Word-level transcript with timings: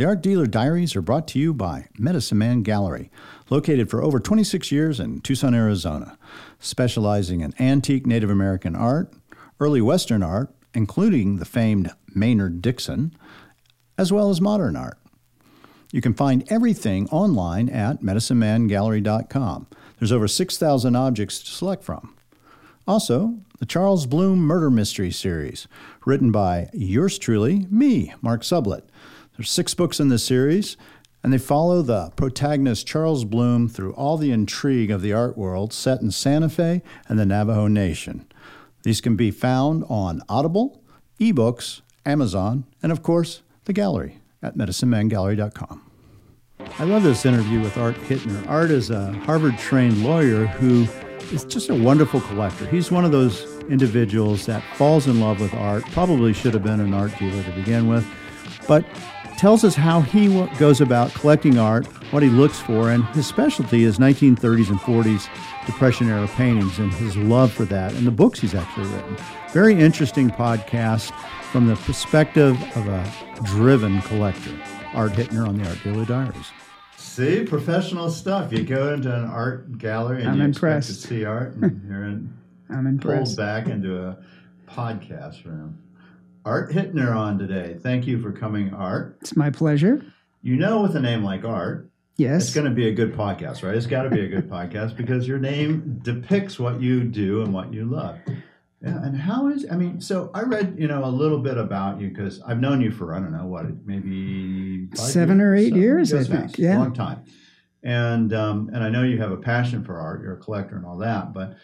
The 0.00 0.06
Art 0.06 0.22
Dealer 0.22 0.46
Diaries 0.46 0.96
are 0.96 1.02
brought 1.02 1.28
to 1.28 1.38
you 1.38 1.52
by 1.52 1.88
Medicine 1.98 2.38
Man 2.38 2.62
Gallery, 2.62 3.10
located 3.50 3.90
for 3.90 4.02
over 4.02 4.18
26 4.18 4.72
years 4.72 4.98
in 4.98 5.20
Tucson, 5.20 5.54
Arizona, 5.54 6.16
specializing 6.58 7.42
in 7.42 7.52
antique 7.60 8.06
Native 8.06 8.30
American 8.30 8.74
art, 8.74 9.12
early 9.60 9.82
Western 9.82 10.22
art, 10.22 10.48
including 10.72 11.36
the 11.36 11.44
famed 11.44 11.90
Maynard 12.14 12.62
Dixon, 12.62 13.14
as 13.98 14.10
well 14.10 14.30
as 14.30 14.40
modern 14.40 14.74
art. 14.74 14.98
You 15.92 16.00
can 16.00 16.14
find 16.14 16.50
everything 16.50 17.06
online 17.10 17.68
at 17.68 18.00
medicinemangallery.com. 18.00 19.66
There's 19.98 20.12
over 20.12 20.28
6,000 20.28 20.96
objects 20.96 21.40
to 21.40 21.50
select 21.50 21.84
from. 21.84 22.16
Also, 22.88 23.34
the 23.58 23.66
Charles 23.66 24.06
Bloom 24.06 24.38
Murder 24.38 24.70
Mystery 24.70 25.10
Series, 25.10 25.68
written 26.06 26.32
by 26.32 26.70
yours 26.72 27.18
truly, 27.18 27.66
me, 27.68 28.14
Mark 28.22 28.40
Sublette. 28.40 28.88
There's 29.40 29.50
six 29.50 29.72
books 29.72 29.98
in 29.98 30.10
the 30.10 30.18
series, 30.18 30.76
and 31.22 31.32
they 31.32 31.38
follow 31.38 31.80
the 31.80 32.12
protagonist 32.14 32.86
Charles 32.86 33.24
Bloom 33.24 33.70
through 33.70 33.94
all 33.94 34.18
the 34.18 34.32
intrigue 34.32 34.90
of 34.90 35.00
the 35.00 35.14
art 35.14 35.38
world 35.38 35.72
set 35.72 36.02
in 36.02 36.10
Santa 36.10 36.50
Fe 36.50 36.82
and 37.08 37.18
the 37.18 37.24
Navajo 37.24 37.66
Nation. 37.66 38.30
These 38.82 39.00
can 39.00 39.16
be 39.16 39.30
found 39.30 39.84
on 39.88 40.20
Audible, 40.28 40.82
ebooks, 41.18 41.80
Amazon, 42.04 42.66
and 42.82 42.92
of 42.92 43.02
course, 43.02 43.40
the 43.64 43.72
gallery 43.72 44.18
at 44.42 44.58
medicinemangallery.com. 44.58 45.90
I 46.78 46.84
love 46.84 47.02
this 47.02 47.24
interview 47.24 47.62
with 47.62 47.78
Art 47.78 47.96
Hittner. 47.96 48.46
Art 48.46 48.70
is 48.70 48.90
a 48.90 49.10
Harvard 49.24 49.56
trained 49.56 50.04
lawyer 50.04 50.44
who 50.44 50.86
is 51.34 51.44
just 51.44 51.70
a 51.70 51.74
wonderful 51.74 52.20
collector. 52.20 52.66
He's 52.66 52.90
one 52.90 53.06
of 53.06 53.10
those 53.10 53.46
individuals 53.70 54.44
that 54.44 54.62
falls 54.76 55.06
in 55.06 55.18
love 55.18 55.40
with 55.40 55.54
art, 55.54 55.82
probably 55.92 56.34
should 56.34 56.52
have 56.52 56.62
been 56.62 56.80
an 56.80 56.92
art 56.92 57.18
dealer 57.18 57.42
to 57.42 57.52
begin 57.52 57.88
with, 57.88 58.06
but 58.68 58.84
tells 59.40 59.64
us 59.64 59.74
how 59.74 60.02
he 60.02 60.28
goes 60.58 60.82
about 60.82 61.10
collecting 61.14 61.58
art, 61.58 61.86
what 62.12 62.22
he 62.22 62.28
looks 62.28 62.58
for, 62.58 62.90
and 62.90 63.02
his 63.06 63.26
specialty 63.26 63.84
is 63.84 63.98
1930s 63.98 64.68
and 64.68 64.78
40s 64.80 65.30
Depression 65.64 66.10
era 66.10 66.28
paintings 66.28 66.78
and 66.78 66.92
his 66.92 67.16
love 67.16 67.50
for 67.50 67.64
that 67.64 67.94
and 67.94 68.06
the 68.06 68.10
books 68.10 68.40
he's 68.40 68.54
actually 68.54 68.86
written. 68.88 69.16
Very 69.52 69.80
interesting 69.80 70.28
podcast 70.28 71.10
from 71.52 71.68
the 71.68 71.76
perspective 71.76 72.54
of 72.76 72.86
a 72.86 73.10
driven 73.44 74.02
collector. 74.02 74.54
Art 74.92 75.12
Hittner 75.12 75.48
on 75.48 75.56
the 75.56 75.66
Art 75.66 75.78
Dealer 75.82 76.04
Diaries. 76.04 76.50
See, 76.98 77.44
professional 77.44 78.10
stuff. 78.10 78.52
You 78.52 78.62
go 78.62 78.92
into 78.92 79.14
an 79.14 79.24
art 79.24 79.78
gallery 79.78 80.20
and 80.20 80.32
I'm 80.32 80.38
you 80.38 80.44
impressed. 80.44 80.90
expect 80.90 81.08
to 81.08 81.14
see 81.14 81.24
art, 81.24 81.54
and 81.54 81.82
you're 81.88 82.04
in, 82.04 82.36
I'm 82.68 82.98
pulled 82.98 83.34
back 83.38 83.68
into 83.68 84.02
a 84.02 84.18
podcast 84.68 85.46
room. 85.46 85.78
Art 86.44 86.70
Hittner 86.72 87.14
on 87.14 87.38
today. 87.38 87.76
Thank 87.80 88.06
you 88.06 88.20
for 88.20 88.32
coming, 88.32 88.72
Art. 88.72 89.18
It's 89.20 89.36
my 89.36 89.50
pleasure. 89.50 90.04
You 90.42 90.56
know, 90.56 90.80
with 90.82 90.96
a 90.96 91.00
name 91.00 91.22
like 91.22 91.44
Art, 91.44 91.90
Yes. 92.16 92.44
it's 92.46 92.54
going 92.54 92.66
to 92.66 92.72
be 92.74 92.88
a 92.88 92.92
good 92.94 93.14
podcast, 93.14 93.62
right? 93.62 93.74
It's 93.74 93.86
got 93.86 94.02
to 94.02 94.10
be 94.10 94.20
a 94.20 94.28
good 94.28 94.48
podcast 94.50 94.96
because 94.96 95.28
your 95.28 95.38
name 95.38 96.00
depicts 96.02 96.58
what 96.58 96.80
you 96.80 97.04
do 97.04 97.42
and 97.42 97.52
what 97.52 97.72
you 97.72 97.84
love. 97.84 98.18
Yeah, 98.82 99.02
and 99.04 99.14
how 99.14 99.48
is 99.48 99.66
I 99.70 99.76
mean, 99.76 100.00
so 100.00 100.30
I 100.32 100.40
read 100.42 100.76
you 100.78 100.88
know 100.88 101.04
a 101.04 101.10
little 101.10 101.38
bit 101.40 101.58
about 101.58 102.00
you 102.00 102.08
because 102.08 102.40
I've 102.40 102.60
known 102.60 102.80
you 102.80 102.90
for 102.90 103.14
I 103.14 103.18
don't 103.18 103.32
know 103.32 103.44
what 103.44 103.66
maybe 103.86 104.86
five 104.96 104.98
Seven 104.98 105.40
or 105.42 105.54
eight 105.54 105.68
Seven? 105.68 105.80
years, 105.82 106.14
I 106.14 106.24
think, 106.24 106.56
yeah. 106.58 106.78
long 106.78 106.94
time. 106.94 107.22
And 107.82 108.32
um, 108.32 108.70
and 108.72 108.82
I 108.82 108.88
know 108.88 109.02
you 109.02 109.18
have 109.18 109.32
a 109.32 109.36
passion 109.36 109.84
for 109.84 109.98
art. 110.00 110.22
You're 110.22 110.32
a 110.32 110.38
collector 110.38 110.76
and 110.76 110.86
all 110.86 110.96
that, 110.98 111.34
but 111.34 111.58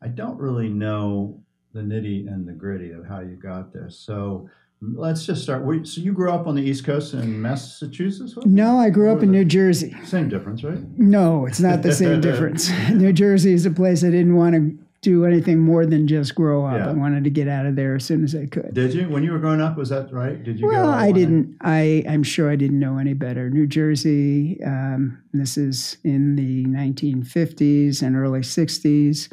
I 0.00 0.06
don't 0.08 0.38
really 0.38 0.68
know 0.68 1.40
the 1.72 1.80
nitty 1.80 2.26
and 2.26 2.46
the 2.46 2.52
gritty 2.52 2.90
of 2.90 3.06
how 3.06 3.20
you 3.20 3.36
got 3.36 3.72
there. 3.72 3.90
So 3.90 4.48
let's 4.80 5.24
just 5.26 5.42
start. 5.42 5.64
Were 5.64 5.84
So 5.84 6.00
you 6.00 6.12
grew 6.12 6.30
up 6.30 6.46
on 6.46 6.54
the 6.54 6.62
East 6.62 6.84
Coast 6.84 7.14
in 7.14 7.40
Massachusetts? 7.40 8.34
it? 8.36 8.46
no, 8.46 8.78
I 8.78 8.90
grew 8.90 9.12
up 9.12 9.22
in 9.22 9.30
New 9.30 9.44
Jersey. 9.44 9.94
Same 10.04 10.28
difference, 10.28 10.64
right? 10.64 10.78
No, 10.98 11.46
it's 11.46 11.60
not 11.60 11.82
the 11.82 11.92
same 11.92 12.20
difference. 12.28 12.70
New 12.90 13.12
Jersey 13.12 13.52
is 13.52 13.66
a 13.66 13.70
place 13.70 14.02
I 14.04 14.10
didn't 14.10 14.36
want 14.36 14.54
to 14.54 14.78
do 15.02 15.24
anything 15.24 15.58
more 15.58 15.86
than 15.86 16.06
just 16.06 16.34
grow 16.34 16.66
up. 16.66 16.76
Yeah. 16.76 16.90
I 16.90 16.92
wanted 16.92 17.24
to 17.24 17.30
get 17.30 17.48
out 17.48 17.64
of 17.64 17.74
there 17.74 17.94
as 17.94 18.04
soon 18.04 18.22
as 18.22 18.34
I 18.34 18.44
could. 18.44 18.74
Did 18.74 18.92
you 18.92 19.08
when 19.08 19.22
you 19.22 19.32
were 19.32 19.38
growing 19.38 19.60
up? 19.60 19.76
Was 19.78 19.88
that 19.88 20.12
right? 20.12 20.42
Did 20.42 20.60
you? 20.60 20.66
Well, 20.66 20.90
I 20.90 21.10
didn't. 21.10 21.56
I 21.62 22.04
I'm 22.06 22.22
sure 22.22 22.50
I 22.50 22.56
didn't 22.56 22.78
know 22.80 22.98
any 22.98 23.14
better. 23.14 23.48
New 23.48 23.66
Jersey. 23.66 24.60
Um, 24.62 25.22
this 25.32 25.56
is 25.56 25.96
in 26.04 26.36
the 26.36 26.64
1950s 26.66 28.02
and 28.02 28.14
early 28.16 28.40
60s. 28.40 29.32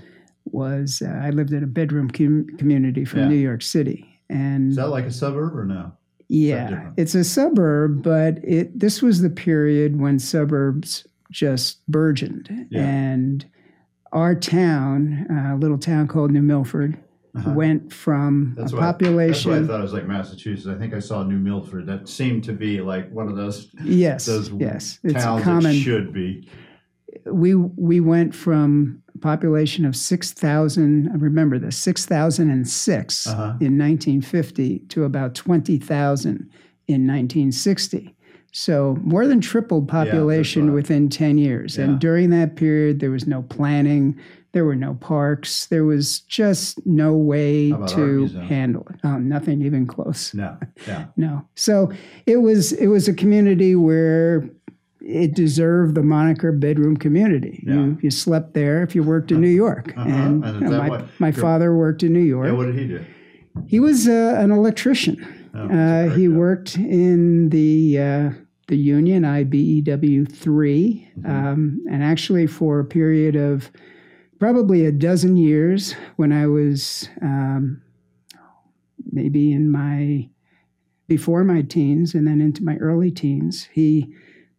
Was 0.53 1.01
uh, 1.05 1.09
I 1.23 1.29
lived 1.31 1.53
in 1.53 1.63
a 1.63 1.67
bedroom 1.67 2.09
com- 2.09 2.47
community 2.57 3.05
from 3.05 3.19
Yeah. 3.21 3.27
New 3.29 3.35
York 3.35 3.61
City, 3.61 4.19
and 4.29 4.69
Is 4.71 4.75
that 4.77 4.89
like 4.89 5.05
a 5.05 5.11
suburb 5.11 5.55
or 5.57 5.65
no? 5.65 5.91
Yeah, 6.29 6.91
it's 6.97 7.15
a 7.15 7.23
suburb, 7.23 8.03
but 8.03 8.39
it 8.43 8.77
this 8.77 9.01
was 9.01 9.21
the 9.21 9.29
period 9.29 9.99
when 9.99 10.19
suburbs 10.19 11.07
just 11.31 11.85
burgeoned, 11.87 12.67
Yeah. 12.69 12.81
and 12.85 13.45
our 14.13 14.35
town, 14.35 15.25
a 15.29 15.57
little 15.57 15.77
town 15.77 16.07
called 16.07 16.31
New 16.31 16.41
Milford, 16.41 16.97
Uh-huh. 17.35 17.51
went 17.51 17.93
from 17.93 18.53
That's 18.57 18.71
a 18.73 18.77
population. 18.77 19.51
That's 19.51 19.61
why 19.61 19.65
I 19.65 19.67
thought 19.67 19.79
it 19.79 19.83
was 19.83 19.93
like 19.93 20.07
Massachusetts. 20.07 20.67
I 20.67 20.75
think 20.77 20.93
I 20.93 20.99
saw 20.99 21.23
New 21.23 21.37
Milford. 21.37 21.85
That 21.85 22.07
seemed 22.09 22.43
to 22.45 22.53
be 22.53 22.81
like 22.81 23.11
one 23.11 23.27
of 23.27 23.35
those 23.35 23.69
yes, 23.83 24.25
those 24.25 24.49
yes, 24.51 24.99
it's 25.03 25.23
common. 25.23 25.63
that 25.63 25.73
should 25.75 26.11
be. 26.13 26.47
We 27.25 27.55
we 27.55 27.99
went 27.99 28.35
from 28.35 29.01
a 29.15 29.17
population 29.19 29.85
of 29.85 29.95
six 29.95 30.31
thousand. 30.31 31.09
Remember 31.21 31.57
this 31.59 31.77
six 31.77 32.05
thousand 32.05 32.49
and 32.49 32.67
six 32.67 33.27
Uh-huh. 33.27 33.55
in 33.59 33.77
1950 33.77 34.79
to 34.89 35.03
about 35.03 35.35
twenty 35.35 35.77
thousand 35.77 36.49
in 36.87 37.05
1960. 37.05 38.13
So 38.53 38.97
more 39.01 39.27
than 39.27 39.41
tripled 39.41 39.87
population 39.87 40.67
right. 40.67 40.73
within 40.75 41.09
ten 41.09 41.37
years. 41.37 41.77
Yeah. 41.77 41.85
And 41.85 41.99
during 41.99 42.29
that 42.31 42.55
period, 42.55 42.99
there 42.99 43.11
was 43.11 43.27
no 43.27 43.43
planning. 43.43 44.17
There 44.53 44.65
were 44.65 44.75
no 44.75 44.95
parks. 44.95 45.67
There 45.67 45.83
was 45.83 46.21
just 46.21 46.83
no 46.85 47.13
way 47.13 47.69
How 47.69 47.75
about 47.75 47.89
art 47.93 48.31
to 48.31 48.39
handle 48.47 48.87
it. 48.89 49.05
Um, 49.05 49.27
nothing 49.29 49.61
even 49.61 49.85
close. 49.85 50.33
No, 50.33 50.57
yeah, 50.87 51.05
No. 51.17 51.45
So 51.55 51.91
it 52.25 52.37
was 52.37 52.71
it 52.73 52.87
was 52.87 53.07
a 53.07 53.13
community 53.13 53.75
where 53.75 54.49
it 55.01 55.33
deserved 55.35 55.95
the 55.95 56.03
moniker 56.03 56.51
bedroom 56.51 56.97
community. 56.97 57.63
Yeah. 57.65 57.73
You, 57.75 57.97
you 58.01 58.11
slept 58.11 58.53
there 58.53 58.81
if 58.83 58.95
you 58.95 59.03
worked 59.03 59.31
in 59.31 59.39
New 59.41 59.47
York. 59.65 59.93
Uh-huh. 59.97 60.09
And, 60.09 60.43
And 60.43 60.61
you 60.61 60.67
know, 60.69 60.77
my, 60.79 60.89
what- 60.89 61.05
my 61.19 61.31
father 61.31 61.75
worked 61.75 62.03
in 62.03 62.13
New 62.13 62.19
York. 62.19 62.47
yeah. 62.47 62.53
What 62.53 62.65
did 62.65 62.75
he 62.75 62.87
do? 62.87 63.05
he 63.67 63.79
was 63.79 64.07
uh, 64.07 64.35
an 64.37 64.51
electrician. 64.51 65.17
Oh, 65.55 65.67
Uh, 65.67 66.09
he 66.15 66.25
job. 66.27 66.35
worked 66.35 66.77
in 66.77 67.49
the 67.49 67.97
uh, 67.99 68.29
the 68.67 68.75
union 68.77 69.23
IBEW 69.23 70.31
3 70.31 71.11
Mm-hmm. 71.17 71.31
um, 71.31 71.83
and 71.89 72.03
actually 72.03 72.45
for 72.47 72.79
a 72.79 72.85
period 72.85 73.35
of 73.35 73.71
probably 74.39 74.85
a 74.85 74.91
dozen 74.91 75.35
years 75.37 75.93
when 76.17 76.31
I 76.31 76.45
was 76.47 77.09
um, 77.23 77.81
maybe 79.11 79.51
in 79.51 79.71
my 79.71 80.29
before 81.07 81.43
my 81.43 81.61
teens 81.61 82.13
and 82.13 82.27
then 82.27 82.41
into 82.41 82.63
my 82.63 82.75
early 82.77 83.09
teens. 83.09 83.67
He 83.73 84.13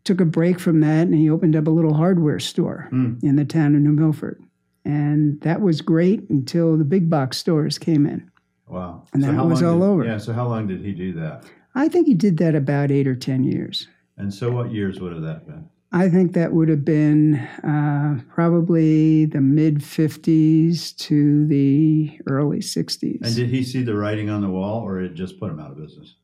took 0.04 0.20
a 0.20 0.24
break 0.24 0.58
from 0.58 0.80
that 0.80 1.06
and 1.06 1.14
he 1.14 1.28
opened 1.30 1.54
up 1.56 1.66
a 1.66 1.70
little 1.70 1.94
hardware 1.94 2.38
store 2.38 2.88
Mm. 2.92 3.22
in 3.22 3.36
the 3.36 3.44
town 3.44 3.74
of 3.74 3.82
New 3.82 3.92
Milford. 3.92 4.42
And 4.84 5.40
that 5.42 5.60
was 5.60 5.80
great 5.82 6.28
until 6.30 6.76
the 6.76 6.84
big 6.84 7.10
box 7.10 7.36
stores 7.36 7.78
came 7.78 8.06
in. 8.06 8.30
Wow. 8.68 9.04
And 9.12 9.22
then 9.22 9.34
how 9.34 9.44
it 9.46 9.50
was 9.50 9.62
all 9.62 9.78
did- 9.78 9.84
over. 9.84 10.04
Yeah. 10.04 10.18
So 10.18 10.32
how 10.32 10.48
long 10.48 10.66
did 10.66 10.80
he 10.84 10.92
do 10.92 11.12
that? 11.14 11.44
I 11.74 11.88
think 11.88 12.06
he 12.06 12.14
did 12.14 12.38
that 12.38 12.54
about 12.54 12.90
eight 12.90 13.06
or 13.06 13.14
10 13.14 13.44
years. 13.44 13.86
And 14.16 14.32
so 14.32 14.50
what 14.50 14.72
years 14.72 14.98
would 15.00 15.12
have 15.12 15.22
that 15.22 15.46
been? 15.46 15.64
I 15.92 16.08
think 16.10 16.32
that 16.34 16.52
would 16.52 16.68
have 16.68 16.84
been 16.84 17.36
uh, 17.64 18.20
probably 18.34 19.24
the 19.26 19.40
mid 19.40 19.78
50s 19.78 20.94
to 20.98 21.46
the 21.46 22.18
early 22.26 22.58
60s. 22.58 23.20
And 23.22 23.34
did 23.34 23.48
he 23.48 23.62
see 23.62 23.82
the 23.82 23.94
writing 23.94 24.28
on 24.28 24.40
the 24.42 24.50
wall, 24.50 24.82
or 24.82 25.00
it 25.00 25.14
just 25.14 25.38
put 25.40 25.50
him 25.50 25.60
out 25.60 25.70
of 25.70 25.78
business? 25.78 26.14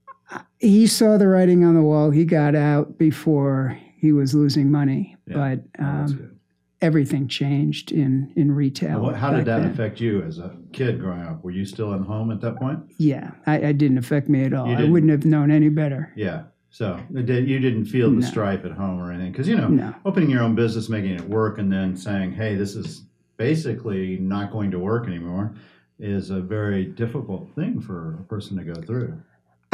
He 0.59 0.87
saw 0.87 1.17
the 1.19 1.29
writing 1.29 1.65
on 1.65 1.75
the 1.75 1.83
wall. 1.83 2.11
He 2.11 2.25
got 2.25 2.55
out 2.55 2.99
before 2.99 3.79
he 3.97 4.13
was 4.13 4.35
losing 4.35 4.71
money, 4.71 5.17
Yeah. 5.27 5.35
but 5.77 5.83
um, 5.85 6.39
everything 6.81 7.29
changed 7.29 7.93
in, 7.93 8.33
in 8.37 8.53
retail. 8.53 9.01
What, 9.01 9.17
how 9.17 9.31
did 9.33 9.45
that 9.47 9.61
then. 9.63 9.71
affect 9.71 10.01
you 10.01 10.23
as 10.23 10.39
a 10.39 10.55
kid 10.73 11.01
growing 11.01 11.23
up? 11.23 11.43
Were 11.45 11.51
you 11.51 11.65
still 11.65 11.95
at 11.95 12.01
home 12.03 12.31
at 12.31 12.41
that 12.43 12.57
point? 12.57 12.81
Yeah, 12.99 13.31
I, 13.47 13.57
it 13.59 13.79
didn't 13.79 13.99
affect 13.99 14.29
me 14.29 14.45
at 14.45 14.53
all. 14.53 14.69
I 14.69 14.85
wouldn't 14.85 15.11
have 15.13 15.25
known 15.25 15.51
any 15.51 15.69
better. 15.69 16.13
Yeah. 16.17 16.45
So 16.71 16.99
did- 17.13 17.49
you 17.49 17.59
didn't 17.61 17.85
feel 17.87 18.11
the 18.11 18.17
No. 18.17 18.27
strife 18.27 18.65
at 18.65 18.73
home 18.73 19.01
or 19.01 19.13
anything, 19.13 19.33
because 19.33 19.47
you 19.49 19.57
know, 19.57 19.69
No. 19.69 19.95
opening 20.05 20.29
your 20.31 20.43
own 20.43 20.55
business, 20.55 20.89
making 20.89 21.13
it 21.13 21.29
work, 21.29 21.59
and 21.59 21.73
then 21.73 21.97
saying, 21.97 22.33
"Hey, 22.33 22.57
this 22.57 22.75
is 22.75 23.05
basically 23.37 24.19
not 24.19 24.51
going 24.51 24.71
to 24.73 24.79
work 24.79 25.07
anymore," 25.07 25.55
is 26.01 26.31
a 26.31 26.41
very 26.41 26.85
difficult 26.85 27.55
thing 27.55 27.81
for 27.81 28.15
a 28.21 28.25
person 28.25 28.57
to 28.57 28.65
go 28.65 28.75
through. 28.83 29.15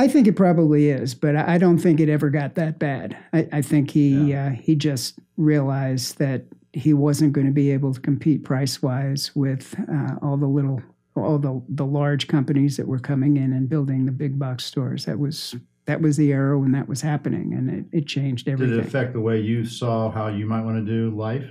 I 0.01 0.09
think 0.09 0.27
it 0.27 0.35
probably 0.35 0.89
is, 0.89 1.15
but 1.15 1.37
I 1.37 1.59
don't 1.59 1.77
think 1.77 2.01
it 2.01 2.09
ever 2.09 2.31
got 2.31 2.55
that 2.55 2.79
bad. 2.79 3.19
I, 3.35 3.47
I 3.53 3.61
think 3.61 3.91
he 3.91 4.33
uh, 4.33 4.49
he 4.49 4.75
just 4.75 5.19
realized 5.37 6.17
that 6.17 6.45
he 6.73 6.95
wasn't 6.95 7.35
going 7.35 7.47
to 7.47 7.53
be 7.53 7.71
able 7.71 7.93
to 7.93 8.01
compete 8.01 8.43
price 8.43 8.81
wise 8.81 9.31
with 9.37 9.79
uh, 9.93 10.15
all 10.23 10.39
the 10.39 10.47
little 10.47 10.81
all 11.17 11.39
the 11.39 11.63
the 11.69 11.85
large 11.85 12.29
companies 12.29 12.79
that 12.79 12.89
were 12.89 12.99
coming 12.99 13.37
in 13.37 13.53
and 13.53 13.69
building 13.69 14.07
the 14.07 14.13
big 14.13 14.39
box 14.39 14.65
stores. 14.65 15.05
That 15.05 15.19
was 15.19 15.55
that 15.85 16.01
was 16.01 16.17
the 16.17 16.33
era 16.33 16.59
when 16.59 16.73
that 16.73 16.89
was 16.89 17.03
happening, 17.03 17.53
and 17.53 17.69
it, 17.69 17.99
it 17.99 18.07
changed 18.07 18.49
everything. 18.49 18.77
Did 18.79 18.87
it 18.87 18.89
affect 18.89 19.13
the 19.13 19.21
way 19.21 19.39
you 19.39 19.67
saw 19.67 20.11
how 20.11 20.29
you 20.29 20.47
might 20.47 20.63
want 20.63 20.79
to 20.79 20.91
do 20.91 21.15
life? 21.15 21.45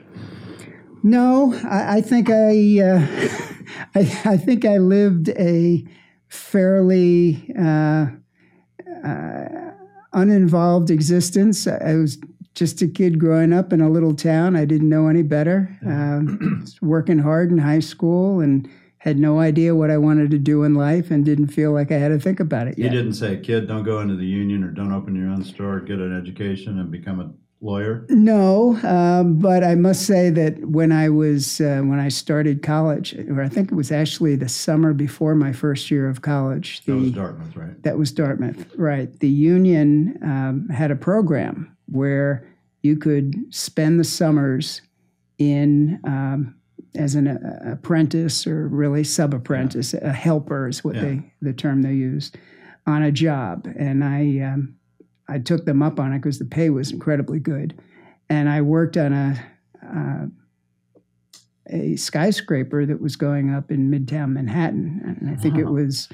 No, 1.03 1.53
I, 1.69 1.97
I 1.97 2.01
think 2.01 2.31
I, 2.31 2.79
uh, 2.81 3.07
I, 3.95 4.21
I 4.25 4.37
think 4.37 4.65
I 4.65 4.77
lived 4.79 5.29
a 5.29 5.85
fairly 6.29 7.53
uh, 7.55 8.07
uh, 9.03 9.71
uninvolved 10.13 10.89
existence. 10.89 11.67
I 11.67 11.95
was 11.95 12.17
just 12.55 12.81
a 12.81 12.87
kid 12.87 13.19
growing 13.19 13.53
up 13.53 13.71
in 13.71 13.81
a 13.81 13.89
little 13.89 14.13
town. 14.13 14.55
I 14.55 14.65
didn't 14.65 14.89
know 14.89 15.07
any 15.07 15.21
better. 15.21 15.77
Um, 15.85 16.65
working 16.81 17.19
hard 17.19 17.51
in 17.51 17.57
high 17.57 17.79
school 17.79 18.39
and 18.41 18.69
had 18.97 19.17
no 19.17 19.39
idea 19.39 19.75
what 19.75 19.89
I 19.89 19.97
wanted 19.97 20.29
to 20.31 20.37
do 20.37 20.63
in 20.63 20.73
life 20.75 21.09
and 21.09 21.23
didn't 21.23 21.47
feel 21.47 21.71
like 21.71 21.89
I 21.91 21.97
had 21.97 22.09
to 22.09 22.19
think 22.19 22.41
about 22.41 22.67
it 22.67 22.77
You 22.77 22.89
didn't 22.89 23.13
say, 23.13 23.37
kid, 23.37 23.67
don't 23.67 23.83
go 23.83 24.01
into 24.01 24.15
the 24.15 24.25
union 24.25 24.61
or 24.63 24.71
don't 24.71 24.91
open 24.91 25.15
your 25.15 25.29
own 25.29 25.43
store, 25.43 25.79
get 25.79 25.99
an 25.99 26.15
education 26.15 26.79
and 26.79 26.91
become 26.91 27.21
a 27.21 27.31
lawyer. 27.61 28.05
No, 28.09 28.77
um, 28.83 29.37
but 29.39 29.63
I 29.63 29.75
must 29.75 30.05
say 30.05 30.29
that 30.29 30.65
when 30.65 30.91
I 30.91 31.09
was 31.09 31.59
uh, 31.61 31.81
when 31.83 31.99
I 31.99 32.07
started 32.09 32.63
college, 32.63 33.13
or 33.29 33.41
I 33.41 33.49
think 33.49 33.71
it 33.71 33.75
was 33.75 33.91
actually 33.91 34.35
the 34.35 34.49
summer 34.49 34.93
before 34.93 35.35
my 35.35 35.51
first 35.51 35.91
year 35.91 36.07
of 36.09 36.21
college, 36.21 36.83
the 36.85 36.93
That 36.93 36.99
was 36.99 37.11
Dartmouth, 37.11 37.55
right? 37.55 37.83
That 37.83 37.97
was 37.97 38.11
Dartmouth, 38.11 38.65
right. 38.77 39.19
The 39.19 39.29
union 39.29 40.17
um, 40.23 40.67
had 40.69 40.91
a 40.91 40.95
program 40.95 41.75
where 41.87 42.47
you 42.81 42.95
could 42.95 43.35
spend 43.53 43.99
the 43.99 44.03
summers 44.05 44.81
in 45.37 45.99
um, 46.05 46.55
as 46.95 47.15
an 47.15 47.27
uh, 47.27 47.71
apprentice 47.73 48.47
or 48.47 48.67
really 48.67 49.03
sub 49.03 49.33
apprentice, 49.33 49.93
a 49.93 50.13
helper 50.13 50.67
is 50.67 50.83
what 50.83 50.95
Yeah. 50.95 51.01
they 51.01 51.33
the 51.41 51.53
term 51.53 51.81
they 51.81 51.93
used 51.93 52.37
on 52.87 53.03
a 53.03 53.11
job, 53.11 53.67
and 53.77 54.03
I 54.03 54.39
um, 54.39 54.75
I 55.29 55.39
took 55.39 55.65
them 55.65 55.81
up 55.81 55.99
on 55.99 56.13
it 56.13 56.19
because 56.19 56.39
the 56.39 56.45
pay 56.45 56.69
was 56.69 56.91
incredibly 56.91 57.39
good, 57.39 57.79
and 58.29 58.49
I 58.49 58.61
worked 58.61 58.97
on 58.97 59.13
a. 59.13 59.45
Uh, 59.85 60.25
a 61.71 61.95
skyscraper 61.97 62.83
that 62.83 62.99
was 62.99 63.15
going 63.15 63.53
up 63.53 63.69
in 63.69 63.91
Midtown 63.91 64.31
Manhattan, 64.31 65.01
and 65.21 65.29
I 65.29 65.35
think 65.35 65.55
it 65.55 65.67
was 65.67 66.09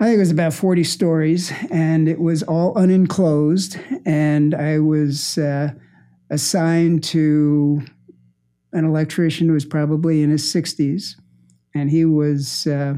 I 0.00 0.04
think 0.04 0.16
it 0.16 0.20
was 0.20 0.30
about 0.30 0.54
40 0.54 0.82
stories, 0.84 1.52
and 1.70 2.08
it 2.08 2.18
was 2.18 2.42
all 2.42 2.74
unenclosed. 2.78 3.78
And 4.06 4.54
I 4.54 4.78
was 4.78 5.36
uh, 5.36 5.72
assigned 6.30 7.04
to 7.04 7.82
an 8.72 8.86
electrician 8.86 9.48
who 9.48 9.52
was 9.52 9.66
probably 9.66 10.22
in 10.22 10.30
his 10.30 10.42
60s, 10.50 11.16
and 11.74 11.90
he 11.90 12.06
was 12.06 12.66
uh, 12.66 12.94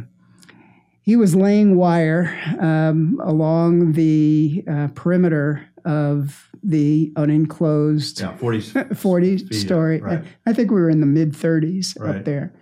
he 1.03 1.17
was 1.17 1.35
laying 1.35 1.77
wire 1.77 2.33
um, 2.61 3.21
along 3.23 3.93
the 3.93 4.65
uh, 4.71 4.89
perimeter 4.95 5.67
of 5.85 6.49
the 6.63 7.13
unenclosed 7.17 8.21
Yeah, 8.21 8.37
40. 8.37 8.61
40 8.95 9.39
Feet, 9.39 9.55
story. 9.55 10.01
right. 10.01 10.23
I 10.47 10.53
think 10.53 10.71
we 10.71 10.81
were 10.81 10.91
in 10.91 11.01
the 11.01 11.07
mid 11.07 11.33
30s 11.33 11.99
Right. 12.01 12.17
up 12.17 12.25
there. 12.25 12.53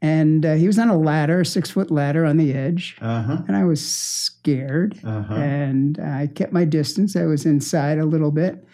And 0.00 0.46
uh, 0.46 0.54
he 0.54 0.66
was 0.68 0.78
on 0.78 0.88
a 0.90 0.96
ladder, 0.98 1.40
a 1.40 1.46
six 1.46 1.70
foot 1.70 1.90
ladder 1.90 2.24
on 2.24 2.36
the 2.36 2.52
edge. 2.54 2.96
Uh 3.00 3.22
huh. 3.22 3.38
And 3.48 3.56
I 3.56 3.64
was 3.64 3.84
scared 3.84 4.98
Uh 5.02 5.22
huh. 5.22 5.34
and 5.34 5.98
I 5.98 6.28
kept 6.28 6.52
my 6.52 6.64
distance. 6.64 7.16
I 7.16 7.24
was 7.24 7.46
inside 7.46 7.98
a 7.98 8.04
little 8.04 8.30
bit. 8.30 8.64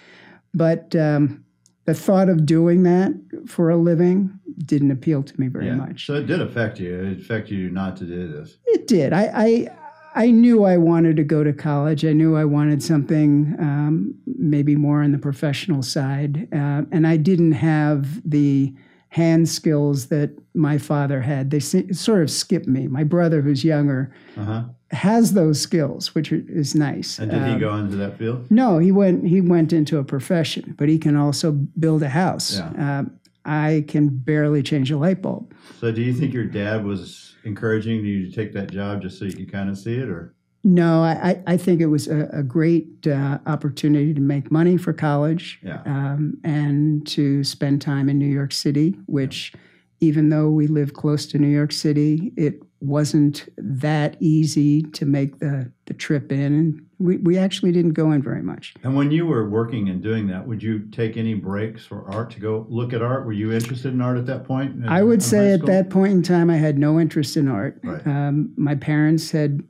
But 0.52 0.94
um, 0.96 1.43
the 1.84 1.94
thought 1.94 2.28
of 2.28 2.46
doing 2.46 2.82
that 2.84 3.12
for 3.46 3.70
a 3.70 3.76
living 3.76 4.38
didn't 4.58 4.90
appeal 4.90 5.22
to 5.22 5.40
me 5.40 5.48
very 5.48 5.66
yeah. 5.66 5.74
much. 5.74 6.06
So 6.06 6.14
it 6.14 6.26
did 6.26 6.40
affect 6.40 6.78
you. 6.78 6.94
It 7.04 7.20
affected 7.20 7.54
you 7.56 7.70
not 7.70 7.96
to 7.98 8.04
do 8.04 8.28
this. 8.28 8.56
It 8.66 8.86
did. 8.86 9.12
I, 9.12 9.30
I 9.34 9.68
I 10.14 10.30
knew 10.30 10.64
I 10.64 10.76
wanted 10.76 11.16
to 11.16 11.24
go 11.24 11.42
to 11.42 11.52
college. 11.52 12.04
I 12.04 12.12
knew 12.12 12.36
I 12.36 12.44
wanted 12.44 12.82
something 12.82 13.56
um, 13.58 14.14
maybe 14.26 14.76
more 14.76 15.02
on 15.02 15.10
the 15.10 15.18
professional 15.18 15.82
side, 15.82 16.46
uh, 16.52 16.82
and 16.92 17.06
I 17.06 17.16
didn't 17.16 17.52
have 17.52 18.28
the 18.28 18.72
hand 19.08 19.48
skills 19.48 20.06
that 20.06 20.30
my 20.54 20.78
father 20.78 21.20
had. 21.20 21.50
They 21.50 21.60
sort 21.60 22.22
of 22.22 22.30
skipped 22.30 22.66
me. 22.66 22.86
My 22.86 23.04
brother, 23.04 23.42
who's 23.42 23.64
younger, 23.64 24.14
Uh 24.36 24.44
huh. 24.44 24.62
Has 24.94 25.32
those 25.34 25.60
skills, 25.60 26.14
which 26.14 26.32
is 26.32 26.74
nice. 26.74 27.18
And 27.18 27.30
did 27.30 27.42
he 27.42 27.52
Um, 27.52 27.60
go 27.60 27.76
into 27.76 27.96
that 27.96 28.16
field? 28.18 28.50
No, 28.50 28.78
he 28.78 28.90
went. 28.92 29.26
He 29.26 29.40
went 29.40 29.72
into 29.72 29.98
a 29.98 30.04
profession, 30.04 30.74
but 30.78 30.88
he 30.88 30.98
can 30.98 31.16
also 31.16 31.52
build 31.78 32.02
a 32.02 32.08
house. 32.08 32.58
Yeah. 32.58 32.98
Um, 33.00 33.10
I 33.44 33.84
can 33.88 34.08
barely 34.08 34.62
change 34.62 34.90
a 34.90 34.96
light 34.96 35.20
bulb. 35.20 35.52
So 35.78 35.92
do 35.92 36.00
you 36.00 36.14
think 36.14 36.32
your 36.32 36.46
dad 36.46 36.84
was 36.84 37.34
encouraging 37.44 38.02
you 38.04 38.24
to 38.26 38.32
take 38.34 38.52
that 38.54 38.70
job 38.70 39.02
just 39.02 39.18
so 39.18 39.26
you 39.26 39.32
could 39.34 39.52
kind 39.52 39.68
of 39.68 39.76
see 39.76 39.96
it, 39.96 40.08
or? 40.08 40.34
No, 40.66 41.02
I, 41.02 41.42
I 41.46 41.58
think 41.58 41.82
it 41.82 41.88
was 41.88 42.08
a, 42.08 42.26
a 42.32 42.42
great 42.42 43.06
uh, 43.06 43.36
opportunity 43.44 44.14
to 44.14 44.20
make 44.22 44.50
money 44.50 44.78
for 44.78 44.94
college 44.94 45.60
Yeah. 45.62 45.82
um, 45.84 46.38
and 46.42 47.06
to 47.08 47.44
spend 47.44 47.82
time 47.82 48.08
in 48.08 48.18
New 48.18 48.32
York 48.32 48.50
City, 48.52 48.96
which, 49.04 49.52
even 50.00 50.30
though 50.30 50.48
we 50.48 50.66
live 50.66 50.94
close 50.94 51.26
to 51.26 51.38
New 51.38 51.48
York 51.60 51.70
City, 51.70 52.32
it 52.38 52.62
wasn't 52.84 53.48
that 53.56 54.16
easy 54.20 54.82
to 54.82 55.06
make 55.06 55.38
the, 55.38 55.70
the 55.86 55.94
trip 55.94 56.30
in. 56.30 56.40
And 56.54 56.86
we, 56.98 57.16
we 57.18 57.38
actually 57.38 57.72
didn't 57.72 57.92
go 57.92 58.12
in 58.12 58.22
very 58.22 58.42
much. 58.42 58.74
And 58.82 58.94
when 58.94 59.10
you 59.10 59.26
were 59.26 59.48
working 59.48 59.88
and 59.88 60.02
doing 60.02 60.26
that, 60.28 60.46
would 60.46 60.62
you 60.62 60.80
take 60.92 61.16
any 61.16 61.34
breaks 61.34 61.84
for 61.84 62.08
art 62.12 62.30
to 62.32 62.40
go 62.40 62.66
look 62.68 62.92
at 62.92 63.02
art? 63.02 63.24
Were 63.26 63.32
you 63.32 63.52
interested 63.52 63.92
in 63.92 64.00
art 64.00 64.18
at 64.18 64.26
that 64.26 64.44
point? 64.44 64.74
in- 64.76 64.88
I 64.88 65.02
would 65.02 65.22
say 65.22 65.52
at 65.52 65.64
that 65.66 65.90
point 65.90 66.12
in 66.12 66.22
time, 66.22 66.50
I 66.50 66.56
had 66.56 66.78
no 66.78 67.00
interest 67.00 67.36
in 67.36 67.48
art. 67.48 67.80
Right. 67.82 68.06
Um, 68.06 68.52
my 68.56 68.74
parents 68.74 69.30
had, 69.30 69.62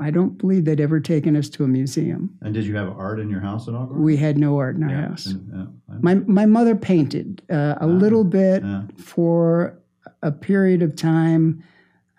I 0.00 0.10
don't 0.10 0.38
believe 0.38 0.64
they'd 0.64 0.80
ever 0.80 0.98
taken 1.00 1.36
us 1.36 1.48
to 1.50 1.64
a 1.64 1.68
museum. 1.68 2.36
And 2.40 2.54
did 2.54 2.64
you 2.64 2.74
have 2.76 2.88
art 2.98 3.20
in 3.20 3.28
your 3.28 3.40
house 3.40 3.68
at 3.68 3.74
all? 3.74 3.86
We 3.86 4.16
had 4.16 4.38
no 4.38 4.56
art 4.58 4.76
in 4.76 4.82
our 4.82 4.90
Yeah, 4.90 5.08
house. 5.08 5.26
and- 5.26 5.50
yeah, 5.52 5.96
My 6.00 6.14
my 6.14 6.46
mother 6.46 6.74
painted 6.74 7.42
uh, 7.50 7.54
a 7.54 7.78
Ah, 7.82 7.86
little 7.86 8.24
bit 8.24 8.62
yeah. 8.64 8.84
for 8.96 9.78
a 10.22 10.32
period 10.32 10.82
of 10.82 10.96
time, 10.96 11.62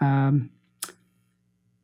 um, 0.04 0.50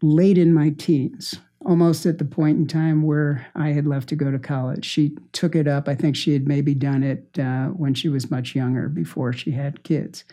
late 0.01 0.37
in 0.37 0.53
my 0.53 0.69
teens, 0.71 1.39
almost 1.65 2.05
at 2.05 2.17
the 2.17 2.25
point 2.25 2.57
in 2.57 2.67
time 2.67 3.03
where 3.03 3.47
I 3.55 3.69
had 3.69 3.85
left 3.87 4.09
to 4.09 4.15
go 4.15 4.31
to 4.31 4.39
college. 4.39 4.85
She 4.85 5.15
took 5.33 5.55
it 5.55 5.67
up. 5.67 5.87
I 5.87 5.95
think 5.95 6.15
she 6.15 6.33
had 6.33 6.47
maybe 6.47 6.73
done 6.73 7.03
it 7.03 7.37
uh, 7.39 7.67
when 7.67 7.93
she 7.93 8.09
was 8.09 8.31
much 8.31 8.55
younger, 8.55 8.89
before 8.89 9.33
she 9.33 9.51
had 9.51 9.83
kids. 9.83 10.23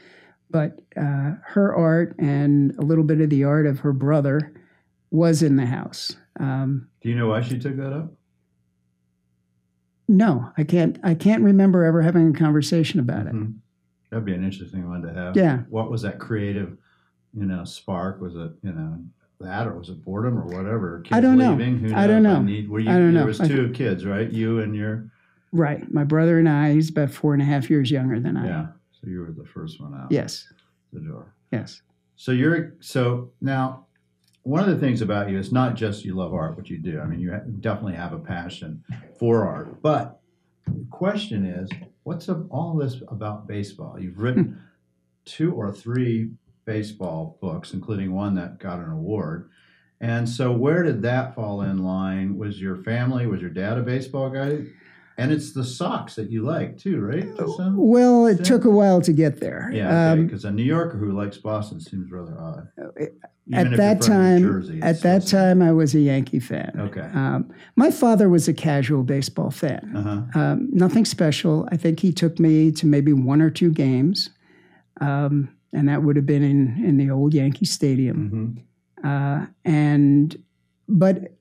But 0.51 0.81
uh, 0.97 1.33
her 1.45 1.75
art 1.75 2.15
and 2.19 2.75
a 2.79 2.83
little 2.83 3.03
bit 3.05 3.21
of 3.21 3.31
the 3.31 3.45
art 3.45 3.67
of 3.67 3.81
her 3.81 3.93
brother 3.93 4.53
was 5.11 5.43
in 5.43 5.57
the 5.57 5.67
house. 5.67 6.17
Um, 6.39 6.89
Do 7.03 7.09
you 7.09 7.17
know 7.17 7.29
why 7.29 7.41
she 7.43 7.59
took 7.59 7.77
that 7.77 7.93
up? 7.93 8.13
no, 10.09 10.51
I 10.57 10.63
can't. 10.63 10.99
I 11.03 11.15
can't 11.15 11.43
remember 11.43 11.85
ever 11.85 12.01
having 12.03 12.29
a 12.31 12.33
conversation 12.39 13.01
about 13.01 13.27
it. 13.27 13.35
Mhm. 13.35 13.55
That'd 14.11 14.25
be 14.25 14.35
an 14.35 14.45
interesting 14.45 14.89
one 14.89 15.03
to 15.03 15.13
have. 15.13 15.37
Yeah. 15.37 15.63
What 15.69 15.91
was 15.91 16.03
that 16.03 16.21
creative, 16.21 16.77
you 17.35 17.47
know, 17.47 17.65
spark? 17.65 18.21
Was 18.21 18.35
it, 18.35 18.53
you 18.63 18.73
know, 18.73 18.99
that 19.41 19.67
or 19.67 19.79
was 19.79 19.89
it 19.89 20.05
boredom 20.05 20.39
or 20.39 20.47
whatever? 20.47 21.01
Kids 21.01 21.17
I 21.17 21.21
don't 21.21 21.39
know. 21.39 21.51
leaving? 21.51 21.79
Who 21.79 21.95
I 21.95 22.07
don't 22.07 22.23
know. 22.23 22.41
need, 22.41 22.69
were 22.69 22.81
you, 22.81 22.91
I 22.91 22.95
don't 22.95 23.13
there 23.13 23.23
know. 23.23 23.27
was 23.27 23.41
I- 23.41 23.49
two 23.49 23.71
kids, 23.71 24.05
right? 24.05 24.31
You 24.31 24.61
and 24.61 24.75
your, 24.75 25.11
Right. 25.53 25.91
My 25.93 26.05
brother 26.05 26.39
and 26.39 26.49
I, 26.49 26.73
he's 26.73 26.91
about 26.91 27.11
four 27.11 27.33
and 27.33 27.41
a 27.41 27.45
half 27.45 27.71
years 27.71 27.91
younger 27.91 28.21
than 28.21 28.37
I 28.37 28.47
yeah. 28.47 28.67
So 28.93 29.09
you 29.09 29.21
were 29.21 29.33
the 29.33 29.49
first 29.49 29.81
one 29.81 29.95
out 29.95 30.11
Yes. 30.11 30.47
the 30.93 31.01
door. 31.01 31.35
Yes. 31.53 31.83
So 32.17 32.33
you're 32.33 32.75
so 32.81 33.33
now. 33.41 33.85
One 34.43 34.61
of 34.61 34.69
the 34.69 34.79
things 34.79 35.03
about 35.03 35.29
you 35.29 35.39
is 35.39 35.51
not 35.51 35.75
just 35.75 36.05
you 36.05 36.15
love 36.15 36.33
art, 36.33 36.57
what 36.57 36.71
you 36.71 36.79
do. 36.79 37.01
I 37.01 37.07
mean, 37.07 37.19
you 37.19 37.33
definitely 37.59 37.95
have 37.95 38.13
a 38.13 38.19
passion 38.19 38.85
for 39.19 39.45
art. 39.45 39.83
But 39.83 40.21
the 40.67 40.87
question 40.89 41.45
is, 41.45 41.69
what's 42.05 42.29
all 42.29 42.77
this 42.77 43.03
about 43.09 43.49
baseball? 43.49 43.99
You've 43.99 44.19
written 44.19 44.45
hmm. 44.45 44.55
two 45.25 45.53
or 45.53 45.73
three 45.73 46.31
baseball 46.67 47.39
books, 47.41 47.73
including 47.73 48.13
one 48.13 48.35
that 48.35 48.59
got 48.59 48.79
an 48.81 48.91
award. 48.91 49.49
And 50.01 50.29
so, 50.29 50.53
where 50.53 50.83
did 50.83 51.01
that 51.03 51.35
fall 51.35 51.63
in 51.63 51.83
line? 51.83 52.37
Was 52.37 52.61
your 52.61 52.77
family, 52.77 53.27
was 53.27 53.41
your 53.41 53.51
dad 53.51 53.79
a 53.79 53.83
baseball 53.83 54.29
guy? 54.29 54.65
And 55.19 55.33
it's 55.33 55.53
the 55.53 55.65
Sox 55.65 56.17
that 56.17 56.31
you 56.31 56.43
like 56.43 56.77
too, 56.77 57.01
right? 57.01 57.27
Well, 57.39 58.27
it 58.27 58.45
took 58.45 58.67
a 58.67 58.71
while 58.71 59.01
to 59.01 59.15
get 59.15 59.41
there. 59.41 59.71
yeah, 59.73 60.13
Um, 60.13 60.27
because 60.27 60.45
a 60.45 60.51
New 60.51 60.63
Yorker 60.63 60.99
who 60.99 61.13
likes 61.13 61.39
Boston 61.39 61.81
seems 61.81 62.11
rather 62.11 62.39
odd. 62.39 62.69
Even 63.49 63.73
at 63.73 63.77
that 63.79 64.03
time, 64.03 64.43
Jersey, 64.43 64.81
at 64.83 65.01
that 65.03 65.27
time, 65.27 65.63
I 65.63 65.73
was 65.73 65.95
a 65.95 66.01
Yankee 66.01 66.41
fan. 66.41 66.73
Okay. 66.79 67.09
Um, 67.15 67.51
my 67.77 67.91
father 67.91 68.29
was 68.29 68.49
a 68.49 68.53
casual 68.53 69.05
baseball 69.05 69.51
fan. 69.51 69.93
Uh-huh. 69.97 70.39
Um, 70.39 70.69
nothing 70.73 71.07
special. 71.07 71.67
I 71.73 71.79
think 71.79 72.01
he 72.01 72.13
took 72.13 72.39
me 72.39 72.71
to 72.73 72.87
maybe 72.87 73.15
one 73.15 73.41
or 73.41 73.49
two 73.49 73.71
games, 73.71 74.29
um, 75.01 75.49
and 75.77 75.89
that 75.89 76.03
would 76.03 76.17
have 76.17 76.27
been 76.27 76.43
in 76.43 76.83
in 76.85 76.97
the 76.97 77.11
old 77.11 77.35
Yankee 77.35 77.67
Stadium. 77.67 78.31
hmm 78.31 78.61
uh, 79.05 79.47
and 79.65 80.43
but 80.89 81.33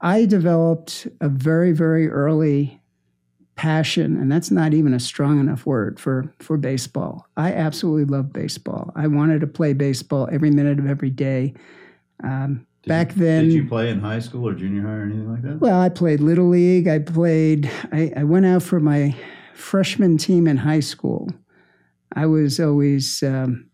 I 0.00 0.26
developed 0.26 1.08
a 1.20 1.28
very 1.28 1.72
very 1.72 2.08
early 2.08 2.80
passion, 3.56 4.16
and 4.16 4.30
that's 4.30 4.50
not 4.50 4.72
even 4.72 4.94
a 4.94 5.00
strong 5.00 5.40
enough 5.40 5.66
word 5.66 5.98
for 5.98 6.32
for 6.38 6.56
baseball. 6.56 7.26
I 7.36 7.52
absolutely 7.52 8.04
love 8.04 8.32
baseball. 8.32 8.92
I 8.94 9.06
wanted 9.08 9.40
to 9.40 9.46
play 9.46 9.72
baseball 9.72 10.28
every 10.30 10.50
minute 10.50 10.78
of 10.78 10.86
every 10.86 11.10
day. 11.10 11.54
Um, 12.22 12.66
back 12.86 13.14
then. 13.14 13.44
Did 13.44 13.52
you 13.52 13.66
play 13.66 13.90
in 13.90 14.00
high 14.00 14.20
school 14.20 14.46
or 14.46 14.54
junior 14.54 14.82
high 14.82 14.94
or 14.94 15.02
anything 15.02 15.30
like 15.30 15.42
that? 15.42 15.60
Well, 15.60 15.80
I 15.80 15.88
played 15.88 16.20
little 16.20 16.48
league. 16.48 16.88
I 16.88 16.98
played. 17.00 17.70
I, 17.90 18.12
I 18.16 18.24
went 18.24 18.46
out 18.46 18.62
for 18.62 18.80
my 18.80 19.16
freshman 19.54 20.18
team 20.18 20.46
in 20.46 20.58
high 20.58 20.80
school. 20.80 21.28
I 22.14 22.26
was 22.26 22.58
always 22.60 23.22
um, 23.22 23.67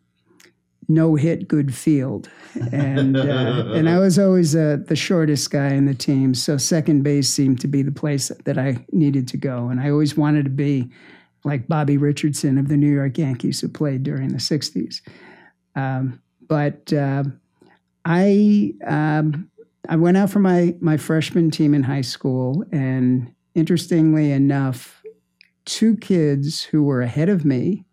no 0.89 1.15
hit, 1.15 1.49
good 1.49 1.75
field, 1.75 2.29
and 2.73 3.17
uh, 3.17 3.21
and 3.75 3.89
I 3.89 3.99
was 3.99 4.19
always 4.19 4.55
uh, 4.55 4.79
the 4.87 4.97
shortest 4.97 5.51
guy 5.51 5.69
in 5.69 5.87
the 5.87 5.95
team. 5.95 6.35
So 6.35 6.57
second 6.57 7.03
base 7.03 7.29
seemed 7.29 7.61
to 7.61 7.69
be 7.69 7.83
the 7.83 7.93
place 7.93 8.31
that 8.45 8.59
I 8.59 8.85
needed 8.93 9.29
to 9.29 9.37
go, 9.37 9.69
and 9.69 9.81
I 9.81 9.91
always 9.91 10.17
wanted 10.17 10.45
to 10.45 10.51
be 10.51 10.91
like 11.45 11.69
Bobby 11.69 11.97
Richardson 11.97 12.59
of 12.59 12.69
the 12.69 12.77
New 12.77 12.93
York 12.93 13.19
Yankees, 13.19 13.61
who 13.61 13.69
played 13.69 14.03
during 14.03 14.29
the 14.29 14.39
'60s. 14.39 15.01
Um, 15.77 16.21
but 16.49 16.93
uh, 16.93 17.25
I 18.05 18.75
um, 18.87 19.51
I 19.89 19.97
went 19.97 20.17
out 20.17 20.31
for 20.31 20.41
my 20.41 20.75
my 20.81 20.97
freshman 20.97 21.51
team 21.51 21.75
in 21.75 21.83
high 21.83 22.03
school, 22.03 22.65
and 22.73 23.33
interestingly 23.55 24.33
enough, 24.33 25.03
two 25.65 25.97
kids 25.97 26.63
who 26.63 26.83
were 26.83 27.03
ahead 27.03 27.29
of 27.29 27.45
me, 27.45 27.85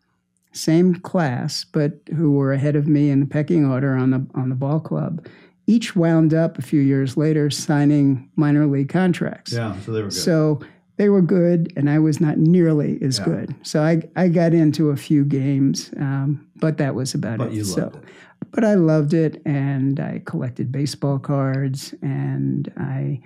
same 0.53 0.95
class, 0.95 1.63
but 1.71 1.99
who 2.15 2.31
were 2.33 2.53
ahead 2.53 2.75
of 2.75 2.87
me 2.87 3.09
in 3.09 3.19
the 3.19 3.25
pecking 3.25 3.65
order 3.65 3.95
on 3.95 4.11
the 4.11 4.25
on 4.35 4.49
the 4.49 4.55
ball 4.55 4.79
club, 4.79 5.25
each 5.67 5.95
wound 5.95 6.33
up 6.33 6.57
a 6.57 6.61
few 6.61 6.81
years 6.81 7.15
later 7.17 7.49
signing 7.49 8.29
minor 8.35 8.65
league 8.67 8.89
contracts. 8.89 9.53
Yeah, 9.53 9.77
so 9.79 9.91
they 9.91 10.01
were 10.01 10.07
good. 10.09 10.13
So 10.13 10.59
they 10.97 11.09
were 11.09 11.21
good, 11.21 11.71
and 11.75 11.89
I 11.89 11.99
was 11.99 12.19
not 12.19 12.37
nearly 12.37 12.99
as 13.01 13.17
Yeah. 13.19 13.25
good. 13.25 13.55
So 13.63 13.81
I 13.81 14.01
I 14.15 14.27
got 14.27 14.53
into 14.53 14.89
a 14.89 14.95
few 14.97 15.23
games, 15.25 15.91
um, 15.97 16.45
but 16.57 16.77
that 16.77 16.93
was 16.95 17.13
about 17.15 17.37
but 17.39 17.47
it. 17.49 17.53
you 17.53 17.63
so 17.63 17.83
loved 17.83 17.95
it. 17.95 18.03
but 18.51 18.63
I 18.65 18.75
loved 18.75 19.13
it, 19.13 19.41
and 19.45 19.99
I 19.99 20.21
collected 20.25 20.71
baseball 20.71 21.17
cards, 21.19 21.95
and 22.01 22.71
I 22.77 23.21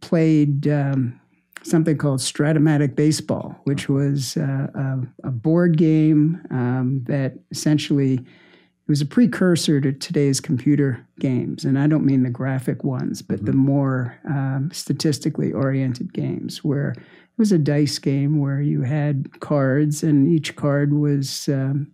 played 0.00 0.66
um, 0.68 1.18
something 1.64 1.96
called 1.96 2.20
Stratomatic 2.20 2.94
Baseball, 2.94 3.56
which 3.64 3.88
was 3.88 4.36
uh, 4.36 4.68
a, 4.74 5.28
a 5.28 5.30
board 5.30 5.76
game 5.76 6.40
um, 6.50 7.02
that 7.04 7.38
essentially 7.50 8.14
it 8.14 8.90
was 8.90 9.00
a 9.00 9.06
precursor 9.06 9.80
to 9.80 9.92
today's 9.92 10.40
computer 10.40 11.06
games, 11.18 11.64
and 11.64 11.78
I 11.78 11.86
don't 11.86 12.04
mean 12.04 12.22
the 12.22 12.30
graphic 12.30 12.84
ones, 12.84 13.22
but 13.22 13.46
the 13.46 13.54
more 13.54 14.18
um, 14.28 14.68
statistically 14.72 15.52
oriented 15.52 16.12
games 16.12 16.62
where 16.62 16.90
it 16.90 17.38
was 17.38 17.50
a 17.50 17.58
dice 17.58 17.98
game 17.98 18.38
where 18.40 18.60
you 18.60 18.82
had 18.82 19.40
cards, 19.40 20.02
and 20.02 20.28
each 20.28 20.54
card 20.54 20.92
was 20.92 21.48
um, 21.48 21.90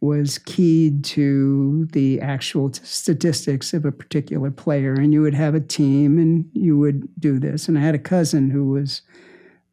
was 0.00 0.38
keyed 0.38 1.04
to 1.04 1.88
the 1.92 2.20
actual 2.20 2.70
t- 2.70 2.80
statistics 2.84 3.72
of 3.72 3.84
a 3.84 3.92
particular 3.92 4.50
player, 4.50 4.92
and 4.94 5.12
you 5.12 5.22
would 5.22 5.34
have 5.34 5.54
a 5.54 5.60
team, 5.60 6.18
and 6.18 6.48
you 6.52 6.78
would 6.78 7.08
do 7.18 7.38
this. 7.38 7.68
And 7.68 7.78
I 7.78 7.80
had 7.80 7.94
a 7.94 7.98
cousin 7.98 8.50
who 8.50 8.68
was 8.68 9.02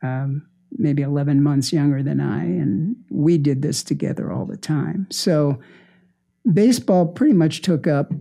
um, 0.02 0.48
maybe 0.78 1.02
11 1.02 1.44
months 1.44 1.74
younger 1.74 2.02
than 2.02 2.20
I, 2.20 2.44
and 2.44 2.96
we 3.10 3.38
did 3.38 3.62
this 3.62 3.84
together 3.84 4.32
all 4.32 4.46
the 4.46 4.58
time. 4.58 5.08
So 5.10 5.60
baseball 6.52 7.08
pretty 7.08 7.34
much 7.34 7.62
took 7.62 7.88
up 7.88 8.12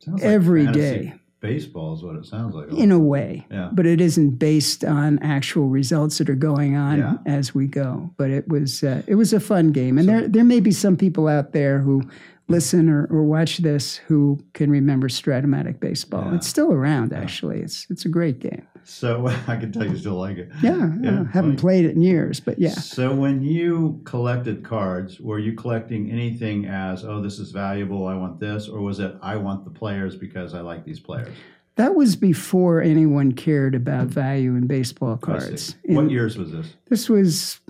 Sounds 0.00 0.22
like 0.22 0.32
every 0.32 0.64
fantasy 0.66 0.80
day. 0.80 1.14
Baseball 1.46 1.94
is 1.94 2.02
what 2.02 2.16
it 2.16 2.26
sounds 2.26 2.54
like. 2.54 2.72
in 2.72 2.90
a 2.92 2.98
way, 2.98 3.46
Yeah. 3.50 3.70
but 3.72 3.86
it 3.86 4.00
isn't 4.00 4.38
based 4.38 4.84
on 4.84 5.18
actual 5.20 5.68
results 5.68 6.18
that 6.18 6.28
are 6.28 6.34
going 6.34 6.76
on 6.76 6.98
Yeah. 6.98 7.16
as 7.26 7.54
we 7.54 7.66
go. 7.66 8.10
But 8.16 8.30
it 8.30 8.48
was 8.48 8.82
uh, 8.82 9.02
it 9.06 9.14
was 9.16 9.32
a 9.32 9.40
fun 9.40 9.72
game, 9.72 9.98
and 9.98 10.08
there 10.08 10.28
there 10.28 10.44
may 10.44 10.60
be 10.60 10.72
some 10.72 10.96
people 10.96 11.28
out 11.28 11.52
there 11.52 11.78
who 11.80 12.02
listen 12.48 12.88
or, 12.88 13.06
or 13.06 13.24
watch 13.24 13.58
this 13.58 13.96
who 13.96 14.38
can 14.52 14.70
remember 14.70 15.08
Stratomatic 15.08 15.80
baseball. 15.80 16.26
Yeah. 16.26 16.36
It's 16.36 16.46
still 16.46 16.72
around, 16.72 17.12
actually. 17.12 17.60
It's 17.60 17.86
it's 17.90 18.04
a 18.04 18.08
great 18.08 18.38
game. 18.38 18.66
So 18.84 19.26
I 19.48 19.56
can 19.56 19.72
tell 19.72 19.84
you 19.84 19.96
still 19.96 20.14
like 20.14 20.38
it. 20.38 20.50
Yeah, 20.62 20.92
Yeah, 21.00 21.24
haven't 21.32 21.56
played 21.56 21.84
it 21.84 21.92
in 21.96 22.02
years, 22.02 22.38
but 22.38 22.58
yeah. 22.58 22.70
So 22.70 23.12
when 23.12 23.42
you 23.42 24.00
collected 24.04 24.64
cards, 24.64 25.20
were 25.20 25.40
you 25.40 25.54
collecting 25.54 26.10
anything 26.10 26.66
as, 26.66 27.04
oh, 27.04 27.20
this 27.20 27.38
is 27.38 27.50
valuable, 27.50 28.06
I 28.06 28.14
want 28.14 28.38
this, 28.38 28.68
or 28.68 28.80
was 28.80 29.00
it, 29.00 29.16
I 29.20 29.36
want 29.36 29.64
the 29.64 29.70
players 29.70 30.14
because 30.16 30.54
I 30.54 30.60
like 30.60 30.84
these 30.84 31.00
players? 31.00 31.34
That 31.74 31.94
was 31.94 32.16
before 32.16 32.80
anyone 32.80 33.32
cared 33.32 33.74
about 33.74 34.04
hmm. 34.04 34.10
value 34.10 34.54
in 34.54 34.66
baseball 34.66 35.16
cards. 35.16 35.76
What 35.84 36.10
years 36.10 36.38
was 36.38 36.52
this? 36.52 36.74
This 36.88 37.08
was, 37.08 37.60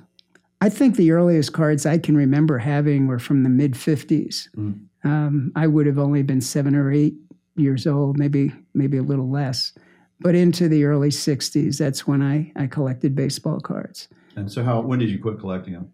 I 0.60 0.68
think 0.68 0.96
the 0.96 1.12
earliest 1.12 1.52
cards 1.52 1.84
I 1.86 1.98
can 1.98 2.16
remember 2.16 2.58
having 2.58 3.06
were 3.06 3.18
from 3.18 3.42
the 3.42 3.48
mid 3.50 3.72
50s. 3.74 4.48
Mm. 4.56 4.80
Um, 5.04 5.52
I 5.54 5.66
would 5.66 5.86
have 5.86 5.98
only 5.98 6.22
been 6.22 6.40
seven 6.40 6.74
or 6.74 6.90
eight 6.90 7.14
years 7.56 7.86
old, 7.86 8.18
maybe 8.18 8.52
maybe 8.74 8.96
a 8.96 9.02
little 9.02 9.30
less. 9.30 9.72
But 10.20 10.34
into 10.34 10.68
the 10.68 10.84
early 10.84 11.10
60s, 11.10 11.76
that's 11.78 12.06
when 12.06 12.22
I, 12.22 12.50
I 12.56 12.66
collected 12.68 13.14
baseball 13.14 13.60
cards. 13.60 14.08
And 14.34 14.50
so 14.50 14.62
how? 14.64 14.80
When 14.80 14.98
did 14.98 15.10
you 15.10 15.18
quit 15.18 15.38
collecting 15.38 15.74
them? 15.74 15.92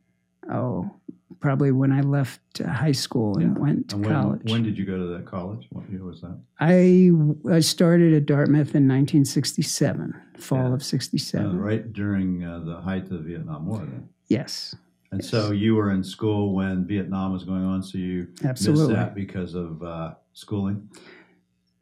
Oh, 0.51 0.91
probably 1.41 1.73
when 1.73 1.91
I 1.91 2.01
left 2.03 2.41
high 2.59 2.93
school 2.93 3.37
and 3.39 3.57
Yeah. 3.57 3.63
went 3.63 3.89
to 3.89 3.97
And 3.97 4.05
when, 4.07 4.15
college. 4.15 4.51
when 4.53 4.63
did 4.63 4.79
you 4.79 4.85
go 4.87 4.97
to 4.97 5.07
that 5.15 5.27
college? 5.27 5.67
What 5.71 5.91
year 5.91 6.05
was 6.05 6.21
that? 6.21 6.39
I, 6.61 7.11
I 7.53 7.59
started 7.61 8.15
at 8.15 8.27
Dartmouth 8.27 8.75
in 8.77 8.87
1967, 8.89 10.15
fall 10.39 10.69
Yeah. 10.69 10.75
of 10.75 10.85
67. 10.85 11.47
Uh, 11.51 11.55
right 11.55 11.93
during 11.93 12.45
uh, 12.45 12.61
the 12.61 12.77
height 12.81 13.03
of 13.05 13.11
the 13.11 13.19
Vietnam 13.19 13.67
War, 13.67 13.79
then. 13.81 14.09
Yes, 14.33 14.75
And 15.11 15.23
so 15.25 15.53
you 15.53 15.75
were 15.75 15.91
in 15.91 16.03
school 16.03 16.55
when 16.55 16.87
Vietnam 16.87 17.33
was 17.33 17.45
going 17.45 17.65
on, 17.65 17.83
so 17.83 17.99
you 17.99 18.29
absolutely. 18.45 18.89
missed 18.89 18.97
that 18.97 19.15
because 19.15 19.55
of 19.55 19.83
uh, 19.83 20.15
schooling. 20.33 20.89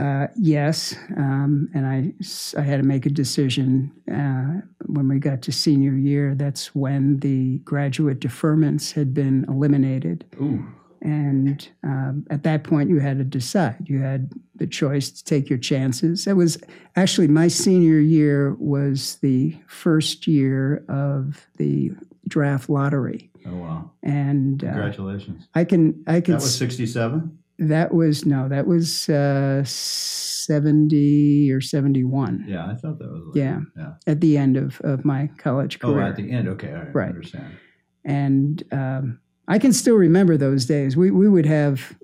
Uh, 0.01 0.29
yes, 0.35 0.97
um, 1.19 1.69
and 1.75 1.87
I 1.87 2.63
had 2.63 2.79
to 2.79 2.83
make 2.83 3.05
a 3.05 3.11
decision 3.11 3.93
uh, 4.11 4.67
when 4.87 5.09
we 5.09 5.19
got 5.19 5.43
to 5.43 5.53
senior 5.53 5.93
year. 5.93 6.35
That's 6.35 6.75
when 6.75 7.19
the 7.19 7.59
graduate 7.59 8.19
deferments 8.19 8.93
had 8.95 9.13
been 9.13 9.45
eliminated. 9.47 10.25
Ooh, 10.41 10.67
And 11.03 11.69
um, 11.85 12.27
at 12.31 12.45
that 12.45 12.65
point, 12.65 12.89
you 12.89 12.99
had 12.99 13.19
to 13.19 13.25
decide. 13.25 13.77
You 13.85 14.01
had 14.01 14.33
the 14.57 14.67
choice 14.67 15.11
to 15.11 15.23
take 15.23 15.51
your 15.51 15.59
chances. 15.59 16.27
It 16.27 16.33
was 16.33 16.57
actually 16.97 17.29
my 17.29 17.49
senior 17.49 17.99
year 17.99 18.55
was 18.55 19.17
the 19.17 19.55
first 19.67 20.27
year 20.27 20.83
of 20.89 21.47
the 21.59 21.93
draft 22.31 22.71
lottery, 22.71 23.31
oh 23.47 23.55
wow! 23.57 23.91
and 24.03 24.65
uh, 24.65 24.69
Congratulations. 24.73 25.49
I 25.55 25.65
can 25.65 26.03
I 26.07 26.21
can 26.23 26.35
That 26.35 26.41
was 26.43 26.55
'67. 26.57 27.39
that 27.59 27.93
was 27.93 28.25
no, 28.25 28.49
that 28.49 28.67
was 28.67 29.09
uh, 29.11 29.63
seventy 29.65 31.51
or 31.53 31.61
seventy-one 31.61 32.45
Yeah, 32.49 32.67
I 32.67 32.75
thought 32.75 32.99
that 32.99 33.09
was. 33.11 33.23
Like, 33.27 33.37
Yeah. 33.37 33.61
Yeah. 33.77 33.93
at 34.07 34.21
the 34.21 34.37
end 34.39 34.57
of, 34.57 34.81
of 34.83 35.05
my 35.05 35.31
college 35.39 35.79
career. 35.79 36.03
Oh, 36.03 36.09
at 36.09 36.17
the 36.17 36.31
end. 36.31 36.49
Okay, 36.49 36.73
all 36.73 36.85
right. 36.93 37.07
I 37.07 37.09
understand. 37.09 37.53
and 38.05 38.63
um, 38.73 39.21
I 39.49 39.59
can 39.59 39.73
still 39.73 39.97
remember 39.97 40.37
those 40.37 40.65
days. 40.67 40.97
We 40.97 41.11
we 41.11 41.29
would 41.29 41.47
have 41.47 41.97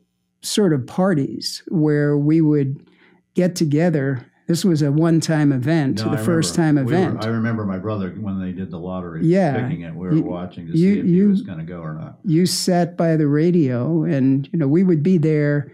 sort 0.42 0.72
of 0.72 0.86
parties 0.86 1.62
where 1.68 2.16
we 2.16 2.40
would 2.40 2.88
get 3.34 3.56
together. 3.56 4.26
This 4.46 4.64
was 4.64 4.80
a 4.82 4.92
one-time 4.92 5.52
event, 5.52 5.98
No, 6.04 6.12
the 6.12 6.18
I 6.20 6.22
first-time 6.24 6.76
remember. 6.76 6.90
We 6.90 6.96
were- 6.96 7.02
event. 7.08 7.24
I 7.24 7.28
remember 7.28 7.64
my 7.64 7.78
brother 7.78 8.10
when 8.10 8.40
they 8.40 8.52
did 8.52 8.70
the 8.70 8.78
lottery. 8.78 9.26
Yeah. 9.26 9.60
Picking 9.66 9.82
it, 9.82 9.92
we 9.94 10.06
were 10.06 10.14
You- 10.14 10.22
watching 10.22 10.66
to 10.68 10.72
you- 10.78 10.94
see 10.94 10.98
if 11.00 11.04
he 11.06 11.10
you- 11.12 11.28
was 11.30 11.42
going 11.42 11.58
to 11.58 11.64
go 11.64 11.80
or 11.80 11.94
not. 11.94 12.18
you 12.24 12.46
sat 12.46 12.96
by 12.96 13.16
the 13.16 13.26
radio, 13.26 14.04
and 14.04 14.48
you 14.52 14.58
know 14.58 14.68
we 14.68 14.82
would 14.84 15.02
be 15.02 15.18
there. 15.18 15.68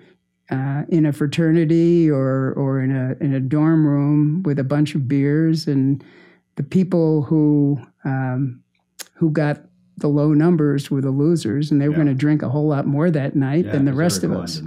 Uh, 0.51 0.83
in 0.91 1.07
a 1.07 1.13
fraternity 1.13 2.11
or 2.11 2.53
or 2.59 2.81
in 2.81 2.91
a 2.95 3.17
in 3.23 3.33
a 3.33 3.41
dorm 3.41 3.87
room 3.87 4.43
with 4.43 4.59
a 4.59 4.65
bunch 4.65 4.95
of 4.95 5.09
beers, 5.09 5.67
and 5.67 6.05
the 6.57 6.63
people 6.63 7.23
who 7.23 7.79
um, 8.05 8.61
who 9.15 9.31
got 9.31 9.63
the 9.97 10.09
low 10.09 10.35
numbers 10.35 10.91
were 10.91 11.01
the 11.01 11.11
losers, 11.13 11.71
and 11.71 11.81
they 11.81 11.89
were 11.89 11.93
Yeah. 11.93 12.03
going 12.05 12.09
to 12.09 12.15
drink 12.15 12.43
a 12.43 12.51
whole 12.51 12.67
lot 12.67 12.87
more 12.87 13.11
that 13.11 13.35
night 13.35 13.65
Yeah, 13.65 13.73
than 13.73 13.85
the 13.87 13.95
rest 13.95 14.25
of 14.25 14.33
us. 14.33 14.61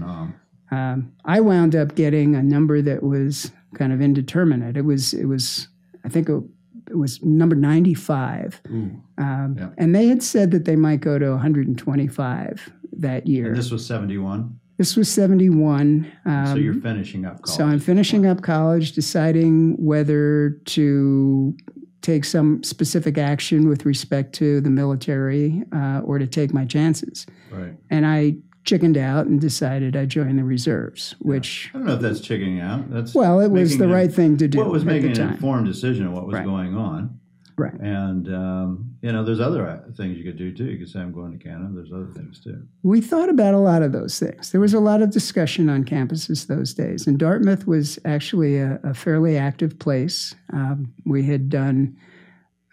Um, 0.71 1.11
I 1.23 1.39
wound 1.41 1.75
up 1.75 1.93
getting 1.93 2.35
a 2.35 2.41
number 2.41 2.81
that 2.81 3.03
was 3.03 3.51
kind 3.75 3.93
of 3.93 4.01
indeterminate. 4.01 4.75
It 4.77 4.85
was 4.85 5.13
it 5.13 5.25
was 5.25 5.67
I 6.03 6.09
think 6.09 6.29
it, 6.29 6.41
it 6.89 6.97
was 6.97 7.21
number 7.23 7.55
ninety 7.55 7.93
five, 7.93 8.61
Ooh. 8.69 9.01
um, 9.17 9.55
Yeah. 9.57 9.69
and 9.77 9.93
they 9.95 10.07
had 10.07 10.23
said 10.23 10.51
that 10.51 10.65
they 10.65 10.75
might 10.75 11.01
go 11.01 11.19
to 11.19 11.29
one 11.31 11.39
hundred 11.39 11.67
and 11.67 11.77
twenty 11.77 12.07
five 12.07 12.71
that 12.97 13.27
year. 13.27 13.47
And 13.49 13.57
this 13.57 13.71
was 13.71 13.85
71. 13.85 14.57
This 14.77 14.95
was 14.95 15.09
seventy 15.09 15.49
one. 15.49 16.11
Um, 16.25 16.47
so 16.47 16.55
you're 16.55 16.73
finishing 16.73 17.25
up 17.25 17.41
college. 17.41 17.57
so 17.57 17.65
I'm 17.65 17.79
finishing 17.79 18.25
up 18.25 18.41
college, 18.41 18.91
deciding 18.93 19.75
whether 19.83 20.51
to 20.65 21.55
take 22.01 22.23
some 22.25 22.61
specific 22.61 23.17
action 23.17 23.67
with 23.67 23.83
respect 23.85 24.33
to 24.35 24.61
the 24.61 24.69
military 24.69 25.63
uh, 25.73 26.01
or 26.03 26.19
to 26.19 26.27
take 26.27 26.53
my 26.53 26.63
chances. 26.65 27.25
Right. 27.51 27.73
And 27.89 28.05
I 28.05 28.35
chickened 28.65 28.97
out 28.97 29.27
and 29.27 29.39
decided 29.39 29.95
I'd 29.95 30.09
join 30.09 30.35
the 30.35 30.43
reserves, 30.43 31.15
which, 31.19 31.69
I 31.73 31.77
don't 31.77 31.87
know 31.87 31.93
if 31.95 32.01
that's 32.01 32.19
chickening 32.19 32.59
out. 32.59 32.89
That's 32.91 33.13
well, 33.13 33.39
it 33.39 33.49
was 33.51 33.77
the 33.77 33.85
an- 33.85 33.91
right 33.91 34.11
thing 34.11 34.37
to 34.37 34.47
do 34.47 34.57
What 34.59 34.71
was 34.71 34.83
making 34.85 35.17
an 35.17 35.29
informed 35.29 35.67
decision 35.67 36.07
of 36.07 36.13
what 36.13 36.25
was 36.25 36.33
Right. 36.33 36.45
going 36.45 36.75
on. 36.75 37.19
Right. 37.57 37.73
And 37.79 38.27
um, 38.35 38.95
you 39.01 39.13
know, 39.13 39.23
there's 39.23 39.39
other 39.39 39.65
uh, 39.65 39.79
things 39.95 40.17
you 40.17 40.25
could 40.25 40.35
do 40.37 40.51
too. 40.51 40.65
You 40.65 40.77
could 40.77 40.89
say, 40.89 40.99
"I'm 40.99 41.13
going 41.13 41.31
to 41.31 41.41
Canada." 41.41 41.69
There's 41.73 41.93
other 41.93 42.11
things 42.13 42.41
too. 42.41 42.61
We 42.83 42.99
thought 42.99 43.29
about 43.29 43.53
a 43.53 43.59
lot 43.59 43.81
of 43.81 43.93
those 43.93 44.19
things. 44.19 44.51
There 44.51 44.59
was 44.59 44.73
a 44.73 44.79
lot 44.81 45.01
of 45.01 45.09
discussion 45.11 45.69
on 45.69 45.85
campuses 45.85 46.47
those 46.47 46.73
days, 46.73 47.07
and 47.07 47.17
Dartmouth 47.17 47.65
was 47.65 47.97
actually 48.03 48.57
a, 48.57 48.77
a 48.83 48.93
fairly 48.93 49.37
active 49.37 49.79
place. 49.79 50.35
Um, 50.51 50.91
we 51.05 51.23
had 51.23 51.47
done 51.49 51.95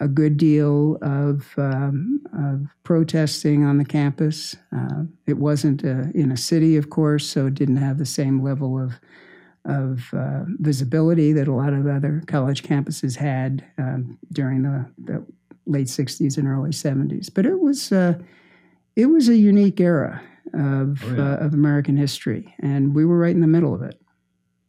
a 0.02 0.08
good 0.08 0.36
deal 0.36 0.98
of, 1.00 1.54
um, 1.56 2.20
of 2.36 2.66
protesting 2.82 3.64
on 3.64 3.78
the 3.78 3.84
campus. 3.84 4.56
Uh, 4.76 5.04
it 5.26 5.38
wasn't 5.38 5.84
a, 5.84 6.10
in 6.14 6.32
a 6.32 6.36
city, 6.36 6.76
of 6.76 6.90
course, 6.90 7.28
so 7.28 7.46
it 7.46 7.54
didn't 7.54 7.76
have 7.76 7.98
the 7.98 8.06
same 8.06 8.42
level 8.42 8.78
of 8.82 8.92
of 9.64 10.12
uh, 10.12 10.40
visibility 10.58 11.32
that 11.32 11.46
a 11.46 11.52
lot 11.52 11.72
of 11.72 11.86
other 11.86 12.20
college 12.26 12.64
campuses 12.64 13.14
had 13.14 13.64
um, 13.78 14.18
during 14.32 14.62
the, 14.62 14.84
the, 15.04 15.24
late 15.66 15.86
'60s 15.86 16.36
and 16.36 16.48
early 16.48 16.70
'70s. 16.70 17.32
But 17.32 17.46
it 17.46 17.60
was 17.60 17.92
uh, 17.92 18.18
it 18.96 19.06
was 19.06 19.28
a 19.28 19.36
unique 19.36 19.80
era 19.80 20.20
of 20.52 21.00
Oh, 21.04 21.14
yeah. 21.14 21.34
uh, 21.34 21.36
of 21.36 21.54
American 21.54 21.96
history, 21.96 22.52
and 22.58 22.92
we 22.92 23.04
were 23.04 23.16
right 23.16 23.34
in 23.34 23.40
the 23.40 23.46
middle 23.46 23.72
of 23.72 23.82
it. 23.82 24.00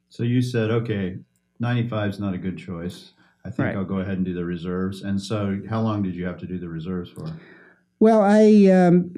So 0.09 0.21
you 0.21 0.43
said, 0.43 0.69
"Okay, 0.69 1.17
95 1.59 2.11
is 2.11 2.19
not 2.19 2.35
a 2.35 2.37
good 2.37 2.57
choice. 2.57 3.13
I 3.45 3.49
think 3.49 3.67
Right. 3.67 3.75
I'll 3.75 3.83
go 3.83 3.99
ahead 3.99 4.17
and 4.17 4.25
do 4.25 4.33
the 4.33 4.45
reserves." 4.45 5.01
And 5.01 5.21
so, 5.21 5.61
how 5.69 5.81
long 5.81 6.01
did 6.03 6.15
you 6.15 6.25
have 6.25 6.37
to 6.39 6.45
do 6.45 6.57
the 6.57 6.69
reserves 6.69 7.09
for? 7.09 7.25
Well, 7.99 8.21
I 8.21 8.65
um, 8.71 9.15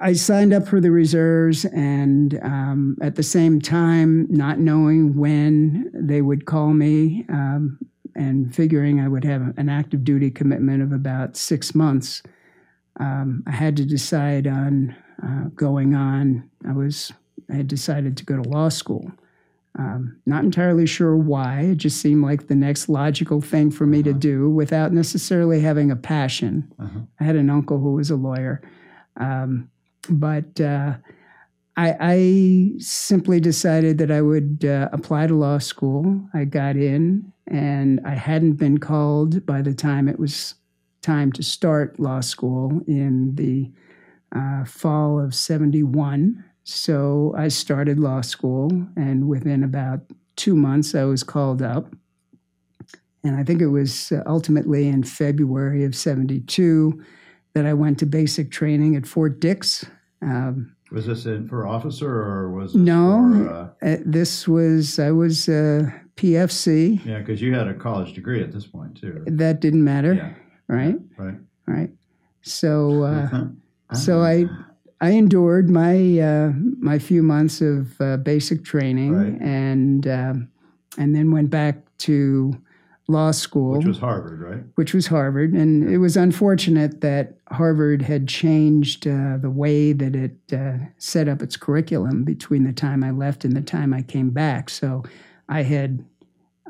I 0.00 0.14
signed 0.14 0.52
up 0.52 0.66
for 0.66 0.80
the 0.80 0.90
reserves, 0.90 1.64
and 1.66 2.38
um, 2.42 2.96
at 3.02 3.14
the 3.14 3.22
same 3.22 3.60
time, 3.60 4.26
not 4.30 4.58
knowing 4.58 5.16
when 5.16 5.90
they 5.94 6.22
would 6.22 6.46
call 6.46 6.72
me, 6.72 7.24
um, 7.28 7.78
and 8.14 8.54
figuring 8.54 9.00
I 9.00 9.08
would 9.08 9.24
have 9.24 9.56
an 9.56 9.68
active 9.68 10.02
duty 10.04 10.30
commitment 10.30 10.82
of 10.82 10.92
about 10.92 11.36
six 11.36 11.74
months, 11.74 12.22
um, 12.98 13.42
I 13.46 13.52
had 13.52 13.76
to 13.76 13.84
decide 13.84 14.46
on 14.46 14.96
uh, 15.22 15.44
going 15.54 15.94
on. 15.94 16.48
I 16.68 16.72
was 16.72 17.12
I 17.50 17.54
had 17.56 17.68
decided 17.68 18.16
to 18.16 18.24
go 18.24 18.42
to 18.42 18.48
law 18.48 18.70
school. 18.70 19.12
Um, 19.78 20.18
not 20.26 20.44
entirely 20.44 20.86
sure 20.86 21.16
why. 21.16 21.60
It 21.60 21.76
just 21.76 22.00
seemed 22.00 22.22
like 22.22 22.46
the 22.48 22.54
next 22.54 22.88
logical 22.90 23.40
thing 23.40 23.70
for 23.70 23.86
me 23.86 24.02
to 24.02 24.10
Uh-huh. 24.10 24.18
do 24.18 24.50
without 24.50 24.92
necessarily 24.92 25.60
having 25.60 25.90
a 25.90 25.96
passion. 25.96 26.68
Uh-huh. 26.78 27.00
I 27.20 27.24
had 27.24 27.36
an 27.36 27.48
uncle 27.48 27.78
who 27.80 27.94
was 27.94 28.10
a 28.10 28.16
lawyer. 28.16 28.60
Um, 29.16 29.70
but 30.10 30.60
uh, 30.60 30.96
I, 31.76 31.96
I 32.00 32.72
simply 32.78 33.40
decided 33.40 33.96
that 33.98 34.10
I 34.10 34.20
would 34.20 34.64
uh, 34.64 34.90
apply 34.92 35.26
to 35.28 35.34
law 35.34 35.56
school. 35.58 36.20
I 36.34 36.44
got 36.44 36.76
in, 36.76 37.32
and 37.46 38.00
I 38.04 38.14
hadn't 38.14 38.54
been 38.54 38.76
called 38.78 39.46
by 39.46 39.62
the 39.62 39.72
time 39.74 40.06
it 40.06 40.18
was 40.18 40.54
time 41.00 41.32
to 41.32 41.42
start 41.42 41.98
law 41.98 42.20
school 42.20 42.82
in 42.86 43.34
the 43.36 43.70
uh, 44.36 44.64
fall 44.64 45.18
of 45.18 45.34
71. 45.34 46.44
So 46.64 47.34
I 47.36 47.48
started 47.48 47.98
law 47.98 48.20
school, 48.20 48.70
and 48.96 49.28
within 49.28 49.64
about 49.64 50.00
two 50.36 50.54
months, 50.54 50.94
I 50.94 51.04
was 51.04 51.22
called 51.22 51.62
up. 51.62 51.88
And 53.24 53.36
I 53.36 53.44
think 53.44 53.60
it 53.60 53.68
was 53.68 54.10
uh, 54.12 54.22
ultimately 54.26 54.88
in 54.88 55.02
February 55.04 55.84
of 55.84 55.94
72 55.94 57.02
that 57.54 57.66
I 57.66 57.72
went 57.74 57.98
to 58.00 58.06
basic 58.06 58.50
training 58.50 58.96
at 58.96 59.06
Fort 59.06 59.40
Dix. 59.40 59.84
Um, 60.22 60.74
Was 60.90 61.06
this 61.06 61.26
in 61.26 61.46
for 61.48 61.66
officer 61.66 62.08
or 62.10 62.50
was 62.50 62.72
this 62.72 62.82
No. 62.82 63.74
For, 63.80 63.86
uh, 63.86 63.92
uh, 63.92 63.96
this 64.04 64.48
was, 64.48 64.98
I 64.98 65.10
was 65.12 65.48
uh, 65.48 65.90
PFC. 66.16 67.04
yeah, 67.04 67.18
because 67.18 67.40
you 67.40 67.54
had 67.54 67.68
a 67.68 67.74
college 67.74 68.12
degree 68.14 68.42
at 68.42 68.52
this 68.52 68.66
point 68.66 68.96
too. 69.00 69.22
That 69.26 69.60
didn't 69.60 69.84
matter, 69.84 70.14
Yeah. 70.14 70.34
right? 70.68 70.96
Right. 71.16 71.38
Right. 71.66 71.90
So, 72.42 73.02
uh, 73.04 73.44
so 73.94 74.20
I 74.22 74.46
I 75.02 75.10
endured 75.10 75.68
my 75.68 76.18
uh, 76.20 76.52
my 76.78 76.98
few 76.98 77.22
months 77.22 77.60
of 77.60 78.00
uh, 78.00 78.16
basic 78.18 78.64
training 78.64 79.12
Right. 79.12 79.40
and 79.42 80.06
um, 80.06 80.48
and 80.96 81.14
then 81.14 81.32
went 81.32 81.50
back 81.50 81.76
to 81.98 82.56
law 83.08 83.32
school, 83.32 83.76
which 83.78 83.84
was 83.86 83.98
Harvard, 83.98 84.40
right? 84.40 84.62
which 84.76 84.94
was 84.94 85.08
Harvard. 85.08 85.52
And 85.54 85.90
it 85.90 85.98
was 85.98 86.16
unfortunate 86.16 87.00
that 87.00 87.34
Harvard 87.50 88.00
had 88.02 88.28
changed 88.28 89.06
uh, 89.08 89.38
the 89.38 89.50
way 89.50 89.92
that 89.92 90.14
it 90.14 90.36
uh, 90.52 90.74
set 90.98 91.28
up 91.28 91.42
its 91.42 91.56
curriculum 91.56 92.22
between 92.24 92.62
the 92.62 92.72
time 92.72 93.02
I 93.02 93.10
left 93.10 93.44
and 93.44 93.56
the 93.56 93.60
time 93.60 93.92
I 93.92 94.02
came 94.02 94.30
back. 94.30 94.70
So 94.70 95.02
I 95.48 95.62
had 95.64 96.04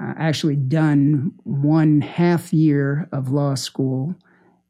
uh, 0.01 0.14
actually 0.16 0.57
done 0.57 1.33
one 1.45 2.01
half 2.01 2.51
year 2.53 3.09
of 3.12 3.31
law 3.31 3.55
school 3.55 4.14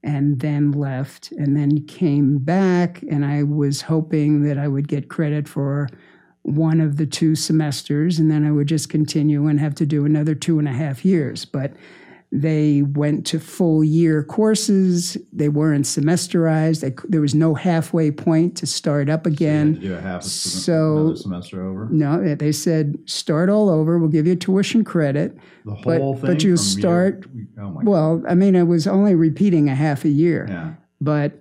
and 0.02 0.40
then 0.40 0.72
left 0.72 1.32
and 1.32 1.56
then 1.56 1.86
came 1.86 2.38
back. 2.38 3.02
And 3.02 3.24
I 3.24 3.42
was 3.42 3.82
hoping 3.82 4.42
that 4.42 4.58
I 4.58 4.68
would 4.68 4.88
get 4.88 5.08
credit 5.08 5.48
for 5.48 5.88
one 6.42 6.80
of 6.80 6.96
the 6.96 7.06
two 7.06 7.36
semesters 7.36 8.18
and 8.18 8.30
then 8.30 8.44
I 8.44 8.50
would 8.50 8.66
just 8.66 8.88
continue 8.88 9.46
and 9.46 9.60
have 9.60 9.76
to 9.76 9.86
do 9.86 10.04
another 10.04 10.34
two 10.34 10.58
and 10.58 10.66
a 10.66 10.72
half 10.72 11.04
years. 11.04 11.44
But 11.44 11.72
they 12.34 12.80
went 12.80 13.26
to 13.26 13.38
full 13.38 13.84
year 13.84 14.24
courses. 14.24 15.18
They 15.34 15.50
weren't 15.50 15.84
semesterized. 15.84 16.80
They, 16.80 16.94
there 17.08 17.20
was 17.20 17.34
no 17.34 17.54
halfway 17.54 18.10
point 18.10 18.56
to 18.56 18.66
start 18.66 19.10
up 19.10 19.26
You 19.26 19.32
again. 19.34 19.80
a 19.84 20.00
half 20.00 20.22
So- 20.22 21.14
semester 21.14 21.62
over. 21.62 21.88
No, 21.90 22.34
they 22.34 22.52
said 22.52 22.96
start 23.04 23.50
all 23.50 23.68
over. 23.68 23.98
We'll 23.98 24.08
give 24.08 24.26
you 24.26 24.34
tuition 24.34 24.82
credit. 24.82 25.36
The 25.66 25.76
but- 25.84 26.00
whole 26.00 26.14
but 26.14 26.38
thing. 26.38 26.40
you 26.40 26.56
from 26.56 26.64
start- 26.64 27.26
Year, 27.34 27.46
oh. 27.60 27.80
Well, 27.82 28.22
I 28.26 28.34
mean, 28.34 28.56
I 28.56 28.62
was 28.62 28.86
only 28.86 29.14
repeating 29.14 29.68
a 29.68 29.74
half 29.74 30.04
a 30.06 30.08
year. 30.08 30.46
yeah. 30.48 30.72
But 31.02 31.38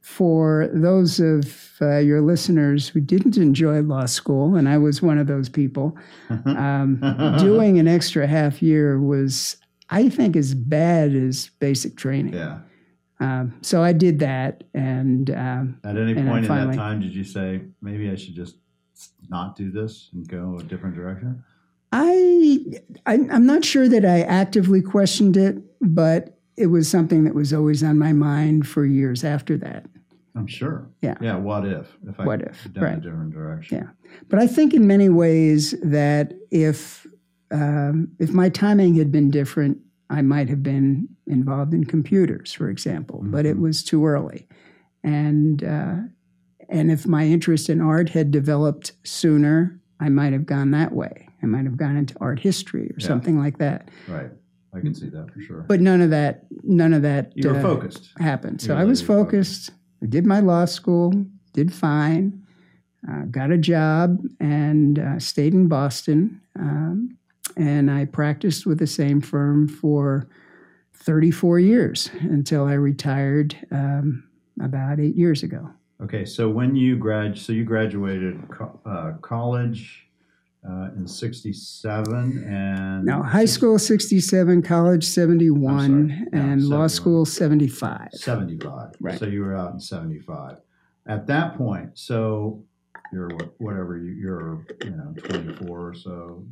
for 0.00 0.68
those 0.72 1.20
of 1.20 1.76
uh, 1.80 1.98
your 1.98 2.20
listeners 2.20 2.88
who 2.88 3.00
didn't 3.00 3.36
enjoy 3.36 3.80
law 3.82 4.06
school, 4.06 4.56
and 4.56 4.68
I 4.68 4.76
was 4.78 5.00
one 5.02 5.18
of 5.18 5.26
those 5.26 5.48
people, 5.48 5.96
um, 6.46 6.98
doing 7.38 7.78
an 7.78 7.86
extra 7.86 8.26
half 8.26 8.60
year 8.62 8.98
was, 9.00 9.56
I 9.90 10.08
think, 10.08 10.36
as 10.36 10.54
bad 10.54 11.14
as 11.14 11.50
basic 11.58 11.96
training. 11.96 12.34
Yeah. 12.34 12.60
Um, 13.18 13.58
so 13.60 13.82
I 13.82 13.92
did 13.92 14.20
that, 14.20 14.64
and 14.72 15.30
um, 15.30 15.78
At 15.84 15.96
any 15.96 16.12
And 16.12 16.26
point 16.28 16.46
in 16.46 16.70
that 16.70 16.76
time, 16.76 17.00
did 17.00 17.14
you 17.14 17.24
say 17.24 17.62
maybe 17.82 18.10
I 18.10 18.14
should 18.14 18.34
just 18.34 18.56
not 19.28 19.56
do 19.56 19.70
this 19.70 20.08
and 20.14 20.26
go 20.26 20.56
a 20.58 20.62
different 20.62 20.94
direction? 20.94 21.44
I, 21.92 22.58
I 23.06 23.14
I'm 23.14 23.46
not 23.46 23.64
sure 23.64 23.88
that 23.88 24.04
I 24.04 24.22
actively 24.22 24.80
questioned 24.80 25.36
it, 25.36 25.58
but 25.80 26.38
it 26.56 26.66
was 26.66 26.88
something 26.88 27.24
that 27.24 27.34
was 27.34 27.52
always 27.52 27.82
on 27.82 27.98
my 27.98 28.12
mind 28.12 28.68
for 28.68 28.86
years 28.86 29.24
after 29.24 29.56
that. 29.58 29.86
I'm 30.36 30.46
sure. 30.46 30.88
Yeah. 31.02 31.16
Yeah. 31.20 31.36
What 31.36 31.66
if? 31.66 31.88
If 32.06 32.20
I 32.20 32.24
What 32.24 32.42
if, 32.42 32.72
done 32.72 32.84
a 32.84 32.86
right. 32.86 33.00
different 33.00 33.32
direction. 33.32 33.78
Yeah. 33.78 34.10
But 34.28 34.38
I 34.38 34.46
think 34.46 34.72
in 34.72 34.86
many 34.86 35.08
ways 35.08 35.74
that 35.82 36.32
if 36.50 37.06
um, 37.50 38.08
if 38.18 38.32
my 38.32 38.48
timing 38.48 38.94
had 38.94 39.10
been 39.10 39.30
different, 39.30 39.78
I 40.08 40.22
might 40.22 40.48
have 40.48 40.62
been 40.62 41.08
involved 41.26 41.72
in 41.74 41.84
computers, 41.84 42.52
for 42.52 42.68
example. 42.68 43.20
But 43.24 43.46
it 43.46 43.56
Mhm. 43.56 43.60
was 43.60 43.82
too 43.84 44.04
early, 44.06 44.48
and 45.02 45.62
uh, 45.64 45.96
and 46.68 46.90
if 46.90 47.06
my 47.06 47.26
interest 47.26 47.68
in 47.68 47.80
art 47.80 48.10
had 48.10 48.30
developed 48.30 48.92
sooner, 49.04 49.80
I 49.98 50.08
might 50.08 50.32
have 50.32 50.46
gone 50.46 50.70
that 50.72 50.92
way. 50.92 51.28
I 51.42 51.46
might 51.46 51.64
have 51.64 51.76
gone 51.76 51.96
into 51.96 52.14
art 52.20 52.38
history 52.40 52.86
or 52.90 52.96
Yeah. 52.98 53.06
something 53.06 53.38
like 53.38 53.58
that. 53.58 53.90
Right. 54.08 54.30
I 54.72 54.78
can 54.80 54.94
see 54.94 55.08
that 55.08 55.32
for 55.32 55.40
sure. 55.40 55.64
But 55.66 55.80
none 55.80 56.00
of 56.00 56.10
that, 56.10 56.46
none 56.62 56.92
of 56.94 57.02
that 57.02 57.32
you 57.34 57.48
were 57.48 57.56
uh, 57.56 57.62
focused. 57.62 58.10
happened. 58.18 58.60
So 58.60 58.76
I 58.76 58.84
was 58.84 59.02
were 59.02 59.06
focused. 59.16 59.70
I 60.02 60.06
did 60.06 60.24
my 60.26 60.38
law 60.40 60.64
school, 60.64 61.12
did 61.54 61.72
fine, 61.72 62.44
uh, 63.10 63.22
got 63.30 63.50
a 63.50 63.58
job, 63.58 64.22
and 64.38 64.98
uh, 64.98 65.18
stayed 65.18 65.54
in 65.54 65.66
Boston. 65.66 66.40
Um, 66.56 67.16
and 67.56 67.90
I 67.90 68.04
practiced 68.04 68.66
with 68.66 68.78
the 68.78 68.86
same 68.86 69.20
firm 69.20 69.68
for 69.68 70.28
34 70.94 71.58
years 71.58 72.10
until 72.20 72.66
I 72.66 72.74
retired 72.74 73.56
um, 73.70 74.24
about 74.60 75.00
eight 75.00 75.16
years 75.16 75.42
ago. 75.42 75.70
Okay. 76.02 76.24
So 76.24 76.48
when 76.48 76.76
you 76.76 76.96
grad, 76.96 77.38
so 77.38 77.52
you 77.52 77.64
graduated 77.64 78.48
co- 78.48 78.80
uh, 78.86 79.12
college 79.20 80.06
uh, 80.68 80.88
in 80.96 81.06
'67 81.06 82.44
and 82.46 83.04
Now, 83.04 83.22
high 83.22 83.46
school 83.46 83.78
67, 83.78 84.62
college 84.62 85.04
71, 85.04 85.74
I'm 85.74 85.88
sorry. 86.08 86.26
And 86.32 86.68
law 86.68 86.86
school 86.86 87.24
75. 87.24 88.08
75. 88.12 88.94
Right. 89.00 89.18
So 89.18 89.26
you 89.26 89.40
were 89.42 89.56
out 89.56 89.72
in 89.72 89.80
75. 89.80 90.56
At 91.06 91.26
that 91.28 91.56
point, 91.56 91.98
so 91.98 92.62
you're 93.12 93.30
whatever 93.58 93.96
you're, 93.96 94.64
you 94.84 94.90
know, 94.90 95.14
24 95.16 95.88
or 95.88 95.94
so. 95.94 96.44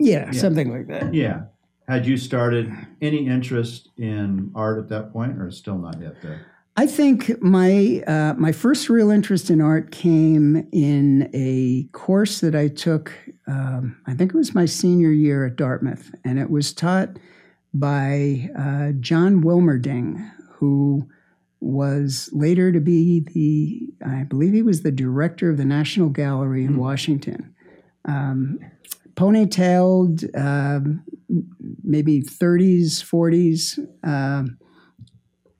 Yeah, 0.00 0.30
Yeah. 0.32 0.40
something 0.40 0.70
like 0.70 0.86
that. 0.88 1.14
Yeah. 1.14 1.42
Had 1.86 2.06
you 2.06 2.16
started 2.16 2.72
any 3.02 3.26
interest 3.26 3.90
in 3.96 4.52
art 4.54 4.78
at 4.78 4.88
that 4.90 5.12
point, 5.12 5.40
or 5.40 5.50
still 5.50 5.78
not 5.78 6.00
yet 6.00 6.22
there? 6.22 6.46
I 6.76 6.86
think 6.86 7.42
my 7.42 8.02
uh, 8.06 8.34
my 8.38 8.52
first 8.52 8.88
real 8.88 9.10
interest 9.10 9.50
in 9.50 9.60
art 9.60 9.90
came 9.90 10.68
in 10.72 11.28
a 11.34 11.88
course 11.92 12.40
that 12.40 12.54
I 12.54 12.68
took. 12.68 13.12
Um, 13.48 14.00
I 14.06 14.14
think 14.14 14.32
it 14.32 14.36
was 14.36 14.54
my 14.54 14.66
senior 14.66 15.10
year 15.10 15.46
at 15.46 15.56
Dartmouth, 15.56 16.14
and 16.24 16.38
it 16.38 16.48
was 16.48 16.72
taught 16.72 17.18
by 17.74 18.48
uh, 18.56 18.92
John 19.00 19.42
Wilmerding, 19.42 20.30
who 20.52 21.08
was 21.60 22.30
later 22.32 22.72
to 22.72 22.80
be 22.80 23.20
the, 23.20 24.06
I 24.06 24.24
believe 24.24 24.54
he 24.54 24.62
was 24.62 24.82
the 24.82 24.92
director 24.92 25.50
of 25.50 25.58
the 25.58 25.64
National 25.64 26.08
Gallery 26.08 26.64
in 26.64 26.74
mm. 26.74 26.78
Washington. 26.78 27.54
Um, 28.06 28.58
ponytailed, 29.20 30.24
uh, 30.34 30.80
maybe 31.84 32.22
30s, 32.22 33.04
40s, 33.04 33.78
uh, 34.02 34.44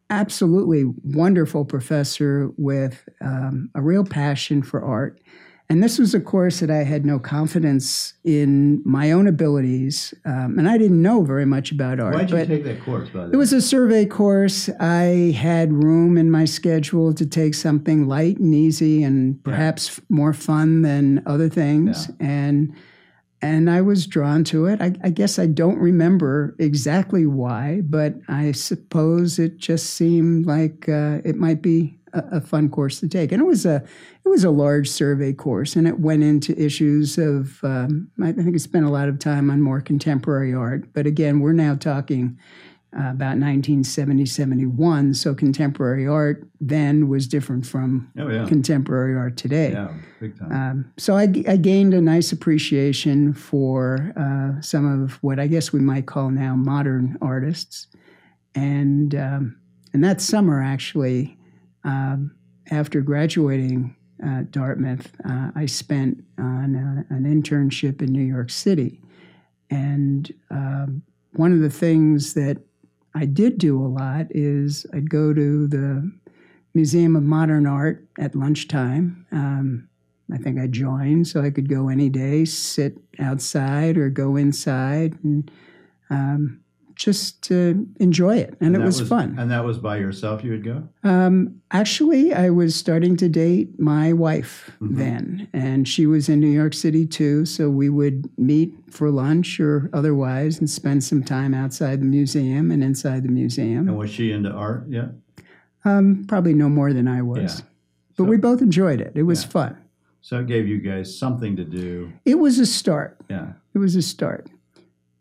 absolutely 0.09 0.85
wonderful 1.05 1.66
professor 1.66 2.51
with 2.57 3.07
um, 3.20 3.70
a 3.75 3.83
real 3.83 4.05
passion 4.05 4.62
for 4.62 4.83
art. 4.83 5.20
And 5.68 5.85
this 5.85 5.99
was 6.01 6.14
a 6.14 6.20
course 6.20 6.59
that 6.61 6.70
I 6.70 6.83
had 6.83 7.07
no 7.07 7.20
confidence 7.20 8.14
in 8.25 8.83
my 8.85 9.12
own 9.12 9.29
abilities, 9.29 10.12
um, 10.25 10.59
and 10.59 10.68
I 10.68 10.77
didn't 10.77 11.01
know 11.01 11.23
very 11.23 11.46
much 11.46 11.70
about 11.70 12.01
art. 12.01 12.14
Why 12.14 12.25
did 12.25 12.31
you 12.31 12.57
take 12.57 12.64
that 12.64 12.85
course? 12.85 13.09
By 13.11 13.27
the 13.27 13.35
it 13.35 13.37
was 13.37 13.53
a 13.53 13.61
survey 13.61 14.05
course. 14.05 14.68
I 14.81 15.33
had 15.38 15.73
room 15.73 16.18
in 16.18 16.29
my 16.29 16.44
schedule 16.44 17.12
to 17.14 17.25
take 17.25 17.55
something 17.55 18.09
light 18.09 18.38
and 18.38 18.53
easy, 18.53 19.05
and 19.05 19.40
perhaps 19.44 19.99
yeah. 19.99 20.05
more 20.09 20.33
fun 20.33 20.83
than 20.83 21.23
other 21.25 21.49
things. 21.49 22.09
Yeah. 22.18 22.27
And 22.27 22.75
and 23.42 23.70
I 23.70 23.81
was 23.81 24.07
drawn 24.07 24.44
to 24.44 24.66
it. 24.66 24.81
I, 24.81 24.92
I, 25.03 25.11
guess 25.11 25.38
I 25.38 25.46
don't 25.46 25.79
remember 25.79 26.55
exactly 26.59 27.26
why, 27.26 27.81
but 27.85 28.14
I 28.29 28.53
suppose 28.53 29.38
it 29.38 29.57
just 29.57 29.90
seemed 29.90 30.46
like 30.46 30.88
uh, 30.88 31.18
it 31.24 31.37
might 31.37 31.62
be 31.62 31.98
a, 32.12 32.22
a, 32.33 32.40
fun 32.40 32.68
course 32.68 33.00
to 33.00 33.09
take. 33.09 33.33
And 33.33 33.40
it 33.40 33.46
was 33.46 33.64
a 33.64 33.83
it 34.24 34.29
was 34.29 34.44
a 34.44 34.50
large 34.50 34.88
survey 34.88 35.33
course, 35.33 35.74
and 35.74 35.88
it 35.88 36.00
went 36.00 36.22
into 36.22 36.61
issues 36.61 37.16
of 37.18 37.62
um, 37.64 38.11
I 38.22 38.33
think 38.33 38.55
it 38.55 38.61
spent 38.61 38.85
a 38.85 38.90
lot 38.90 39.09
of 39.09 39.18
time 39.18 39.50
on 39.50 39.62
more 39.62 39.81
contemporary 39.81 40.55
art. 40.55 40.92
But 40.92 41.07
again, 41.07 41.40
we're 41.40 41.53
now 41.53 41.74
talking 41.74 42.38
uh, 42.92 43.11
about 43.11 43.38
1970, 43.38 44.26
71. 44.26 45.14
So 45.14 45.33
contemporary 45.33 46.09
art 46.09 46.44
then 46.61 47.09
was 47.09 47.29
different 47.29 47.64
from 47.64 48.11
oh, 48.18 48.29
yeah. 48.29 48.46
contemporary 48.46 49.16
art 49.16 49.37
today. 49.37 49.70
Yeah, 49.72 49.94
big 50.18 50.37
time. 50.37 50.53
Um, 50.53 50.92
so 50.96 51.16
I, 51.16 51.22
I, 51.46 51.57
gained 51.57 51.94
a 51.94 52.00
nice 52.00 52.33
appreciation 52.33 53.33
for 53.33 54.12
uh, 54.16 54.61
some 54.61 54.87
of 54.87 55.22
what 55.22 55.38
I 55.38 55.46
guess 55.46 55.72
we 55.72 55.79
might 55.79 56.07
call 56.07 56.31
now 56.31 56.57
modern 56.57 57.16
artists. 57.22 57.87
And, 58.57 59.14
um, 59.14 59.57
and 59.92 60.03
that 60.03 60.20
summer, 60.20 60.61
actually, 60.61 61.38
um, 61.85 62.35
after 62.72 63.00
graduating 63.03 63.94
uh, 64.26 64.42
Dartmouth, 64.50 65.12
uh, 65.24 65.53
I 65.55 65.66
spent 65.66 66.24
on 66.38 66.74
a, 66.74 67.14
an 67.14 67.22
internship 67.22 68.03
in 68.03 68.12
New 68.12 68.24
York 68.24 68.50
City. 68.50 69.00
And 69.70 70.33
um, 70.50 71.03
one 71.35 71.53
of 71.53 71.61
the 71.61 71.70
things 71.70 72.35
that 72.35 72.61
I 73.14 73.25
did 73.25 73.59
do 73.59 73.81
a 73.81 73.87
lot 73.87 74.27
is 74.31 74.87
I'd 74.92 75.11
go 75.11 75.33
to 75.33 75.66
the 75.66 76.11
Museum 76.75 77.16
of 77.16 77.23
Modern 77.23 77.66
Art 77.66 78.07
at 78.18 78.37
lunchtime. 78.37 79.27
Um, 79.33 79.88
I 80.33 80.38
think 80.38 80.61
I 80.61 80.68
joined 80.68 81.27
so 81.27 81.42
I 81.42 81.51
could 81.51 81.68
go 81.68 81.88
any 81.88 82.09
day, 82.09 82.44
sit 82.44 82.99
outside 83.18 83.96
or 83.96 84.11
go 84.11 84.37
inside 84.37 85.18
and 85.25 85.51
um, 86.09 86.61
just 87.01 87.41
to 87.41 87.89
enjoy 87.99 88.37
it. 88.37 88.51
And, 88.61 88.75
and 88.75 88.77
it 88.77 88.85
was, 88.85 89.01
was, 89.01 89.09
fun. 89.09 89.35
And 89.39 89.51
that 89.51 89.65
was 89.65 89.79
by 89.79 89.97
yourself 89.97 90.45
you 90.45 90.51
would 90.51 90.63
go? 90.63 90.87
Um, 91.03 91.59
actually, 91.71 92.35
I 92.35 92.51
was 92.51 92.77
starting 92.77 93.17
to 93.17 93.29
date 93.29 93.81
my 93.81 94.13
wife 94.13 94.71
mm-hmm. 94.83 94.99
then, 94.99 95.49
and 95.55 95.89
she 95.89 96.05
was 96.05 96.29
in 96.29 96.41
New 96.41 96.51
York 96.51 96.75
City 96.75 97.07
too. 97.07 97.47
So 97.47 97.71
we 97.71 97.89
would 97.89 98.29
meet 98.39 98.75
for 98.91 99.11
lunch 99.11 99.59
or 99.59 99.89
otherwise 99.95 100.59
and 100.59 100.69
spend 100.69 101.03
some 101.03 101.25
time 101.25 101.55
outside 101.55 102.03
the 102.03 102.05
museum 102.05 102.71
and 102.71 102.85
inside 102.85 103.23
the 103.23 103.31
museum. 103.31 103.89
And 103.89 103.97
was 103.97 104.11
she 104.11 104.31
into 104.31 104.51
art 104.51 104.85
yet? 104.87 105.09
Um, 105.87 106.27
probably 106.29 106.53
no 106.53 106.69
more 106.69 106.93
than 106.93 107.09
I 107.09 107.23
was. 107.23 107.61
Yeah. 107.61 107.67
But 108.19 108.25
so, 108.25 108.29
we 108.29 108.37
both 108.37 108.61
enjoyed 108.61 109.01
it. 109.01 109.13
It 109.15 109.23
was 109.23 109.45
yeah. 109.45 109.49
fun. 109.49 109.85
So 110.21 110.41
it 110.41 110.49
gave 110.49 110.69
you 110.69 110.77
guys 110.77 111.19
something 111.19 111.57
to 111.57 111.65
do. 111.65 112.13
It 112.27 112.39
was 112.39 112.59
a 112.59 112.67
start. 112.67 113.17
Yeah. 113.31 113.53
It 113.73 113.79
was 113.79 113.97
a 113.97 114.03
start. 114.03 114.51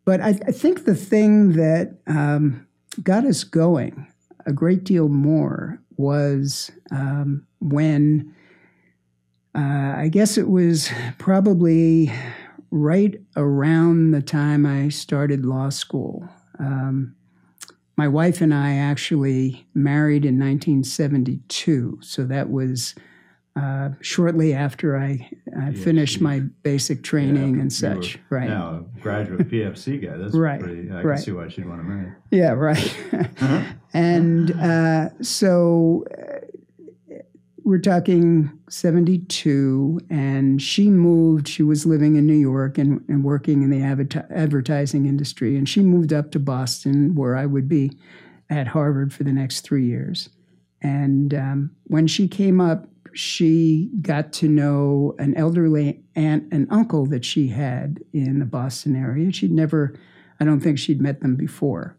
But 0.10 0.22
I, 0.22 0.30
I 0.30 0.52
think 0.52 0.86
the 0.86 0.95
thing 0.95 1.52
that 1.52 2.00
um, 2.08 2.65
got 3.04 3.26
us 3.26 3.43
going 3.43 4.08
a 4.48 4.52
great 4.52 4.84
deal 4.84 5.08
more 5.08 5.80
was 5.98 6.72
um, 6.89 7.45
when 7.62 8.34
uh, 9.54 9.93
I 9.98 10.10
guess 10.12 10.36
it 10.36 10.50
was 10.50 10.89
probably 11.19 12.12
right 12.72 13.22
around 13.38 14.10
the 14.10 14.24
time 14.24 14.65
I 14.65 14.89
started 14.89 15.45
law 15.45 15.69
school. 15.69 16.28
Um, 16.58 17.15
my 17.95 18.08
wife 18.08 18.41
and 18.41 18.52
I 18.52 18.78
actually 18.78 19.67
married 19.76 20.26
in 20.26 20.39
1972, 20.39 22.00
so 22.02 22.26
that 22.26 22.50
was 22.50 22.95
uh, 23.55 23.89
shortly 24.01 24.53
after 24.53 24.97
I, 24.97 25.29
I 25.59 25.73
finished 25.73 26.21
my 26.21 26.39
basic 26.63 27.03
training 27.03 27.55
yeah, 27.55 27.62
and 27.62 27.73
such. 27.73 28.19
right 28.29 28.47
now, 28.47 28.85
a 28.95 28.99
graduate 29.01 29.49
PFC 29.49 30.01
guy. 30.01 30.17
That's 30.17 30.33
right. 30.35 30.59
Pretty, 30.59 30.89
I 30.91 31.01
right. 31.01 31.15
can 31.15 31.23
see 31.23 31.31
why 31.31 31.47
she'd 31.49 31.67
want 31.67 31.81
to 31.81 31.83
marry. 31.83 32.13
Yeah, 32.31 32.51
right. 32.51 32.97
uh-huh. 33.13 33.63
And 33.91 34.51
uh, 34.51 35.09
so 35.23 36.05
uh, 36.15 36.45
we're 37.63 37.79
talking 37.79 38.51
72, 38.69 39.99
and 40.12 40.62
she 40.62 40.89
moved. 40.89 41.47
She 41.47 41.63
was 41.63 41.88
living 41.88 42.15
in 42.15 42.27
New 42.27 42.33
York 42.33 42.77
and, 42.77 43.03
and 43.07 43.23
working 43.23 43.63
in 43.63 43.71
the 43.71 43.81
advertising 43.81 45.07
industry, 45.07 45.57
and 45.57 45.67
she 45.67 45.81
moved 45.81 46.13
up 46.13 46.31
to 46.31 46.39
Boston, 46.39 47.15
where 47.15 47.35
I 47.35 47.47
would 47.47 47.67
be 47.67 47.91
at 48.49 48.67
Harvard 48.67 49.12
for 49.12 49.23
the 49.23 49.33
next 49.33 49.62
three 49.62 49.85
years. 49.85 50.29
And 50.81 51.33
um, 51.33 51.71
when 51.85 52.07
she 52.07 52.27
came 52.27 52.62
up, 52.62 52.88
she 53.13 53.89
got 54.02 54.32
to 54.34 54.48
know 54.48 55.15
an 55.19 55.36
elderly 55.36 56.02
aunt 56.15 56.45
and 56.52 56.67
uncle 56.69 57.06
that 57.08 57.26
she 57.26 57.48
had 57.48 58.00
in 58.13 58.39
the 58.39 58.45
Boston 58.45 58.95
area. 58.95 59.32
She'd 59.32 59.52
never, 59.52 60.00
I 60.39 60.45
don't 60.45 60.60
think 60.60 60.80
she'd 60.80 61.02
met 61.02 61.22
them 61.22 61.36
before. 61.36 61.98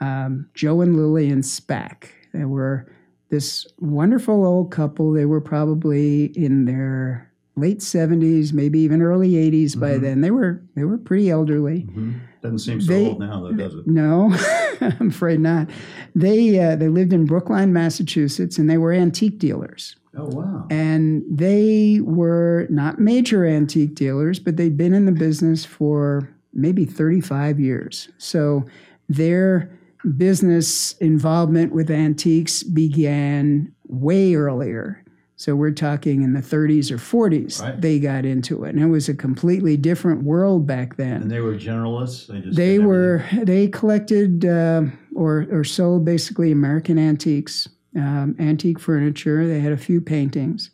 Um, 0.00 0.48
Joe 0.54 0.80
and 0.80 0.96
Lillian 0.96 1.42
Spack. 1.42 2.08
They 2.32 2.44
were 2.44 2.92
this 3.30 3.66
wonderful 3.78 4.44
old 4.44 4.70
couple. 4.70 5.12
They 5.12 5.24
were 5.24 5.40
probably 5.40 6.26
in 6.36 6.64
their 6.66 7.32
late 7.56 7.78
70s, 7.78 8.52
maybe 8.52 8.80
even 8.80 9.02
early 9.02 9.32
80s 9.32 9.70
mm-hmm. 9.70 9.80
by 9.80 9.98
then. 9.98 10.20
They 10.20 10.30
were 10.30 10.62
they 10.74 10.84
were 10.84 10.98
pretty 10.98 11.30
elderly. 11.30 11.82
Mm-hmm. 11.82 12.12
Doesn't 12.42 12.58
seem 12.58 12.80
so 12.80 12.92
they, 12.92 13.06
old 13.06 13.20
now, 13.20 13.42
though, 13.42 13.52
does 13.52 13.74
it? 13.74 13.86
No, 13.86 14.34
I'm 14.80 15.08
afraid 15.08 15.40
not. 15.40 15.70
They 16.14 16.58
uh, 16.58 16.76
they 16.76 16.88
lived 16.88 17.12
in 17.12 17.24
Brookline, 17.24 17.72
Massachusetts, 17.72 18.58
and 18.58 18.68
they 18.68 18.78
were 18.78 18.92
antique 18.92 19.38
dealers. 19.38 19.96
Oh, 20.16 20.26
wow. 20.26 20.66
And 20.70 21.24
they 21.28 22.00
were 22.02 22.66
not 22.70 23.00
major 23.00 23.46
antique 23.46 23.94
dealers, 23.94 24.38
but 24.38 24.56
they'd 24.56 24.76
been 24.76 24.94
in 24.94 25.06
the 25.06 25.12
business 25.12 25.64
for 25.64 26.30
maybe 26.52 26.84
35 26.84 27.58
years. 27.58 28.08
So 28.18 28.64
their 29.08 29.76
business 30.16 30.92
involvement 30.98 31.72
with 31.72 31.90
antiques 31.90 32.62
began 32.62 33.72
way 33.88 34.34
earlier. 34.34 35.03
So 35.36 35.56
we're 35.56 35.72
talking 35.72 36.22
in 36.22 36.32
the 36.32 36.40
30s 36.40 36.92
or 36.92 36.96
40s, 36.96 37.60
right. 37.60 37.80
they 37.80 37.98
got 37.98 38.24
into 38.24 38.62
it. 38.64 38.74
And 38.74 38.80
it 38.80 38.86
was 38.86 39.08
a 39.08 39.14
completely 39.14 39.76
different 39.76 40.22
world 40.22 40.64
back 40.64 40.96
then. 40.96 41.22
And 41.22 41.30
they 41.30 41.40
were 41.40 41.54
generalists? 41.54 42.28
They, 42.28 42.50
they 42.50 42.78
were, 42.78 43.24
they 43.32 43.66
collected 43.66 44.44
uh, 44.44 44.82
or, 45.14 45.46
or 45.50 45.64
sold 45.64 46.04
basically 46.04 46.52
American 46.52 46.98
antiques 46.98 47.68
um, 47.96 48.36
antique 48.38 48.80
furniture. 48.80 49.46
They 49.46 49.60
had 49.60 49.72
a 49.72 49.76
few 49.76 50.00
paintings. 50.00 50.70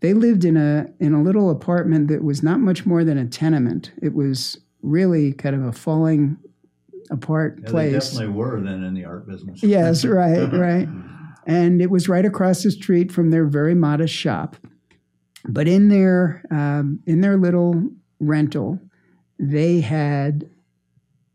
They 0.00 0.12
lived 0.12 0.44
in 0.44 0.56
a 0.56 0.86
in 1.00 1.14
a 1.14 1.22
little 1.22 1.50
apartment 1.50 2.08
that 2.08 2.24
was 2.24 2.42
not 2.42 2.60
much 2.60 2.84
more 2.84 3.04
than 3.04 3.16
a 3.16 3.26
tenement. 3.26 3.92
It 4.02 4.14
was 4.14 4.58
really 4.82 5.32
kind 5.32 5.54
of 5.54 5.64
a 5.64 5.72
falling 5.72 6.36
apart 7.10 7.60
yeah, 7.62 7.70
place. 7.70 7.92
They 7.92 7.98
definitely 7.98 8.34
were 8.34 8.60
then 8.60 8.84
in 8.84 8.94
the 8.94 9.04
art 9.04 9.26
business. 9.26 9.62
Yes, 9.62 10.04
right, 10.04 10.52
right. 10.52 10.88
And 11.46 11.82
it 11.82 11.90
was 11.90 12.08
right 12.08 12.24
across 12.24 12.62
the 12.62 12.70
street 12.70 13.12
from 13.12 13.30
their 13.30 13.46
very 13.46 13.74
modest 13.74 14.14
shop. 14.14 14.56
But 15.46 15.68
in 15.68 15.88
their 15.88 16.42
um, 16.50 17.00
in 17.06 17.20
their 17.20 17.36
little 17.36 17.90
rental, 18.18 18.80
they 19.38 19.80
had 19.80 20.48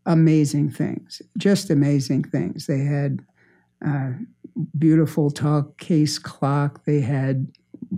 amazing 0.06 0.70
things, 0.70 1.22
just 1.36 1.70
amazing 1.70 2.24
things. 2.24 2.66
They 2.66 2.80
had 2.80 3.20
uh, 3.84 4.12
beautiful 4.76 5.30
tall 5.30 5.74
case 5.78 6.18
clock. 6.18 6.84
They 6.84 7.00
had 7.00 7.46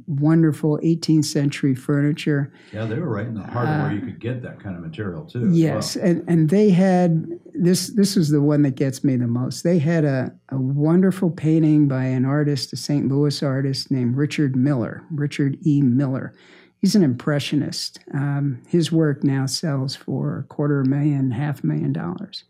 wonderful 0.06 0.78
18th 0.78 1.26
century 1.26 1.74
furniture. 1.74 2.52
Yeah, 2.72 2.86
they 2.86 2.98
were 2.98 3.08
right 3.08 3.26
in 3.26 3.34
the 3.34 3.42
heart 3.42 3.68
of 3.68 3.82
where 3.82 3.92
you 3.92 4.02
uh, 4.02 4.04
could 4.06 4.20
get 4.20 4.42
that 4.42 4.60
kind 4.60 4.76
of 4.76 4.82
material 4.82 5.24
too. 5.24 5.50
Yes, 5.52 5.96
well. 5.96 6.06
and 6.06 6.24
and 6.28 6.50
they 6.50 6.70
had 6.70 7.26
this. 7.52 7.88
This 7.88 8.16
was 8.16 8.30
the 8.30 8.40
one 8.40 8.62
that 8.62 8.74
gets 8.76 9.04
me 9.04 9.16
the 9.16 9.26
most. 9.26 9.62
They 9.62 9.78
had 9.78 10.04
a 10.04 10.32
a 10.48 10.58
wonderful 10.58 11.30
painting 11.30 11.88
by 11.88 12.04
an 12.04 12.24
artist, 12.24 12.72
a 12.72 12.76
St. 12.76 13.08
Louis 13.08 13.42
artist 13.42 13.90
named 13.90 14.16
Richard 14.16 14.56
Miller, 14.56 15.02
Richard 15.10 15.58
E. 15.66 15.82
Miller. 15.82 16.34
He's 16.78 16.96
an 16.96 17.04
impressionist. 17.04 18.00
Um, 18.12 18.60
his 18.66 18.90
work 18.90 19.22
now 19.22 19.46
sells 19.46 19.94
for 19.94 20.40
a 20.40 20.42
quarter 20.44 20.82
million, 20.84 21.30
half 21.30 21.62
million 21.62 21.92
dollars. 21.92 22.44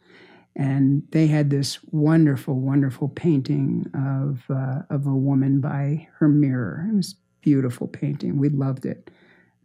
and 0.54 1.02
they 1.12 1.26
had 1.28 1.48
this 1.50 1.78
wonderful, 1.92 2.54
wonderful 2.60 3.08
painting 3.08 3.90
of 3.94 4.44
uh, 4.50 4.82
of 4.90 5.06
a 5.06 5.14
woman 5.14 5.60
by 5.60 6.08
her 6.18 6.28
mirror. 6.28 6.86
It 6.90 6.96
was 6.96 7.12
a 7.12 7.21
beautiful 7.42 7.86
painting. 7.86 8.38
We 8.38 8.48
loved 8.48 8.86
it. 8.86 9.10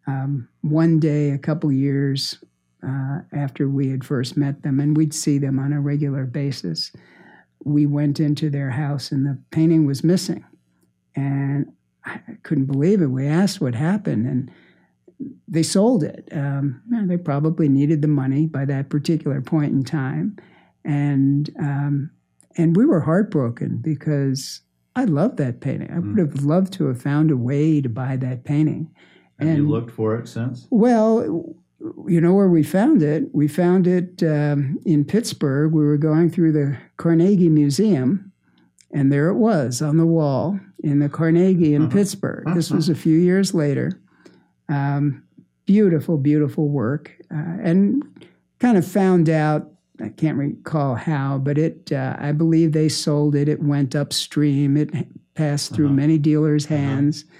Um, 0.05 0.47
one 0.61 0.99
day, 0.99 1.31
a 1.31 1.37
couple 1.37 1.71
years 1.71 2.43
uh, 2.85 3.19
after 3.33 3.67
we 3.67 3.89
had 3.89 4.03
first 4.03 4.37
met 4.37 4.63
them, 4.63 4.79
and 4.79 4.95
we'd 4.95 5.13
see 5.13 5.37
them 5.37 5.59
on 5.59 5.73
a 5.73 5.81
regular 5.81 6.25
basis, 6.25 6.91
we 7.63 7.85
went 7.85 8.19
into 8.19 8.49
their 8.49 8.69
house, 8.69 9.11
and 9.11 9.25
the 9.25 9.37
painting 9.51 9.85
was 9.85 10.03
missing, 10.03 10.45
and 11.15 11.71
I 12.05 12.19
couldn't 12.43 12.65
believe 12.65 13.01
it. 13.01 13.07
We 13.07 13.27
asked 13.27 13.59
what 13.59 13.75
happened, 13.75 14.27
and 14.27 14.51
they 15.47 15.63
sold 15.63 16.03
it. 16.03 16.29
Um, 16.31 16.81
they 16.89 17.17
probably 17.17 17.67
needed 17.67 18.01
the 18.01 18.07
money 18.07 18.45
by 18.45 18.65
that 18.65 18.89
particular 18.89 19.41
point 19.41 19.73
in 19.73 19.83
time 19.83 20.37
and 20.87 21.49
um, 21.59 22.09
and 22.55 22.75
we 22.75 22.85
were 22.85 23.01
heartbroken 23.01 23.77
because 23.77 24.61
I 24.97 25.03
love 25.03 25.35
that 25.35 25.61
painting. 25.61 25.91
I 25.91 25.97
mm. 25.97 26.15
would 26.15 26.17
have 26.17 26.43
loved 26.43 26.73
to 26.73 26.87
have 26.87 26.99
found 26.99 27.29
a 27.29 27.37
way 27.37 27.81
to 27.81 27.87
buy 27.87 28.15
that 28.17 28.43
painting. 28.43 28.89
Have 29.37 29.47
and, 29.47 29.57
you 29.57 29.69
looked 29.69 29.91
for 29.91 30.15
it 30.15 30.27
since? 30.27 30.67
Well, 30.71 31.55
you 32.07 32.19
know 32.19 32.33
where 32.33 32.49
we 32.49 32.63
found 32.63 33.03
it? 33.03 33.25
We 33.31 33.47
found 33.47 33.85
it 33.85 34.23
um, 34.23 34.79
in 34.87 35.05
Pittsburgh. 35.05 35.71
We 35.71 35.85
were 35.85 35.97
going 35.97 36.31
through 36.31 36.53
the 36.53 36.77
Carnegie 36.97 37.47
Museum, 37.47 38.31
and 38.91 39.11
there 39.11 39.27
it 39.27 39.35
was 39.35 39.83
on 39.83 39.97
the 39.97 40.05
wall 40.07 40.59
in 40.83 40.97
the 40.97 41.09
Carnegie 41.09 41.75
in 41.75 41.83
uh-huh. 41.83 41.91
Pittsburgh. 41.91 42.55
This 42.55 42.71
was 42.71 42.89
a 42.89 42.95
few 42.95 43.19
years 43.19 43.53
later. 43.53 44.01
Um, 44.67 45.23
beautiful, 45.67 46.17
beautiful 46.17 46.69
work, 46.69 47.11
uh, 47.31 47.57
and 47.61 48.03
kind 48.59 48.77
of 48.79 48.87
found 48.87 49.29
out 49.29 49.71
I 50.01 50.09
can't 50.09 50.37
recall 50.37 50.95
how, 50.95 51.37
but 51.37 51.57
it 51.57 51.91
uh, 51.91 52.15
I 52.19 52.31
believe 52.31 52.71
they 52.71 52.89
sold 52.89 53.35
it. 53.35 53.49
It 53.49 53.61
went 53.61 53.95
upstream. 53.95 54.77
It 54.77 54.91
passed 55.33 55.73
through 55.73 55.87
uh-huh. 55.87 55.95
many 55.95 56.17
dealers' 56.17 56.65
uh-huh. 56.65 56.75
hands. 56.75 57.23
Uh-huh. 57.23 57.33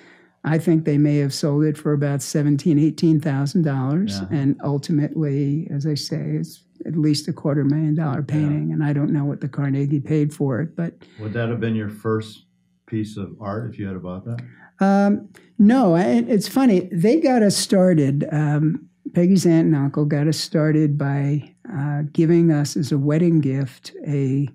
I 0.44 0.58
think 0.60 0.86
they 0.86 0.98
may 0.98 1.18
have 1.18 1.34
sold 1.34 1.66
it 1.66 1.78
for 1.78 1.94
about 1.94 2.22
seventeen, 2.22 2.80
eighteen 2.80 3.20
thousand 3.20 3.66
yeah. 3.66 3.74
dollars, 3.74 4.20
and 4.32 4.56
ultimately, 4.64 5.68
as 5.72 5.86
I 5.86 5.96
say, 5.96 6.38
it's 6.40 6.64
at 6.86 6.96
least 6.96 7.28
a 7.28 7.34
quarter 7.34 7.66
million 7.66 7.96
dollar 7.96 8.24
painting. 8.24 8.70
Yeah. 8.70 8.76
And 8.76 8.84
I 8.84 8.94
don't 8.94 9.12
know 9.12 9.26
what 9.26 9.42
the 9.42 9.50
Carnegie 9.50 10.00
paid 10.00 10.34
for 10.34 10.62
it, 10.62 10.76
but 10.76 10.94
would 11.20 11.34
that 11.34 11.50
have 11.50 11.60
been 11.60 11.76
your 11.76 11.90
first 11.90 12.46
piece 12.86 13.18
of 13.18 13.36
art 13.42 13.70
if 13.70 13.78
you 13.78 13.88
had 13.88 14.02
bought 14.02 14.26
that? 14.26 14.40
Um, 14.80 15.30
no, 15.58 15.96
I, 15.96 16.04
it's 16.28 16.48
funny. 16.48 16.88
They 16.92 17.20
got 17.20 17.42
us 17.42 17.58
started. 17.58 18.28
Um, 18.32 18.88
Peggy's 19.18 19.48
aunt 19.48 19.66
and 19.66 19.76
uncle 19.76 20.06
got 20.06 20.28
us 20.28 20.38
started 20.38 20.96
by 20.96 21.52
uh, 21.76 22.04
giving 22.14 22.52
us 22.52 22.78
as 22.78 22.92
a 22.92 23.00
wedding 23.00 23.42
gift 23.42 23.92
a 24.06 24.48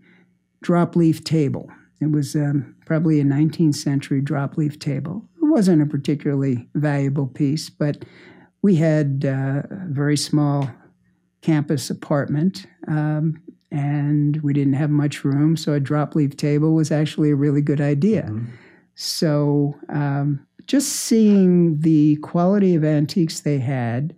drop 0.63 0.95
leaf 0.95 1.25
table. 1.25 1.69
It 2.01 2.13
was 2.13 2.37
um, 2.37 2.77
probably 2.87 3.19
a 3.19 3.25
19th 3.25 3.75
century 3.75 4.21
drop 4.21 4.57
leaf 4.57 4.79
table. 4.79 5.29
It 5.43 5.47
wasn't 5.47 5.83
a 5.83 5.87
particularly 5.87 6.69
valuable 6.77 7.27
piece, 7.27 7.71
but 7.71 8.05
we 8.63 8.77
had 8.77 9.25
uh, 9.27 9.63
a 9.69 9.87
very 9.89 10.17
small 10.17 10.71
campus 11.41 11.91
apartment 11.91 12.65
um, 12.87 13.43
and 13.73 14.41
we 14.43 14.53
didn't 14.53 14.75
have 14.75 14.91
much 14.91 15.25
room, 15.25 15.57
so 15.57 15.73
a 15.73 15.81
drop 15.81 16.15
leaf 16.15 16.37
table 16.37 16.73
was 16.73 16.93
actually 16.93 17.33
a 17.33 17.35
really 17.35 17.63
good 17.63 17.81
idea. 17.81 18.29
Mm-hmm. 18.31 18.53
So, 18.95 19.75
um, 19.89 20.47
just 20.67 20.89
seeing 20.91 21.81
the 21.81 22.15
quality 22.19 22.77
of 22.77 22.85
antiques 22.85 23.41
they 23.41 23.59
had 23.59 24.15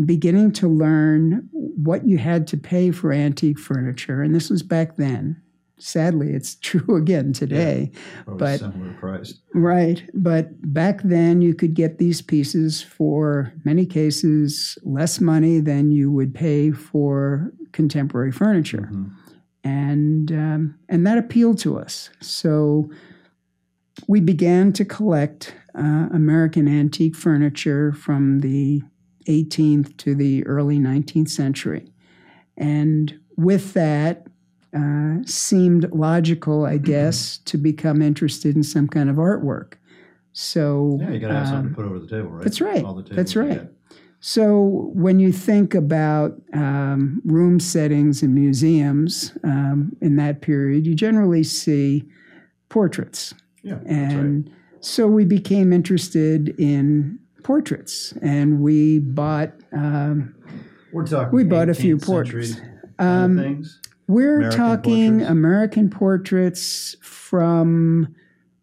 and 0.00 0.06
beginning 0.06 0.50
to 0.50 0.66
learn 0.66 1.46
what 1.52 2.08
you 2.08 2.16
had 2.16 2.46
to 2.46 2.56
pay 2.56 2.90
for 2.90 3.12
antique 3.12 3.58
furniture. 3.58 4.22
And 4.22 4.34
this 4.34 4.48
was 4.48 4.62
back 4.62 4.96
then. 4.96 5.38
Sadly, 5.76 6.32
it's 6.32 6.54
true 6.62 6.96
again 6.96 7.34
today. 7.34 7.90
Yeah, 7.92 8.34
but 8.38 8.60
similar 8.60 8.94
price. 8.94 9.34
Right. 9.52 10.02
But 10.14 10.72
back 10.72 11.02
then 11.02 11.42
you 11.42 11.52
could 11.52 11.74
get 11.74 11.98
these 11.98 12.22
pieces 12.22 12.80
for 12.80 13.52
many 13.66 13.84
cases 13.84 14.78
less 14.84 15.20
money 15.20 15.60
than 15.60 15.90
you 15.90 16.10
would 16.10 16.34
pay 16.34 16.70
for 16.70 17.52
contemporary 17.72 18.32
furniture. 18.32 18.88
Mm-hmm. 18.90 19.08
And 19.64 20.32
um, 20.32 20.78
and 20.88 21.06
that 21.06 21.18
appealed 21.18 21.58
to 21.58 21.78
us. 21.78 22.08
So 22.22 22.90
we 24.08 24.20
began 24.20 24.72
to 24.72 24.86
collect 24.86 25.54
uh, 25.74 26.08
American 26.10 26.68
antique 26.68 27.16
furniture 27.16 27.92
from 27.92 28.40
the 28.40 28.82
18th 29.30 29.96
to 29.98 30.14
the 30.14 30.46
early 30.46 30.78
19th 30.78 31.30
century. 31.30 31.90
And 32.56 33.18
with 33.36 33.72
that, 33.72 34.26
uh, 34.76 35.16
seemed 35.24 35.90
logical, 35.92 36.64
I 36.64 36.78
guess, 36.78 37.38
to 37.38 37.58
become 37.58 38.02
interested 38.02 38.54
in 38.54 38.62
some 38.62 38.86
kind 38.86 39.10
of 39.10 39.16
artwork. 39.16 39.74
So 40.32 40.98
yeah, 41.00 41.10
you 41.10 41.18
got 41.18 41.28
to 41.28 41.34
have 41.34 41.46
um, 41.46 41.52
something 41.52 41.70
to 41.70 41.74
put 41.74 41.84
over 41.86 41.98
the 41.98 42.06
table, 42.06 42.28
right? 42.28 42.44
That's 42.44 42.60
right. 42.60 42.84
That's 43.10 43.34
right. 43.34 43.68
So 44.20 44.90
when 44.92 45.18
you 45.18 45.32
think 45.32 45.74
about 45.74 46.40
um, 46.52 47.22
room 47.24 47.58
settings 47.58 48.22
in 48.22 48.34
museums 48.34 49.32
um, 49.44 49.96
in 50.02 50.16
that 50.16 50.42
period, 50.42 50.86
you 50.86 50.94
generally 50.94 51.42
see 51.42 52.04
portraits. 52.68 53.34
Yeah, 53.62 53.78
and 53.86 54.44
right. 54.44 54.54
so 54.80 55.06
we 55.06 55.24
became 55.24 55.72
interested 55.72 56.54
in 56.60 57.18
portraits, 57.42 58.12
and 58.22 58.60
we 58.60 58.98
bought. 58.98 59.52
Um, 59.72 60.34
we're 60.92 61.06
talking. 61.06 61.34
We 61.34 61.44
bought 61.44 61.68
a 61.68 61.74
few 61.74 61.98
portraits. 61.98 62.56
Um, 62.98 63.38
things. 63.38 63.80
We're 64.06 64.36
American 64.38 64.58
talking 64.58 65.10
portraits? 65.10 65.30
American 65.30 65.90
portraits 65.90 66.96
from, 67.00 68.14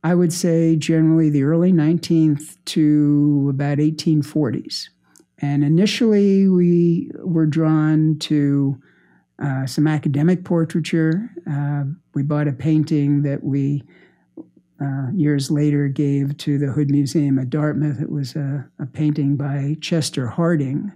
I 0.04 0.14
would 0.14 0.34
say, 0.34 0.76
generally 0.76 1.30
the 1.30 1.44
early 1.44 1.72
19th 1.72 2.58
to 2.66 3.48
about 3.50 3.78
1840s. 3.78 4.90
And 5.40 5.64
initially, 5.64 6.50
we 6.50 7.12
were 7.24 7.46
drawn 7.46 8.18
to 8.20 8.82
uh, 9.42 9.66
some 9.68 9.88
academic 9.88 10.44
portraiture. 10.44 11.30
Uh, 11.50 11.84
we 12.14 12.24
bought 12.24 12.48
a 12.48 12.54
painting 12.54 13.22
that 13.22 13.44
we 13.44 13.84
uh, 14.82 15.08
years 15.14 15.50
later 15.50 15.88
gave 15.88 16.38
to 16.38 16.58
the 16.58 16.68
Hood 16.68 16.90
Museum 16.92 17.40
at 17.40 17.50
Dartmouth. 17.50 18.02
It 18.02 18.12
was 18.12 18.36
a, 18.36 18.68
a 18.80 18.86
painting 18.86 19.36
by 19.36 19.78
Chester 19.82 20.28
Harding, 20.28 20.92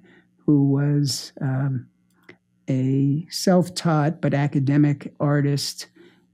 who 0.45 0.69
was 0.69 1.31
um, 1.41 1.87
a 2.69 3.25
self 3.29 3.73
taught 3.73 4.21
but 4.21 4.33
academic 4.33 5.13
artist 5.19 5.87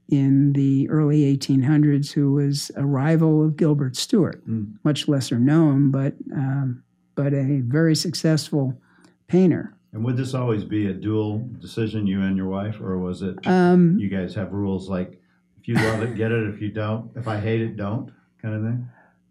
in 0.08 0.52
the 0.54 0.88
early 0.88 1.36
1800s 1.36 2.12
who 2.12 2.32
was 2.32 2.70
a 2.76 2.84
rival 2.84 3.44
of 3.44 3.56
Gilbert 3.56 3.96
Stuart, 3.96 4.46
mm. 4.48 4.72
much 4.82 5.06
lesser 5.06 5.38
known, 5.38 5.90
but, 5.90 6.14
um, 6.34 6.82
but 7.14 7.34
a 7.34 7.60
very 7.64 7.94
successful 7.94 8.80
painter. 9.26 9.74
And 9.92 10.04
would 10.04 10.16
this 10.16 10.34
always 10.34 10.64
be 10.64 10.86
a 10.86 10.94
dual 10.94 11.46
decision, 11.60 12.06
you 12.06 12.22
and 12.22 12.36
your 12.36 12.48
wife, 12.48 12.80
or 12.80 12.98
was 12.98 13.22
it 13.22 13.46
um, 13.46 13.98
you 13.98 14.08
guys 14.08 14.34
have 14.34 14.52
rules 14.52 14.88
like 14.88 15.20
you 15.68 15.74
love 15.74 16.02
it, 16.02 16.16
get 16.16 16.32
it. 16.32 16.48
If 16.48 16.62
you 16.62 16.70
don't, 16.70 17.10
if 17.14 17.28
I 17.28 17.38
hate 17.38 17.60
it, 17.60 17.76
don't, 17.76 18.10
kind 18.40 18.54
of 18.54 18.62
thing. 18.62 18.88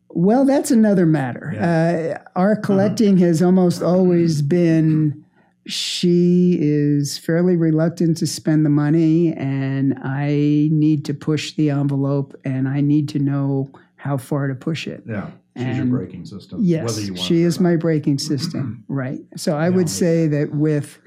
Well, 0.10 0.46
that's 0.46 0.70
another 0.70 1.08
matter. 1.08 1.52
Yeah. 1.56 2.20
Uh, 2.26 2.40
our 2.40 2.52
uh-huh. 2.52 2.62
collecting 2.62 3.16
uh-huh. 3.16 3.26
has 3.26 3.42
almost 3.42 3.82
always 3.82 4.44
been. 4.44 5.26
She 5.66 6.58
is 6.62 7.18
fairly 7.18 7.56
reluctant 7.56 8.18
to 8.18 8.28
spend 8.28 8.68
the 8.68 8.70
money, 8.70 9.34
and 9.34 9.98
I 10.04 10.70
need 10.72 11.04
to 11.06 11.16
push 11.16 11.54
the 11.54 11.72
envelope, 11.72 12.40
and 12.46 12.70
I 12.70 12.82
need 12.82 13.10
to 13.10 13.20
know 13.20 13.72
how 13.96 14.18
far 14.18 14.48
to 14.48 14.54
push 14.54 14.88
it. 14.88 15.04
Yeah. 15.08 15.32
She's 15.56 15.66
and 15.66 15.78
your 15.78 15.86
braking 15.88 16.24
system. 16.26 16.60
Yes, 16.62 17.10
she 17.20 17.42
is 17.42 17.60
my 17.60 17.76
braking 17.76 18.20
system. 18.20 18.86
right. 18.88 19.22
So 19.36 19.58
I 19.58 19.70
yeah, 19.70 19.76
would 19.76 19.90
say 19.90 20.28
that 20.28 20.54
with 20.54 21.00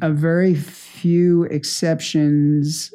a 0.00 0.12
very 0.12 0.54
few 0.54 1.42
exceptions, 1.44 2.94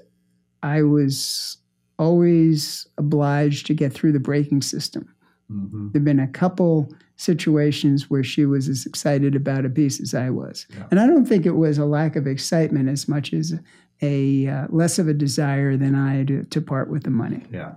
I 0.64 0.84
was 0.84 1.58
always 1.98 2.88
obliged 2.98 3.68
to 3.68 3.74
get 3.74 3.94
through 3.94 4.12
the 4.12 4.20
braking 4.20 4.62
system. 4.62 5.14
Mm-hmm. 5.52 5.90
There've 5.92 6.06
been 6.06 6.20
a 6.20 6.28
couple 6.28 6.94
situations 7.18 8.10
where 8.10 8.24
she 8.24 8.46
was 8.46 8.68
as 8.68 8.86
excited 8.86 9.36
about 9.36 9.66
a 9.66 9.70
piece 9.70 10.02
as 10.02 10.14
I 10.14 10.30
was, 10.30 10.66
yeah. 10.70 10.88
and 10.92 11.00
I 11.00 11.08
don't 11.08 11.26
think 11.26 11.46
it 11.46 11.52
was 11.52 11.78
a 11.78 11.86
lack 11.86 12.16
of 12.16 12.26
excitement 12.26 12.90
as 12.90 13.08
much 13.08 13.34
as 13.34 13.54
a 14.02 14.48
uh, 14.48 14.68
less 14.70 14.98
of 14.98 15.08
a 15.08 15.14
desire 15.14 15.78
than 15.78 15.94
I 15.94 16.24
to, 16.24 16.44
to 16.44 16.62
part 16.62 16.90
with 16.90 17.04
the 17.04 17.12
money. 17.12 17.44
Yeah, 17.52 17.74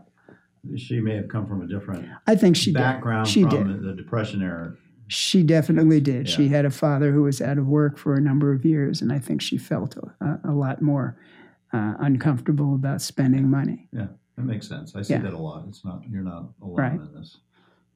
she 0.77 1.01
may 1.01 1.17
have 1.17 1.29
come 1.29 1.47
from 1.47 1.63
a 1.63 1.67
different. 1.67 2.09
I 2.27 2.37
think 2.37 2.57
she 2.57 2.73
background 2.73 3.27
did. 3.27 3.33
She 3.33 3.43
from 3.43 3.51
did. 3.51 3.83
The, 3.83 3.93
Depression 3.95 4.43
era. 4.43 4.75
She 5.09 5.43
definitely 5.43 6.01
did. 6.01 6.29
Yeah. 6.29 6.35
She 6.35 6.49
had 6.49 6.65
a 6.65 6.71
father 6.71 7.13
who 7.13 7.23
was 7.23 7.43
out 7.43 7.59
of 7.59 7.67
work 7.67 7.99
for 7.99 8.15
a 8.15 8.21
number 8.21 8.53
of 8.53 8.65
years, 8.65 9.03
and 9.03 9.13
I 9.13 9.19
think 9.19 9.43
she 9.43 9.59
felt 9.59 9.97
a, 9.97 10.41
a 10.45 10.53
lot 10.53 10.81
more 10.81 11.19
uh, 11.75 11.95
uncomfortable 11.99 12.75
about 12.75 13.03
spending 13.03 13.51
money. 13.51 13.89
Yeah, 13.93 14.07
that 14.37 14.45
makes 14.45 14.69
sense. 14.69 14.95
I 14.95 15.03
see 15.03 15.15
yeah. 15.15 15.23
that 15.23 15.33
a 15.33 15.39
lot. 15.39 15.65
It's 15.69 15.85
not 15.85 16.03
you're 16.09 16.23
not 16.23 16.45
alone 16.63 16.77
right. 16.77 16.93
in 16.93 17.15
this. 17.15 17.39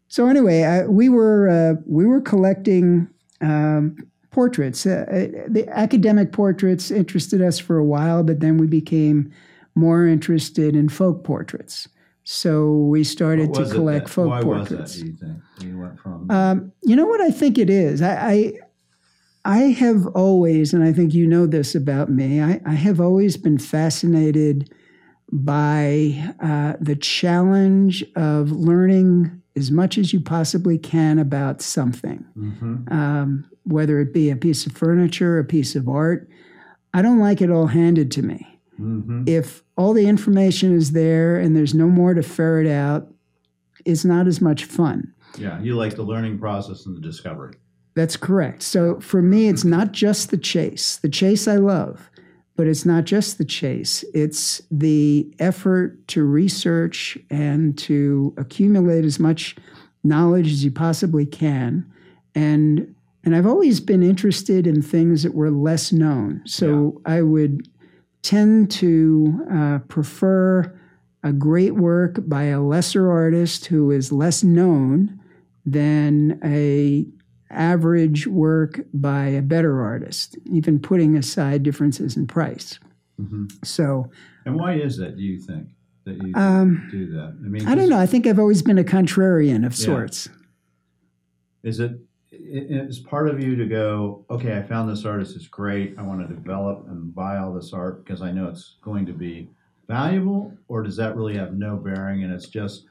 So 0.08 0.26
anyway, 0.26 0.64
I, 0.64 0.86
we 0.86 1.08
were 1.08 1.48
uh, 1.48 1.80
we 1.86 2.04
were 2.06 2.20
collecting 2.20 3.08
um, 3.40 3.96
portraits. 4.30 4.84
Uh, 4.84 5.04
uh, 5.08 5.46
the 5.48 5.66
academic 5.68 6.32
portraits 6.32 6.90
interested 6.90 7.40
us 7.40 7.58
for 7.58 7.76
a 7.76 7.84
while, 7.84 8.24
but 8.24 8.40
then 8.40 8.58
we 8.58 8.66
became 8.66 9.30
more 9.74 10.06
interested 10.06 10.74
in 10.74 10.88
folk 10.88 11.22
portraits. 11.22 11.88
So 12.24 12.72
we 12.72 13.04
started 13.04 13.54
to 13.54 13.64
collect 13.70 14.06
that, 14.06 14.12
folk 14.12 14.28
why 14.28 14.42
portraits. 14.42 14.70
Was 14.70 14.94
that, 14.96 15.00
do 15.00 15.06
you 15.06 15.16
think 15.16 15.42
you 15.62 15.78
went 15.78 15.98
from? 16.00 16.30
Um, 16.30 16.72
you 16.82 16.96
know 16.96 17.06
what 17.06 17.20
I 17.20 17.30
think 17.30 17.56
it 17.56 17.70
is. 17.70 18.02
I, 18.02 18.30
I, 18.30 18.52
I 19.44 19.58
have 19.58 20.06
always, 20.08 20.74
and 20.74 20.82
I 20.84 20.92
think 20.92 21.14
you 21.14 21.26
know 21.26 21.46
this 21.46 21.74
about 21.74 22.10
me. 22.10 22.42
I, 22.42 22.60
I 22.66 22.74
have 22.74 23.00
always 23.00 23.36
been 23.36 23.58
fascinated 23.58 24.72
by 25.30 26.34
uh, 26.40 26.74
the 26.80 26.96
challenge 26.96 28.04
of 28.16 28.50
learning 28.50 29.42
as 29.56 29.70
much 29.70 29.98
as 29.98 30.12
you 30.12 30.20
possibly 30.20 30.78
can 30.78 31.18
about 31.18 31.60
something, 31.60 32.24
mm-hmm. 32.36 32.92
um, 32.92 33.44
whether 33.64 34.00
it 34.00 34.14
be 34.14 34.30
a 34.30 34.36
piece 34.36 34.66
of 34.66 34.72
furniture, 34.72 35.38
a 35.38 35.44
piece 35.44 35.74
of 35.74 35.88
art. 35.88 36.28
I 36.94 37.02
don't 37.02 37.18
like 37.18 37.40
it 37.40 37.50
all 37.50 37.66
handed 37.66 38.10
to 38.12 38.22
me. 38.22 38.60
Mm-hmm. 38.80 39.24
If 39.26 39.62
all 39.76 39.92
the 39.92 40.06
information 40.06 40.74
is 40.74 40.92
there 40.92 41.36
and 41.36 41.56
there's 41.56 41.74
no 41.74 41.88
more 41.88 42.14
to 42.14 42.22
ferret 42.22 42.68
out, 42.68 43.12
it's 43.84 44.04
not 44.04 44.26
as 44.26 44.40
much 44.40 44.64
fun. 44.64 45.12
Yeah, 45.36 45.60
you 45.60 45.76
like 45.76 45.96
the 45.96 46.02
learning 46.02 46.38
process 46.38 46.86
and 46.86 46.96
the 46.96 47.00
discovery. 47.00 47.54
That's 47.98 48.16
correct. 48.16 48.62
So 48.62 49.00
for 49.00 49.20
me, 49.20 49.48
it's 49.48 49.64
not 49.64 49.90
just 49.90 50.30
the 50.30 50.36
chase. 50.38 50.98
The 50.98 51.08
chase 51.08 51.48
I 51.48 51.56
love, 51.56 52.08
but 52.54 52.68
it's 52.68 52.86
not 52.86 53.02
just 53.02 53.38
the 53.38 53.44
chase. 53.44 54.04
It's 54.14 54.62
the 54.70 55.28
effort 55.40 56.06
to 56.08 56.22
research 56.22 57.18
and 57.28 57.76
to 57.78 58.32
accumulate 58.36 59.04
as 59.04 59.18
much 59.18 59.56
knowledge 60.04 60.46
as 60.46 60.62
you 60.62 60.70
possibly 60.70 61.26
can. 61.26 61.92
And 62.36 62.94
and 63.24 63.34
I've 63.34 63.48
always 63.48 63.80
been 63.80 64.04
interested 64.04 64.68
in 64.68 64.80
things 64.80 65.24
that 65.24 65.34
were 65.34 65.50
less 65.50 65.90
known. 65.90 66.42
So 66.46 67.00
yeah. 67.04 67.16
I 67.16 67.22
would 67.22 67.68
tend 68.22 68.70
to 68.70 69.44
uh, 69.52 69.78
prefer 69.88 70.72
a 71.24 71.32
great 71.32 71.74
work 71.74 72.20
by 72.28 72.44
a 72.44 72.62
lesser 72.62 73.10
artist 73.10 73.66
who 73.66 73.90
is 73.90 74.12
less 74.12 74.44
known 74.44 75.18
than 75.66 76.40
a 76.44 77.04
average 77.50 78.26
work 78.26 78.80
by 78.92 79.26
a 79.26 79.42
better 79.42 79.82
artist, 79.82 80.36
even 80.46 80.78
putting 80.78 81.16
aside 81.16 81.62
differences 81.62 82.16
in 82.16 82.26
price. 82.26 82.78
Mm-hmm. 83.20 83.46
So, 83.64 84.10
and 84.44 84.56
why 84.56 84.74
is 84.74 84.96
that? 84.98 85.16
Do 85.16 85.22
you 85.22 85.40
think 85.40 85.68
that 86.04 86.22
you 86.22 86.32
um, 86.34 86.88
do 86.90 87.06
that? 87.12 87.36
I 87.44 87.48
mean, 87.48 87.66
I 87.66 87.74
don't 87.74 87.88
know. 87.88 87.98
I 87.98 88.06
think 88.06 88.26
I've 88.26 88.38
always 88.38 88.62
been 88.62 88.78
a 88.78 88.84
contrarian 88.84 89.66
of 89.66 89.78
yeah. 89.78 89.84
sorts. 89.84 90.28
Is 91.62 91.80
it 91.80 91.98
it's 92.30 92.98
part 92.98 93.28
of 93.28 93.42
you 93.42 93.56
to 93.56 93.66
go, 93.66 94.24
okay, 94.30 94.56
I 94.56 94.62
found 94.62 94.88
this 94.88 95.04
artist, 95.04 95.36
is 95.36 95.48
great. 95.48 95.94
I 95.98 96.02
want 96.02 96.26
to 96.26 96.34
develop 96.34 96.86
and 96.88 97.14
buy 97.14 97.38
all 97.38 97.52
this 97.52 97.72
art 97.72 98.04
because 98.04 98.22
I 98.22 98.30
know 98.30 98.48
it's 98.48 98.76
going 98.82 99.06
to 99.06 99.12
be 99.12 99.50
valuable, 99.86 100.52
or 100.68 100.82
does 100.82 100.96
that 100.96 101.16
really 101.16 101.36
have 101.36 101.54
no 101.54 101.76
bearing 101.76 102.24
and 102.24 102.32
it's 102.32 102.48
just, 102.48 102.84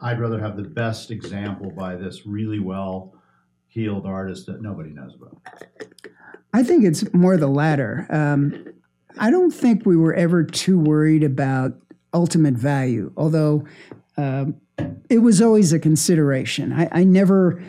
I'd 0.00 0.20
rather 0.20 0.38
have 0.38 0.56
the 0.56 0.62
best 0.62 1.10
example 1.10 1.70
by 1.70 1.96
this 1.96 2.26
really 2.26 2.58
well 2.58 3.13
heeled 3.74 4.06
artist 4.06 4.46
that 4.46 4.62
nobody 4.62 4.90
knows 4.90 5.14
about? 5.14 5.36
I 6.52 6.62
think 6.62 6.84
it's 6.84 7.12
more 7.12 7.36
the 7.36 7.48
latter. 7.48 8.06
Um, 8.08 8.72
I 9.18 9.30
don't 9.30 9.50
think 9.50 9.84
we 9.84 9.96
were 9.96 10.14
ever 10.14 10.44
too 10.44 10.78
worried 10.78 11.24
about 11.24 11.72
ultimate 12.12 12.54
value, 12.54 13.12
although 13.16 13.64
um, 14.16 14.60
it 15.10 15.18
was 15.18 15.42
always 15.42 15.72
a 15.72 15.80
consideration. 15.80 16.72
I, 16.72 16.88
I 16.92 17.04
never 17.04 17.60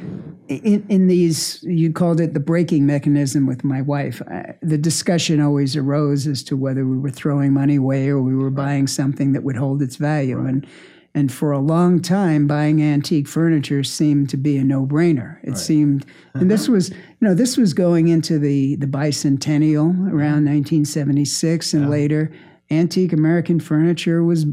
in, 0.48 0.86
in 0.90 1.08
these, 1.08 1.64
you 1.64 1.92
called 1.92 2.20
it 2.20 2.34
the 2.34 2.40
braking 2.40 2.86
mechanism 2.86 3.48
with 3.48 3.64
my 3.64 3.82
wife. 3.82 4.22
Uh, 4.32 4.54
the 4.62 4.78
discussion 4.78 5.42
always 5.42 5.76
arose 5.76 6.28
as 6.28 6.44
to 6.44 6.56
whether 6.56 6.86
we 6.86 6.98
were 6.98 7.10
throwing 7.10 7.54
money 7.54 7.78
away 7.78 8.10
or 8.10 8.22
we 8.22 8.36
were 8.36 8.50
right. 8.50 8.56
buying 8.66 8.88
something 8.88 9.34
that 9.34 9.44
would 9.44 9.56
hold 9.56 9.82
its 9.82 9.96
value. 9.96 10.38
Right. 10.38 10.54
And 10.54 10.68
and 11.16 11.32
for 11.32 11.54
a 11.54 11.60
long 11.60 12.02
time, 12.02 12.46
buying 12.46 12.84
antique 12.84 13.30
furniture 13.30 13.86
seemed 13.86 14.30
to 14.32 14.38
be 14.38 14.58
a 14.58 14.66
no-brainer. 14.66 15.40
It 15.44 15.52
right. 15.52 15.58
seemed, 15.58 16.06
and 16.34 16.52
this 16.52 16.68
was, 16.68 16.90
you 16.90 16.98
know, 17.22 17.34
this 17.34 17.56
was 17.56 17.74
going 17.74 18.10
into 18.10 18.38
the 18.38 18.76
the 18.76 18.86
bicentennial 18.86 19.92
around 20.12 20.46
1976 20.46 21.74
and 21.74 21.84
yeah. 21.84 21.90
later. 21.90 22.32
Antique 22.70 23.14
American 23.14 23.60
furniture 23.60 24.24
was 24.24 24.44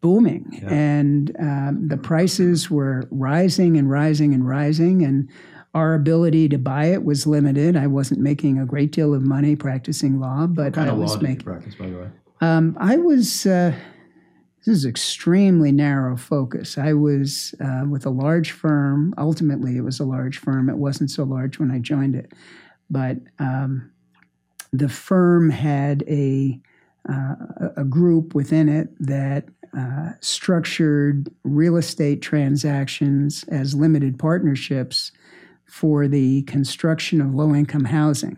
booming, 0.00 0.46
yeah. 0.50 0.72
and 0.72 1.36
um, 1.38 1.88
the 1.88 1.98
prices 1.98 2.70
were 2.70 3.06
rising 3.10 3.76
and 3.76 3.90
rising 3.90 4.32
and 4.34 4.48
rising, 4.48 5.04
and 5.04 5.28
our 5.74 5.94
ability 5.94 6.48
to 6.48 6.58
buy 6.58 6.86
it 6.86 7.04
was 7.04 7.26
limited. 7.26 7.76
I 7.76 7.86
wasn't 7.86 8.20
making 8.20 8.58
a 8.58 8.64
great 8.64 8.92
deal 8.92 9.14
of 9.14 9.22
money 9.22 9.56
practicing 9.56 10.18
law, 10.18 10.46
but 10.46 10.64
what 10.64 10.74
kind 10.74 10.90
I 10.90 10.92
of 10.94 10.98
was 10.98 11.20
making. 11.20 11.44
Practice, 11.44 11.74
by 11.74 11.88
the 11.88 11.98
way? 11.98 12.08
Um, 12.40 12.76
I 12.80 12.96
was. 12.96 13.46
Uh, 13.46 13.74
this 14.64 14.76
is 14.76 14.84
extremely 14.84 15.72
narrow 15.72 16.16
focus. 16.16 16.76
I 16.76 16.92
was 16.92 17.54
uh, 17.60 17.84
with 17.88 18.04
a 18.06 18.10
large 18.10 18.52
firm. 18.52 19.14
Ultimately, 19.16 19.76
it 19.76 19.82
was 19.82 20.00
a 20.00 20.04
large 20.04 20.38
firm. 20.38 20.68
It 20.68 20.76
wasn't 20.76 21.10
so 21.10 21.24
large 21.24 21.58
when 21.58 21.70
I 21.70 21.78
joined 21.78 22.14
it, 22.14 22.32
but 22.90 23.16
um, 23.38 23.90
the 24.72 24.88
firm 24.88 25.50
had 25.50 26.04
a 26.08 26.60
uh, 27.08 27.34
a 27.78 27.84
group 27.84 28.34
within 28.34 28.68
it 28.68 28.88
that 29.00 29.46
uh, 29.76 30.10
structured 30.20 31.32
real 31.44 31.76
estate 31.76 32.20
transactions 32.20 33.44
as 33.48 33.74
limited 33.74 34.18
partnerships 34.18 35.10
for 35.64 36.06
the 36.06 36.42
construction 36.42 37.20
of 37.20 37.34
low 37.34 37.54
income 37.54 37.84
housing 37.84 38.36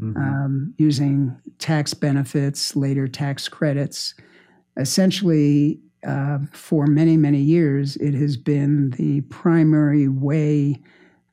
mm-hmm. 0.00 0.16
um, 0.16 0.74
using 0.78 1.36
tax 1.58 1.94
benefits, 1.94 2.76
later 2.76 3.08
tax 3.08 3.48
credits. 3.48 4.14
Essentially, 4.76 5.80
uh, 6.06 6.38
for 6.52 6.86
many, 6.86 7.16
many 7.16 7.40
years, 7.40 7.96
it 7.96 8.14
has 8.14 8.36
been 8.36 8.90
the 8.90 9.22
primary 9.22 10.08
way 10.08 10.80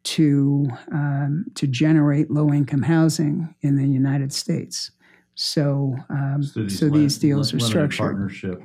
to, 0.04 0.68
um, 0.92 1.46
to 1.56 1.68
generate 1.68 2.32
low 2.32 2.52
income 2.52 2.82
housing 2.82 3.54
in 3.62 3.76
the 3.76 3.88
United 3.88 4.34
States. 4.34 4.92
So, 5.36 5.96
um, 6.10 6.44
so, 6.44 6.62
these, 6.62 6.80
so 6.80 6.90
these 6.90 7.18
deals 7.18 7.54
are 7.54 7.60
structured. 7.60 8.00
Partnership 8.00 8.64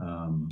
um, 0.00 0.50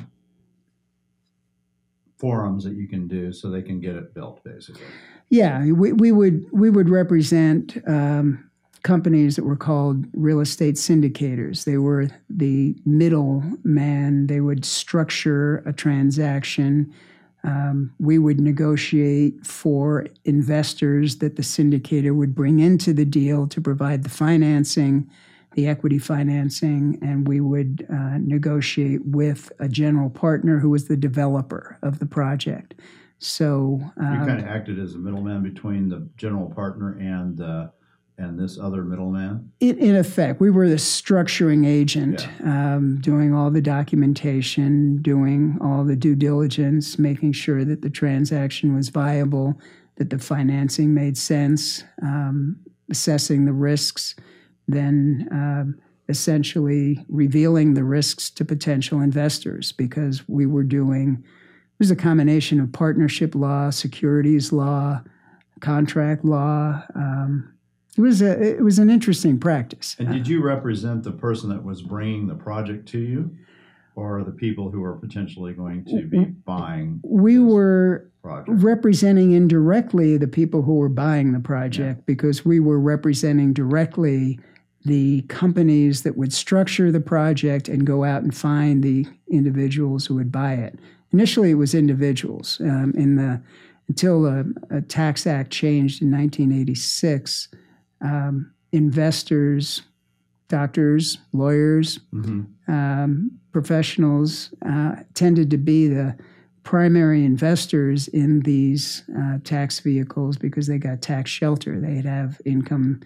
forums 2.19 2.65
that 2.65 2.75
you 2.75 2.87
can 2.87 3.09
do 3.09 3.33
so 3.33 3.51
they 3.51 3.63
can 3.63 3.81
get 3.81 3.97
it 3.97 4.15
built, 4.15 4.43
basically. 4.45 4.83
Yeah, 5.31 5.65
we, 5.73 5.93
we 5.93 6.13
would 6.13 6.47
we 6.53 6.71
would 6.71 6.89
represent 6.89 7.79
um, 7.87 8.50
companies 8.83 9.37
that 9.37 9.45
were 9.45 9.57
called 9.57 10.07
real 10.15 10.41
estate 10.41 10.77
syndicators. 10.77 11.65
They 11.65 11.77
were 11.77 12.09
the 12.29 12.75
middleman. 12.85 14.27
They 14.27 14.41
would 14.41 14.65
structure 14.65 15.63
a 15.67 15.73
transaction. 15.73 16.93
Um, 17.43 17.93
we 17.99 18.19
would 18.19 18.41
negotiate 18.41 19.47
for 19.47 20.07
investors 20.25 21.19
that 21.19 21.37
the 21.37 21.43
syndicator 21.43 22.15
would 22.15 22.35
bring 22.35 22.61
into 22.61 22.93
the 22.93 23.05
deal 23.05 23.47
to 23.49 23.61
provide 23.61 24.03
the 24.03 24.11
financing 24.11 25.11
the 25.55 25.67
equity 25.67 25.99
financing, 25.99 26.99
and 27.03 27.27
we 27.27 27.41
would 27.41 27.87
uh, 27.93 28.19
negotiate 28.19 29.05
with 29.05 29.51
a 29.59 29.69
general 29.69 30.09
partner 30.09 30.59
who 30.59 30.71
was 30.71 30.87
the 30.87 30.97
developer 30.97 31.77
of 31.83 31.99
the 31.99 32.07
project. 32.07 32.75
So 33.19 33.81
um, 33.99 34.21
you 34.21 34.27
kind 34.27 34.41
of 34.41 34.47
acted 34.47 34.79
as 34.79 34.95
a 34.95 34.99
middleman 34.99 35.43
between 35.43 35.89
the 35.89 36.09
general 36.17 36.49
partner 36.49 36.97
and 36.99 37.41
uh, 37.41 37.69
and 38.21 38.39
this 38.39 38.59
other 38.59 38.85
middleman. 38.85 39.51
In, 39.61 39.79
in 39.79 39.97
effect, 39.97 40.41
we 40.41 40.51
were 40.51 40.69
the 40.69 40.77
structuring 40.77 41.67
agent, 41.67 42.29
yeah. 42.41 42.77
um, 42.77 43.01
doing 43.01 43.35
all 43.35 43.51
the 43.51 43.63
documentation, 43.63 45.01
doing 45.03 45.59
all 45.61 45.85
the 45.85 45.97
due 45.97 46.15
diligence, 46.15 46.99
making 46.99 47.33
sure 47.33 47.65
that 47.65 47.83
the 47.83 47.91
transaction 47.91 48.75
was 48.77 48.91
viable, 48.91 49.59
that 49.97 50.11
the 50.11 50.19
financing 50.19 50.95
made 50.95 51.17
sense, 51.17 51.85
um, 52.03 52.57
assessing 52.91 53.45
the 53.45 53.53
risks 53.53 54.15
then 54.73 55.29
um, 55.33 55.81
essentially 56.09 57.05
revealing 57.09 57.75
the 57.75 57.85
risks 57.85 58.31
to 58.31 58.45
potential 58.45 59.01
investors 59.01 59.73
because 59.73 60.29
we 60.29 60.47
were 60.47 60.65
doing 60.65 61.23
it 61.23 61.79
was 61.79 61.91
a 61.91 61.97
combination 61.97 62.61
of 62.61 62.73
partnership 62.73 63.35
law, 63.35 63.71
securities 63.71 64.53
law, 64.53 65.01
contract 65.61 66.27
law. 66.27 66.83
Um, 66.95 67.55
it 67.97 68.01
was 68.01 68.23
a 68.23 68.57
it 68.57 68.63
was 68.63 68.79
an 68.79 68.91
interesting 68.91 69.39
practice. 69.39 69.97
And 69.99 70.09
did 70.09 70.29
you 70.29 70.43
represent 70.43 71.03
the 71.03 71.13
person 71.13 71.51
that 71.51 71.65
was 71.65 71.83
bringing 71.83 72.27
the 72.27 72.35
project 72.35 72.89
to 72.91 72.99
you, 72.99 73.37
or 73.97 74.23
the 74.23 74.31
people 74.33 74.71
who 74.71 74.83
are 74.85 74.97
potentially 74.97 75.53
going 75.53 75.85
to 75.87 76.07
be 76.07 76.25
buying? 76.25 77.01
We 77.03 77.39
were 77.39 78.11
project. 78.23 78.63
representing 78.63 79.33
indirectly 79.33 80.17
the 80.17 80.29
people 80.29 80.63
who 80.63 80.75
were 80.75 80.89
buying 80.89 81.33
the 81.33 81.41
project 81.41 81.99
yeah. 81.99 82.05
because 82.07 82.45
we 82.45 82.61
were 82.61 82.79
representing 82.79 83.53
directly 83.53 84.39
the 84.85 85.23
companies 85.23 86.05
that 86.05 86.17
would 86.17 86.33
structure 86.33 86.91
the 86.91 87.01
project 87.01 87.69
and 87.69 87.87
go 87.87 88.05
out 88.05 88.23
and 88.23 88.35
find 88.35 88.83
the 88.83 89.07
individuals 89.31 90.07
who 90.07 90.15
would 90.15 90.33
buy 90.33 90.55
it. 90.55 90.79
Initially, 91.13 91.51
it 91.51 91.55
was 91.55 91.75
individuals. 91.75 92.61
Um, 92.61 92.95
in 92.97 93.17
the 93.17 93.43
until 93.89 94.25
a 94.71 94.81
Tax 94.83 95.27
Act 95.27 95.51
changed 95.51 96.01
in 96.01 96.13
1986, 96.13 97.49
um, 98.01 98.53
investors, 98.73 99.83
doctors, 100.49 101.19
lawyers, 101.33 102.01
Mm-hmm. 102.15 102.73
um, 102.73 103.31
professionals 103.53 104.53
uh, 104.65 104.95
tended 105.15 105.51
to 105.51 105.59
be 105.59 105.89
the 105.89 106.17
primary 106.63 107.25
investors 107.25 108.07
in 108.09 108.41
these 108.41 109.03
uh, 109.19 109.39
tax 109.45 109.81
vehicles 109.81 110.37
because 110.37 110.67
they 110.69 110.79
got 110.79 111.03
tax 111.03 111.31
shelter. 111.31 111.81
They'd 111.81 112.05
have 112.05 112.41
income 112.45 113.01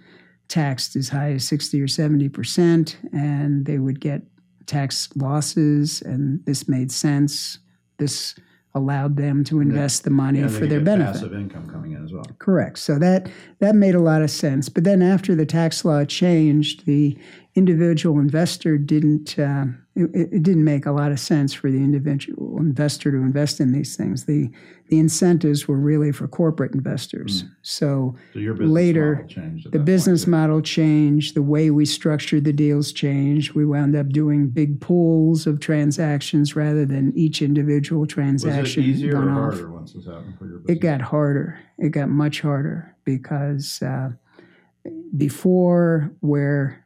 taxed 0.48 0.96
as 0.96 1.08
high 1.08 1.32
as 1.32 1.44
60 1.48 1.80
or 1.80 1.88
70 1.88 2.28
percent, 2.28 2.98
and 3.12 3.64
they 3.64 3.78
would 3.78 4.00
get 4.00 4.22
tax 4.66 5.08
losses, 5.16 6.02
and 6.02 6.44
this 6.44 6.68
made 6.68 6.90
sense. 6.92 7.58
This 7.98 8.34
allowed 8.74 9.16
them 9.16 9.44
to 9.44 9.60
invest 9.60 10.04
the 10.04 10.10
money 10.10 10.40
Yeah, 10.40 10.48
for 10.48 10.66
their 10.66 10.80
benefit. 10.80 11.12
Passive 11.14 11.34
income 11.34 11.68
coming 11.68 11.92
in 11.92 12.04
as 12.04 12.12
well. 12.12 12.24
Correct. 12.38 12.78
So 12.78 12.98
that 12.98 13.28
that 13.60 13.74
made 13.76 13.94
a 13.94 14.00
lot 14.00 14.22
of 14.22 14.30
sense. 14.30 14.68
But 14.68 14.84
then 14.84 15.00
after 15.02 15.34
the 15.34 15.46
tax 15.46 15.84
law 15.84 16.04
changed, 16.04 16.86
the 16.86 17.16
individual 17.56 18.18
investor 18.18 18.76
didn't. 18.78 19.38
Uh, 19.38 19.66
it, 19.96 20.10
it 20.32 20.42
didn't 20.42 20.64
make 20.64 20.86
a 20.86 20.90
lot 20.90 21.12
of 21.12 21.20
sense 21.20 21.54
for 21.54 21.70
the 21.70 21.76
individual 21.78 22.58
investor 22.58 23.12
to 23.12 23.16
invest 23.18 23.60
in 23.60 23.70
these 23.72 23.96
things. 23.96 24.24
The 24.24 24.50
the 24.88 24.98
incentives 24.98 25.68
were 25.68 25.78
really 25.78 26.10
for 26.10 26.26
corporate 26.26 26.74
investors. 26.74 27.44
So 27.62 28.16
So 28.32 28.38
your 28.40 28.54
business 28.54 28.74
Later, 28.74 29.26
the 29.28 29.70
point, 29.70 29.84
business 29.84 30.24
too. 30.24 30.30
model 30.30 30.60
changed. 30.60 31.34
The 31.34 31.42
way 31.42 31.70
we 31.70 31.86
structured 31.86 32.44
the 32.44 32.52
deals 32.52 32.92
changed. 32.92 33.52
We 33.52 33.64
wound 33.64 33.94
up 33.94 34.08
doing 34.08 34.48
big 34.48 34.80
pools 34.80 35.46
of 35.46 35.60
transactions 35.60 36.56
rather 36.56 36.84
than 36.84 37.12
each 37.16 37.40
individual 37.40 38.04
transaction. 38.06 38.82
Was 38.82 38.88
it 38.88 38.90
easier 38.90 39.16
or 39.16 39.20
one 39.20 39.28
off 39.28 39.52
harder 39.54 39.70
once 39.70 39.92
this 39.92 40.06
happened 40.06 40.36
for 40.38 40.46
your 40.46 40.58
business? 40.58 40.76
it 40.76 40.80
got 40.80 41.00
harder. 41.00 41.60
It 41.78 41.90
got 41.90 42.08
much 42.08 42.40
harder 42.40 42.94
because 43.04 43.80
uh, 43.80 44.10
before, 45.16 46.12
where 46.20 46.83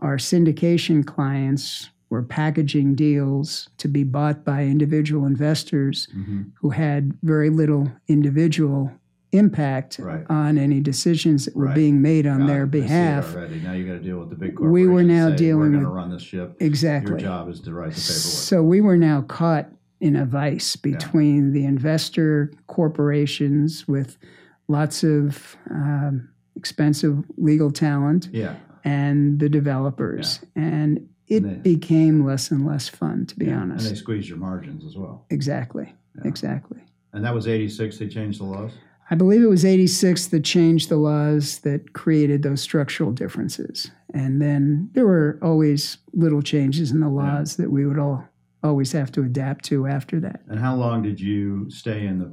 our 0.00 0.16
syndication 0.16 1.04
clients 1.06 1.90
were 2.08 2.22
packaging 2.22 2.94
deals 2.94 3.68
to 3.78 3.86
be 3.88 4.02
bought 4.02 4.44
by 4.44 4.64
individual 4.64 5.26
investors 5.26 6.08
Mhm. 6.16 6.46
who 6.60 6.70
had 6.70 7.12
very 7.22 7.50
little 7.50 7.92
individual 8.08 8.90
impact 9.32 10.00
Right. 10.00 10.26
on 10.28 10.58
any 10.58 10.80
decisions 10.80 11.44
that 11.44 11.54
were 11.54 11.66
Right. 11.66 11.74
being 11.76 12.02
made 12.02 12.26
on 12.26 12.40
Got 12.40 12.46
their 12.48 12.64
it. 12.64 12.68
I 12.68 12.70
see 12.72 12.78
it 12.78 12.82
behalf. 12.82 13.36
already. 13.36 13.60
Now 13.60 13.72
you 13.74 13.86
got 13.86 13.92
to 13.92 14.00
deal 14.00 14.18
with 14.18 14.30
the 14.30 14.34
big 14.36 14.56
corporations. 14.56 14.72
We 14.72 14.92
were 14.92 15.04
now 15.04 15.28
say, 15.30 15.36
dealing 15.36 15.72
We're 15.72 15.78
with- 15.78 15.88
run 15.88 16.10
this 16.10 16.22
ship. 16.22 16.56
Exactly. 16.58 17.12
Your 17.12 17.20
job 17.20 17.48
is 17.48 17.60
to 17.60 17.72
write 17.72 17.92
the 17.92 18.00
paperwork. 18.00 18.00
So 18.00 18.62
we 18.64 18.80
were 18.80 18.96
now 18.96 19.20
caught 19.22 19.70
in 20.00 20.16
a 20.16 20.24
vice 20.24 20.74
between 20.74 21.52
the 21.52 21.64
investor 21.64 22.50
corporations 22.66 23.86
with 23.86 24.18
lots 24.66 25.04
of 25.04 25.56
um, 25.70 26.28
expensive 26.56 27.22
legal 27.36 27.70
talent 27.70 28.28
yeah. 28.32 28.54
And 28.84 29.38
the 29.40 29.48
developers. 29.48 30.40
And 30.56 31.08
it 31.28 31.42
And 31.42 31.56
they- 31.64 31.74
became 31.74 32.24
less 32.24 32.50
and 32.50 32.66
less 32.66 32.88
fun, 32.88 33.26
to 33.26 33.38
be 33.38 33.46
yeah. 33.46 33.60
honest. 33.60 33.86
And 33.86 33.94
they 33.96 33.98
squeeze 34.00 34.28
your 34.28 34.38
margins 34.38 34.84
as 34.84 34.96
well. 34.96 35.24
exactly. 35.30 35.94
Yeah. 36.16 36.22
Exactly. 36.28 36.78
And 37.12 37.24
that 37.24 37.34
was 37.34 37.46
86. 37.46 37.98
They 37.98 38.08
changed 38.08 38.40
the 38.40 38.44
laws. 38.44 38.72
I 39.12 39.16
believe 39.16 39.42
it 39.42 39.48
was 39.48 39.64
86 39.64 40.28
that 40.28 40.44
changed 40.44 40.88
the 40.88 40.96
laws 40.96 41.58
that 41.60 41.92
created 41.92 42.42
those 42.44 42.60
structural 42.60 43.10
differences. 43.12 43.90
And 44.14 44.40
then 44.40 44.90
there 44.92 45.06
were 45.06 45.38
always 45.42 45.98
little 46.12 46.42
changes 46.42 46.92
in 46.92 47.00
the 47.00 47.08
laws 47.08 47.56
that 47.56 47.70
we 47.70 47.86
would 47.86 47.98
all 47.98 48.24
always 48.62 48.92
have 48.92 49.10
to 49.12 49.22
adapt 49.22 49.64
to 49.66 49.86
after 49.86 50.20
that. 50.20 50.42
And 50.48 50.60
how 50.60 50.76
long 50.76 51.02
did 51.02 51.18
you 51.20 51.68
stay 51.70 52.06
in 52.06 52.18
the 52.18 52.32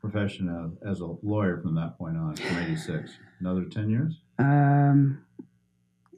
profession 0.00 0.48
of, 0.48 0.76
as 0.88 1.00
a 1.00 1.06
lawyer 1.22 1.60
from 1.62 1.74
that 1.76 1.96
point 1.98 2.16
on, 2.16 2.36
from 2.36 2.58
86? 2.58 3.10
Another 3.40 3.64
10 3.64 3.88
years? 3.90 4.20
Um, 4.38 5.23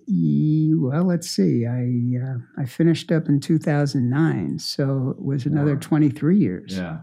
well, 0.08 1.04
let's 1.04 1.28
see. 1.28 1.66
I 1.66 2.22
uh, 2.22 2.38
I 2.56 2.64
finished 2.64 3.10
up 3.10 3.28
in 3.28 3.40
2009, 3.40 4.58
so 4.58 5.10
it 5.10 5.24
was 5.24 5.46
another 5.46 5.74
Wow. 5.74 5.80
23 5.80 6.38
years. 6.38 6.76
Yeah. 6.76 6.98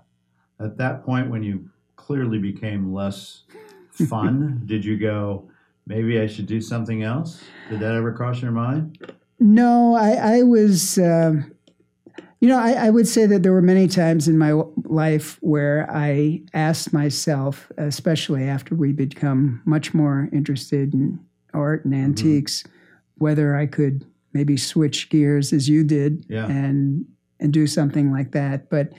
At 0.59 0.77
that 0.77 1.03
point, 1.03 1.29
when 1.29 1.43
you 1.43 1.69
clearly 1.95 2.39
became 2.39 2.93
less 2.93 3.43
fun, 3.91 4.61
did 4.65 4.85
you 4.85 4.97
go, 4.97 5.49
maybe 5.85 6.19
I 6.19 6.27
should 6.27 6.47
do 6.47 6.61
something 6.61 7.03
else? 7.03 7.43
Did 7.69 7.79
that 7.81 7.93
ever 7.95 8.13
cross 8.13 8.41
your 8.41 8.51
mind? 8.51 9.13
No, 9.39 9.95
I, 9.95 10.37
I 10.37 10.43
was, 10.43 10.97
um 10.97 11.53
you 12.39 12.49
know, 12.49 12.59
I, 12.59 12.73
I 12.73 12.89
would 12.89 13.07
say 13.07 13.25
that 13.25 13.41
there 13.41 13.53
were 13.53 13.61
many 13.61 13.87
times 13.87 14.27
in 14.27 14.37
my 14.37 14.51
life 14.83 15.37
where 15.39 15.89
I 15.89 16.41
asked 16.53 16.91
myself, 16.91 17.71
especially 17.77 18.43
after 18.43 18.75
we 18.75 18.91
become 18.91 19.61
much 19.63 19.93
more 19.93 20.27
interested 20.33 20.93
in 20.93 21.21
art 21.53 21.85
and 21.85 21.95
antiques, 21.95 22.65
whether 23.23 23.55
I 23.55 23.65
could 23.65 24.05
maybe 24.33 24.57
switch 24.57 25.09
gears 25.09 25.53
as 25.53 25.69
you 25.69 25.83
did 25.83 26.25
Yeah. 26.29 26.45
and 26.47 27.05
and 27.39 27.51
do 27.53 27.67
something 27.67 28.11
like 28.11 28.31
that. 28.31 28.69
But 28.69 28.93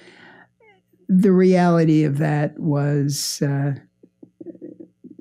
the 1.08 1.32
reality 1.32 2.04
of 2.04 2.18
that 2.18 2.58
was 2.58 3.40
uh, 3.42 3.74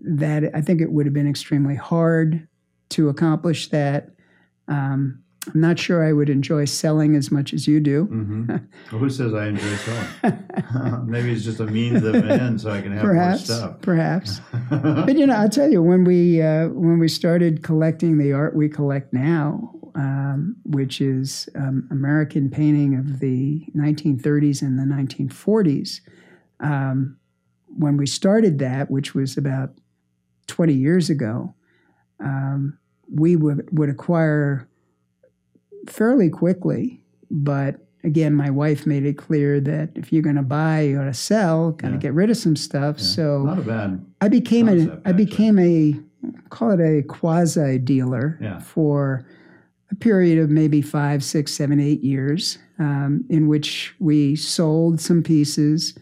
that 0.02 0.52
I 0.54 0.62
think 0.62 0.82
it 0.82 0.92
would 0.92 1.06
have 1.06 1.14
been 1.14 1.30
extremely 1.30 1.76
hard 1.76 2.48
to 2.90 3.10
accomplish 3.10 3.70
that. 3.70 4.10
Um, 4.68 5.23
I'm 5.48 5.60
not 5.60 5.78
sure 5.78 6.04
I 6.04 6.14
would 6.14 6.30
enjoy 6.30 6.66
selling 6.66 7.16
as 7.16 7.30
much 7.30 7.54
as 7.54 7.68
you 7.68 7.80
do. 7.80 8.06
Mm-hmm. 8.06 8.48
well, 8.92 9.00
who 9.00 9.10
says 9.10 9.34
I 9.34 9.48
enjoy 9.48 9.76
selling? 9.76 11.06
maybe 11.06 11.34
it's 11.34 11.44
just 11.44 11.60
a 11.60 11.66
means 11.66 12.04
of 12.04 12.16
an 12.16 12.32
end 12.32 12.62
so 12.62 12.72
I 12.72 12.82
can 12.82 12.94
have 12.94 13.02
perhaps, 13.02 13.50
more 13.50 13.58
stuff. 13.58 13.82
perhaps. 13.82 14.42
But 14.70 15.18
you 15.18 15.28
know, 15.28 15.36
I'll 15.36 15.50
tell 15.50 15.70
you 15.70 15.82
when 15.84 16.06
we 16.06 16.42
uh, 16.42 16.70
when 16.70 16.98
we 17.00 17.08
started 17.08 17.62
collecting 17.62 18.18
the 18.18 18.32
art 18.32 18.56
we 18.56 18.70
collect 18.70 19.14
now, 19.14 19.74
um, 19.96 20.56
which 20.66 21.02
is 21.02 21.50
um, 21.56 21.88
American 21.92 22.50
painting 22.50 22.96
of 22.96 23.20
the 23.20 23.66
1930s 23.76 24.62
and 24.62 24.80
the 24.80 24.84
1940s. 24.84 26.00
Um, 26.60 27.18
when 27.78 27.98
we 27.98 28.06
started 28.06 28.60
that, 28.60 28.90
which 28.90 29.14
was 29.14 29.38
about 29.38 29.72
20 30.48 30.74
years 30.74 31.10
ago, 31.10 31.54
um, 32.20 32.78
we 33.12 33.36
would, 33.36 33.68
would 33.78 33.90
acquire 33.90 34.68
fairly 35.88 36.30
quickly. 36.30 37.02
But 37.32 37.78
again, 38.04 38.34
my 38.36 38.50
wife 38.50 38.86
made 38.86 39.06
it 39.06 39.18
clear 39.18 39.60
that 39.62 39.90
if 39.96 40.12
you're 40.12 40.22
going 40.22 40.36
to 40.36 40.42
buy, 40.44 40.82
you 40.82 40.98
got 40.98 41.06
to 41.06 41.14
sell, 41.14 41.72
got 41.72 41.88
to 41.90 41.94
Yeah. 41.96 42.00
get 42.00 42.14
rid 42.14 42.30
of 42.30 42.38
some 42.38 42.56
stuff. 42.56 42.98
Yeah. 43.00 43.04
So 43.04 43.44
Not 43.44 43.60
a 43.60 43.62
bad. 43.62 44.06
I 44.22 44.28
became 44.28 44.68
a 44.68 44.76
concept, 44.78 45.08
I 45.08 45.12
became 45.12 45.60
a 45.60 46.00
call 46.50 46.72
it 46.72 46.80
a 46.80 47.02
quasi 47.04 47.78
dealer 47.80 48.38
Yeah. 48.42 48.60
for 48.60 49.26
a 49.92 49.96
period 49.96 50.40
of 50.40 50.50
maybe 50.50 50.82
five, 50.82 51.24
six, 51.24 51.52
seven, 51.54 51.80
eight 51.80 52.02
years, 52.04 52.58
um, 52.80 53.26
in 53.30 53.48
which 53.48 53.94
we 54.00 54.36
sold 54.36 55.00
some 55.02 55.22
pieces, 55.22 55.94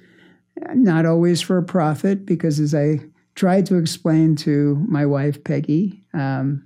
not 0.75 1.05
always 1.05 1.41
for 1.41 1.57
a 1.57 1.63
profit, 1.63 2.25
because 2.25 2.59
as 2.59 2.75
I 2.75 2.99
tried 3.35 3.65
to 3.67 3.75
explain 3.77 4.35
to 4.37 4.83
my 4.87 5.05
wife 5.05 5.43
Peggy, 5.43 6.03
um, 6.13 6.63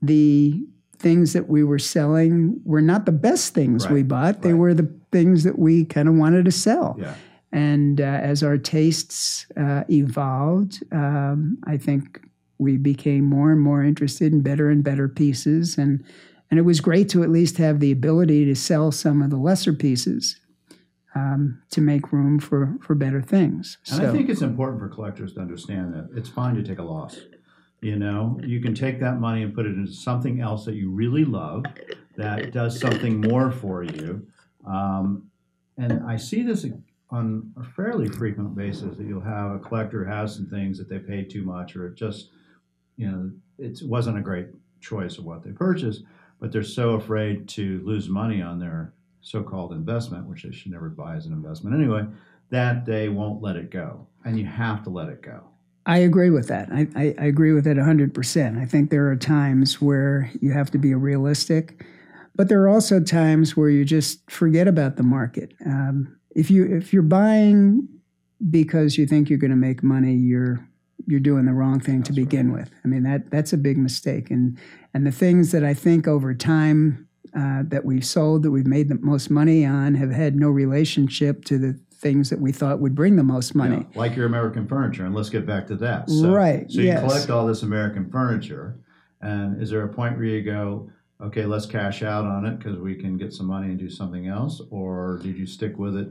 the 0.00 0.64
things 1.02 1.32
that 1.32 1.48
we 1.48 1.62
were 1.64 1.78
selling 1.78 2.60
were 2.64 2.80
not 2.80 3.04
the 3.04 3.12
best 3.12 3.54
things 3.54 3.88
we 3.88 3.96
Right, 3.96 4.08
bought; 4.08 4.42
they 4.42 4.52
right. 4.52 4.58
were 4.60 4.74
the 4.74 4.90
things 5.10 5.44
that 5.44 5.58
we 5.58 5.84
kind 5.84 6.08
of 6.08 6.14
wanted 6.14 6.44
to 6.46 6.52
sell. 6.52 6.96
Yeah. 6.98 7.14
And 7.52 8.00
uh, 8.00 8.04
as 8.04 8.42
our 8.42 8.56
tastes 8.56 9.46
uh, 9.58 9.84
evolved, 9.90 10.82
um, 10.90 11.58
I 11.66 11.76
think 11.76 12.20
we 12.58 12.78
became 12.78 13.24
more 13.24 13.50
and 13.52 13.60
more 13.60 13.82
interested 13.84 14.32
in 14.32 14.40
better 14.40 14.70
and 14.70 14.82
better 14.82 15.08
pieces. 15.08 15.76
And, 15.76 16.02
and 16.50 16.58
it 16.58 16.62
was 16.62 16.80
great 16.80 17.10
to 17.10 17.22
at 17.22 17.28
least 17.28 17.58
have 17.58 17.80
the 17.80 17.92
ability 17.92 18.46
to 18.46 18.54
sell 18.54 18.90
some 18.90 19.20
of 19.20 19.28
the 19.30 19.36
lesser 19.36 19.74
pieces 19.74 20.40
um, 21.14 21.60
to 21.72 21.82
make 21.82 22.10
room 22.12 22.38
for, 22.38 22.74
for 22.80 22.94
better 22.94 23.20
things. 23.20 23.76
And 23.88 23.98
so, 23.98 24.08
I 24.08 24.12
think 24.12 24.30
it's 24.30 24.40
important 24.40 24.80
for 24.80 24.88
collectors 24.88 25.34
to 25.34 25.40
understand 25.40 25.92
that 25.92 26.08
it's 26.16 26.30
fine 26.30 26.54
to 26.54 26.62
take 26.62 26.78
a 26.78 26.84
loss. 26.84 27.20
You 27.82 27.96
know, 27.96 28.38
you 28.44 28.60
can 28.60 28.74
take 28.74 29.00
that 29.00 29.18
money 29.18 29.42
and 29.42 29.52
put 29.52 29.66
it 29.66 29.74
into 29.74 29.92
something 29.92 30.40
else 30.40 30.64
that 30.66 30.76
you 30.76 30.88
really 30.88 31.24
love, 31.24 31.64
that 32.16 32.52
does 32.52 32.78
something 32.78 33.20
more 33.20 33.50
for 33.50 33.82
you. 33.82 34.24
Um, 34.64 35.28
and 35.76 36.00
I 36.06 36.16
see 36.16 36.42
this 36.42 36.64
on 37.10 37.52
a 37.56 37.64
fairly 37.64 38.08
frequent 38.08 38.54
basis 38.54 38.96
that 38.96 39.04
you'll 39.04 39.20
have 39.20 39.50
a 39.50 39.58
collector 39.58 40.04
has 40.04 40.32
some 40.34 40.46
things 40.46 40.78
that 40.78 40.88
they 40.88 41.00
paid 41.00 41.28
too 41.28 41.42
much, 41.42 41.74
or 41.74 41.88
it 41.88 41.96
just, 41.96 42.30
you 42.96 43.10
know, 43.10 43.32
it 43.58 43.80
wasn't 43.82 44.16
a 44.16 44.22
great 44.22 44.46
choice 44.80 45.18
of 45.18 45.24
what 45.24 45.42
they 45.42 45.50
purchased, 45.50 46.04
but 46.38 46.52
they're 46.52 46.62
so 46.62 46.90
afraid 46.92 47.48
to 47.48 47.82
lose 47.84 48.08
money 48.08 48.40
on 48.40 48.60
their 48.60 48.92
so-called 49.22 49.72
investment, 49.72 50.26
which 50.26 50.44
they 50.44 50.52
should 50.52 50.70
never 50.70 50.88
buy 50.88 51.16
as 51.16 51.26
an 51.26 51.32
investment 51.32 51.74
anyway, 51.74 52.04
that 52.50 52.86
they 52.86 53.08
won't 53.08 53.42
let 53.42 53.56
it 53.56 53.70
go. 53.70 54.06
And 54.24 54.38
you 54.38 54.46
have 54.46 54.84
to 54.84 54.90
let 54.90 55.08
it 55.08 55.20
go. 55.20 55.51
I 55.84 55.98
agree 55.98 56.30
with 56.30 56.48
that. 56.48 56.68
I, 56.70 56.86
I, 56.94 57.14
I 57.18 57.24
agree 57.24 57.52
with 57.52 57.66
it 57.66 57.76
100%. 57.76 58.60
I 58.60 58.64
think 58.66 58.90
there 58.90 59.08
are 59.08 59.16
times 59.16 59.80
where 59.80 60.30
you 60.40 60.52
have 60.52 60.70
to 60.72 60.78
be 60.78 60.94
realistic, 60.94 61.84
but 62.36 62.48
there 62.48 62.62
are 62.62 62.68
also 62.68 63.00
times 63.00 63.56
where 63.56 63.68
you 63.68 63.84
just 63.84 64.30
forget 64.30 64.68
about 64.68 64.96
the 64.96 65.02
market. 65.02 65.52
Um, 65.66 66.16
if 66.34 66.50
you 66.50 66.64
if 66.64 66.92
you're 66.92 67.02
buying 67.02 67.88
because 68.50 68.96
you 68.96 69.06
think 69.06 69.28
you're 69.28 69.38
going 69.38 69.50
to 69.50 69.56
make 69.56 69.82
money, 69.82 70.14
you're 70.14 70.66
you're 71.06 71.20
doing 71.20 71.46
the 71.46 71.52
wrong 71.52 71.80
thing 71.80 72.02
to 72.04 72.12
begin 72.12 72.52
with. 72.52 72.70
I 72.84 72.88
mean 72.88 73.02
that 73.02 73.30
that's 73.30 73.52
a 73.52 73.58
big 73.58 73.76
mistake. 73.76 74.30
And 74.30 74.58
and 74.94 75.06
the 75.06 75.12
things 75.12 75.52
that 75.52 75.64
I 75.64 75.74
think 75.74 76.06
over 76.08 76.32
time 76.32 77.08
uh, 77.36 77.62
that 77.66 77.84
we've 77.84 78.04
sold 78.04 78.42
that 78.44 78.50
we've 78.50 78.66
made 78.66 78.88
the 78.88 78.98
most 79.00 79.30
money 79.30 79.64
on 79.64 79.94
have 79.94 80.10
had 80.10 80.36
no 80.36 80.48
relationship 80.48 81.44
to 81.46 81.58
the 81.58 81.80
things 82.02 82.28
that 82.30 82.40
we 82.40 82.52
thought 82.52 82.80
would 82.80 82.94
bring 82.94 83.16
the 83.16 83.22
most 83.22 83.54
money. 83.54 83.86
Yeah, 83.92 83.98
like 83.98 84.16
your 84.16 84.26
American 84.26 84.66
furniture, 84.66 85.06
and 85.06 85.14
let's 85.14 85.30
get 85.30 85.46
back 85.46 85.66
to 85.68 85.76
that. 85.76 86.10
So, 86.10 86.32
right. 86.32 86.70
So 86.70 86.80
you 86.80 86.88
yes. 86.88 87.00
collect 87.00 87.30
all 87.30 87.46
this 87.46 87.62
American 87.62 88.10
furniture, 88.10 88.78
and 89.20 89.62
is 89.62 89.70
there 89.70 89.84
a 89.84 89.88
point 89.88 90.16
where 90.16 90.26
you 90.26 90.42
go, 90.42 90.90
okay, 91.22 91.46
let's 91.46 91.64
cash 91.64 92.02
out 92.02 92.26
on 92.26 92.44
it 92.44 92.58
because 92.58 92.78
we 92.78 92.96
can 92.96 93.16
get 93.16 93.32
some 93.32 93.46
money 93.46 93.68
and 93.68 93.78
do 93.78 93.88
something 93.88 94.26
else, 94.26 94.60
or 94.70 95.20
did 95.22 95.38
you 95.38 95.46
stick 95.46 95.78
with 95.78 95.96
it? 95.96 96.08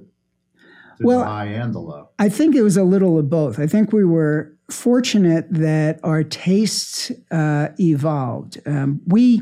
well, 1.03 1.19
the 1.19 1.25
high 1.25 1.45
and 1.45 1.73
the 1.73 1.79
low. 1.79 2.09
I 2.19 2.29
think 2.29 2.55
it 2.55 2.61
was 2.61 2.77
a 2.77 2.83
little 2.83 3.19
of 3.19 3.29
both. 3.29 3.59
I 3.59 3.67
think 3.67 3.91
we 3.91 4.05
were 4.05 4.55
fortunate 4.69 5.47
that 5.51 5.99
our 6.03 6.23
tastes 6.23 7.11
uh, 7.31 7.69
evolved. 7.79 8.61
Um, 8.65 9.01
we 9.05 9.41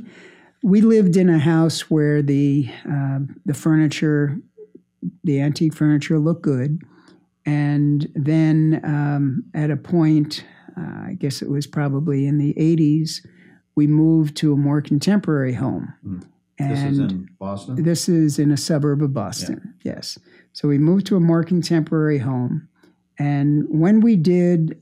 we 0.64 0.82
lived 0.82 1.16
in 1.16 1.30
a 1.30 1.39
house 1.39 1.89
where 1.89 2.22
the 2.22 2.70
uh, 2.89 3.20
the 3.45 3.54
furniture 3.54 4.39
the 5.24 5.39
antique 5.39 5.74
furniture 5.74 6.20
looked 6.20 6.43
good. 6.43 6.82
And 7.45 8.08
then 8.16 8.82
um, 8.84 9.43
at 9.54 9.72
a 9.72 9.78
point, 9.78 10.43
uh, 10.78 11.08
I 11.08 11.16
guess 11.18 11.41
it 11.41 11.50
was 11.50 11.66
probably 11.66 12.28
in 12.28 12.38
the 12.38 12.54
80s, 12.54 13.26
we 13.76 13.88
moved 13.88 14.36
to 14.38 14.54
a 14.54 14.58
more 14.58 14.82
contemporary 14.82 15.54
home. 15.54 15.93
Mm. 16.06 16.24
This 16.60 16.84
is 16.84 17.00
in 17.00 17.30
Boston? 17.39 17.84
This 17.84 18.10
is 18.10 18.38
in 18.38 18.52
a 18.52 18.58
suburb 18.58 19.02
of 19.02 19.14
Boston, 19.14 19.74
yeah. 19.84 19.93
yes. 19.93 20.20
So 20.52 20.68
we 20.68 20.78
moved 20.78 21.08
to 21.08 21.16
a 21.16 21.22
more 21.22 21.43
contemporary 21.43 22.18
home. 22.18 22.68
And 23.18 23.66
when 23.70 24.02
we 24.02 24.18
did, 24.18 24.78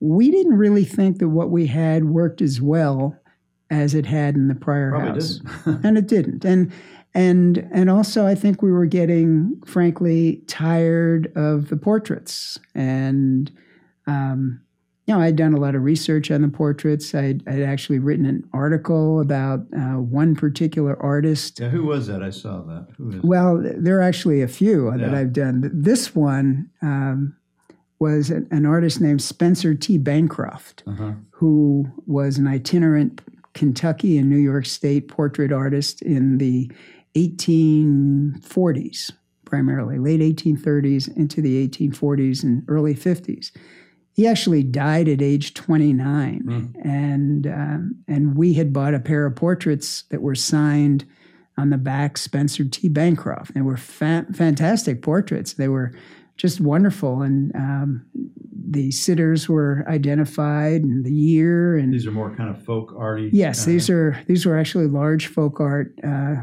we 0.00 0.30
didn't 0.30 0.56
really 0.56 0.84
think 0.84 1.18
that 1.18 1.28
what 1.28 1.50
we 1.50 1.66
had 1.66 2.06
worked 2.06 2.40
as 2.40 2.62
well 2.62 3.18
as 3.68 3.94
it 3.94 4.06
had 4.06 4.36
in 4.36 4.48
the 4.48 4.54
prior 4.54 4.90
Probably 4.90 5.08
house. 5.10 5.40
and 5.84 5.98
it 5.98 6.06
didn't. 6.06 6.44
And 6.44 6.72
and 7.16 7.66
and 7.72 7.88
also 7.88 8.26
I 8.26 8.34
think 8.34 8.62
we 8.62 8.70
were 8.70 8.84
getting 8.84 9.58
frankly 9.64 10.42
tired 10.46 11.32
of 11.34 11.70
the 11.70 11.76
portraits. 11.76 12.58
And 12.74 13.50
um, 14.06 14.60
you 15.06 15.14
know 15.14 15.20
I'd 15.20 15.36
done 15.36 15.54
a 15.54 15.58
lot 15.58 15.74
of 15.74 15.82
research 15.82 16.30
on 16.30 16.42
the 16.42 16.48
portraits. 16.48 17.14
I'd, 17.14 17.42
I'd 17.48 17.62
actually 17.62 18.00
written 18.00 18.26
an 18.26 18.46
article 18.52 19.20
about 19.20 19.60
uh, 19.74 19.94
one 19.98 20.36
particular 20.36 21.02
artist. 21.02 21.58
Yeah 21.58 21.70
who 21.70 21.84
was 21.84 22.06
that? 22.08 22.22
I 22.22 22.30
saw 22.30 22.60
that. 22.64 22.88
Who 22.98 23.10
is 23.10 23.22
well 23.22 23.62
there 23.76 23.98
are 23.98 24.02
actually 24.02 24.42
a 24.42 24.48
few 24.48 24.90
yeah. 24.90 24.98
that 24.98 25.14
I've 25.14 25.32
done. 25.32 25.70
This 25.72 26.14
one 26.14 26.68
um, 26.82 27.34
was 27.98 28.28
an 28.28 28.66
artist 28.66 29.00
named 29.00 29.22
Spencer 29.22 29.74
T. 29.74 29.96
Bancroft 29.96 30.82
uh-huh. 30.86 31.12
who 31.30 31.90
was 32.06 32.36
an 32.36 32.46
itinerant 32.46 33.22
Kentucky 33.54 34.18
and 34.18 34.28
New 34.28 34.36
York 34.36 34.66
State 34.66 35.08
portrait 35.08 35.50
artist 35.50 36.02
in 36.02 36.36
the 36.36 36.70
1840s, 37.16 39.12
primarily, 39.44 39.98
late 39.98 40.20
1830s 40.20 41.14
into 41.16 41.40
the 41.40 41.68
1840s 41.68 42.42
and 42.42 42.64
early 42.68 42.94
50s. 42.94 43.50
He 44.12 44.26
actually 44.26 44.62
died 44.62 45.08
at 45.08 45.20
age 45.20 45.52
29, 45.54 46.42
mm. 46.42 46.72
and 46.82 47.46
um, 47.46 47.96
and 48.08 48.34
we 48.36 48.54
had 48.54 48.72
bought 48.72 48.94
a 48.94 48.98
pair 48.98 49.26
of 49.26 49.36
portraits 49.36 50.04
that 50.10 50.22
were 50.22 50.34
signed 50.34 51.04
on 51.58 51.68
the 51.70 51.76
back, 51.76 52.16
Spencer 52.16 52.64
T. 52.64 52.88
Bancroft. 52.88 53.52
They 53.54 53.60
were 53.60 53.76
fa- 53.76 54.26
fantastic 54.32 55.02
portraits. 55.02 55.54
They 55.54 55.68
were 55.68 55.92
just 56.38 56.60
wonderful, 56.60 57.22
and 57.22 57.54
um, 57.54 58.06
the 58.68 58.90
sitters 58.90 59.48
were 59.48 59.84
identified 59.88 60.82
and 60.82 61.04
the 61.04 61.12
year. 61.12 61.76
And 61.76 61.92
these 61.92 62.06
are 62.06 62.12
more 62.12 62.34
kind 62.34 62.50
of 62.50 62.62
folk 62.62 62.94
arty. 62.96 63.30
Yes, 63.32 63.64
these 63.64 63.88
are 63.88 64.22
these 64.26 64.44
were 64.44 64.58
actually 64.58 64.86
large 64.86 65.28
folk 65.28 65.60
art 65.60 65.94
uh, 66.02 66.36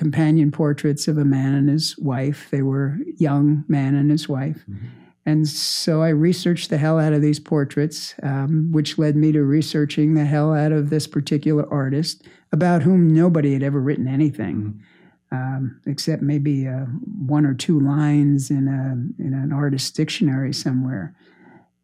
companion 0.00 0.50
portraits 0.50 1.08
of 1.08 1.18
a 1.18 1.26
man 1.26 1.54
and 1.54 1.68
his 1.68 1.98
wife. 1.98 2.48
They 2.50 2.62
were 2.62 2.96
young 3.18 3.64
man 3.68 3.94
and 3.94 4.10
his 4.10 4.30
wife. 4.30 4.64
Mm-hmm. 4.66 4.86
And 5.26 5.46
so 5.46 6.02
I 6.02 6.08
researched 6.08 6.70
the 6.70 6.78
hell 6.78 6.98
out 6.98 7.12
of 7.12 7.20
these 7.20 7.38
portraits, 7.38 8.14
um, 8.22 8.72
which 8.72 8.96
led 8.96 9.14
me 9.14 9.30
to 9.32 9.42
researching 9.42 10.14
the 10.14 10.24
hell 10.24 10.54
out 10.54 10.72
of 10.72 10.88
this 10.88 11.06
particular 11.06 11.70
artist 11.70 12.26
about 12.50 12.80
whom 12.80 13.12
nobody 13.12 13.52
had 13.52 13.62
ever 13.62 13.78
written 13.78 14.08
anything. 14.08 14.56
Mm-hmm. 14.56 14.86
Um, 15.32 15.80
except 15.86 16.22
maybe 16.22 16.66
uh, 16.66 16.86
one 17.28 17.44
or 17.44 17.52
two 17.52 17.78
lines 17.78 18.50
in 18.50 18.66
a 18.68 19.22
in 19.22 19.32
an 19.32 19.52
artist 19.52 19.94
dictionary 19.94 20.52
somewhere, 20.52 21.14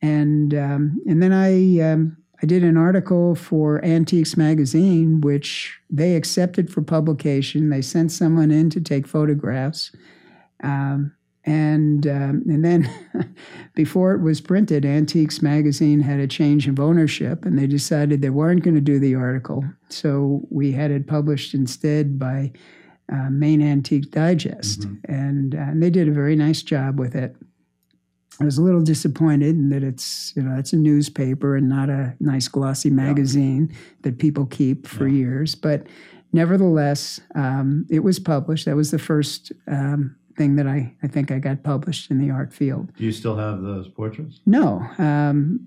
and 0.03 0.53
um, 0.53 1.01
and 1.07 1.23
then 1.23 1.33
I 1.33 1.79
um, 1.93 2.17
I 2.43 2.47
did 2.47 2.63
an 2.63 2.77
article 2.77 3.35
for 3.35 3.85
Antiques 3.85 4.37
Magazine, 4.37 5.21
which 5.21 5.79
they 5.89 6.17
accepted 6.17 6.71
for 6.71 6.83
publication. 6.83 7.71
They 7.71 7.83
sent 7.83 8.13
someone 8.13 8.51
in 8.51 8.69
to 8.71 8.81
take 8.81 9.07
photographs. 9.07 9.91
Um, 10.63 11.13
and 11.47 12.07
um, 12.09 12.43
and 12.49 12.65
then 12.65 12.91
before 13.75 14.13
it 14.13 14.21
was 14.21 14.41
printed, 14.41 14.85
Antiques 14.85 15.41
Magazine 15.41 16.01
had 16.01 16.19
a 16.19 16.27
change 16.27 16.67
of 16.67 16.81
ownership, 16.81 17.45
and 17.45 17.57
they 17.57 17.69
decided 17.69 18.21
they 18.21 18.31
weren't 18.31 18.65
going 18.65 18.75
to 18.75 18.81
do 18.81 18.99
the 18.99 19.15
article. 19.15 19.65
So 19.89 20.43
we 20.51 20.73
had 20.73 20.91
it 20.91 21.07
published 21.07 21.55
instead 21.55 22.19
by 22.19 22.53
uh, 23.13 23.31
Maine 23.31 23.63
Antique 23.63 24.11
Digest, 24.11 24.81
mm-hmm. 24.81 25.13
and, 25.13 25.55
uh, 25.55 25.59
and 25.59 25.83
they 25.83 25.91
did 25.91 26.09
a 26.09 26.13
very 26.13 26.35
nice 26.35 26.63
job 26.63 26.99
with 26.99 27.15
it. 27.15 27.37
I 28.41 28.45
was 28.45 28.59
a 28.59 28.63
little 28.63 28.83
disappointed 28.83 29.57
in 29.57 29.71
that 29.71 29.83
it's 29.83 30.33
you 30.37 30.43
know 30.43 30.59
it's 30.59 30.73
a 30.73 30.77
newspaper 30.77 31.57
and 31.57 31.69
not 31.69 31.89
a 31.89 32.15
nice 32.21 32.49
glossy 32.49 32.91
magazine 32.91 33.69
yeah. 33.71 33.79
that 34.03 34.19
people 34.19 34.47
keep 34.47 34.87
for 34.87 35.09
yeah. 35.09 35.19
years. 35.19 35.55
But 35.55 35.87
nevertheless, 36.33 37.21
um, 37.35 37.87
it 37.91 38.01
was 38.01 38.19
published. 38.19 38.67
That 38.67 38.77
was 38.77 38.91
the 38.91 38.99
first 38.99 39.53
um, 39.67 40.17
thing 40.37 40.57
that 40.57 40.67
I 40.67 40.95
I 41.03 41.07
think 41.07 41.31
I 41.31 41.39
got 41.39 41.63
published 41.63 42.11
in 42.11 42.19
the 42.19 42.31
art 42.31 42.53
field. 42.53 42.93
Do 42.97 43.05
you 43.05 43.13
still 43.13 43.37
have 43.37 43.63
those 43.63 43.89
portraits? 43.89 44.41
No. 44.45 44.87
Um, 44.99 45.67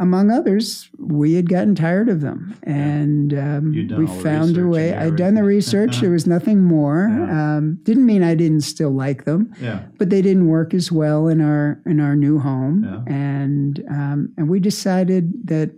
among 0.00 0.30
others, 0.30 0.88
we 0.98 1.34
had 1.34 1.50
gotten 1.50 1.74
tired 1.74 2.08
of 2.08 2.22
them, 2.22 2.56
and 2.62 3.34
um, 3.34 3.72
we 3.72 4.06
found 4.22 4.56
a 4.56 4.66
way. 4.66 4.94
I'd 4.94 5.16
done 5.16 5.34
the 5.34 5.44
research; 5.44 6.00
there 6.00 6.10
was 6.10 6.26
nothing 6.36 6.62
more. 6.62 7.08
Yeah. 7.10 7.56
Um, 7.56 7.78
didn't 7.82 8.06
mean 8.06 8.22
I 8.22 8.34
didn't 8.34 8.62
still 8.62 8.90
like 8.90 9.26
them, 9.26 9.54
yeah. 9.60 9.82
but 9.98 10.08
they 10.08 10.22
didn't 10.22 10.48
work 10.48 10.72
as 10.72 10.90
well 10.90 11.28
in 11.28 11.42
our 11.42 11.82
in 11.84 12.00
our 12.00 12.16
new 12.16 12.38
home, 12.38 12.82
yeah. 12.82 13.14
and 13.14 13.84
um, 13.90 14.32
and 14.38 14.48
we 14.48 14.58
decided 14.58 15.46
that 15.46 15.70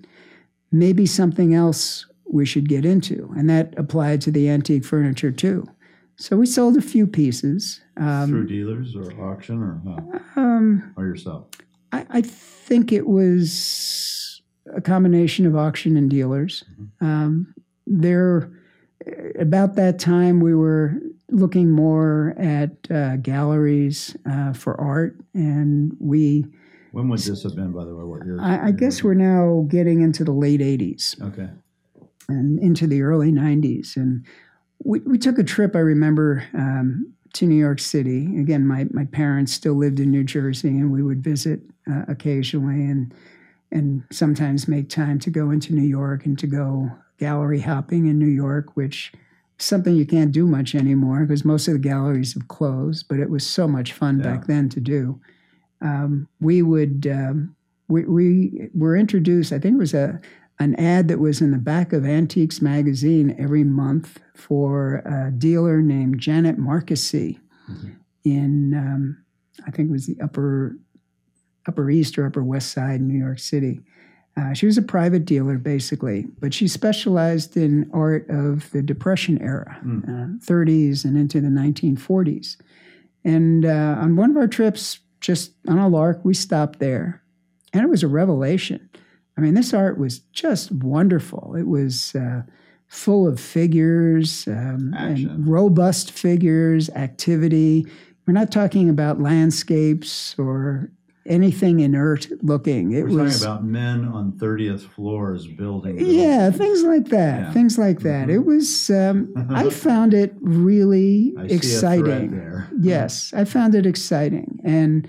maybe 0.71 1.05
something 1.05 1.53
else 1.53 2.07
we 2.25 2.47
should 2.47 2.69
get 2.69 2.85
into, 2.85 3.29
and 3.37 3.51
that 3.51 3.75
applied 3.77 4.21
to 4.21 4.31
the 4.31 4.49
antique 4.49 4.85
furniture 4.85 5.33
too. 5.33 5.67
So 6.15 6.37
we 6.37 6.47
sold 6.47 6.77
a 6.77 6.83
few 6.83 7.09
pieces 7.09 7.81
um, 7.97 8.29
through 8.29 8.47
dealers 8.47 8.95
or 8.95 9.11
auction 9.21 9.61
or 9.61 9.83
um, 10.37 10.95
or 10.97 11.07
yourself. 11.07 11.49
I, 11.93 12.07
I 12.11 12.21
think 12.23 12.93
it 12.93 13.07
was 13.07 14.43
a 14.75 14.81
combination 14.81 15.47
of 15.47 15.57
auction 15.57 15.97
and 15.97 16.11
dealers. 16.11 16.65
Mm-hmm. 16.81 17.05
Um, 17.05 17.55
there, 17.87 18.51
about 19.39 19.75
that 19.77 19.99
time, 19.99 20.41
we 20.41 20.55
were 20.55 20.95
looking 21.31 21.71
more 21.71 22.35
at 22.39 22.71
uh, 22.91 23.17
galleries 23.17 24.17
uh, 24.31 24.53
for 24.53 24.81
art, 24.81 25.19
and 25.35 25.97
we. 25.99 26.47
When 26.93 27.09
would 27.09 27.21
this 27.21 27.43
have 27.43 27.57
been, 27.57 27.73
by 27.73 27.85
the 27.85 27.95
way? 27.95 28.05
What 28.05 28.25
year? 28.25 28.39
I, 28.41 28.69
I 28.69 28.71
guess 28.71 29.03
we're 29.03 29.15
now 29.15 29.67
getting 29.69 30.03
into 30.03 30.25
the 30.25 30.33
late 30.33 30.61
'80s. 30.61 31.21
Okay. 31.23 31.49
And 32.29 32.59
into 32.61 32.87
the 32.87 33.03
early 33.03 33.33
'90s, 33.33 33.97
and 33.97 34.25
we, 34.85 35.01
we 35.01 35.19
took 35.19 35.39
a 35.39 35.45
trip. 35.45 35.75
I 35.75 35.81
remember 35.81 36.45
um, 36.55 37.13
to 37.35 37.47
New 37.47 37.57
York 37.57 37.79
City. 37.79 38.39
Again, 38.39 38.67
my, 38.67 38.87
my 38.91 39.05
parents 39.07 39.53
still 39.53 39.75
lived 39.75 40.01
in 40.01 40.11
New 40.11 40.25
Jersey, 40.25 40.69
and 40.69 40.93
we 40.93 41.03
would 41.03 41.23
visit 41.23 41.61
uh, 41.91 42.05
occasionally 42.09 42.85
and 42.85 43.15
and 43.71 44.05
sometimes 44.11 44.69
make 44.69 44.91
time 44.91 45.19
to 45.19 45.31
go 45.31 45.51
into 45.51 45.75
New 45.75 45.89
York 45.89 46.27
and 46.27 46.39
to 46.39 46.47
go 46.47 46.91
gallery 47.19 47.61
hopping 47.61 48.07
in 48.07 48.19
New 48.19 48.27
York, 48.27 48.77
which 48.77 49.13
is 49.59 49.65
something 49.65 49.97
you 49.97 50.05
can't 50.05 50.31
do 50.31 50.47
much 50.47 50.75
anymore 50.75 51.21
because 51.21 51.43
most 51.43 51.67
of 51.69 51.73
the 51.73 51.79
galleries 51.79 52.35
have 52.35 52.49
closed. 52.49 53.09
But 53.09 53.19
it 53.19 53.31
was 53.31 53.47
so 53.47 53.67
much 53.67 53.95
fun 53.95 54.19
yeah. 54.19 54.25
back 54.25 54.47
then 54.47 54.69
to 54.69 54.81
do. 54.81 55.19
Um, 55.81 56.29
we 56.39 56.61
would 56.61 57.07
um, 57.11 57.57
we, 57.89 58.05
we 58.05 58.69
were 58.75 58.97
introduced. 58.97 59.53
I 59.53 59.59
think 59.59 59.77
it 59.77 59.79
was 59.79 59.95
a 59.95 60.21
an 60.59 60.75
ad 60.77 61.09
that 61.09 61.19
was 61.19 61.41
in 61.41 61.51
the 61.51 61.59
back 61.59 61.93
of 61.93 62.05
Antiques 62.05 62.61
magazine 62.61 63.35
every 63.39 63.65
month 63.65 64.21
for 64.35 64.97
a 65.05 65.31
dealer 65.37 65.81
named 65.83 66.21
Janet 66.21 66.59
Marqusee 66.59 67.41
mm-hmm. 67.71 67.91
in 68.25 68.75
um, 68.75 69.25
I 69.67 69.71
think 69.71 69.89
it 69.89 69.93
was 69.93 70.07
the 70.07 70.19
upper 70.23 70.77
Upper 71.67 71.91
East 71.91 72.19
or 72.19 72.27
Upper 72.27 72.43
West 72.43 72.73
Side, 72.73 73.01
in 73.01 73.09
New 73.09 73.19
York 73.19 73.39
City. 73.39 73.81
Uh, 74.37 74.53
she 74.55 74.67
was 74.67 74.79
a 74.79 74.83
private 74.83 75.25
dealer, 75.25 75.59
basically, 75.59 76.27
but 76.41 76.55
she 76.55 76.67
specialized 76.67 77.57
in 77.57 77.89
art 77.93 78.29
of 78.31 78.71
the 78.73 78.83
Depression 78.83 79.41
era, 79.43 79.79
mm. 79.85 80.03
uh, 80.05 80.39
30s 80.45 81.05
and 81.05 81.17
into 81.17 81.41
the 81.41 81.49
1940s. 81.49 82.57
And 83.25 83.65
uh, 83.65 83.97
on 84.01 84.17
one 84.17 84.31
of 84.31 84.37
our 84.37 84.49
trips, 84.49 85.01
just 85.21 85.53
on 85.69 85.79
a 85.79 85.89
lark, 85.89 86.25
we 86.25 86.35
stopped 86.35 86.79
there. 86.79 87.23
and 87.73 87.85
it 87.85 87.91
was 87.91 88.03
a 88.03 88.09
revelation. 88.09 88.89
I 89.37 89.41
mean, 89.41 89.55
this 89.55 89.73
art 89.73 89.99
was 89.99 90.21
just 90.33 90.71
wonderful. 90.73 91.55
It 91.57 91.67
was 91.67 92.15
uh, 92.15 92.43
full 92.87 93.27
of 93.27 93.41
figures 93.41 94.47
um, 94.47 94.95
and 94.97 95.47
robust 95.47 96.11
figures, 96.11 96.91
activity. 96.91 97.87
We're 98.27 98.35
not 98.35 98.53
talking 98.53 98.89
about 98.89 99.21
landscapes 99.21 100.35
or 100.39 100.91
anything 101.27 101.81
inert 101.81 102.29
looking. 102.43 102.93
It 102.93 103.05
We're 103.05 103.25
was 103.25 103.41
talking 103.41 103.53
about 103.53 103.65
men 103.65 104.05
on 104.05 104.33
thirtieth 104.39 104.83
floors 104.83 105.47
building. 105.47 105.99
Yeah, 105.99 106.51
things 106.51 106.83
like 106.83 107.07
that. 107.07 107.41
Yeah. 107.41 107.53
Things 107.53 107.79
like 107.79 108.01
that. 108.01 108.29
Mm-hmm. 108.29 108.31
It 108.31 108.45
was. 108.45 108.91
Um, 108.91 109.33
I 109.51 109.71
found 109.71 110.15
it 110.15 110.35
really 110.41 111.35
I 111.39 111.45
exciting. 111.45 112.67
yes, 112.79 113.33
I 113.35 113.45
found 113.45 113.75
it 113.75 113.87
exciting, 113.87 114.61
and 114.65 115.09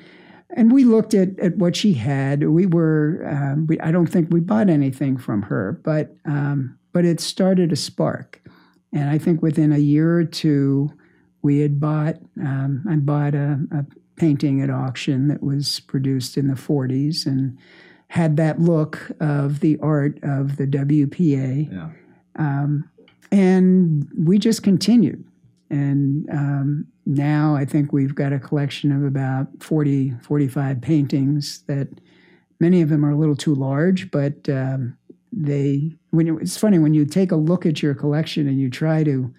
and 0.54 0.72
we 0.72 0.84
looked 0.84 1.14
at 1.14 1.40
at 1.40 1.58
what 1.58 1.76
she 1.76 1.94
had. 1.94 2.48
We 2.48 2.66
were. 2.66 3.26
Um, 3.30 3.68
we, 3.68 3.80
I 3.80 3.92
don't 3.92 4.08
think 4.08 4.30
we 4.32 4.40
bought 4.40 4.70
anything 4.70 5.18
from 5.18 5.44
her, 5.44 5.80
but 5.84 6.16
um, 6.26 6.78
but 6.92 7.06
it 7.06 7.20
started 7.20 7.72
a 7.72 7.76
spark, 7.76 8.42
and 8.92 9.10
I 9.10 9.18
think 9.18 9.42
within 9.42 9.72
a 9.72 9.80
year 9.80 10.18
or 10.18 10.26
two. 10.26 10.92
We 11.46 11.60
had 11.60 11.78
bought. 11.78 12.16
Um, 12.40 12.86
I 12.90 12.96
bought 12.96 13.36
a, 13.36 13.60
a 13.74 13.86
painting 14.16 14.62
at 14.62 14.70
auction 14.70 15.28
that 15.28 15.42
was 15.44 15.80
produced 15.82 16.38
in 16.38 16.48
the 16.48 16.54
40s 16.54 17.26
and 17.26 17.58
had 18.08 18.38
that 18.38 18.60
look 18.60 19.12
of 19.20 19.60
the 19.60 19.78
art 19.82 20.20
of 20.24 20.58
the 20.58 20.68
WPA. 20.68 21.72
Yeah. 21.72 21.90
Um, 22.38 22.90
and 23.32 24.08
we 24.18 24.38
just 24.38 24.64
continued. 24.64 25.26
And 25.74 26.30
um, 26.30 26.86
now 27.08 27.56
I 27.56 27.66
think 27.66 27.92
we've 27.92 28.14
got 28.14 28.32
a 28.32 28.38
collection 28.38 28.92
of 28.92 29.04
about 29.04 29.48
40, 29.60 30.14
45 30.22 30.80
paintings 30.82 31.64
that 31.66 31.88
many 32.60 32.84
of 32.84 32.90
them 32.90 33.04
are 33.04 33.10
a 33.10 33.18
little 33.18 33.36
too 33.36 33.56
large, 33.56 34.12
but 34.12 34.48
um, 34.50 34.96
they, 35.32 35.92
when 36.12 36.28
you, 36.28 36.38
it's 36.38 36.58
funny, 36.58 36.78
when 36.78 36.94
you 36.94 37.06
take 37.06 37.32
a 37.32 37.36
look 37.36 37.66
at 37.66 37.82
your 37.82 37.96
collection 37.96 38.48
and 38.48 38.60
you 38.60 38.70
try 38.70 39.04
to 39.04 39.34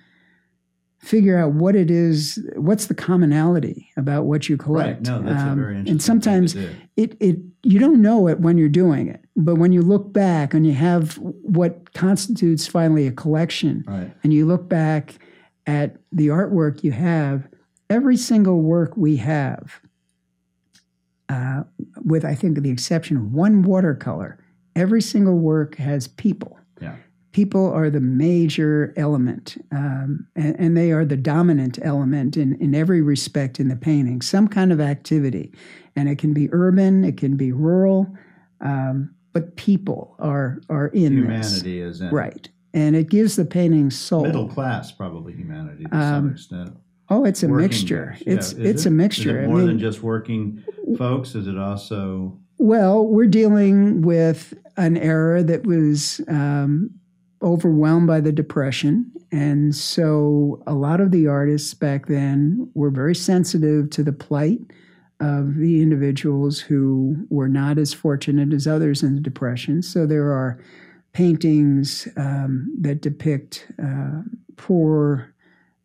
figure 0.99 1.39
out 1.39 1.53
what 1.53 1.77
it 1.77 1.89
is, 1.89 2.45
what's 2.57 2.87
the 2.87 2.95
commonality 2.95 3.89
about 3.97 4.25
what 4.25 4.49
you 4.49 4.57
collect. 4.57 5.07
Right. 5.07 5.23
No, 5.23 5.23
that's 5.23 5.41
um, 5.41 5.57
very 5.57 5.79
interesting. 5.79 5.93
And 5.93 6.03
sometimes 6.03 6.57
it, 6.97 7.17
it 7.21 7.37
you 7.63 7.79
don't 7.79 8.03
know 8.03 8.27
it 8.27 8.41
when 8.41 8.59
you're 8.59 8.69
doing 8.69 9.07
it, 9.07 9.25
but 9.37 9.57
when 9.57 9.71
you 9.71 9.83
look 9.83 10.13
back 10.13 10.53
and 10.53 10.67
you 10.67 10.73
have 10.73 11.15
what 11.19 11.93
constitutes 11.93 12.67
finally 12.67 13.07
a 13.07 13.13
collection, 13.13 13.85
right. 13.87 14.13
and 14.25 14.33
you 14.33 14.47
look 14.47 14.69
back 14.69 15.15
at 15.67 15.97
the 16.13 16.29
artwork 16.29 16.85
you 16.85 16.93
have, 16.93 17.49
every 17.91 18.17
single 18.17 18.61
work 18.63 18.97
we 18.97 19.17
have, 19.17 19.81
uh, 21.29 21.63
with 22.05 22.25
I 22.25 22.35
think 22.35 22.59
the 22.61 22.71
exception 22.71 23.17
of 23.17 23.33
one 23.33 23.63
watercolor, 23.63 24.39
every 24.77 25.01
single 25.03 25.39
work 25.39 25.77
has 25.77 26.07
people 26.07 26.59
Yeah. 26.81 26.97
people 27.33 27.71
are 27.73 27.91
the 27.91 28.01
major 28.01 28.93
element, 28.97 29.57
um, 29.73 30.27
and, 30.37 30.55
and, 30.59 30.77
they 30.77 30.93
are 30.93 31.05
the 31.05 31.17
dominant 31.17 31.79
element 31.83 32.37
in, 32.37 32.55
in 32.61 32.75
every 32.75 33.01
respect 33.01 33.59
in 33.59 33.69
the 33.69 33.77
painting. 33.77 34.21
Some 34.23 34.49
kind 34.49 34.71
of 34.73 34.81
activity, 34.81 35.53
and 35.97 36.09
it 36.09 36.19
can 36.19 36.33
be 36.35 36.49
urban, 36.53 37.05
it 37.05 37.17
can 37.17 37.37
be 37.37 37.53
rural, 37.53 38.07
um, 38.61 39.15
but 39.33 39.57
people 39.57 40.15
are 40.19 40.61
are 40.69 40.89
in 40.89 41.13
humanity 41.13 41.81
this. 41.81 41.97
is 41.97 42.01
in 42.03 42.11
right, 42.11 42.49
and 42.75 42.97
it 42.97 43.09
gives 43.09 43.37
the 43.37 43.45
painting 43.45 43.91
soul. 43.91 44.25
Middle 44.25 44.49
class, 44.49 44.93
probably 44.93 45.33
humanity 45.33 45.85
to 45.85 45.97
um, 45.97 46.03
some 46.03 46.31
extent. 46.33 46.77
Oh, 47.09 47.25
it's 47.25 47.43
a 47.43 47.49
working 47.49 47.69
mixture. 47.69 48.17
It's 48.27 48.53
it's 48.53 48.85
it? 48.85 48.89
a 48.89 48.91
mixture. 48.91 49.39
Is 49.41 49.45
it 49.45 49.49
more 49.49 49.57
I 49.57 49.61
mean, 49.61 49.69
than 49.69 49.79
just 49.79 50.03
working 50.03 50.63
folks? 50.99 51.35
Is 51.35 51.47
it 51.47 51.57
also? 51.57 52.39
Well, 52.59 53.07
we're 53.07 53.27
dealing 53.27 54.03
with 54.03 54.55
an 54.77 54.97
era 54.97 55.43
that 55.45 55.67
was 55.67 56.21
um, 56.29 56.91
overwhelmed 57.43 58.07
by 58.07 58.21
the 58.21 58.33
depression. 58.33 59.11
And 59.31 59.75
so 59.75 60.63
a 60.67 60.75
lot 60.75 61.01
of 61.01 61.11
the 61.11 61.27
artists 61.27 61.75
back 61.75 62.07
then 62.07 62.71
were 62.75 62.91
very 62.91 63.15
sensitive 63.15 63.91
to 63.91 64.03
the 64.03 64.13
plight 64.13 64.61
of 65.21 65.57
the 65.57 65.83
individuals 65.83 66.61
who 66.61 67.17
were 67.29 67.49
not 67.49 67.79
as 67.79 67.93
fortunate 67.93 68.53
as 68.53 68.67
others 68.67 69.03
in 69.03 69.15
the 69.15 69.21
depression. 69.21 69.83
So 69.83 70.07
there 70.07 70.33
are 70.33 70.61
paintings 71.15 72.07
um, 72.17 72.77
that 72.81 73.01
depict 73.01 73.69
uh, 73.83 74.21
poor 74.57 75.33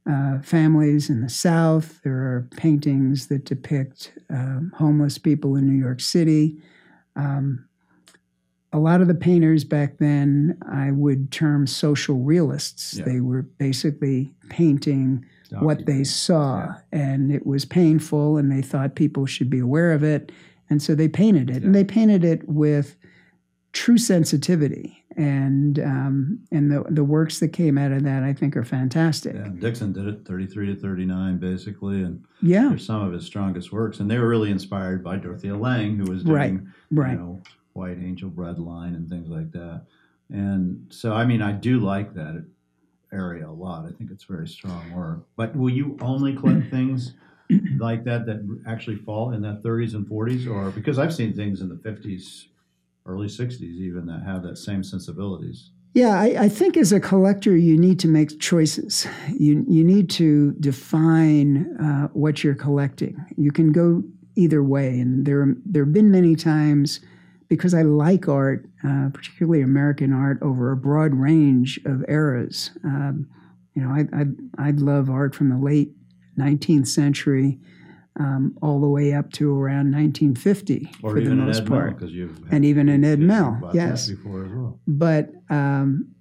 uh, 0.09 0.39
families 0.41 1.09
in 1.09 1.21
the 1.21 1.29
South. 1.29 2.01
There 2.03 2.17
are 2.17 2.49
paintings 2.57 3.27
that 3.27 3.45
depict 3.45 4.11
uh, 4.33 4.59
homeless 4.75 5.17
people 5.17 5.55
in 5.55 5.67
New 5.67 5.79
York 5.79 6.01
City. 6.01 6.57
Um, 7.15 7.65
a 8.73 8.79
lot 8.79 9.01
of 9.01 9.07
the 9.07 9.15
painters 9.15 9.63
back 9.63 9.97
then 9.99 10.57
I 10.71 10.91
would 10.91 11.31
term 11.31 11.67
social 11.67 12.17
realists. 12.17 12.97
Yeah. 12.97 13.05
They 13.05 13.19
were 13.19 13.43
basically 13.43 14.33
painting 14.49 15.25
what 15.59 15.87
they 15.87 16.03
saw, 16.03 16.65
yeah. 16.65 16.75
and 16.91 17.31
it 17.31 17.45
was 17.47 17.65
painful, 17.65 18.37
and 18.37 18.51
they 18.51 18.61
thought 18.61 18.93
people 18.93 19.25
should 19.25 19.49
be 19.49 19.57
aware 19.57 19.93
of 19.93 20.03
it, 20.03 20.31
and 20.69 20.79
so 20.79 20.93
they 20.93 21.07
painted 21.07 21.49
it, 21.49 21.61
yeah. 21.61 21.65
and 21.65 21.73
they 21.73 21.83
painted 21.83 22.23
it 22.23 22.47
with 22.47 22.95
true 23.73 23.97
sensitivity. 23.97 24.98
And 25.19 25.79
um, 25.79 26.39
and 26.49 26.71
the 26.71 26.85
the 26.89 27.03
works 27.03 27.41
that 27.41 27.49
came 27.49 27.77
out 27.77 27.91
of 27.91 28.03
that 28.03 28.23
I 28.23 28.31
think 28.31 28.55
are 28.55 28.63
fantastic. 28.63 29.35
Yeah, 29.35 29.49
Dixon 29.59 29.91
did 29.91 30.07
it 30.07 30.25
33 30.25 30.67
to 30.67 30.75
39 30.79 31.37
basically, 31.39 32.03
and 32.03 32.23
yeah, 32.41 32.69
they're 32.69 32.77
some 32.77 33.01
of 33.01 33.11
his 33.11 33.25
strongest 33.25 33.73
works, 33.73 33.99
and 33.99 34.09
they 34.09 34.17
were 34.17 34.29
really 34.29 34.49
inspired 34.49 35.03
by 35.03 35.17
Dorothea 35.17 35.57
Lange, 35.57 35.97
who 35.97 36.09
was 36.09 36.23
doing 36.23 36.35
right, 36.35 36.59
right. 36.91 37.11
You 37.11 37.17
know, 37.17 37.41
White 37.73 37.97
Angel 37.97 38.29
Breadline 38.29 38.95
and 38.95 39.09
things 39.09 39.27
like 39.29 39.51
that. 39.51 39.83
And 40.29 40.85
so, 40.89 41.13
I 41.13 41.25
mean, 41.25 41.41
I 41.41 41.51
do 41.51 41.79
like 41.79 42.13
that 42.13 42.45
area 43.11 43.47
a 43.47 43.51
lot. 43.51 43.85
I 43.85 43.91
think 43.91 44.11
it's 44.11 44.23
very 44.23 44.47
strong 44.47 44.91
work. 44.93 45.25
But 45.35 45.55
will 45.55 45.69
you 45.69 45.97
only 46.01 46.35
collect 46.35 46.69
things 46.71 47.13
like 47.77 48.03
that 48.03 48.25
that 48.27 48.61
actually 48.67 48.97
fall 48.97 49.31
in 49.31 49.41
that 49.41 49.63
30s 49.63 49.95
and 49.95 50.05
40s, 50.07 50.47
or 50.47 50.71
because 50.71 50.99
I've 50.99 51.13
seen 51.13 51.35
things 51.35 51.61
in 51.61 51.69
the 51.69 51.75
50s, 51.75 52.45
early 53.09 53.27
60s 53.27 53.61
even 53.61 54.05
that 54.05 54.23
have 54.23 54.43
that 54.43 54.57
same 54.57 54.83
sensibilities? 54.83 55.71
Yeah, 55.95 56.19
I, 56.19 56.43
I, 56.43 56.49
think 56.49 56.77
as 56.77 56.91
a 56.91 56.99
collector, 56.99 57.57
you 57.57 57.75
need 57.75 57.99
to 58.01 58.07
make 58.07 58.39
choices. 58.39 59.07
You 59.35 59.65
you 59.67 59.83
need 59.83 60.07
to 60.11 60.51
define 60.59 61.75
uh, 61.77 62.09
what 62.13 62.43
you're 62.43 62.53
collecting. 62.53 63.17
You 63.37 63.51
can 63.51 63.71
go 63.71 64.03
either 64.35 64.61
way, 64.61 64.99
and 64.99 65.25
there 65.25 65.55
there 65.65 65.85
have 65.85 65.93
been 65.93 66.11
many 66.11 66.35
times 66.35 66.99
because 67.47 67.73
I 67.73 67.81
like 67.81 68.27
art, 68.27 68.69
uh, 68.87 69.09
particularly 69.11 69.61
American 69.61 70.13
art, 70.13 70.37
over 70.43 70.71
a 70.71 70.77
broad 70.77 71.15
range 71.15 71.79
of 71.85 72.05
eras. 72.07 72.69
Um, 72.83 73.27
you 73.73 73.81
know, 73.81 73.89
I, 73.89 74.05
I, 74.15 74.67
I 74.67 74.71
love 74.71 75.09
art 75.09 75.33
from 75.33 75.49
the 75.49 75.57
late 75.57 75.91
19th 76.37 76.87
century 76.87 77.59
um, 78.19 78.57
all 78.61 78.79
the 78.79 78.87
way 78.87 79.13
up 79.13 79.31
to 79.31 79.57
around 79.57 79.91
1950 79.91 80.91
or 81.01 81.13
for 81.13 81.21
the 81.21 81.33
most 81.33 81.65
part. 81.65 82.01
and 82.51 82.65
even 82.65 82.89
in 82.89 83.03
Ed 83.03 83.19
Mell, 83.19 83.71
yes. 83.73 84.11
Well. 84.25 84.79
But 84.85 85.31
um, 85.49 86.13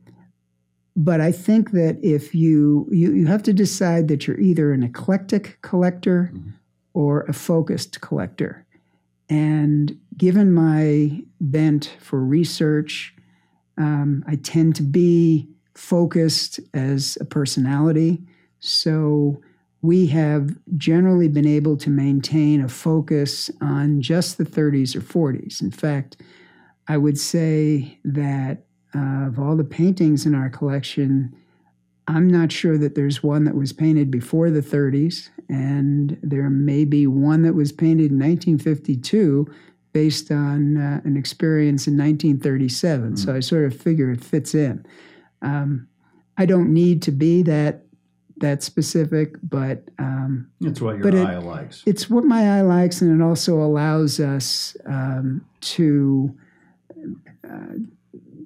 but 0.96 1.20
I 1.20 1.30
think 1.30 1.72
that 1.72 1.98
if 2.02 2.34
you, 2.34 2.88
you 2.90 3.12
you 3.12 3.26
have 3.26 3.42
to 3.44 3.52
decide 3.52 4.08
that 4.08 4.26
you're 4.26 4.40
either 4.40 4.72
an 4.72 4.82
eclectic 4.82 5.58
collector 5.62 6.30
mm-hmm. 6.32 6.50
or 6.94 7.22
a 7.22 7.32
focused 7.32 8.00
collector. 8.00 8.66
And 9.28 9.98
given 10.16 10.52
my 10.52 11.22
bent 11.40 11.96
for 12.00 12.20
research, 12.20 13.14
um, 13.76 14.24
I 14.26 14.36
tend 14.36 14.74
to 14.76 14.82
be 14.82 15.48
focused 15.74 16.58
as 16.74 17.18
a 17.20 17.24
personality. 17.24 18.22
So 18.58 19.40
we 19.82 20.06
have 20.06 20.56
generally 20.76 21.28
been 21.28 21.46
able 21.46 21.76
to 21.76 21.90
maintain 21.90 22.60
a 22.60 22.68
focus 22.68 23.50
on 23.60 24.00
just 24.02 24.38
the 24.38 24.44
30s 24.44 24.96
or 24.96 25.00
40s. 25.00 25.62
In 25.62 25.70
fact, 25.70 26.16
I 26.88 26.96
would 26.96 27.18
say 27.18 27.98
that 28.04 28.64
uh, 28.94 29.26
of 29.26 29.38
all 29.38 29.56
the 29.56 29.64
paintings 29.64 30.26
in 30.26 30.34
our 30.34 30.48
collection, 30.48 31.34
I'm 32.08 32.26
not 32.26 32.50
sure 32.50 32.78
that 32.78 32.94
there's 32.94 33.22
one 33.22 33.44
that 33.44 33.54
was 33.54 33.72
painted 33.72 34.10
before 34.10 34.50
the 34.50 34.62
30s, 34.62 35.28
and 35.48 36.18
there 36.22 36.48
may 36.50 36.84
be 36.84 37.06
one 37.06 37.42
that 37.42 37.54
was 37.54 37.70
painted 37.70 38.10
in 38.10 38.18
1952 38.18 39.46
based 39.92 40.30
on 40.30 40.76
uh, 40.76 41.00
an 41.04 41.16
experience 41.16 41.86
in 41.86 41.96
1937. 41.96 43.12
Mm. 43.12 43.18
So 43.18 43.34
I 43.34 43.40
sort 43.40 43.64
of 43.64 43.78
figure 43.78 44.10
it 44.10 44.24
fits 44.24 44.54
in. 44.54 44.84
Um, 45.42 45.86
I 46.36 46.46
don't 46.46 46.72
need 46.72 47.02
to 47.02 47.10
be 47.10 47.42
that 47.42 47.84
that 48.40 48.62
specific, 48.62 49.34
but 49.42 49.84
um, 49.98 50.50
it's 50.60 50.80
what 50.80 50.98
your 50.98 51.26
eye 51.26 51.36
it, 51.36 51.42
likes. 51.42 51.82
It's 51.86 52.08
what 52.08 52.24
my 52.24 52.58
eye 52.58 52.62
likes, 52.62 53.00
and 53.00 53.20
it 53.20 53.24
also 53.24 53.60
allows 53.60 54.20
us 54.20 54.76
um, 54.86 55.44
to 55.60 56.34
uh, 57.44 57.74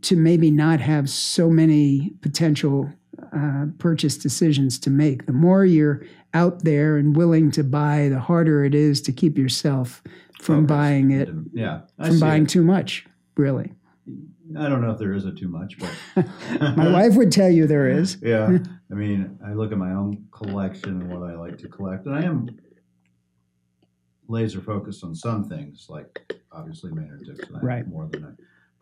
to 0.03 0.17
maybe 0.17 0.51
not 0.51 0.81
have 0.81 1.09
so 1.09 1.49
many 1.49 2.13
potential 2.21 2.91
uh, 3.37 3.67
purchase 3.79 4.17
decisions 4.17 4.79
to 4.81 4.91
make. 4.91 5.27
The 5.27 5.33
more 5.33 5.65
you're 5.65 6.05
out 6.35 6.65
there 6.65 6.97
and 6.97 7.15
willing 7.17 7.51
to 7.53 7.65
buy, 7.65 8.09
the 8.09 8.19
harder 8.19 8.65
it 8.65 8.75
is 8.75 9.01
to 9.03 9.13
keep 9.13 9.39
yourself 9.39 10.03
from 10.41 10.67
focus. 10.67 10.77
buying 10.77 11.11
it, 11.13 11.29
Yeah, 11.53 11.83
I 11.99 12.09
from 12.09 12.21
buying 12.21 12.43
it. 12.45 12.49
too 12.49 12.65
much, 12.65 13.07
really. 13.37 13.73
I 14.59 14.69
don't 14.69 14.81
know 14.81 14.91
if 14.91 14.99
there 14.99 15.13
is 15.13 15.25
a 15.25 15.33
too 15.33 15.49
much, 15.49 15.77
but 15.79 16.27
My 16.77 16.91
wife 16.93 17.15
would 17.15 17.33
tell 17.33 17.51
you 17.51 17.67
there 17.67 17.89
is. 17.89 18.19
Yeah, 18.23 18.59
I 18.91 18.95
mean, 18.95 19.39
I 19.45 19.53
look 19.53 19.73
at 19.73 19.79
my 19.79 19.93
own 19.93 20.27
collection 20.33 21.01
and 21.01 21.09
what 21.11 21.29
I 21.29 21.35
like 21.35 21.59
to 21.59 21.69
collect, 21.69 22.07
and 22.07 22.15
I 22.15 22.23
am 22.23 22.49
laser 24.29 24.61
focused 24.61 25.05
on 25.05 25.15
some 25.15 25.45
things, 25.49 25.87
like 25.89 26.35
obviously 26.53 26.93
Maynard 26.93 27.25
Dixon. 27.25 27.57
I 27.57 27.61
Right. 27.61 27.87
more 27.87 28.07
than 28.07 28.25
I 28.25 28.31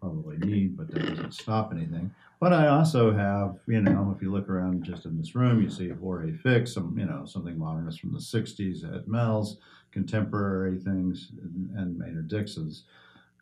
probably 0.01 0.39
need, 0.39 0.77
but 0.77 0.91
that 0.91 1.07
doesn't 1.07 1.35
stop 1.35 1.73
anything. 1.73 2.11
But 2.41 2.53
I 2.55 2.69
also 2.69 3.13
have, 3.13 3.59
you 3.67 3.83
know, 3.83 4.13
if 4.17 4.23
you 4.23 4.31
look 4.33 4.49
around 4.49 4.83
just 4.85 5.05
in 5.05 5.17
this 5.19 5.35
room, 5.35 5.61
you 5.61 5.69
see 5.69 5.91
Jorge 5.91 6.33
Fick, 6.33 6.67
some, 6.67 6.99
you 6.99 7.05
know, 7.05 7.25
something 7.27 7.59
modernist 7.59 8.01
from 8.01 8.13
the 8.13 8.19
'60s, 8.19 8.83
Ed 8.85 9.07
Mell's, 9.07 9.59
contemporary 9.93 10.79
things, 10.79 11.33
and, 11.43 11.71
and 11.77 11.99
Maynard 11.99 12.29
Dixon's. 12.29 12.85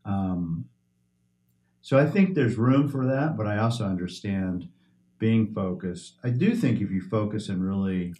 Um, 0.04 0.64
so 1.80 1.98
I 1.98 2.06
think 2.06 2.34
there's 2.34 2.56
room 2.56 2.88
for 2.88 3.06
that, 3.06 3.36
but 3.36 3.46
I 3.46 3.58
also 3.58 3.84
understand 3.84 4.68
being 5.18 5.52
focused. 5.52 6.14
I 6.22 6.30
do 6.30 6.54
think 6.54 6.80
if 6.80 6.90
you 6.90 7.00
focus 7.00 7.48
and 7.48 7.64
really 7.64 8.14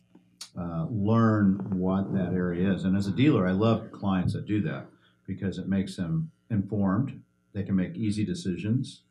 uh, 0.58 0.86
learn 0.90 1.78
what 1.78 2.12
that 2.14 2.32
area 2.32 2.72
is, 2.72 2.84
and 2.84 2.96
as 2.96 3.06
a 3.06 3.12
dealer, 3.12 3.46
I 3.46 3.52
love 3.52 3.92
clients 3.92 4.32
that 4.32 4.46
do 4.46 4.60
that 4.62 4.86
because 5.26 5.58
it 5.58 5.68
makes 5.68 5.96
them 5.96 6.30
informed. 6.50 7.22
They 7.52 7.62
can 7.62 7.76
make 7.76 7.96
easy 7.96 8.24
decisions. 8.24 9.02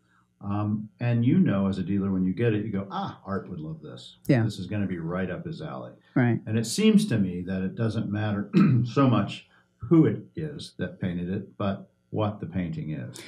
Um, 0.41 0.89
and 0.99 1.25
you 1.25 1.39
know, 1.39 1.67
as 1.67 1.77
a 1.77 1.83
dealer, 1.83 2.11
when 2.11 2.23
you 2.23 2.33
get 2.33 2.53
it, 2.53 2.65
you 2.65 2.71
go, 2.71 2.87
ah, 2.91 3.19
Art 3.25 3.49
would 3.49 3.59
love 3.59 3.81
this. 3.81 4.17
Yeah. 4.27 4.43
This 4.43 4.59
is 4.59 4.67
going 4.67 4.81
to 4.81 4.87
be 4.87 4.99
right 4.99 5.31
up 5.31 5.45
his 5.45 5.61
alley. 5.61 5.93
Right. 6.15 6.39
And 6.45 6.57
it 6.57 6.65
seems 6.65 7.07
to 7.07 7.17
me 7.17 7.41
that 7.47 7.63
it 7.63 7.75
doesn't 7.75 8.11
matter 8.11 8.51
so 8.85 9.07
much 9.07 9.47
who 9.77 10.05
it 10.05 10.23
is 10.35 10.73
that 10.77 10.99
painted 11.01 11.29
it, 11.29 11.57
but 11.57 11.89
what 12.11 12.39
the 12.39 12.45
painting 12.45 12.91
is. 12.91 13.19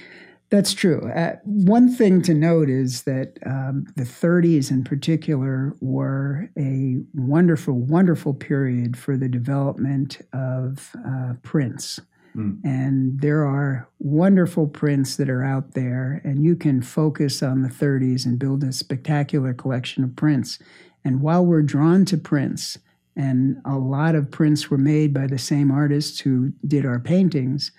That's 0.50 0.74
true. 0.74 1.12
Uh, 1.12 1.36
one 1.44 1.94
thing 1.94 2.24
to 2.24 2.34
note 2.34 2.70
is 2.70 3.04
that 3.04 3.38
um, 3.46 3.86
the 3.96 4.04
30s 4.04 4.72
in 4.72 4.84
particular 4.84 5.76
were 5.80 6.50
a 6.58 6.98
wonderful, 7.14 7.76
wonderful 7.76 8.34
period 8.34 8.98
for 8.98 9.16
the 9.16 9.30
development 9.30 10.22
of 10.34 10.96
uh, 11.08 11.34
prints. 11.44 12.00
Mm. 12.36 12.60
And 12.64 13.22
there 13.22 13.46
are 13.46 13.88
wonderful 14.00 14.68
prints 14.68 15.18
that 15.18 15.30
are 15.30 15.44
out 15.44 15.74
there, 15.74 16.20
and 16.24 16.44
you 16.44 16.56
can 16.56 16.82
focus 16.82 17.44
on 17.44 17.62
the 17.62 17.70
30s 17.70 18.26
and 18.26 18.40
build 18.40 18.64
a 18.64 18.72
spectacular 18.72 19.54
collection 19.54 20.04
of 20.04 20.16
prints. 20.16 20.58
And 21.06 21.22
while 21.22 21.46
we're 21.46 21.62
drawn 21.62 22.06
to 22.06 22.18
prints, 22.18 22.80
and 23.16 23.62
a 23.66 23.78
lot 23.78 24.16
of 24.16 24.32
prints 24.32 24.72
were 24.72 24.78
made 24.78 25.14
by 25.14 25.28
the 25.28 25.38
same 25.38 25.72
artists 25.72 26.20
who 26.20 26.54
did 26.66 26.86
our 26.86 27.00
paintings, 27.00 27.72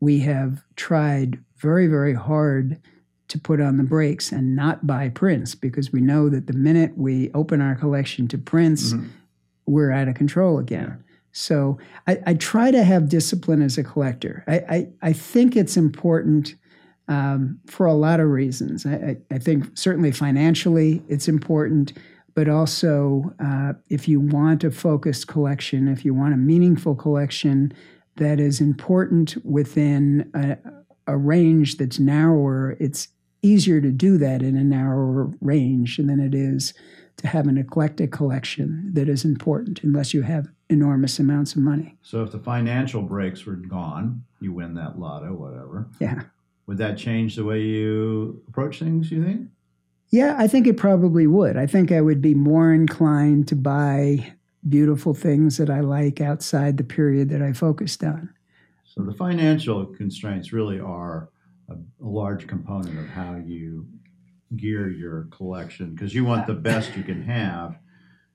we 0.00 0.20
have 0.20 0.64
tried 0.76 1.38
very, 1.64 1.86
very 1.86 2.12
hard 2.12 2.78
to 3.28 3.38
put 3.38 3.58
on 3.58 3.78
the 3.78 3.82
brakes 3.84 4.30
and 4.32 4.54
not 4.54 4.86
buy 4.86 5.08
prints 5.08 5.54
because 5.54 5.90
we 5.90 6.00
know 6.02 6.28
that 6.28 6.46
the 6.46 6.52
minute 6.52 6.92
we 6.96 7.30
open 7.32 7.62
our 7.62 7.74
collection 7.74 8.28
to 8.28 8.36
prints, 8.36 8.92
Mhm. 8.92 9.06
we're 9.66 9.90
out 9.90 10.06
of 10.06 10.14
control 10.14 10.58
again. 10.58 10.98
So 11.32 11.78
I, 12.06 12.18
I 12.26 12.34
try 12.34 12.70
to 12.70 12.84
have 12.84 13.08
discipline 13.08 13.62
as 13.62 13.78
a 13.78 13.82
collector. 13.82 14.44
I, 14.46 14.56
I, 14.76 14.88
I 15.10 15.12
think 15.14 15.56
it's 15.56 15.76
important 15.78 16.54
um, 17.08 17.58
for 17.66 17.86
a 17.86 17.94
lot 17.94 18.20
of 18.20 18.28
reasons. 18.28 18.84
I, 18.86 18.92
I, 18.94 19.16
I 19.36 19.38
think 19.38 19.64
certainly 19.76 20.12
financially 20.12 21.02
it's 21.08 21.26
important, 21.28 21.94
but 22.34 22.48
also 22.48 23.34
uh, 23.40 23.72
if 23.88 24.06
you 24.06 24.20
want 24.20 24.64
a 24.64 24.70
focused 24.70 25.28
collection, 25.28 25.88
if 25.88 26.04
you 26.04 26.12
want 26.14 26.34
a 26.34 26.36
meaningful 26.38 26.94
collection 26.94 27.72
that 28.16 28.38
is 28.38 28.60
important 28.60 29.36
within 29.44 30.30
a, 30.34 30.56
a 31.06 31.16
range 31.16 31.76
that's 31.76 31.98
narrower, 31.98 32.76
it's 32.80 33.08
easier 33.42 33.80
to 33.80 33.90
do 33.90 34.16
that 34.18 34.42
in 34.42 34.56
a 34.56 34.64
narrower 34.64 35.30
range 35.40 35.98
than 35.98 36.20
it 36.20 36.34
is 36.34 36.72
to 37.16 37.28
have 37.28 37.46
an 37.46 37.58
eclectic 37.58 38.10
collection 38.10 38.90
that 38.94 39.08
is 39.08 39.24
important 39.24 39.82
unless 39.82 40.14
you 40.14 40.22
have 40.22 40.48
enormous 40.70 41.18
amounts 41.18 41.54
of 41.54 41.60
money. 41.60 41.96
So 42.02 42.22
if 42.22 42.32
the 42.32 42.38
financial 42.38 43.02
brakes 43.02 43.44
were 43.44 43.54
gone, 43.54 44.24
you 44.40 44.52
win 44.52 44.74
that 44.74 44.98
lotto, 44.98 45.32
whatever. 45.32 45.88
Yeah. 46.00 46.22
Would 46.66 46.78
that 46.78 46.96
change 46.96 47.36
the 47.36 47.44
way 47.44 47.60
you 47.60 48.42
approach 48.48 48.78
things, 48.78 49.10
you 49.10 49.22
think? 49.22 49.48
Yeah, 50.10 50.34
I 50.38 50.48
think 50.48 50.66
it 50.66 50.76
probably 50.76 51.26
would. 51.26 51.56
I 51.56 51.66
think 51.66 51.92
I 51.92 52.00
would 52.00 52.22
be 52.22 52.34
more 52.34 52.72
inclined 52.72 53.48
to 53.48 53.56
buy 53.56 54.34
beautiful 54.66 55.12
things 55.12 55.58
that 55.58 55.68
I 55.68 55.80
like 55.80 56.20
outside 56.20 56.78
the 56.78 56.84
period 56.84 57.28
that 57.28 57.42
I 57.42 57.52
focused 57.52 58.02
on. 58.02 58.30
So 58.96 59.02
the 59.02 59.12
financial 59.12 59.86
constraints 59.86 60.52
really 60.52 60.78
are 60.78 61.28
a, 61.68 61.74
a 61.74 61.78
large 62.08 62.46
component 62.46 62.96
of 62.96 63.08
how 63.08 63.34
you 63.44 63.88
gear 64.56 64.88
your 64.88 65.26
collection 65.32 65.94
because 65.94 66.14
you 66.14 66.24
want 66.24 66.46
the 66.46 66.54
best 66.54 66.96
you 66.96 67.02
can 67.02 67.20
have, 67.24 67.76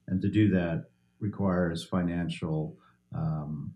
and 0.08 0.22
to 0.22 0.28
do 0.30 0.50
that 0.50 0.86
requires 1.22 1.86
financial 1.86 2.76
um, 3.16 3.74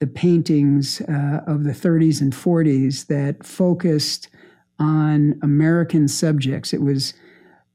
the 0.00 0.06
paintings 0.06 1.00
uh, 1.02 1.42
of 1.46 1.64
the 1.64 1.72
30s 1.72 2.20
and 2.20 2.32
40s 2.32 3.06
that 3.06 3.46
focused 3.46 4.28
on 4.78 5.38
american 5.42 6.08
subjects. 6.08 6.72
It 6.72 6.80
was 6.80 7.14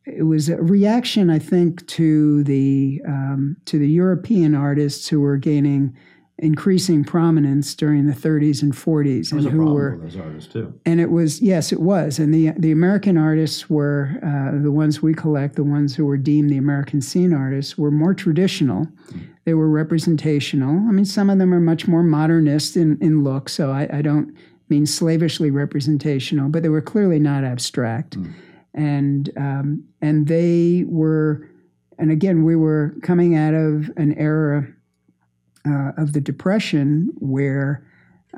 it 0.05 0.23
was 0.23 0.49
a 0.49 0.57
reaction 0.57 1.30
i 1.30 1.39
think 1.39 1.86
to 1.88 2.43
the 2.43 3.01
um, 3.07 3.57
to 3.65 3.80
the 3.80 3.89
european 3.89 4.53
artists 4.53 5.07
who 5.07 5.19
were 5.19 5.38
gaining 5.38 5.95
increasing 6.39 7.03
prominence 7.03 7.73
during 7.75 8.07
the 8.07 8.13
30s 8.13 8.61
and 8.61 8.73
40s 8.73 9.31
It 9.31 9.36
was 9.36 9.45
and 9.45 9.53
who 9.53 9.73
were 9.73 9.97
those 10.01 10.17
artists 10.17 10.51
too. 10.51 10.73
and 10.86 10.99
it 10.99 11.09
was 11.09 11.41
yes, 11.41 11.71
it 11.71 11.79
was, 11.79 12.19
and 12.19 12.33
the 12.33 12.51
the 12.57 12.71
American 12.71 13.17
artists 13.17 13.69
were 13.69 14.19
uh, 14.21 14.61
the 14.61 14.71
ones 14.71 15.01
we 15.01 15.13
collect, 15.13 15.55
the 15.55 15.63
ones 15.63 15.95
who 15.95 16.05
were 16.05 16.17
deemed 16.17 16.49
the 16.49 16.57
American 16.57 17.01
scene 17.01 17.33
artists, 17.33 17.77
were 17.77 17.91
more 17.91 18.13
traditional. 18.13 18.88
They 19.45 19.53
were 19.53 19.69
representational. 19.69 20.71
I 20.88 20.91
mean, 20.91 21.05
some 21.05 21.29
of 21.29 21.38
them 21.38 21.53
are 21.53 21.59
much 21.61 21.88
more 21.88 22.03
modernist 22.03 22.75
in 22.75 22.97
in 22.99 23.23
look, 23.23 23.47
so 23.47 23.71
I, 23.71 23.88
I 23.93 24.01
don't 24.01 24.36
mean 24.67 24.86
slavishly 24.88 25.51
representational, 25.51 26.49
but 26.49 26.63
they 26.63 26.69
were 26.69 26.81
clearly 26.81 27.19
not 27.19 27.43
abstract, 27.45 28.17
and 28.73 29.29
um, 29.38 29.83
and 30.01 30.27
they 30.27 30.83
were, 30.88 31.47
and 31.97 32.11
again, 32.11 32.43
we 32.43 32.55
were 32.57 32.93
coming 33.03 33.36
out 33.38 33.53
of 33.53 33.89
an 33.95 34.13
era 34.17 34.67
uh, 35.68 35.91
of 35.97 36.13
the 36.13 36.22
Depression 36.22 37.11
where 37.16 37.86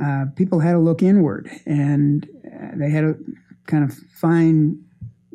uh, 0.01 0.25
people 0.35 0.59
had 0.59 0.73
to 0.73 0.79
look 0.79 1.01
inward 1.01 1.49
and 1.65 2.27
uh, 2.45 2.69
they 2.75 2.89
had 2.89 3.01
to 3.01 3.17
kind 3.65 3.83
of 3.83 3.93
find 3.93 4.81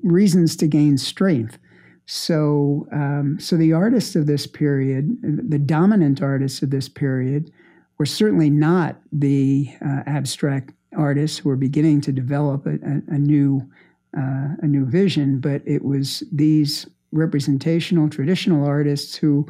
reasons 0.03 0.57
to 0.57 0.67
gain 0.67 0.99
strength. 0.99 1.59
So, 2.07 2.87
um, 2.93 3.39
so 3.41 3.57
the 3.57 3.73
artists 3.73 4.17
of 4.17 4.27
this 4.27 4.47
period, 4.47 5.17
the 5.23 5.59
dominant 5.59 6.21
artists 6.21 6.63
of 6.63 6.71
this 6.71 6.89
period, 6.89 7.51
were 7.99 8.07
certainly 8.07 8.51
not 8.51 9.01
the 9.13 9.71
uh, 9.85 10.03
abstract 10.07 10.75
artists 10.97 11.39
who 11.39 11.49
were 11.49 11.57
beginning 11.57 12.01
to 12.03 12.13
develop 12.13 12.67
a, 12.67 12.75
a, 12.75 13.15
a 13.15 13.19
new 13.19 13.69
uh, 14.17 14.57
a 14.61 14.67
new 14.67 14.85
vision, 14.85 15.41
but 15.41 15.63
it 15.65 15.83
was 15.85 16.23
these 16.31 16.87
representational 17.13 18.11
traditional 18.11 18.67
artists 18.67 19.17
who 19.17 19.47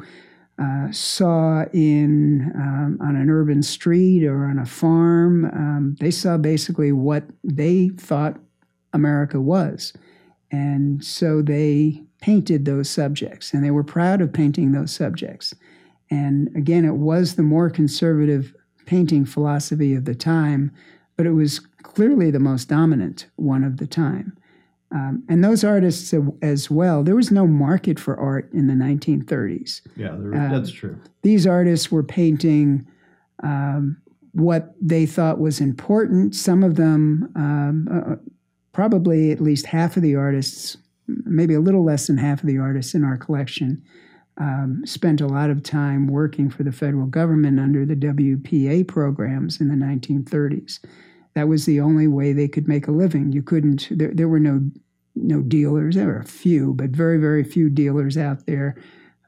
uh, 0.59 0.91
saw 0.91 1.65
in 1.73 2.51
um, 2.55 2.97
on 3.01 3.15
an 3.15 3.29
urban 3.29 3.63
street 3.63 4.23
or 4.25 4.45
on 4.45 4.59
a 4.59 4.65
farm. 4.65 5.45
Um, 5.45 5.95
they 5.99 6.11
saw 6.11 6.37
basically 6.37 6.91
what 6.91 7.23
they 7.43 7.89
thought 7.97 8.39
America 8.93 9.41
was, 9.41 9.93
and 10.51 11.03
so 11.03 11.41
they 11.41 12.03
painted 12.21 12.65
those 12.65 12.89
subjects, 12.89 13.53
and 13.53 13.63
they 13.63 13.71
were 13.71 13.83
proud 13.83 14.21
of 14.21 14.31
painting 14.31 14.71
those 14.71 14.91
subjects. 14.91 15.53
And 16.09 16.55
again, 16.55 16.85
it 16.85 16.95
was 16.95 17.35
the 17.35 17.43
more 17.43 17.69
conservative 17.69 18.53
painting 18.85 19.25
philosophy 19.25 19.95
of 19.95 20.05
the 20.05 20.15
time, 20.15 20.71
but 21.17 21.25
it 21.25 21.31
was 21.31 21.59
clearly 21.81 22.29
the 22.29 22.39
most 22.39 22.69
dominant 22.69 23.27
one 23.35 23.63
of 23.63 23.77
the 23.77 23.87
time. 23.87 24.37
Um, 24.93 25.23
and 25.27 25.43
those 25.43 25.63
artists 25.63 26.13
as 26.43 26.69
well, 26.69 27.03
there 27.03 27.15
was 27.15 27.31
no 27.31 27.47
market 27.47 27.99
for 27.99 28.15
art 28.17 28.51
in 28.53 28.67
the 28.67 28.73
1930s. 28.73 29.81
Yeah, 29.95 30.13
uh, 30.13 30.51
that's 30.51 30.71
true. 30.71 30.99
These 31.23 31.47
artists 31.47 31.91
were 31.91 32.03
painting 32.03 32.85
um, 33.41 33.97
what 34.33 34.75
they 34.79 35.07
thought 35.07 35.39
was 35.39 35.59
important. 35.59 36.35
Some 36.35 36.63
of 36.63 36.75
them, 36.75 37.31
um, 37.35 37.87
uh, 37.91 38.15
probably 38.71 39.31
at 39.31 39.41
least 39.41 39.65
half 39.65 39.97
of 39.97 40.03
the 40.03 40.15
artists, 40.15 40.77
maybe 41.07 41.55
a 41.55 41.59
little 41.59 41.83
less 41.83 42.05
than 42.05 42.17
half 42.17 42.41
of 42.41 42.47
the 42.47 42.59
artists 42.59 42.93
in 42.93 43.03
our 43.03 43.17
collection, 43.17 43.81
um, 44.37 44.81
spent 44.85 45.21
a 45.21 45.27
lot 45.27 45.49
of 45.49 45.63
time 45.63 46.07
working 46.07 46.49
for 46.49 46.63
the 46.63 46.71
federal 46.71 47.07
government 47.07 47.59
under 47.59 47.85
the 47.85 47.95
WPA 47.95 48.87
programs 48.87 49.59
in 49.59 49.69
the 49.69 49.75
1930s. 49.75 50.79
That 51.35 51.47
was 51.47 51.65
the 51.65 51.79
only 51.79 52.07
way 52.07 52.33
they 52.33 52.47
could 52.47 52.67
make 52.67 52.87
a 52.87 52.91
living. 52.91 53.31
You 53.31 53.41
couldn't. 53.41 53.87
There, 53.91 54.11
there 54.13 54.27
were 54.27 54.39
no 54.39 54.69
no 55.15 55.41
dealers. 55.41 55.95
There 55.95 56.07
were 56.07 56.19
a 56.19 56.25
few, 56.25 56.73
but 56.73 56.89
very 56.89 57.17
very 57.17 57.43
few 57.43 57.69
dealers 57.69 58.17
out 58.17 58.45
there 58.45 58.75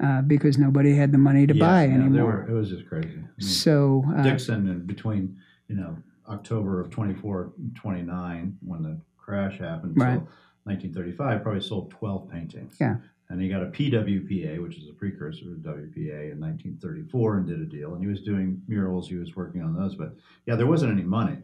uh, 0.03 0.21
because 0.21 0.57
nobody 0.57 0.95
had 0.95 1.11
the 1.11 1.17
money 1.17 1.47
to 1.47 1.55
yeah, 1.55 1.65
buy 1.65 1.83
anymore. 1.85 2.45
Were, 2.47 2.49
it 2.49 2.53
was 2.53 2.69
just 2.69 2.87
crazy. 2.87 3.09
I 3.09 3.17
mean, 3.17 3.29
so 3.39 4.03
uh, 4.15 4.23
Dixon, 4.23 4.67
and 4.69 4.85
between 4.85 5.37
you 5.67 5.75
know 5.75 5.97
October 6.29 6.81
of 6.81 6.89
24, 6.89 7.53
29, 7.75 8.57
when 8.61 8.83
the 8.83 8.99
crash 9.17 9.59
happened, 9.59 9.93
right. 9.95 10.21
1935, 10.63 11.43
probably 11.43 11.61
sold 11.61 11.91
12 11.91 12.29
paintings. 12.29 12.77
Yeah 12.79 12.95
and 13.29 13.41
he 13.41 13.49
got 13.49 13.63
a 13.63 13.67
PWPA, 13.67 14.61
which 14.61 14.77
is 14.77 14.87
a 14.87 14.93
precursor 14.93 15.45
to 15.45 15.55
WPA, 15.63 16.31
in 16.31 16.39
1934, 16.39 17.37
and 17.37 17.47
did 17.47 17.59
a 17.59 17.65
deal. 17.65 17.93
And 17.93 18.01
he 18.01 18.07
was 18.07 18.21
doing 18.21 18.61
murals. 18.67 19.09
He 19.09 19.15
was 19.15 19.35
working 19.35 19.63
on 19.63 19.75
those, 19.75 19.95
but 19.95 20.15
yeah, 20.45 20.55
there 20.55 20.67
wasn't 20.67 20.91
any 20.91 21.03
money. 21.03 21.37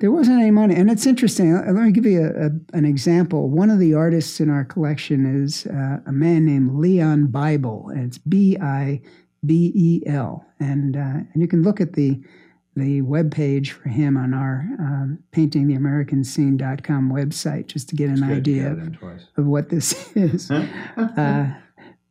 There 0.00 0.10
wasn't 0.10 0.40
any 0.40 0.50
money, 0.50 0.74
and 0.74 0.90
it's 0.90 1.06
interesting. 1.06 1.54
Let 1.54 1.74
me 1.74 1.92
give 1.92 2.06
you 2.06 2.24
a, 2.24 2.46
a, 2.46 2.50
an 2.76 2.84
example. 2.84 3.48
One 3.48 3.70
of 3.70 3.78
the 3.78 3.94
artists 3.94 4.40
in 4.40 4.50
our 4.50 4.64
collection 4.64 5.44
is 5.44 5.66
uh, 5.66 5.98
a 6.06 6.12
man 6.12 6.44
named 6.44 6.74
Leon 6.74 7.28
Bibel, 7.28 7.90
and 7.90 8.04
it's 8.04 8.18
B 8.18 8.56
I 8.60 9.00
B 9.46 9.72
E 9.74 10.02
L, 10.06 10.44
and 10.58 10.96
uh, 10.96 11.20
and 11.32 11.36
you 11.36 11.46
can 11.46 11.62
look 11.62 11.80
at 11.80 11.92
the 11.92 12.20
the 12.78 13.02
web 13.02 13.30
page 13.30 13.72
for 13.72 13.88
him 13.88 14.16
on 14.16 14.34
our 14.34 14.66
um, 14.78 15.18
paintingtheamericanscene.com 15.32 17.10
website 17.10 17.66
just 17.66 17.88
to 17.88 17.96
get 17.96 18.10
an 18.10 18.22
idea 18.22 18.72
of, 18.72 18.78
of, 19.36 19.46
what 19.46 19.68
this 19.68 20.12
is. 20.16 20.50
uh, 20.50 21.52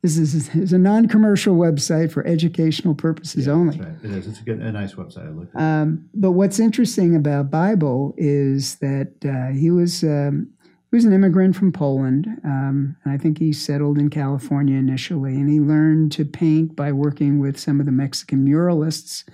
this 0.02 0.16
is, 0.16 0.54
is 0.54 0.72
a 0.72 0.78
non-commercial 0.78 1.56
website 1.56 2.12
for 2.12 2.24
educational 2.26 2.94
purposes 2.94 3.46
yeah, 3.46 3.52
only. 3.52 3.78
Right. 3.78 3.94
It 4.04 4.10
is. 4.12 4.26
It's 4.28 4.40
a, 4.40 4.42
good, 4.44 4.60
a 4.60 4.70
nice 4.70 4.94
website. 4.94 5.26
I 5.26 5.30
looked. 5.30 5.56
Um, 5.56 6.08
but 6.14 6.32
what's 6.32 6.60
interesting 6.60 7.16
about 7.16 7.50
Bibel 7.50 8.14
is 8.16 8.76
that 8.76 9.12
uh, 9.24 9.52
he 9.58 9.70
was 9.70 10.04
um, 10.04 10.52
he 10.90 10.96
was 10.96 11.04
an 11.04 11.12
immigrant 11.12 11.54
from 11.54 11.72
Poland, 11.72 12.28
um, 12.44 12.96
and 13.04 13.12
I 13.12 13.18
think 13.18 13.38
he 13.38 13.52
settled 13.52 13.98
in 13.98 14.08
California 14.08 14.78
initially, 14.78 15.34
and 15.34 15.50
he 15.50 15.60
learned 15.60 16.12
to 16.12 16.24
paint 16.24 16.74
by 16.74 16.92
working 16.92 17.40
with 17.40 17.58
some 17.58 17.78
of 17.78 17.84
the 17.84 17.92
Mexican 17.92 18.46
muralists 18.46 19.24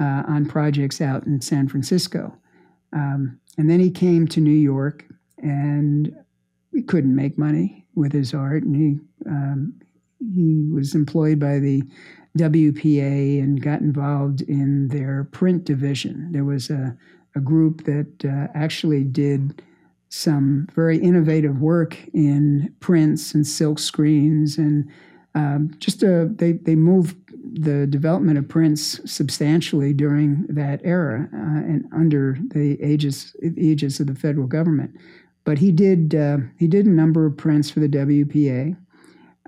uh, 0.00 0.22
on 0.26 0.46
projects 0.46 1.00
out 1.00 1.26
in 1.26 1.40
San 1.40 1.68
Francisco. 1.68 2.34
Um, 2.92 3.38
and 3.58 3.68
then 3.68 3.80
he 3.80 3.90
came 3.90 4.26
to 4.28 4.40
New 4.40 4.50
York 4.50 5.04
and 5.38 6.14
he 6.72 6.82
couldn't 6.82 7.14
make 7.14 7.38
money 7.38 7.86
with 7.94 8.12
his 8.12 8.32
art. 8.32 8.62
And 8.62 8.76
he, 8.76 8.98
um, 9.28 9.74
he 10.18 10.68
was 10.72 10.94
employed 10.94 11.38
by 11.38 11.58
the 11.58 11.82
WPA 12.38 13.42
and 13.42 13.62
got 13.62 13.80
involved 13.80 14.40
in 14.42 14.88
their 14.88 15.24
print 15.32 15.64
division. 15.64 16.32
There 16.32 16.44
was 16.44 16.70
a, 16.70 16.96
a 17.36 17.40
group 17.40 17.84
that 17.84 18.24
uh, 18.24 18.50
actually 18.54 19.04
did 19.04 19.62
some 20.08 20.66
very 20.74 20.98
innovative 20.98 21.60
work 21.60 21.96
in 22.14 22.74
prints 22.80 23.34
and 23.34 23.46
silk 23.46 23.78
screens 23.78 24.58
and 24.58 24.88
um, 25.34 25.72
just 25.78 26.02
a, 26.02 26.28
they, 26.34 26.52
they 26.52 26.74
moved 26.74 27.16
the 27.42 27.86
development 27.86 28.38
of 28.38 28.48
prints 28.48 29.00
substantially 29.10 29.92
during 29.92 30.46
that 30.48 30.80
era 30.84 31.28
uh, 31.32 31.36
and 31.36 31.84
under 31.92 32.38
the 32.52 32.78
aegis, 32.84 33.34
aegis 33.42 34.00
of 34.00 34.06
the 34.06 34.14
federal 34.14 34.46
government. 34.46 34.94
But 35.44 35.58
he 35.58 35.72
did 35.72 36.14
uh, 36.14 36.38
he 36.58 36.66
did 36.66 36.86
a 36.86 36.90
number 36.90 37.26
of 37.26 37.36
prints 37.36 37.70
for 37.70 37.80
the 37.80 37.88
WPA, 37.88 38.76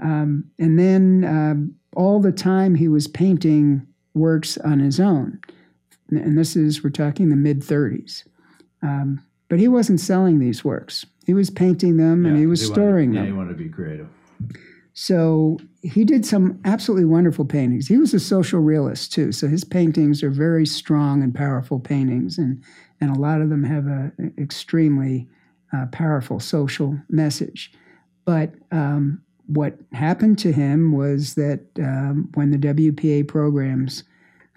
um, 0.02 0.44
and 0.58 0.78
then 0.78 1.24
uh, 1.24 1.98
all 1.98 2.18
the 2.18 2.32
time 2.32 2.74
he 2.74 2.88
was 2.88 3.06
painting 3.06 3.86
works 4.14 4.58
on 4.58 4.80
his 4.80 4.98
own. 4.98 5.38
And 6.10 6.36
this 6.36 6.56
is 6.56 6.82
we're 6.82 6.90
talking 6.90 7.28
the 7.28 7.36
mid 7.36 7.60
30s. 7.60 8.24
Um, 8.82 9.24
but 9.48 9.58
he 9.58 9.68
wasn't 9.68 10.00
selling 10.00 10.38
these 10.38 10.64
works. 10.64 11.04
He 11.26 11.34
was 11.34 11.50
painting 11.50 11.98
them 11.98 12.24
yeah, 12.24 12.30
and 12.30 12.38
he 12.38 12.46
was 12.46 12.64
storing 12.64 13.10
wanted, 13.10 13.18
them. 13.18 13.24
Yeah, 13.24 13.26
he 13.26 13.32
wanted 13.32 13.58
to 13.58 13.64
be 13.64 13.68
creative. 13.68 14.08
So 14.94 15.58
he 15.82 16.04
did 16.04 16.26
some 16.26 16.60
absolutely 16.64 17.06
wonderful 17.06 17.44
paintings. 17.44 17.88
He 17.88 17.96
was 17.96 18.12
a 18.12 18.20
social 18.20 18.60
realist 18.60 19.12
too, 19.12 19.32
so 19.32 19.48
his 19.48 19.64
paintings 19.64 20.22
are 20.22 20.30
very 20.30 20.66
strong 20.66 21.22
and 21.22 21.34
powerful 21.34 21.80
paintings, 21.80 22.38
and 22.38 22.62
and 23.00 23.14
a 23.14 23.18
lot 23.18 23.40
of 23.40 23.48
them 23.48 23.64
have 23.64 23.86
a 23.86 24.12
extremely 24.38 25.28
uh, 25.72 25.86
powerful 25.92 26.38
social 26.40 26.98
message. 27.08 27.72
But 28.24 28.52
um, 28.70 29.22
what 29.46 29.76
happened 29.92 30.38
to 30.40 30.52
him 30.52 30.92
was 30.92 31.34
that 31.34 31.60
um, 31.78 32.28
when 32.34 32.50
the 32.50 32.58
WPA 32.58 33.26
programs 33.26 34.04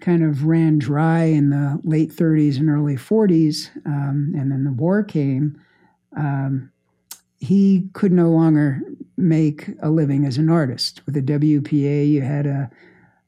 kind 0.00 0.22
of 0.22 0.44
ran 0.44 0.78
dry 0.78 1.24
in 1.24 1.50
the 1.50 1.80
late 1.82 2.10
30s 2.10 2.58
and 2.58 2.68
early 2.68 2.96
40s, 2.96 3.70
um, 3.86 4.32
and 4.36 4.52
then 4.52 4.64
the 4.64 4.72
war 4.72 5.02
came, 5.02 5.58
um, 6.16 6.70
he 7.38 7.88
could 7.92 8.12
no 8.12 8.30
longer 8.30 8.80
make 9.16 9.68
a 9.82 9.90
living 9.90 10.24
as 10.24 10.38
an 10.38 10.48
artist. 10.48 11.02
With 11.06 11.14
the 11.14 11.22
WPA, 11.22 12.08
you 12.08 12.22
had 12.22 12.46
a, 12.46 12.70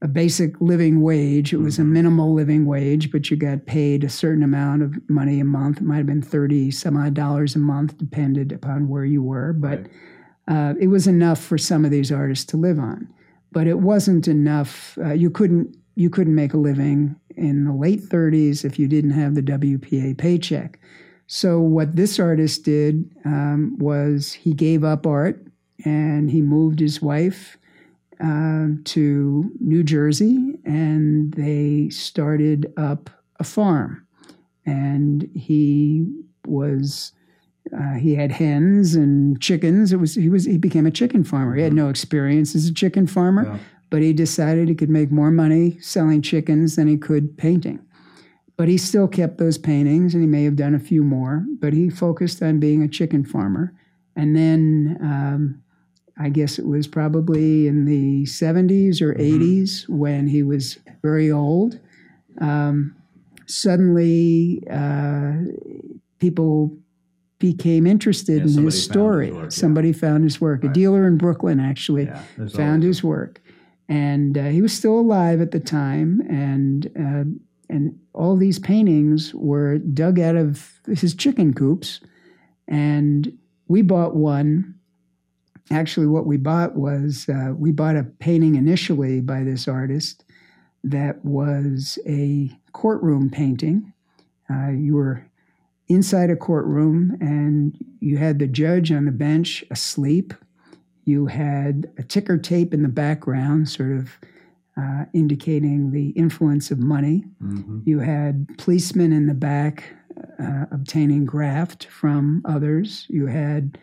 a 0.03 0.09
basic 0.09 0.61
living 0.61 1.01
wage. 1.01 1.53
It 1.53 1.59
was 1.59 1.79
a 1.79 1.83
mm-hmm. 1.83 1.93
minimal 1.93 2.35
living 2.35 2.67
wage, 2.67 3.11
but 3.11 3.31
you 3.31 3.37
got 3.37 3.67
paid 3.67 4.05
a 4.05 4.09
certain 4.09 4.43
amount 4.43 4.83
of 4.83 4.95
money 5.09 5.41
a 5.41 5.45
month. 5.45 5.79
It 5.79 5.85
might 5.85 5.97
have 5.97 6.07
been 6.07 6.23
30 6.23 6.71
some 6.71 6.97
odd 6.97 7.15
dollars 7.15 7.57
a 7.57 7.59
month, 7.59 7.99
depended 7.99 8.53
upon 8.53 8.89
where 8.89 9.05
you 9.05 9.23
were. 9.23 9.53
But 9.53 9.87
right. 10.47 10.71
uh, 10.73 10.75
it 10.81 10.89
was 10.89 11.07
enough 11.07 11.41
for 11.41 11.59
some 11.59 11.85
of 11.85 11.91
these 11.91 12.13
artists 12.13 12.45
to 12.47 12.57
live 12.57 12.79
on. 12.79 13.09
But 13.51 13.67
it 13.67 13.79
wasn't 13.79 14.29
enough. 14.29 14.99
Uh, 14.99 15.13
you 15.13 15.31
couldn't 15.31 15.75
you 15.97 16.09
couldn't 16.09 16.35
make 16.37 16.55
a 16.55 16.59
living 16.59 17.17
in 17.37 17.65
the 17.65 17.73
late 17.73 18.01
30s 18.01 18.65
if 18.65 18.79
you 18.79 18.87
didn't 18.87 19.11
have 19.11 19.35
the 19.35 19.43
WPA 19.43 20.17
paycheck. 20.17 20.79
So, 21.31 21.61
what 21.61 21.95
this 21.95 22.19
artist 22.19 22.65
did 22.65 23.11
um, 23.27 23.77
was 23.79 24.33
he 24.33 24.55
gave 24.55 24.83
up 24.83 25.07
art 25.07 25.45
and 25.85 26.31
he 26.31 26.41
moved 26.41 26.81
his 26.81 27.03
wife 27.03 27.59
uh, 28.19 28.69
to 28.85 29.51
New 29.61 29.83
Jersey 29.85 30.55
and 30.65 31.35
they 31.35 31.91
started 31.91 32.73
up 32.79 33.11
a 33.39 33.45
farm. 33.45 34.07
And 34.65 35.29
he 35.35 36.07
was. 36.47 37.13
Uh, 37.79 37.97
he 37.97 38.15
had 38.15 38.33
hens 38.33 38.95
and 38.95 39.39
chickens. 39.43 39.93
It 39.93 39.97
was 39.97 40.15
he 40.15 40.31
was 40.31 40.47
he 40.47 40.57
became 40.57 40.87
a 40.87 40.91
chicken 40.91 41.23
farmer. 41.23 41.55
He 41.55 41.63
had 41.63 41.75
no 41.75 41.91
experience 41.91 42.55
as 42.55 42.67
a 42.67 42.73
chicken 42.73 43.07
farmer, 43.07 43.45
yeah. 43.45 43.59
but 43.91 44.01
he 44.01 44.15
decided 44.15 44.71
he 44.71 44.75
could 44.75 44.89
make 44.89 45.11
more 45.11 45.31
money 45.31 45.79
selling 45.81 46.23
chickens 46.23 46.77
than 46.77 46.89
he 46.89 46.97
could 46.97 47.37
painting. 47.37 47.81
But 48.59 48.69
he 48.69 48.77
still 48.77 49.07
kept 49.07 49.39
those 49.39 49.57
paintings, 49.57 50.15
and 50.15 50.23
he 50.23 50.27
may 50.27 50.43
have 50.43 50.57
done 50.57 50.75
a 50.75 50.81
few 50.81 51.05
more. 51.05 51.47
But 51.61 51.73
he 51.73 51.89
focused 51.89 52.43
on 52.43 52.59
being 52.59 52.83
a 52.83 52.89
chicken 52.89 53.25
farmer. 53.25 53.73
And 54.17 54.35
then 54.37 54.99
um, 55.01 55.63
I 56.19 56.29
guess 56.29 56.59
it 56.59 56.67
was 56.67 56.89
probably 56.89 57.69
in 57.69 57.85
the 57.85 58.25
70s 58.25 59.01
or 59.01 59.15
mm-hmm. 59.15 59.43
80s 59.43 59.89
when 59.89 60.27
he 60.27 60.43
was 60.43 60.79
very 61.03 61.31
old. 61.31 61.79
Um, 62.41 62.97
suddenly, 63.47 64.61
uh, 64.69 65.35
people 66.19 66.77
became 67.39 67.87
interested 67.87 68.39
yeah, 68.45 68.59
in 68.59 68.65
his 68.65 68.83
story. 68.83 69.27
His 69.27 69.37
work, 69.37 69.53
somebody 69.53 69.91
yeah. 69.91 69.99
found 69.99 70.25
his 70.25 70.41
work. 70.41 70.65
Right. 70.65 70.71
A 70.71 70.75
dealer 70.75 71.07
in 71.07 71.17
Brooklyn 71.17 71.61
actually 71.61 72.07
yeah, 72.07 72.23
found 72.57 72.83
his 72.83 73.05
work. 73.05 73.41
And 73.89 74.37
uh, 74.37 74.47
he 74.47 74.61
was 74.61 74.73
still 74.73 74.99
alive 74.99 75.41
at 75.41 75.53
the 75.53 75.61
time. 75.61 76.21
And 76.29 76.91
uh, 76.99 77.39
and 77.69 77.99
all 78.15 78.37
these 78.37 78.59
paintings 78.59 79.35
were 79.35 79.79
dug 79.79 80.19
out 80.19 80.37
of 80.37 80.81
his 80.87 81.15
chicken 81.15 81.53
coops. 81.53 82.01
And 82.67 83.37
we 83.69 83.83
bought 83.83 84.17
one. 84.17 84.75
Actually, 85.71 86.07
what 86.07 86.27
we 86.27 86.39
bought 86.39 86.77
was 86.77 87.29
uh, 87.29 87.53
we 87.55 87.73
bought 87.73 87.97
a 87.97 88.05
painting 88.05 88.55
initially 88.55 89.21
by 89.21 89.43
this 89.45 89.69
artist 89.69 90.25
that 90.83 91.23
was 91.25 91.99
a 92.07 92.51
courtroom 92.73 93.29
painting. 93.29 93.93
Uh, 94.51 94.71
you 94.71 94.95
were 94.95 95.27
inside 95.89 96.31
a 96.31 96.37
courtroom 96.37 97.17
and 97.21 97.77
you 98.01 98.17
had 98.17 98.39
the 98.39 98.47
judge 98.47 98.93
on 98.93 99.05
the 99.05 99.13
bench 99.13 99.65
asleep. 99.71 100.33
You 101.05 101.27
had 101.27 101.91
a 101.99 102.03
ticker 102.03 102.39
tape 102.39 102.73
in 102.73 102.83
the 102.83 102.89
background, 102.89 103.69
sort 103.69 103.93
of 103.93 104.19
uh, 104.79 105.05
indicating 105.13 105.91
the 105.91 106.11
influence 106.11 106.71
of 106.71 106.79
money. 106.79 107.25
Mm-hmm. 107.43 107.81
You 107.85 107.99
had 107.99 108.47
policemen 108.59 109.13
in 109.13 109.27
the 109.27 109.35
back 109.35 109.85
uh, 110.41 110.67
obtaining 110.71 111.25
graft 111.25 111.87
from 111.87 112.43
others. 112.45 113.07
You 113.09 113.27
had 113.27 113.79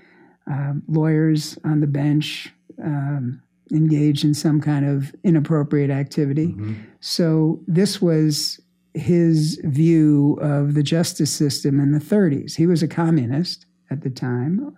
um, 0.48 0.84
lawyers 0.88 1.58
on 1.64 1.82
the 1.82 1.88
bench 1.88 2.54
um, 2.84 3.42
engaged 3.72 4.24
in 4.24 4.34
some 4.34 4.62
kind 4.62 4.86
of 4.86 5.14
inappropriate 5.24 5.90
activity. 5.90 6.48
Mm-hmm. 6.48 6.76
So 7.00 7.62
this 7.68 8.02
was 8.02 8.60
his 8.94 9.60
view 9.64 10.38
of 10.42 10.74
the 10.76 10.84
justice 10.84 11.32
system 11.32 11.80
in 11.80 11.92
the 11.92 12.00
30s. 12.00 12.56
He 12.56 12.68
was 12.68 12.82
a 12.82 12.88
communist 12.88 13.66
at 13.90 14.02
the 14.02 14.10
time. 14.10 14.76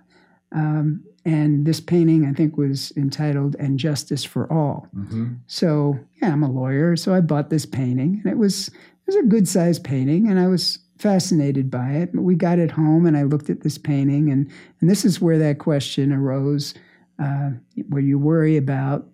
Um, 0.51 1.03
and 1.27 1.65
this 1.65 1.81
painting, 1.81 2.25
I 2.25 2.31
think, 2.31 2.55
was 2.55 2.93
entitled 2.95 3.57
And 3.59 3.77
Justice 3.77 4.23
for 4.23 4.51
All. 4.51 4.87
Mm-hmm. 4.95 5.33
So, 5.45 5.99
yeah, 6.21 6.31
I'm 6.31 6.41
a 6.41 6.49
lawyer. 6.49 6.95
So 6.95 7.13
I 7.13 7.19
bought 7.19 7.49
this 7.49 7.65
painting. 7.65 8.21
And 8.23 8.31
it 8.31 8.37
was, 8.37 8.69
it 8.69 9.07
was 9.07 9.17
a 9.17 9.23
good 9.23 9.45
sized 9.45 9.83
painting. 9.83 10.29
And 10.29 10.39
I 10.39 10.47
was 10.47 10.79
fascinated 10.97 11.69
by 11.69 11.89
it. 11.89 12.13
But 12.13 12.21
We 12.21 12.35
got 12.35 12.59
it 12.59 12.71
home 12.71 13.05
and 13.05 13.17
I 13.17 13.23
looked 13.23 13.49
at 13.49 13.59
this 13.59 13.77
painting. 13.77 14.29
And, 14.31 14.49
and 14.79 14.89
this 14.89 15.03
is 15.03 15.19
where 15.19 15.37
that 15.37 15.59
question 15.59 16.13
arose 16.13 16.73
uh, 17.19 17.49
where 17.89 18.01
you 18.01 18.17
worry 18.17 18.55
about 18.55 19.05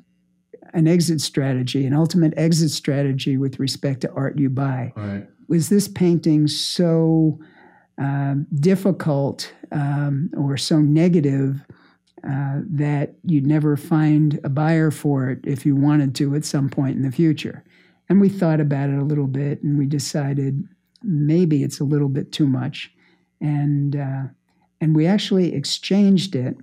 an 0.75 0.87
exit 0.87 1.19
strategy, 1.19 1.83
an 1.83 1.95
ultimate 1.95 2.35
exit 2.37 2.69
strategy 2.69 3.37
with 3.37 3.59
respect 3.59 4.01
to 4.01 4.11
art 4.11 4.37
you 4.37 4.51
buy. 4.51 4.93
Right. 4.95 5.27
Was 5.47 5.69
this 5.69 5.87
painting 5.87 6.47
so 6.47 7.39
um, 7.97 8.45
difficult 8.53 9.51
um, 9.71 10.29
or 10.37 10.57
so 10.57 10.79
negative 10.79 11.65
uh, 12.27 12.61
that 12.69 13.15
you'd 13.23 13.47
never 13.47 13.75
find 13.75 14.39
a 14.43 14.49
buyer 14.49 14.91
for 14.91 15.29
it 15.29 15.39
if 15.43 15.65
you 15.65 15.75
wanted 15.75 16.15
to 16.15 16.35
at 16.35 16.45
some 16.45 16.69
point 16.69 16.95
in 16.95 17.03
the 17.03 17.11
future? 17.11 17.63
And 18.09 18.21
we 18.21 18.29
thought 18.29 18.59
about 18.59 18.89
it 18.89 18.97
a 18.97 19.03
little 19.03 19.27
bit 19.27 19.63
and 19.63 19.77
we 19.77 19.85
decided 19.85 20.67
maybe 21.01 21.63
it's 21.63 21.79
a 21.79 21.85
little 21.85 22.09
bit 22.09 22.31
too 22.31 22.47
much. 22.47 22.91
And, 23.41 23.95
uh, 23.95 24.23
and 24.79 24.95
we 24.95 25.05
actually 25.05 25.53
exchanged 25.53 26.35
it 26.35 26.57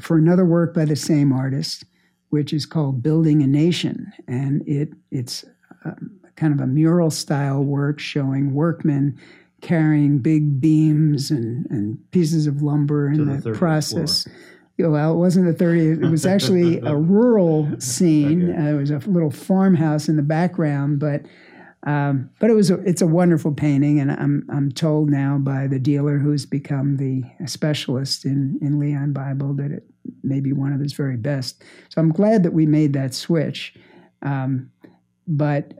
for 0.00 0.16
another 0.16 0.44
work 0.44 0.74
by 0.74 0.84
the 0.84 0.96
same 0.96 1.32
artist 1.32 1.84
which 2.30 2.54
is 2.54 2.64
called 2.64 3.02
Building 3.02 3.42
a 3.42 3.46
Nation. 3.46 4.10
And 4.26 4.66
it, 4.66 4.88
it's 5.10 5.44
a, 5.84 5.94
kind 6.34 6.54
of 6.54 6.60
a 6.60 6.66
mural 6.66 7.10
style 7.10 7.62
work 7.62 8.00
showing 8.00 8.54
workmen 8.54 9.18
carrying 9.60 10.18
big 10.18 10.60
beams 10.60 11.30
and, 11.30 11.66
and 11.70 11.98
pieces 12.10 12.46
of 12.46 12.62
lumber 12.62 13.08
in 13.08 13.26
the, 13.26 13.50
the 13.50 13.52
process. 13.52 14.26
Well, 14.78 15.12
it 15.12 15.16
wasn't 15.16 15.46
the 15.46 15.64
30th. 15.64 16.04
It 16.04 16.10
was 16.10 16.26
actually 16.26 16.78
a 16.82 16.96
rural 16.96 17.68
scene. 17.78 18.50
Okay. 18.50 18.58
Uh, 18.58 18.74
it 18.74 18.78
was 18.78 18.90
a 18.90 18.98
little 18.98 19.30
farmhouse 19.30 20.08
in 20.08 20.16
the 20.16 20.22
background, 20.22 20.98
but 20.98 21.22
um, 21.84 22.30
but 22.38 22.48
it 22.48 22.54
was 22.54 22.70
a, 22.70 22.74
it's 22.82 23.02
a 23.02 23.06
wonderful 23.08 23.52
painting, 23.52 23.98
and 23.98 24.12
I'm 24.12 24.46
I'm 24.52 24.70
told 24.70 25.10
now 25.10 25.38
by 25.38 25.66
the 25.66 25.80
dealer 25.80 26.18
who's 26.18 26.46
become 26.46 26.96
the 26.96 27.24
specialist 27.46 28.24
in 28.24 28.58
in 28.62 28.78
Leon 28.78 29.12
Bibel 29.12 29.56
that 29.56 29.72
it 29.72 29.84
may 30.22 30.40
be 30.40 30.52
one 30.52 30.72
of 30.72 30.80
his 30.80 30.92
very 30.92 31.16
best. 31.16 31.64
So 31.88 32.00
I'm 32.00 32.12
glad 32.12 32.44
that 32.44 32.52
we 32.52 32.66
made 32.66 32.92
that 32.92 33.14
switch. 33.14 33.74
Um, 34.22 34.70
but 35.26 35.72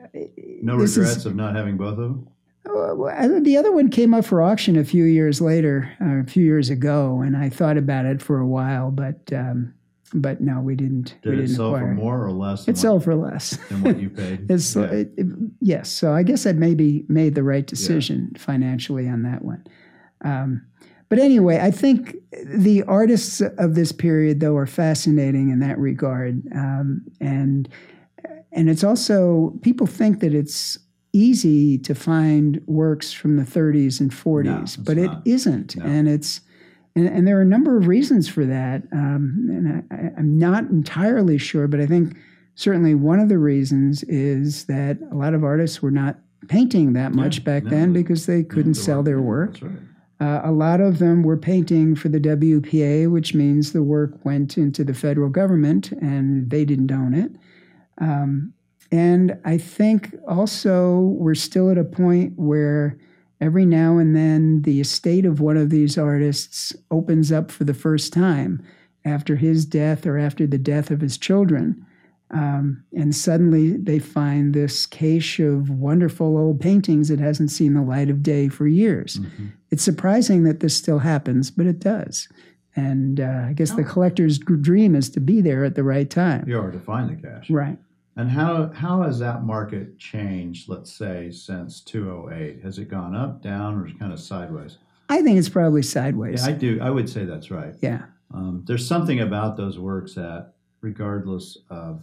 no 0.63 0.75
regrets 0.75 1.17
is, 1.17 1.27
of 1.27 1.37
not 1.37 1.55
having 1.55 1.77
both 1.77 1.93
of 1.93 1.99
them. 1.99 2.29
The 2.65 3.57
other 3.59 3.73
one 3.73 3.91
came 3.91 4.15
up 4.15 4.25
for 4.25 4.41
auction 4.41 4.77
a 4.77 4.85
few 4.85 5.05
years 5.05 5.41
later, 5.41 5.93
uh, 6.01 6.21
a 6.21 6.25
few 6.25 6.45
years 6.45 6.71
ago, 6.71 7.21
and 7.21 7.37
I 7.37 7.49
thought 7.49 7.77
about 7.77 8.07
it 8.07 8.23
for 8.23 8.39
a 8.39 8.47
while, 8.47 8.91
but 8.91 9.33
um, 9.33 9.75
but 10.15 10.41
no, 10.41 10.61
we 10.61 10.75
didn't. 10.77 11.17
Did 11.23 11.31
we 11.31 11.37
didn't 11.37 11.51
it 11.53 11.55
sell 11.55 11.75
acquire. 11.75 11.89
for 11.89 11.95
more 11.95 12.25
or 12.25 12.33
less? 12.33 12.69
It 12.69 12.79
sold 12.79 13.05
for 13.05 13.15
less 13.15 13.59
than 13.69 13.83
what 13.83 13.99
you 13.99 14.11
paid. 14.11 14.47
it's, 14.51 14.77
yeah. 14.77 14.85
it, 14.85 15.13
it, 15.17 15.27
yes, 15.61 15.91
so 15.91 16.13
I 16.13 16.23
guess 16.23 16.47
I 16.47 16.53
maybe 16.53 17.05
made 17.09 17.35
the 17.35 17.43
right 17.43 17.67
decision 17.67 18.31
yeah. 18.33 18.39
financially 18.39 19.09
on 19.09 19.23
that 19.23 19.45
one. 19.45 19.67
Um, 20.23 20.67
but 21.09 21.19
anyway, 21.19 21.59
I 21.61 21.71
think 21.71 22.17
the 22.45 22.83
artists 22.85 23.41
of 23.41 23.75
this 23.75 23.93
period, 23.93 24.41
though, 24.41 24.57
are 24.57 24.67
fascinating 24.67 25.51
in 25.51 25.61
that 25.61 25.79
regard, 25.79 26.43
um, 26.55 27.03
and 27.21 27.69
and 28.53 28.69
it's 28.69 28.85
also 28.85 29.59
people 29.63 29.87
think 29.87 30.21
that 30.21 30.35
it's 30.35 30.79
easy 31.13 31.79
to 31.79 31.95
find 31.95 32.63
works 32.67 33.13
from 33.13 33.37
the 33.37 33.43
30s 33.43 34.01
and 34.01 34.11
40s, 34.11 34.79
no, 34.79 34.85
but 34.85 34.97
not. 34.97 35.19
it 35.27 35.31
isn't, 35.31 35.77
no. 35.77 35.85
and 35.85 36.09
it's 36.09 36.41
and, 36.95 37.09
and, 37.09 37.27
there 37.27 37.39
are 37.39 37.43
a 37.43 37.47
number 37.47 37.79
of 37.79 37.87
reasons 37.87 38.29
for 38.29 38.45
that. 38.45 38.83
Um, 38.93 39.49
and 39.49 39.85
I, 39.91 40.21
am 40.21 40.39
not 40.39 40.65
entirely 40.65 41.39
sure, 41.39 41.67
but 41.67 41.81
I 41.81 41.87
think 41.87 42.17
certainly 42.55 42.95
one 42.95 43.19
of 43.19 43.31
the 43.31 43.39
reasons 43.39 44.03
is 44.05 44.67
that 44.67 44.99
a 45.11 45.15
lot 45.15 45.33
of 45.33 45.43
artists 45.43 45.81
were 45.81 45.91
not 45.91 46.19
painting 46.49 46.93
that 46.93 47.15
much 47.15 47.39
yeah, 47.39 47.45
back 47.45 47.65
no, 47.65 47.71
then 47.71 47.93
because 47.93 48.27
they 48.27 48.43
couldn't 48.43 48.75
sell 48.75 49.03
their 49.03 49.23
work. 49.23 49.59
Right. 49.63 49.73
Uh, 50.21 50.41
a 50.45 50.53
lot 50.53 50.81
of 50.81 50.99
them 50.99 51.23
were 51.23 51.37
painting 51.37 51.97
for 51.97 52.09
the 52.09 52.21
WPA, 52.21 53.11
which 53.11 53.35
means 53.35 53.73
the 53.73 53.83
work 53.83 54.25
went 54.25 54.57
into 54.57 54.85
the 54.85 54.95
federal 54.95 55.29
government 55.29 55.91
and 55.93 56.51
they 56.51 56.65
didn't 56.65 56.93
own 56.93 57.15
it. 57.15 57.33
Um, 57.99 58.53
and 58.93 59.39
I 59.47 59.57
think 59.57 60.15
also 60.29 60.99
we're 60.99 61.35
still 61.35 61.71
at 61.71 61.79
a 61.79 61.85
point 61.85 62.35
where 62.37 62.99
every 63.41 63.65
now 63.65 63.97
and 63.97 64.15
then 64.15 64.63
the 64.63 64.81
estate 64.81 65.25
of 65.25 65.41
one 65.41 65.57
of 65.57 65.71
these 65.71 65.97
artists 65.97 66.77
opens 66.91 67.33
up 67.33 67.51
for 67.51 67.65
the 67.65 67.75
first 67.75 68.13
time 68.13 68.63
after 69.05 69.35
his 69.35 69.65
death 69.65 70.07
or 70.07 70.19
after 70.19 70.47
the 70.47 70.59
death 70.59 70.91
of 70.91 71.01
his 71.01 71.17
children. 71.17 71.85
Um, 72.33 72.85
and 72.95 73.15
suddenly 73.15 73.79
they 73.79 73.99
find 73.99 74.55
this 74.55 74.85
cache 74.85 75.41
of 75.41 75.71
wonderful 75.71 76.37
old 76.37 76.61
paintings 76.61 77.09
that 77.09 77.19
hasn't 77.19 77.51
seen 77.51 77.73
the 77.73 77.83
light 77.83 78.11
of 78.11 78.23
day 78.23 78.49
for 78.49 78.67
years. 78.67 79.19
Mm-hmm. 79.19 79.47
It's 79.71 79.83
surprising 79.83 80.45
that 80.45 80.61
this 80.61 80.77
still 80.77 80.99
happens, 80.99 81.51
but 81.51 81.67
it 81.67 81.79
does. 81.79 82.29
And 82.77 83.21
uh, 83.21 83.47
I 83.49 83.53
guess 83.55 83.73
oh. 83.73 83.77
the 83.77 83.85
collector's 83.85 84.39
dream 84.39 84.95
is 84.95 85.09
to 85.11 85.21
be 85.21 85.41
there 85.41 85.65
at 85.65 85.77
the 85.77 85.83
right 85.83 86.09
time. 86.09 86.47
You 86.47 86.61
are 86.61 86.71
to 86.71 86.81
find 86.81 87.11
the 87.11 87.29
cache. 87.29 87.49
Right. 87.51 87.79
And 88.17 88.31
how 88.31 88.71
how 88.75 89.03
has 89.03 89.19
that 89.21 89.45
market 89.45 89.99
changed, 89.99 90.69
let's 90.69 90.93
say, 90.93 91.31
since 91.31 91.81
208? 91.81 92.63
Has 92.63 92.79
it 92.79 92.89
gone 92.89 93.15
up, 93.15 93.43
down, 93.43 93.75
or 93.75 93.89
kind 93.99 94.13
of 94.13 94.21
sideways? 94.21 94.79
I 95.09 95.23
think 95.23 95.39
it's 95.39 95.49
probably 95.49 95.83
sideways. 95.83 96.47
Yeah, 96.47 96.53
I 96.53 96.57
do. 96.57 96.79
I 96.81 96.91
would 96.91 97.09
say 97.09 97.25
that's 97.25 97.51
right. 97.51 97.75
Yeah. 97.81 98.03
Um, 98.35 98.65
there's 98.67 98.87
something 98.87 99.21
about 99.21 99.57
those 99.57 99.79
works 99.79 100.15
that, 100.15 100.53
regardless 100.81 101.59
of 101.71 102.03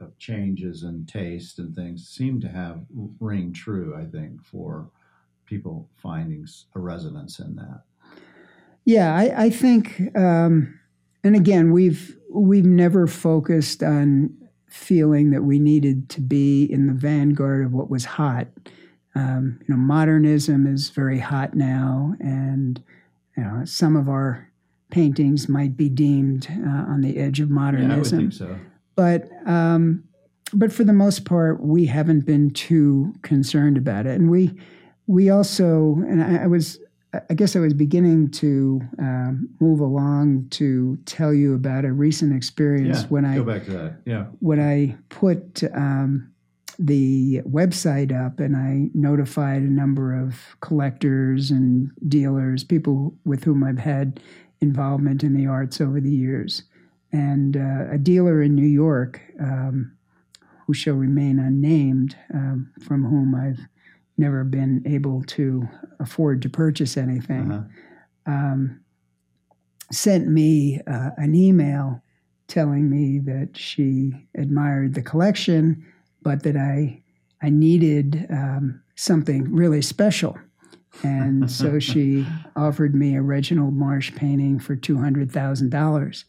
of 0.00 0.16
changes 0.18 0.82
in 0.82 1.06
taste 1.06 1.58
and 1.58 1.74
things, 1.74 2.08
seem 2.08 2.40
to 2.40 2.48
have 2.48 2.84
ring 3.18 3.52
true. 3.52 3.96
I 3.96 4.04
think 4.04 4.44
for 4.44 4.90
people 5.46 5.88
finding 5.96 6.46
a 6.74 6.78
resonance 6.78 7.38
in 7.38 7.56
that. 7.56 7.82
Yeah, 8.84 9.14
I, 9.14 9.44
I 9.44 9.50
think, 9.50 10.16
um, 10.16 10.78
and 11.24 11.34
again, 11.34 11.72
we've 11.72 12.16
we've 12.30 12.66
never 12.66 13.06
focused 13.06 13.82
on 13.82 14.36
feeling 14.76 15.30
that 15.30 15.42
we 15.42 15.58
needed 15.58 16.08
to 16.10 16.20
be 16.20 16.64
in 16.64 16.86
the 16.86 16.92
vanguard 16.92 17.64
of 17.64 17.72
what 17.72 17.90
was 17.90 18.04
hot. 18.04 18.46
Um, 19.14 19.58
you 19.66 19.74
know, 19.74 19.80
modernism 19.80 20.66
is 20.66 20.90
very 20.90 21.18
hot 21.18 21.54
now, 21.54 22.14
and 22.20 22.82
you 23.36 23.42
know, 23.42 23.64
some 23.64 23.96
of 23.96 24.08
our 24.08 24.50
paintings 24.90 25.48
might 25.48 25.76
be 25.76 25.88
deemed 25.88 26.48
uh, 26.50 26.84
on 26.92 27.00
the 27.00 27.16
edge 27.18 27.40
of 27.40 27.50
modernism. 27.50 27.90
Yeah, 27.90 27.96
I 27.96 27.98
would 27.98 28.10
think 28.10 28.32
so. 28.32 28.58
But 28.94 29.30
um, 29.46 30.04
but 30.52 30.72
for 30.72 30.84
the 30.84 30.92
most 30.92 31.24
part, 31.24 31.60
we 31.60 31.86
haven't 31.86 32.26
been 32.26 32.50
too 32.50 33.14
concerned 33.22 33.78
about 33.78 34.06
it, 34.06 34.20
and 34.20 34.30
we 34.30 34.54
we 35.06 35.30
also 35.30 35.96
and 36.08 36.22
I, 36.22 36.44
I 36.44 36.46
was 36.46 36.78
I 37.30 37.34
guess 37.34 37.56
I 37.56 37.60
was 37.60 37.74
beginning 37.74 38.30
to 38.32 38.80
um, 38.98 39.48
move 39.60 39.80
along 39.80 40.48
to 40.50 40.96
tell 41.06 41.32
you 41.32 41.54
about 41.54 41.84
a 41.84 41.92
recent 41.92 42.34
experience 42.34 43.02
yeah, 43.02 43.08
when 43.08 43.24
I 43.24 43.36
go 43.36 43.44
back 43.44 43.64
to 43.64 43.72
that. 43.72 43.96
Yeah, 44.04 44.26
when 44.40 44.60
I 44.60 44.96
put 45.08 45.62
um, 45.74 46.32
the 46.78 47.42
website 47.42 48.12
up 48.12 48.40
and 48.40 48.56
I 48.56 48.90
notified 48.94 49.62
a 49.62 49.70
number 49.70 50.14
of 50.14 50.56
collectors 50.60 51.50
and 51.50 51.90
dealers, 52.08 52.64
people 52.64 53.14
with 53.24 53.44
whom 53.44 53.64
I've 53.64 53.78
had 53.78 54.20
involvement 54.60 55.22
in 55.22 55.34
the 55.34 55.46
arts 55.46 55.80
over 55.80 56.00
the 56.00 56.10
years, 56.10 56.62
and 57.12 57.56
uh, 57.56 57.92
a 57.92 57.98
dealer 57.98 58.42
in 58.42 58.54
New 58.54 58.66
York 58.66 59.20
um, 59.40 59.92
who 60.66 60.74
shall 60.74 60.94
remain 60.94 61.38
unnamed, 61.38 62.16
um, 62.34 62.70
from 62.80 63.04
whom 63.04 63.34
I've 63.34 63.60
never 64.18 64.44
been 64.44 64.82
able 64.86 65.22
to 65.24 65.68
afford 66.00 66.42
to 66.42 66.48
purchase 66.48 66.96
anything, 66.96 67.52
uh-huh. 67.52 68.32
um, 68.32 68.80
sent 69.92 70.28
me 70.28 70.80
uh, 70.86 71.10
an 71.16 71.34
email 71.34 72.02
telling 72.48 72.88
me 72.88 73.18
that 73.18 73.56
she 73.56 74.12
admired 74.36 74.94
the 74.94 75.02
collection, 75.02 75.84
but 76.22 76.42
that 76.42 76.56
I 76.56 77.02
I 77.42 77.50
needed 77.50 78.26
um, 78.30 78.82
something 78.94 79.52
really 79.52 79.82
special. 79.82 80.38
And 81.02 81.50
so 81.60 81.78
she 81.78 82.26
offered 82.54 82.94
me 82.94 83.16
a 83.16 83.22
Reginald 83.22 83.74
Marsh 83.74 84.14
painting 84.14 84.58
for 84.58 84.76
two 84.76 84.98
hundred 84.98 85.30
thousand 85.30 85.70
dollars, 85.70 86.24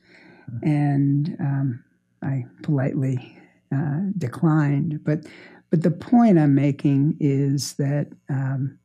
and 0.63 1.35
um, 1.39 1.83
I 2.21 2.45
politely 2.63 3.37
uh, 3.73 3.99
declined. 4.17 5.03
But 5.03 5.25
but 5.69 5.83
the 5.83 5.91
point 5.91 6.39
I'm 6.39 6.55
making 6.55 7.17
is 7.19 7.73
that 7.73 8.07
um, 8.29 8.77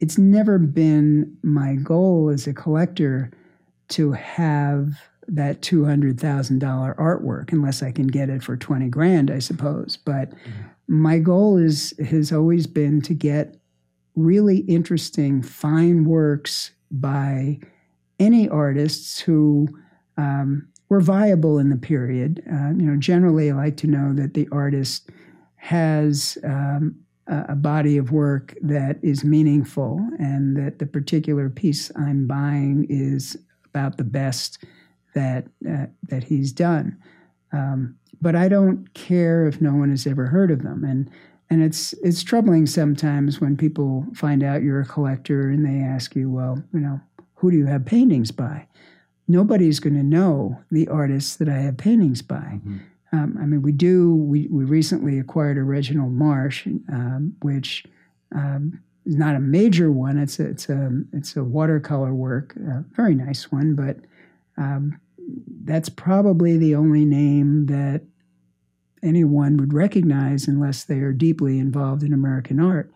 it's 0.00 0.18
never 0.18 0.58
been 0.58 1.36
my 1.42 1.74
goal 1.76 2.28
as 2.28 2.46
a 2.46 2.52
collector 2.52 3.30
to 3.88 4.12
have 4.12 4.90
that 5.28 5.60
$200,000 5.60 6.96
artwork 6.96 7.52
unless 7.52 7.82
I 7.82 7.90
can 7.90 8.06
get 8.06 8.30
it 8.30 8.42
for 8.42 8.56
20 8.56 8.88
grand, 8.88 9.30
I 9.30 9.38
suppose. 9.38 9.98
But 10.04 10.30
mm-hmm. 10.30 10.62
my 11.02 11.18
goal 11.18 11.56
is 11.56 11.94
has 12.04 12.32
always 12.32 12.66
been 12.66 13.00
to 13.02 13.14
get 13.14 13.56
really 14.14 14.58
interesting, 14.60 15.42
fine 15.42 16.04
works 16.04 16.70
by 16.90 17.58
any 18.18 18.48
artists 18.48 19.20
who 19.20 19.68
um, 20.16 20.68
were 20.88 21.00
viable 21.00 21.58
in 21.58 21.70
the 21.70 21.76
period. 21.76 22.42
Uh, 22.50 22.68
you 22.76 22.86
know, 22.86 22.96
generally, 22.96 23.50
I 23.50 23.54
like 23.54 23.76
to 23.78 23.86
know 23.86 24.12
that 24.14 24.34
the 24.34 24.48
artist 24.52 25.10
has 25.66 26.38
um, 26.44 26.94
a, 27.26 27.56
body 27.56 27.96
of 27.96 28.12
work 28.12 28.54
that 28.62 29.00
is 29.02 29.24
meaningful, 29.24 29.98
and 30.20 30.56
that 30.56 30.78
the 30.78 30.86
particular 30.86 31.50
piece 31.50 31.90
I'm 31.96 32.28
buying 32.28 32.86
is 32.88 33.36
about 33.64 33.96
the 33.96 34.04
best 34.04 34.62
that 35.14 35.48
uh, 35.68 35.86
that 36.04 36.22
he's 36.22 36.52
done. 36.52 36.96
Um, 37.52 37.96
but 38.22 38.36
I 38.36 38.48
don't 38.48 38.94
care 38.94 39.48
if 39.48 39.60
no 39.60 39.74
one 39.74 39.90
has 39.90 40.06
ever 40.06 40.26
heard 40.26 40.52
of 40.52 40.62
them, 40.62 40.84
and 40.84 41.10
and 41.50 41.64
it's 41.64 41.94
it's 41.94 42.22
troubling 42.22 42.66
sometimes 42.66 43.40
when 43.40 43.56
people 43.56 44.06
find 44.14 44.44
out 44.44 44.62
you're 44.62 44.82
a 44.82 44.86
collector 44.86 45.50
and 45.50 45.64
they 45.64 45.84
ask 45.84 46.14
you, 46.14 46.30
well, 46.30 46.62
you 46.72 46.78
know, 46.78 47.00
who 47.34 47.50
do 47.50 47.56
you 47.56 47.66
have 47.66 47.84
paintings 47.84 48.30
by? 48.30 48.68
Nobody's 49.26 49.80
going 49.80 49.96
to 49.96 50.04
know 50.04 50.60
the 50.70 50.86
artists 50.86 51.34
that 51.36 51.48
I 51.48 51.58
have 51.58 51.76
paintings 51.76 52.22
by. 52.22 52.60
Mm-hmm. 52.62 52.76
Um, 53.12 53.38
I 53.40 53.46
mean, 53.46 53.62
we 53.62 53.72
do. 53.72 54.14
We, 54.14 54.48
we 54.48 54.64
recently 54.64 55.18
acquired 55.18 55.58
a 55.58 55.62
Reginald 55.62 56.12
Marsh, 56.12 56.66
um, 56.66 57.36
which 57.42 57.84
um, 58.34 58.82
is 59.04 59.16
not 59.16 59.36
a 59.36 59.40
major 59.40 59.92
one. 59.92 60.18
It's 60.18 60.38
a, 60.40 60.46
it's 60.48 60.68
a 60.68 60.90
it's 61.12 61.36
a 61.36 61.44
watercolor 61.44 62.12
work, 62.12 62.56
a 62.56 62.84
very 62.94 63.14
nice 63.14 63.50
one, 63.52 63.74
but 63.74 63.98
um, 64.58 65.00
that's 65.64 65.88
probably 65.88 66.56
the 66.56 66.74
only 66.74 67.04
name 67.04 67.66
that 67.66 68.02
anyone 69.02 69.56
would 69.56 69.72
recognize 69.72 70.48
unless 70.48 70.84
they 70.84 70.98
are 70.98 71.12
deeply 71.12 71.58
involved 71.58 72.02
in 72.02 72.12
American 72.12 72.60
art. 72.60 72.92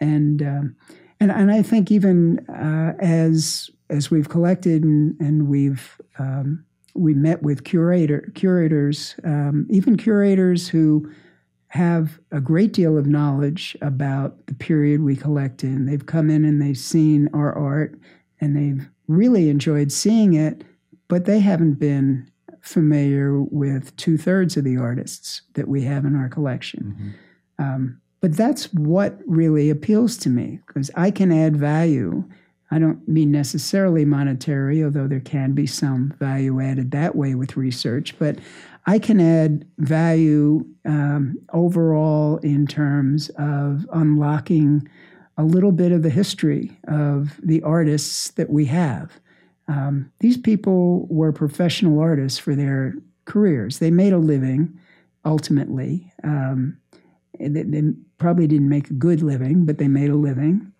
And 0.00 0.42
um, 0.42 0.76
and 1.20 1.30
and 1.32 1.50
I 1.50 1.62
think 1.62 1.90
even 1.90 2.48
uh, 2.48 2.94
as 3.00 3.70
as 3.90 4.10
we've 4.10 4.28
collected 4.28 4.84
and, 4.84 5.16
and 5.20 5.48
we've 5.48 6.00
um, 6.18 6.64
we 6.98 7.14
met 7.14 7.42
with 7.42 7.64
curator 7.64 8.30
curators, 8.34 9.14
um, 9.24 9.66
even 9.70 9.96
curators 9.96 10.68
who 10.68 11.10
have 11.68 12.18
a 12.32 12.40
great 12.40 12.72
deal 12.72 12.96
of 12.96 13.06
knowledge 13.06 13.76
about 13.82 14.46
the 14.46 14.54
period 14.54 15.02
we 15.02 15.14
collect 15.14 15.62
in. 15.62 15.86
They've 15.86 16.06
come 16.06 16.30
in 16.30 16.44
and 16.44 16.60
they've 16.60 16.78
seen 16.78 17.28
our 17.34 17.52
art 17.52 17.98
and 18.40 18.56
they've 18.56 18.88
really 19.06 19.48
enjoyed 19.48 19.92
seeing 19.92 20.34
it, 20.34 20.64
but 21.08 21.24
they 21.24 21.40
haven't 21.40 21.74
been 21.74 22.30
familiar 22.62 23.42
with 23.42 23.94
two 23.96 24.18
thirds 24.18 24.56
of 24.56 24.64
the 24.64 24.76
artists 24.76 25.42
that 25.54 25.68
we 25.68 25.82
have 25.82 26.04
in 26.04 26.16
our 26.16 26.28
collection. 26.28 26.96
Mm-hmm. 27.58 27.64
Um, 27.64 28.00
but 28.20 28.36
that's 28.36 28.72
what 28.72 29.18
really 29.26 29.70
appeals 29.70 30.16
to 30.18 30.28
me 30.28 30.60
because 30.66 30.90
I 30.96 31.10
can 31.10 31.30
add 31.30 31.56
value. 31.56 32.24
I 32.70 32.78
don't 32.78 33.06
mean 33.08 33.30
necessarily 33.30 34.04
monetary, 34.04 34.84
although 34.84 35.06
there 35.06 35.20
can 35.20 35.52
be 35.52 35.66
some 35.66 36.14
value 36.18 36.60
added 36.60 36.90
that 36.90 37.16
way 37.16 37.34
with 37.34 37.56
research, 37.56 38.14
but 38.18 38.38
I 38.86 38.98
can 38.98 39.20
add 39.20 39.66
value 39.78 40.66
um, 40.84 41.38
overall 41.52 42.38
in 42.38 42.66
terms 42.66 43.30
of 43.38 43.86
unlocking 43.92 44.88
a 45.36 45.44
little 45.44 45.72
bit 45.72 45.92
of 45.92 46.02
the 46.02 46.10
history 46.10 46.76
of 46.88 47.38
the 47.42 47.62
artists 47.62 48.30
that 48.32 48.50
we 48.50 48.64
have. 48.66 49.12
Um, 49.68 50.10
these 50.20 50.36
people 50.36 51.06
were 51.08 51.32
professional 51.32 52.00
artists 52.00 52.38
for 52.38 52.54
their 52.54 52.94
careers. 53.24 53.78
They 53.78 53.90
made 53.90 54.12
a 54.12 54.18
living 54.18 54.78
ultimately. 55.24 56.12
Um, 56.24 56.78
they, 57.38 57.62
they, 57.62 57.82
probably 58.18 58.48
didn't 58.48 58.68
make 58.68 58.90
a 58.90 58.94
good 58.94 59.22
living, 59.22 59.64
but 59.64 59.78
they 59.78 59.86
made 59.86 60.10
a 60.10 60.16
living. 60.16 60.72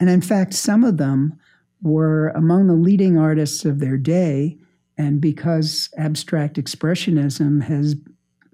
And 0.00 0.10
in 0.10 0.20
fact, 0.20 0.54
some 0.54 0.84
of 0.84 0.96
them 0.96 1.38
were 1.82 2.28
among 2.30 2.66
the 2.66 2.74
leading 2.74 3.18
artists 3.18 3.64
of 3.64 3.78
their 3.78 3.96
day. 3.96 4.58
And 4.98 5.20
because 5.20 5.90
abstract 5.96 6.56
expressionism 6.56 7.62
has 7.62 7.96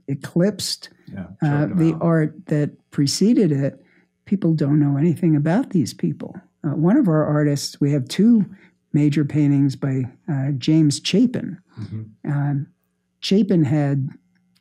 eclipsed 0.09 0.91
yeah, 1.13 1.27
uh, 1.43 1.67
the 1.67 1.95
out. 1.95 2.03
art 2.03 2.47
that 2.47 2.91
preceded 2.91 3.53
it, 3.53 3.85
people 4.25 4.55
don't 4.55 4.81
know 4.81 4.97
anything 4.97 5.37
about 5.37 5.71
these 5.71 5.95
people. 5.95 6.35
Uh, 6.65 6.71
one 6.71 6.97
of 6.97 7.09
our 7.09 7.25
artists, 7.25 7.81
we 7.81 7.93
have 7.93 8.07
two 8.09 8.45
major 8.93 9.25
paintings 9.25 9.77
by 9.77 10.03
uh, 10.31 10.51
James 10.59 11.01
Chapin. 11.03 11.59
Mm-hmm. 11.81 12.31
Um, 12.31 12.67
Chapin 13.21 13.65
had 13.65 14.11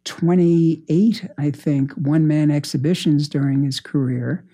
28, 0.06 1.28
I 1.38 1.52
think, 1.52 1.92
one 1.94 2.28
man 2.28 2.50
exhibitions 2.50 3.28
during 3.28 3.64
his 3.64 3.80
career. 3.80 4.46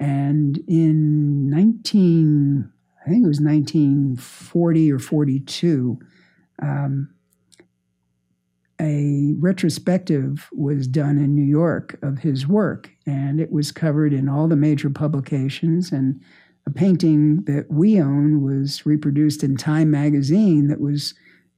And 0.00 0.58
in 0.66 1.50
19, 1.50 2.72
I 3.04 3.08
think 3.08 3.24
it 3.24 3.28
was 3.28 3.40
1940 3.40 4.92
or 4.92 4.98
42, 4.98 5.98
um, 6.62 7.10
a 8.80 9.34
retrospective 9.38 10.48
was 10.52 10.86
done 10.86 11.18
in 11.18 11.34
New 11.34 11.44
York 11.44 11.98
of 12.02 12.18
his 12.18 12.48
work, 12.48 12.90
and 13.06 13.38
it 13.38 13.52
was 13.52 13.72
covered 13.72 14.14
in 14.14 14.26
all 14.26 14.48
the 14.48 14.56
major 14.56 14.88
publications. 14.88 15.92
And 15.92 16.18
a 16.66 16.70
painting 16.70 17.44
that 17.44 17.70
we 17.70 18.00
own 18.00 18.42
was 18.42 18.86
reproduced 18.86 19.44
in 19.44 19.58
Time 19.58 19.90
magazine 19.90 20.68
that 20.68 20.80
was 20.80 21.12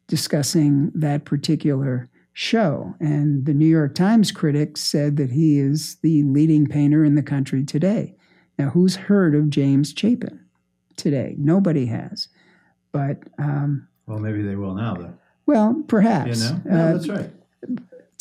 discussing 0.08 0.90
that 0.96 1.24
particular 1.24 2.10
show. 2.32 2.94
And 2.98 3.46
the 3.46 3.54
New 3.54 3.66
York 3.66 3.94
Times 3.94 4.32
critics 4.32 4.80
said 4.82 5.16
that 5.18 5.30
he 5.30 5.60
is 5.60 5.96
the 6.02 6.24
leading 6.24 6.66
painter 6.66 7.04
in 7.04 7.14
the 7.14 7.22
country 7.22 7.64
today. 7.64 8.16
Now, 8.58 8.70
who's 8.70 8.96
heard 8.96 9.34
of 9.34 9.50
James 9.50 9.92
Chapin 9.96 10.40
today? 10.96 11.34
Nobody 11.38 11.86
has. 11.86 12.28
But 12.92 13.18
um, 13.38 13.88
well, 14.06 14.18
maybe 14.18 14.42
they 14.42 14.56
will 14.56 14.74
now, 14.74 14.94
though. 14.94 15.14
Well, 15.46 15.82
perhaps. 15.88 16.38
You 16.38 16.44
know? 16.44 16.60
Yeah, 16.66 16.84
uh, 16.84 16.92
that's 16.92 17.08
right 17.08 17.30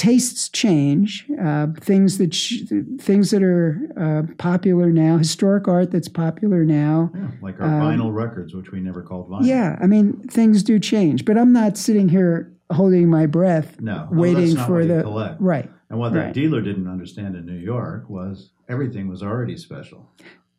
tastes 0.02 0.50
change. 0.50 1.28
Uh, 1.40 1.68
things 1.80 2.18
that 2.18 2.34
sh- 2.34 2.64
things 3.00 3.30
that 3.30 3.44
are 3.44 3.80
uh, 3.96 4.34
popular 4.40 4.90
now, 4.90 5.20
historic 5.20 5.68
art 5.68 5.92
that's 5.92 6.08
popular 6.08 6.66
now, 6.66 7.12
yeah, 7.14 7.28
like 7.40 7.62
our 7.62 7.68
um, 7.68 7.82
vinyl 7.82 8.12
records, 8.12 8.56
which 8.56 8.72
we 8.72 8.80
never 8.80 9.04
called 9.04 9.30
vinyl. 9.30 9.46
Yeah, 9.46 9.78
I 9.80 9.86
mean 9.86 10.20
things 10.28 10.64
do 10.64 10.80
change, 10.80 11.24
but 11.24 11.38
I'm 11.38 11.54
not 11.54 11.78
sitting 11.78 12.10
here 12.10 12.52
holding 12.72 13.12
my 13.12 13.28
breath, 13.28 13.80
no, 13.80 14.08
waiting 14.12 14.56
for 14.56 14.84
the 14.86 15.04
right. 15.40 15.70
And 15.92 16.00
what 16.00 16.14
right. 16.14 16.34
dealer 16.34 16.62
didn't 16.62 16.88
understand 16.88 17.36
in 17.36 17.46
New 17.46 17.60
York 17.60 18.10
was 18.10 18.52
everything 18.70 19.10
was 19.10 19.22
already 19.22 19.58
special. 19.58 20.10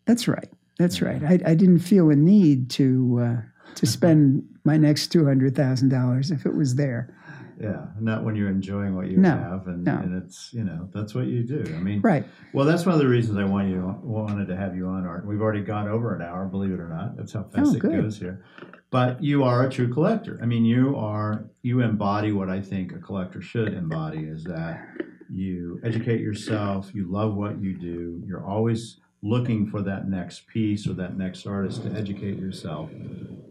That's 0.05 0.29
right. 0.29 0.51
That's 0.79 1.01
yeah. 1.01 1.09
right. 1.09 1.23
I, 1.25 1.53
I, 1.53 1.55
didn't 1.55 1.79
feel 1.79 2.11
a 2.11 2.17
need 2.17 2.69
to 2.73 3.19
uh, 3.23 3.73
to 3.77 3.87
spend 3.97 4.45
my 4.65 4.77
next 4.77 5.09
two 5.09 5.25
hundred 5.25 5.57
thousand 5.57 5.89
dollars 5.89 6.31
if 6.31 6.45
it 6.45 6.55
was 6.55 6.75
there 6.75 7.15
yeah 7.61 7.87
not 8.01 8.25
when 8.25 8.35
you're 8.35 8.49
enjoying 8.49 8.97
what 8.97 9.09
you 9.09 9.17
no, 9.17 9.31
have 9.31 9.67
and, 9.67 9.85
no. 9.85 9.95
and 9.95 10.23
it's 10.23 10.53
you 10.53 10.65
know 10.65 10.89
that's 10.93 11.15
what 11.15 11.27
you 11.27 11.43
do 11.43 11.63
i 11.77 11.81
mean 11.81 12.01
right 12.01 12.25
well 12.53 12.65
that's 12.65 12.87
one 12.87 12.95
of 12.95 13.01
the 13.01 13.07
reasons 13.07 13.39
i 13.39 13.45
want 13.45 13.69
you 13.69 13.95
wanted 14.03 14.49
to 14.49 14.57
have 14.57 14.75
you 14.75 14.87
on 14.87 15.07
art 15.07 15.27
we've 15.27 15.41
already 15.41 15.61
gone 15.61 15.87
over 15.87 16.15
an 16.15 16.23
hour 16.23 16.47
believe 16.47 16.73
it 16.73 16.81
or 16.81 16.89
not 16.89 17.17
that's 17.17 17.33
how 17.33 17.43
fast 17.45 17.73
oh, 17.73 17.77
it 17.77 17.81
goes 17.81 18.19
here 18.19 18.45
but 18.91 19.23
you 19.23 19.45
are 19.45 19.67
a 19.67 19.71
true 19.71 19.93
collector 19.93 20.39
i 20.43 20.47
mean 20.47 20.65
you 20.65 20.97
are 20.97 21.45
you 21.63 21.81
embody 21.81 22.33
what 22.33 22.49
i 22.49 22.61
think 22.61 22.93
a 22.93 22.99
collector 22.99 23.43
should 23.43 23.75
embody 23.75 24.25
is 24.25 24.45
that 24.45 24.83
you 25.31 25.81
educate 25.85 26.21
yourself 26.21 26.91
you 26.95 27.11
love 27.11 27.35
what 27.35 27.61
you 27.61 27.77
do 27.77 28.23
you're 28.27 28.47
always 28.47 28.99
looking 29.23 29.67
for 29.67 29.83
that 29.83 30.09
next 30.09 30.47
piece 30.49 30.87
or 30.87 30.95
that 30.95 31.17
next 31.17 31.47
artist 31.47 31.85
to 31.85 31.93
educate 31.93 32.39
yourself. 32.39 32.91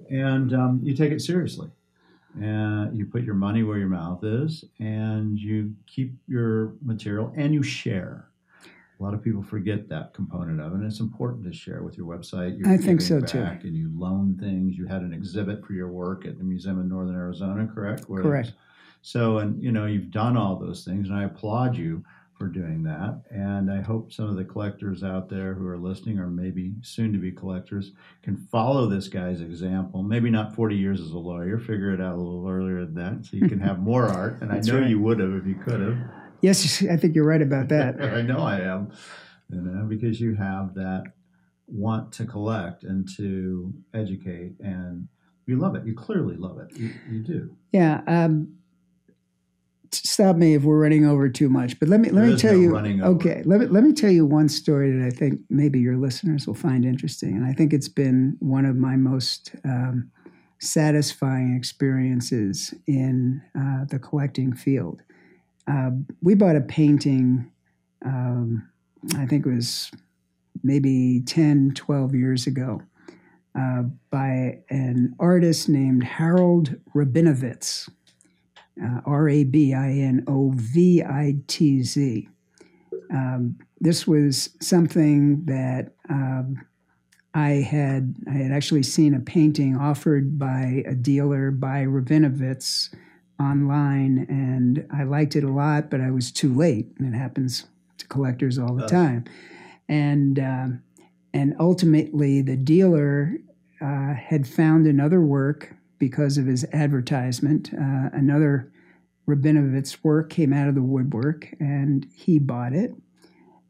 And 0.10 0.54
um, 0.54 0.82
you 0.84 0.94
take 0.96 1.12
it 1.12 1.22
seriously. 1.22 1.70
And 2.40 2.98
you 2.98 3.06
put 3.06 3.24
your 3.24 3.36
money 3.36 3.64
where 3.64 3.78
your 3.78 3.90
mouth 3.90 4.24
is 4.24 4.64
and 4.80 5.38
you 5.38 5.74
keep 5.86 6.14
your 6.28 6.74
material 6.82 7.34
and 7.36 7.54
you 7.54 7.62
share. 7.64 8.28
A 9.00 9.04
lot 9.04 9.14
of 9.14 9.24
people 9.24 9.42
forget 9.42 9.90
that 9.90 10.14
component 10.14 10.62
of 10.62 10.74
it 10.74 10.76
and 10.76 10.86
it's 10.86 11.00
important 11.00 11.44
to 11.46 11.52
share 11.52 11.82
with 11.82 11.98
your 11.98 12.06
website 12.06 12.58
You're 12.60 12.70
i 12.70 12.78
think 12.78 13.02
so 13.02 13.20
too. 13.20 13.40
and 13.40 13.76
you 13.76 13.90
loan 13.96 14.38
things. 14.40 14.78
You 14.78 14.86
had 14.86 15.02
an 15.02 15.12
exhibit 15.12 15.66
for 15.66 15.74
your 15.74 15.90
work 15.90 16.26
at 16.26 16.38
the 16.38 16.44
museum 16.44 16.80
of 16.80 16.86
northern 16.86 17.16
arizona 17.16 17.68
correct? 17.74 18.08
Where 18.08 18.22
correct 18.22 18.54
so 19.02 19.40
and 19.40 19.62
you 19.62 19.72
know 19.72 19.86
you've 19.86 20.12
done 20.12 20.38
all 20.38 20.58
those 20.58 20.84
things 20.84 21.10
and 21.10 21.18
i 21.18 21.24
applaud 21.24 21.76
you 21.76 22.04
for 22.42 22.48
doing 22.48 22.82
that. 22.82 23.22
And 23.30 23.72
I 23.72 23.82
hope 23.82 24.12
some 24.12 24.28
of 24.28 24.36
the 24.36 24.44
collectors 24.44 25.04
out 25.04 25.30
there 25.30 25.54
who 25.54 25.68
are 25.68 25.78
listening, 25.78 26.18
or 26.18 26.26
maybe 26.26 26.74
soon 26.82 27.14
to 27.14 27.20
be 27.20 27.32
collectors, 27.32 27.92
can 28.24 28.36
follow 28.36 28.88
this 28.88 29.08
guy's 29.08 29.42
example. 29.42 30.02
Maybe 30.02 30.32
not 30.32 30.56
40 30.56 30.76
years 30.76 31.02
as 31.02 31.12
a 31.12 31.20
lawyer, 31.20 31.60
figure 31.60 31.94
it 31.94 32.02
out 32.02 32.16
a 32.16 32.18
little 32.18 32.50
earlier 32.50 32.84
than 32.84 32.96
that 32.96 33.26
so 33.26 33.38
you 33.38 33.48
can 33.48 33.60
have 33.68 33.78
more 33.78 34.08
art. 34.08 34.42
And 34.42 34.52
I 34.52 34.60
know 34.60 34.80
right. 34.80 34.90
you 34.90 35.00
would 35.00 35.20
have 35.20 35.34
if 35.34 35.46
you 35.46 35.54
could 35.54 35.82
have. 35.82 35.98
Yes, 36.42 36.84
I 36.90 36.98
think 36.98 37.14
you're 37.14 37.28
right 37.28 37.44
about 37.44 37.70
that. 37.70 38.02
I 38.02 38.24
know 38.24 38.40
I 38.40 38.62
am. 38.62 38.92
You 39.50 39.62
know, 39.62 39.86
because 39.86 40.20
you 40.20 40.34
have 40.34 40.74
that 40.74 41.04
want 41.68 42.12
to 42.14 42.26
collect 42.26 42.84
and 42.84 43.08
to 43.18 43.72
educate 43.94 44.54
and 44.60 45.08
You 45.46 45.60
love 45.60 45.76
it. 45.76 45.86
You 45.86 45.94
clearly 45.94 46.38
love 46.38 46.58
it. 46.58 46.76
You, 46.76 46.90
you 47.08 47.20
do. 47.20 47.56
Yeah. 47.72 48.02
Um, 48.08 48.56
stop 49.94 50.36
me 50.36 50.54
if 50.54 50.64
we're 50.64 50.80
running 50.80 51.06
over 51.06 51.30
too 51.30 51.50
much, 51.50 51.80
but 51.80 51.90
let 51.90 52.00
me 52.00 52.10
let 52.10 52.22
There 52.22 52.32
me 52.32 52.38
tell 52.38 52.54
no 52.54 52.60
you. 52.60 53.04
Okay, 53.04 53.42
let 53.46 53.60
me 53.60 53.66
let 53.68 53.84
me 53.84 53.94
tell 53.94 54.12
you 54.12 54.26
one 54.26 54.50
story 54.50 54.92
that 54.92 55.06
I 55.06 55.10
think 55.10 55.40
maybe 55.50 55.80
your 55.80 55.98
listeners 55.98 56.48
will 56.48 56.56
find 56.56 56.86
interesting, 56.86 57.36
and 57.36 57.46
I 57.46 57.54
think 57.54 57.74
it's 57.74 57.90
been 57.90 58.38
one 58.40 58.66
of 58.66 58.76
my 58.76 58.96
most 58.96 59.56
um, 59.66 60.12
satisfying 60.60 61.56
experiences 61.56 62.74
in 62.88 63.42
uh, 63.58 63.86
the 63.86 64.00
collecting 64.00 64.54
field. 64.54 65.02
Uh, 65.68 65.92
we 66.22 66.36
bought 66.36 66.56
a 66.56 66.62
painting. 66.62 67.50
Um, 68.06 68.68
I 69.18 69.26
think 69.26 69.46
it 69.46 69.54
was 69.54 69.92
maybe 70.64 71.22
10, 71.26 71.72
12 71.76 72.14
years 72.14 72.46
ago 72.48 72.82
uh, 73.58 73.84
by 74.10 74.60
an 74.70 75.16
artist 75.20 75.70
named 75.70 76.04
Harold 76.04 76.76
Rabinovitz, 76.96 77.90
uh, 78.84 79.02
R 79.06 79.30
A 79.30 79.44
B 79.44 79.74
I 79.74 79.90
N 79.92 80.24
O 80.28 80.52
V 80.56 81.04
I 81.04 81.36
T 81.48 81.84
Z. 81.84 82.28
Um, 83.12 83.58
this 83.80 84.08
was 84.08 84.50
something 84.62 85.46
that 85.46 85.94
um, 86.10 86.56
I 87.34 87.50
had 87.50 88.16
I 88.28 88.32
had 88.32 88.52
actually 88.52 88.84
seen 88.84 89.14
a 89.14 89.20
painting 89.20 89.78
offered 89.78 90.38
by 90.38 90.84
a 90.86 90.96
dealer 90.96 91.52
by 91.52 91.86
Rabinovitz 91.86 92.94
online, 93.40 94.26
and 94.30 94.86
I 94.94 95.04
liked 95.04 95.36
it 95.36 95.44
a 95.44 95.52
lot, 95.52 95.90
but 95.90 96.02
I 96.02 96.12
was 96.12 96.32
too 96.32 96.54
late. 96.54 96.88
And 96.98 97.14
it 97.14 97.18
happens 97.18 97.66
to 97.98 98.08
collectors 98.08 98.58
all 98.58 98.76
the 98.76 98.88
time, 98.88 99.26
and 99.88 100.40
um, 100.40 100.84
and 101.34 101.56
ultimately 101.60 102.42
the 102.42 102.58
dealer 102.58 103.34
uh, 103.82 104.14
had 104.14 104.48
found 104.48 104.86
another 104.86 105.22
work 105.22 105.74
because 106.02 106.40
of 106.40 106.48
his 106.48 106.66
advertisement. 106.74 107.70
Uh, 107.72 108.10
another 108.12 108.74
Rabinovitz 109.30 110.00
work 110.04 110.32
came 110.32 110.52
out 110.52 110.68
of 110.68 110.74
the 110.74 110.82
woodwork, 110.82 111.48
and 111.60 112.08
he 112.14 112.40
bought 112.40 112.74
it, 112.74 112.92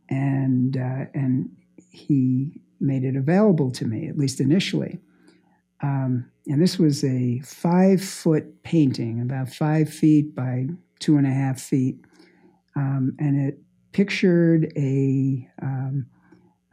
and 0.10 0.78
uh, 0.78 1.06
and 1.14 1.49
he 1.91 2.62
made 2.80 3.03
it 3.03 3.18
available 3.18 3.70
to 3.72 3.86
me, 3.86 4.08
at 4.08 4.18
least 4.18 4.40
initially. 4.40 4.98
Um, 5.84 6.32
and 6.48 6.62
this 6.62 6.80
was 6.80 7.03
a 7.03 7.40
five 7.40 8.02
foot 8.02 8.64
painting, 8.64 9.20
about 9.20 9.49
five 9.49 9.90
feet 9.94 10.34
by 10.34 10.68
two 10.99 11.18
and 11.18 11.28
a 11.28 11.32
half 11.32 11.60
feet, 11.60 11.98
um, 12.78 13.14
and 13.20 13.49
it 13.49 13.60
pictured 13.91 14.72
a 14.78 15.49
um, 15.62 16.06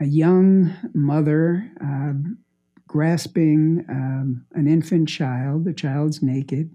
a 0.00 0.06
young 0.06 0.72
mother 0.94 1.68
um, 1.80 2.38
grasping 2.88 3.84
um, 3.88 4.44
an 4.54 4.66
infant 4.66 5.08
child. 5.08 5.64
The 5.64 5.72
child's 5.72 6.22
naked, 6.22 6.70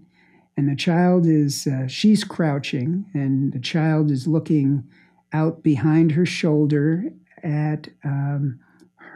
and 0.56 0.68
the 0.68 0.76
child 0.76 1.26
is 1.26 1.66
uh, 1.66 1.86
she's 1.88 2.24
crouching, 2.24 3.04
and 3.12 3.52
the 3.52 3.60
child 3.60 4.10
is 4.10 4.26
looking 4.26 4.84
out 5.32 5.62
behind 5.62 6.12
her 6.12 6.24
shoulder 6.24 7.04
at 7.42 7.88
um, 8.04 8.58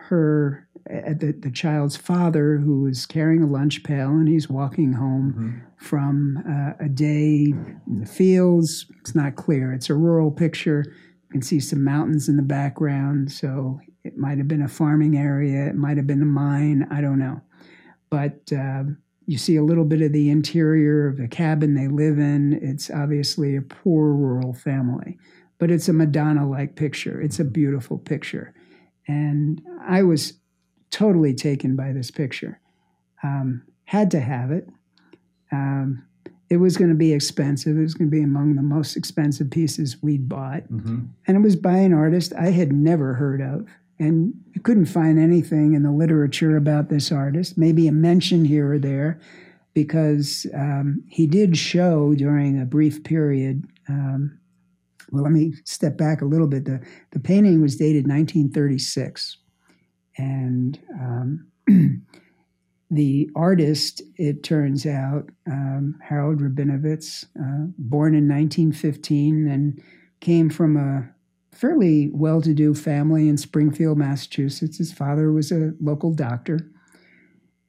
her 0.09 0.67
at 0.91 1.21
the, 1.21 1.33
the 1.33 1.51
child's 1.51 1.97
father 1.97 2.57
who 2.57 2.87
is 2.87 3.05
carrying 3.07 3.43
a 3.43 3.47
lunch 3.47 3.83
pail 3.85 4.09
and 4.09 4.27
he's 4.27 4.49
walking 4.49 4.95
home 4.95 5.35
Mhm. 5.35 5.61
from 5.77 6.43
uh, 6.49 6.73
a 6.85 6.89
day 6.89 7.53
in 7.87 8.01
the 8.01 8.07
fields 8.07 8.87
it's 9.01 9.15
not 9.15 9.35
clear 9.37 9.71
it's 9.75 9.91
a 9.91 9.95
rural 9.95 10.31
picture 10.31 10.85
you 10.87 11.31
can 11.31 11.43
see 11.43 11.61
some 11.61 11.85
mountains 11.85 12.27
in 12.29 12.37
the 12.37 12.43
background 12.43 13.31
so 13.31 13.79
it 14.09 14.17
might 14.17 14.39
have 14.39 14.49
been 14.49 14.63
a 14.63 14.69
farming 14.69 15.17
area 15.17 15.67
it 15.69 15.77
might 15.77 15.97
have 15.97 16.07
been 16.07 16.23
a 16.23 16.27
mine 16.27 16.87
i 16.91 17.01
don't 17.01 17.19
know 17.19 17.41
but 18.11 18.41
uh, 18.53 18.83
you 19.27 19.37
see 19.37 19.57
a 19.57 19.63
little 19.63 19.85
bit 19.85 20.01
of 20.01 20.13
the 20.13 20.31
interior 20.31 21.07
of 21.07 21.19
the 21.19 21.29
cabin 21.29 21.75
they 21.75 21.89
live 21.89 22.19
in 22.19 22.59
it's 22.63 22.91
obviously 22.91 23.57
a 23.57 23.63
poor 23.63 24.13
rural 24.13 24.53
family 24.53 25.19
but 25.59 25.71
it's 25.71 25.89
a 25.89 25.93
madonna 25.93 26.49
like 26.49 26.75
picture 26.75 27.21
it's 27.21 27.39
a 27.39 27.45
beautiful 27.45 27.99
picture 27.99 28.55
and 29.09 29.63
I 29.89 30.03
was 30.03 30.35
totally 30.91 31.35
taken 31.35 31.75
by 31.75 31.93
this 31.93 32.11
picture. 32.11 32.61
Um, 33.23 33.63
had 33.85 34.11
to 34.13 34.21
have 34.21 34.51
it. 34.51 34.69
Um, 35.51 36.05
it 36.51 36.59
was 36.59 36.77
going 36.77 36.91
to 36.91 36.97
be 36.97 37.13
expensive. 37.13 37.77
It 37.77 37.81
was 37.83 37.95
going 37.95 38.11
to 38.11 38.17
be 38.17 38.23
among 38.23 38.57
the 38.57 38.63
most 38.63 38.97
expensive 38.97 39.51
pieces 39.51 40.03
we'd 40.03 40.29
bought. 40.29 40.71
Mhm. 40.71 41.09
And 41.27 41.37
it 41.37 41.41
was 41.41 41.57
by 41.57 41.79
an 41.79 41.93
artist 41.95 42.33
I 42.35 42.51
had 42.51 42.73
never 42.73 43.15
heard 43.15 43.41
of. 43.41 43.67
And 43.99 44.33
you 44.53 44.61
couldn't 44.61 44.87
find 44.87 45.19
anything 45.19 45.75
in 45.75 45.83
the 45.83 45.91
literature 45.91 46.57
about 46.57 46.89
this 46.89 47.11
artist, 47.11 47.59
maybe 47.59 47.89
a 47.89 47.93
mention 47.93 48.45
here 48.45 48.73
or 48.73 48.79
there, 48.79 49.21
because 49.75 50.47
um, 50.55 51.03
he 51.09 51.27
did 51.27 51.57
show 51.57 52.15
during 52.15 52.61
a 52.61 52.65
brief 52.65 53.03
period. 53.03 53.65
Um, 53.89 54.39
well, 55.11 55.25
let 55.25 55.33
me 55.33 55.55
step 55.65 55.97
back 55.97 56.23
a 56.23 56.27
little 56.27 56.47
bit. 56.47 56.65
The, 56.65 56.81
the 57.11 57.21
painting 57.21 57.61
was 57.61 57.77
dated 57.77 58.07
1936. 58.07 59.39
And 60.17 60.79
um, 60.95 61.47
the 62.91 63.31
artist, 63.35 64.03
it 64.17 64.43
turns 64.43 64.87
out, 64.87 65.31
um, 65.47 65.99
Harold 66.03 66.41
Rabinovitz, 66.41 67.25
uh, 67.25 67.71
born 67.79 68.15
in 68.15 68.29
1915 68.29 69.49
and 69.49 69.83
came 70.21 70.51
from 70.51 70.77
a 70.77 71.09
fairly 71.59 72.11
well 72.13 72.41
to 72.41 72.55
do 72.55 72.73
family 72.73 73.29
in 73.29 73.37
Springfield, 73.37 73.99
Massachusetts. 73.99 74.79
His 74.79 74.93
father 74.93 75.33
was 75.33 75.51
a 75.51 75.73
local 75.81 76.15
doctor. 76.15 76.71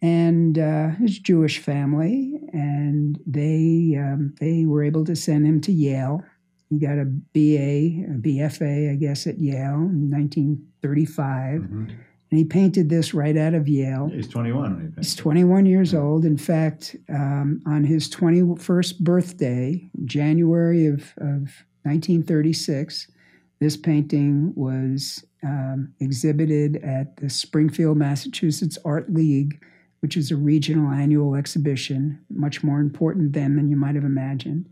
And 0.02 0.58
uh, 0.58 0.90
his 0.92 1.20
Jewish 1.20 1.60
family, 1.60 2.40
and 2.54 3.20
they 3.26 3.98
um, 4.00 4.34
they 4.40 4.66
were 4.66 4.82
able 4.82 5.04
to 5.04 5.16
send 5.16 5.46
him 5.46 5.60
to 5.62 5.74
Yale. 5.74 6.24
He 6.70 6.80
got 6.80 6.98
a 7.00 7.04
BA, 7.04 8.08
a 8.08 8.18
BFA, 8.18 8.94
I 8.94 8.96
guess, 8.96 9.28
at 9.28 9.40
Yale 9.40 9.74
in 9.74 10.10
1935. 10.10 11.62
Mhm. 11.62 11.90
And 12.32 12.38
he 12.38 12.46
painted 12.46 12.90
this 12.90 13.14
right 13.14 13.36
out 13.36 13.56
of 13.56 13.68
Yale. 13.68 14.10
He's 14.14 14.28
21 14.28 14.76
when 14.76 14.88
he 14.88 14.94
He's 14.98 15.16
21 15.16 15.66
years 15.66 15.94
old. 15.96 16.24
In 16.24 16.38
fact, 16.38 16.96
um, 17.10 17.60
on 17.66 17.84
his 17.84 18.08
21st 18.08 19.00
birthday, 19.00 19.90
January 20.06 20.86
of, 20.86 21.12
of 21.18 21.66
1936, 21.84 23.08
this 23.60 23.76
painting 23.78 24.54
was 24.56 25.24
um, 25.44 25.94
exhibited 26.00 26.78
at 26.78 27.18
the 27.18 27.30
Springfield, 27.30 27.98
Massachusetts 27.98 28.78
Art 28.86 29.12
League, 29.14 29.62
which 30.00 30.16
is 30.16 30.32
a 30.32 30.36
regional 30.36 30.92
annual 30.92 31.36
exhibition, 31.36 32.20
much 32.30 32.64
more 32.64 32.80
important 32.80 33.34
then 33.34 33.56
than 33.58 33.70
you 33.70 33.76
might 33.76 33.96
have 33.96 34.06
imagined. 34.06 34.68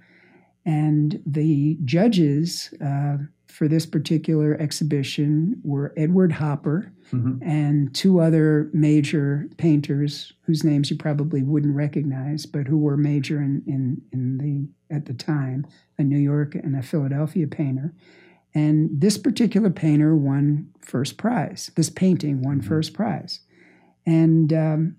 And 0.66 1.22
the 1.26 1.78
judges 1.86 2.74
uh, 2.84 3.18
for 3.48 3.68
this 3.70 3.86
particular 3.86 4.56
exhibition 4.60 5.60
were 5.64 5.94
Edward 5.98 6.32
Hopper, 6.34 6.92
Mhm. 7.14 7.40
and 7.42 7.94
two 7.96 8.20
other 8.20 8.70
major 8.74 9.48
painters 9.56 10.34
whose 10.42 10.66
names 10.66 10.92
you 10.92 10.98
probably 10.98 11.42
wouldn't 11.42 11.74
recognize, 11.74 12.46
but 12.46 12.68
who 12.68 12.78
were 12.78 12.98
major 12.98 13.42
in, 13.42 13.64
in, 13.66 14.02
in 14.12 14.38
the 14.40 14.68
at 14.94 15.06
the 15.06 15.14
time, 15.14 15.66
a 15.98 16.04
New 16.04 16.18
York 16.20 16.54
and 16.56 16.76
a 16.76 16.82
Philadelphia 16.82 17.48
painter. 17.48 17.94
And 18.58 18.90
this 18.92 19.20
particular 19.20 19.70
painter 19.70 20.16
won 20.16 20.70
first 20.82 21.18
prize. 21.18 21.70
This 21.76 21.92
painting 21.92 22.42
won 22.42 22.60
Mhm. 22.60 22.64
first 22.66 22.94
prize, 22.94 23.42
and 24.06 24.52
um, 24.52 24.96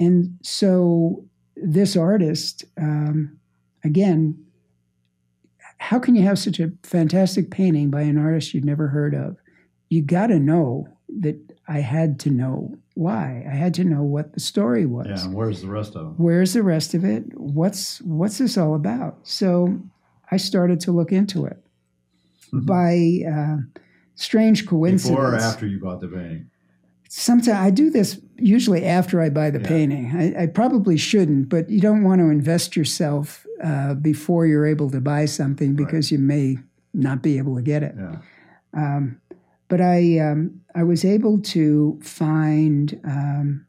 and 0.00 0.36
so 0.42 1.24
this 1.56 1.94
artist, 1.96 2.64
um, 2.76 3.36
again, 3.84 4.36
how 5.78 6.00
can 6.00 6.16
you 6.16 6.22
have 6.22 6.38
such 6.38 6.58
a 6.58 6.72
fantastic 6.82 7.50
painting 7.50 7.90
by 7.90 8.02
an 8.02 8.18
artist 8.18 8.54
you'd 8.54 8.64
never 8.64 8.88
heard 8.88 9.14
of? 9.14 9.36
You 9.88 10.02
got 10.02 10.28
to 10.28 10.40
know 10.40 10.88
that 11.20 11.36
I 11.68 11.80
had 11.80 12.18
to 12.20 12.30
know 12.30 12.74
why. 12.94 13.44
I 13.48 13.54
had 13.54 13.74
to 13.74 13.84
know 13.84 14.02
what 14.02 14.32
the 14.32 14.40
story 14.40 14.84
was. 14.84 15.06
Yeah, 15.08 15.24
and 15.26 15.34
where's 15.34 15.62
the 15.62 15.68
rest 15.68 15.94
of 15.94 16.02
them? 16.06 16.14
Where's 16.16 16.54
the 16.54 16.62
rest 16.64 16.94
of 16.94 17.04
it? 17.04 17.38
What's 17.38 18.00
what's 18.02 18.38
this 18.38 18.58
all 18.58 18.74
about? 18.74 19.18
So 19.22 19.78
I 20.32 20.38
started 20.38 20.80
to 20.80 20.92
look 20.92 21.12
into 21.12 21.44
it. 21.46 21.62
Mhm. 22.52 22.66
By 22.66 23.30
uh, 23.30 23.56
strange 24.14 24.66
coincidence, 24.66 25.08
Before 25.10 25.34
or 25.34 25.36
after 25.36 25.66
you 25.66 25.78
bought 25.80 26.00
the 26.00 26.08
painting? 26.08 26.46
sometimes 27.08 27.58
I 27.58 27.70
do 27.70 27.90
this 27.90 28.20
usually 28.36 28.84
after 28.84 29.20
I 29.20 29.30
buy 29.30 29.50
the 29.50 29.60
Yeah. 29.60 29.66
painting. 29.68 30.12
I, 30.14 30.42
I 30.44 30.46
probably 30.46 30.96
shouldn't, 30.96 31.48
but 31.48 31.68
you 31.68 31.80
don't 31.80 32.04
want 32.04 32.20
to 32.20 32.26
invest 32.30 32.76
yourself 32.76 33.44
uh, 33.62 33.94
before 33.94 34.46
you're 34.46 34.66
able 34.66 34.90
to 34.90 35.00
buy 35.00 35.26
something 35.26 35.74
because 35.74 36.10
you 36.12 36.18
may 36.18 36.58
not 36.94 37.22
be 37.22 37.36
able 37.38 37.56
to 37.56 37.62
get 37.62 37.82
it. 37.82 37.94
Yeah. 37.98 38.16
Um, 38.74 39.20
but 39.68 39.80
I 39.80 40.18
um, 40.18 40.60
I 40.74 40.82
was 40.84 41.04
able 41.04 41.38
to 41.40 41.98
find 42.02 42.98
um, 43.04 43.66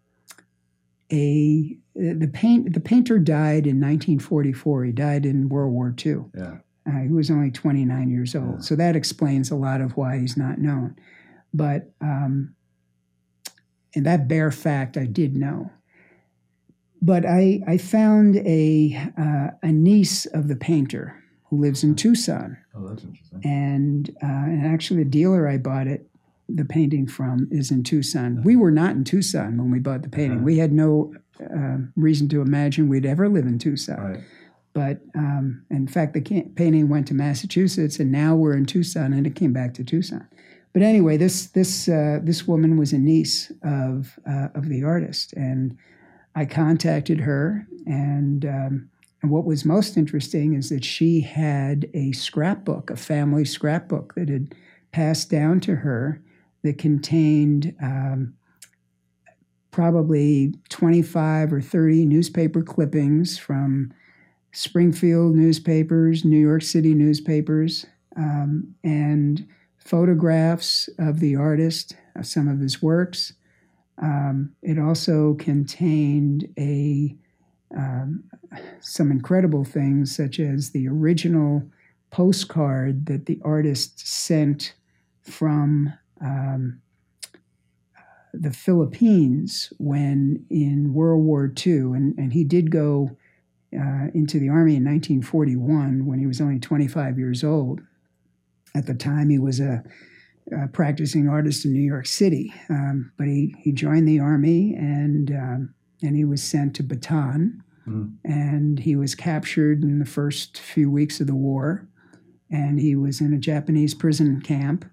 a 1.11 1.77
the 1.95 2.29
paint 2.31 2.73
the 2.73 2.79
painter 2.79 3.19
died 3.19 3.67
in 3.67 3.79
1944. 3.81 4.85
He 4.85 4.91
died 4.91 5.25
in 5.25 5.49
World 5.49 5.73
War 5.73 5.93
II. 6.05 6.25
Yeah. 6.35 6.57
Uh, 6.87 6.99
he 7.01 7.09
was 7.09 7.29
only 7.29 7.51
29 7.51 8.09
years 8.09 8.35
old, 8.35 8.55
Yeah. 8.55 8.59
so 8.61 8.75
that 8.75 8.95
explains 8.95 9.51
a 9.51 9.55
lot 9.55 9.81
of 9.81 9.95
why 9.97 10.17
he's 10.17 10.35
not 10.35 10.57
known. 10.57 10.95
But 11.53 11.91
um, 12.01 12.55
and 13.93 14.05
that 14.05 14.27
bare 14.27 14.51
fact 14.51 14.97
I 14.97 15.05
did 15.05 15.35
know. 15.35 15.69
but 17.01 17.25
I, 17.25 17.61
I 17.67 17.77
found 17.77 18.37
a, 18.37 18.95
uh, 19.17 19.47
a 19.63 19.71
niece 19.71 20.25
of 20.27 20.47
the 20.47 20.55
painter 20.55 21.21
who 21.49 21.59
lives 21.59 21.83
in 21.83 21.95
Tucson. 21.95 22.57
Oh, 22.75 22.87
that's 22.87 23.03
interesting. 23.03 23.41
And, 23.43 24.09
uh, 24.23 24.27
and 24.45 24.65
actually, 24.65 25.03
the 25.03 25.09
dealer 25.09 25.47
I 25.49 25.57
bought 25.57 25.87
it, 25.87 26.07
the 26.47 26.63
painting 26.65 27.07
from, 27.07 27.47
is 27.51 27.69
in 27.71 27.83
Tucson. 27.83 28.41
We 28.43 28.55
were 28.55 28.71
not 28.71 28.91
in 28.91 29.03
Tucson 29.03 29.57
when 29.57 29.71
we 29.71 29.79
bought 29.79 30.03
the 30.03 30.09
painting. 30.09 30.37
Uh-huh. 30.37 30.45
We 30.45 30.57
had 30.59 30.71
no 30.71 31.13
uh, 31.43 31.77
reason 31.95 32.29
to 32.29 32.41
imagine 32.41 32.87
we'd 32.87 33.05
ever 33.05 33.27
live 33.27 33.45
in 33.45 33.57
Tucson. 33.59 33.97
Right. 33.99 34.23
But 34.73 35.01
um, 35.15 35.65
in 35.69 35.87
fact, 35.87 36.13
the 36.13 36.21
painting 36.55 36.87
went 36.87 37.07
to 37.07 37.13
Massachusetts, 37.13 37.99
and 37.99 38.11
now 38.11 38.35
we're 38.35 38.55
in 38.55 38.65
Tucson, 38.65 39.13
and 39.13 39.27
it 39.27 39.35
came 39.35 39.51
back 39.51 39.73
to 39.75 39.83
Tucson. 39.83 40.27
But 40.73 40.81
anyway, 40.81 41.17
this 41.17 41.47
this 41.47 41.89
uh, 41.89 42.19
this 42.23 42.47
woman 42.47 42.77
was 42.77 42.93
a 42.93 42.97
niece 42.97 43.51
of 43.63 44.17
uh, 44.29 44.47
of 44.55 44.69
the 44.69 44.83
artist, 44.83 45.33
and 45.33 45.77
I 46.35 46.45
contacted 46.45 47.19
her. 47.19 47.67
And 47.85 48.45
um, 48.45 48.89
and 49.21 49.31
what 49.31 49.45
was 49.45 49.65
most 49.65 49.97
interesting 49.97 50.53
is 50.53 50.69
that 50.69 50.85
she 50.85 51.19
had 51.19 51.89
a 51.93 52.13
scrapbook, 52.13 52.89
a 52.89 52.95
family 52.95 53.43
scrapbook 53.43 54.15
that 54.15 54.29
had 54.29 54.55
passed 54.93 55.29
down 55.29 55.59
to 55.61 55.75
her 55.75 56.21
that 56.63 56.77
contained. 56.77 57.75
Um, 57.81 58.35
probably 59.71 60.53
25 60.67 61.53
or 61.53 61.61
30 61.61 62.05
newspaper 62.05 62.61
clippings 62.61 63.37
from 63.37 63.93
Springfield 64.53 65.35
newspapers, 65.35 66.25
New 66.25 66.39
York 66.39 66.61
City 66.61 66.93
newspapers, 66.93 67.85
um, 68.15 68.75
and 68.83 69.47
photographs 69.77 70.89
of 70.99 71.19
the 71.19 71.35
artist, 71.35 71.95
of 72.15 72.25
some 72.25 72.47
of 72.47 72.59
his 72.59 72.81
works. 72.81 73.33
Um, 74.01 74.53
it 74.61 74.79
also 74.79 75.35
contained 75.35 76.47
a 76.57 77.15
um, 77.75 78.25
some 78.81 79.11
incredible 79.11 79.63
things, 79.63 80.13
such 80.13 80.39
as 80.39 80.71
the 80.71 80.87
original 80.87 81.63
postcard 82.09 83.05
that 83.05 83.25
the 83.25 83.39
artist 83.43 84.05
sent 84.05 84.73
from 85.21 85.93
um, 86.19 86.81
the 88.33 88.51
Philippines 88.51 89.71
when 89.77 90.45
in 90.49 90.93
World 90.93 91.23
War 91.23 91.51
II, 91.65 91.73
and, 91.73 92.17
and 92.17 92.33
he 92.33 92.43
did 92.43 92.71
go 92.71 93.15
uh, 93.77 94.07
into 94.13 94.39
the 94.39 94.49
army 94.49 94.75
in 94.75 94.83
1941 94.85 96.05
when 96.05 96.19
he 96.19 96.27
was 96.27 96.41
only 96.41 96.59
25 96.59 97.17
years 97.17 97.43
old. 97.43 97.81
At 98.75 98.85
the 98.85 98.93
time, 98.93 99.29
he 99.29 99.39
was 99.39 99.59
a, 99.59 99.83
a 100.57 100.67
practicing 100.69 101.27
artist 101.27 101.65
in 101.65 101.73
New 101.73 101.81
York 101.81 102.05
City, 102.05 102.53
um, 102.69 103.11
but 103.17 103.27
he, 103.27 103.55
he 103.59 103.71
joined 103.71 104.07
the 104.07 104.19
army 104.19 104.73
and 104.75 105.31
um, 105.31 105.73
and 106.03 106.15
he 106.15 106.25
was 106.25 106.41
sent 106.41 106.75
to 106.75 106.83
Bataan, 106.83 107.61
Mm. 107.87 108.13
and 108.23 108.77
he 108.79 108.95
was 108.95 109.15
captured 109.15 109.81
in 109.83 109.97
the 109.97 110.05
first 110.05 110.59
few 110.59 110.91
weeks 110.91 111.19
of 111.19 111.25
the 111.25 111.33
war, 111.35 111.87
and 112.51 112.79
he 112.79 112.95
was 112.95 113.21
in 113.21 113.33
a 113.33 113.39
Japanese 113.39 113.95
prison 113.95 114.39
camp, 114.41 114.85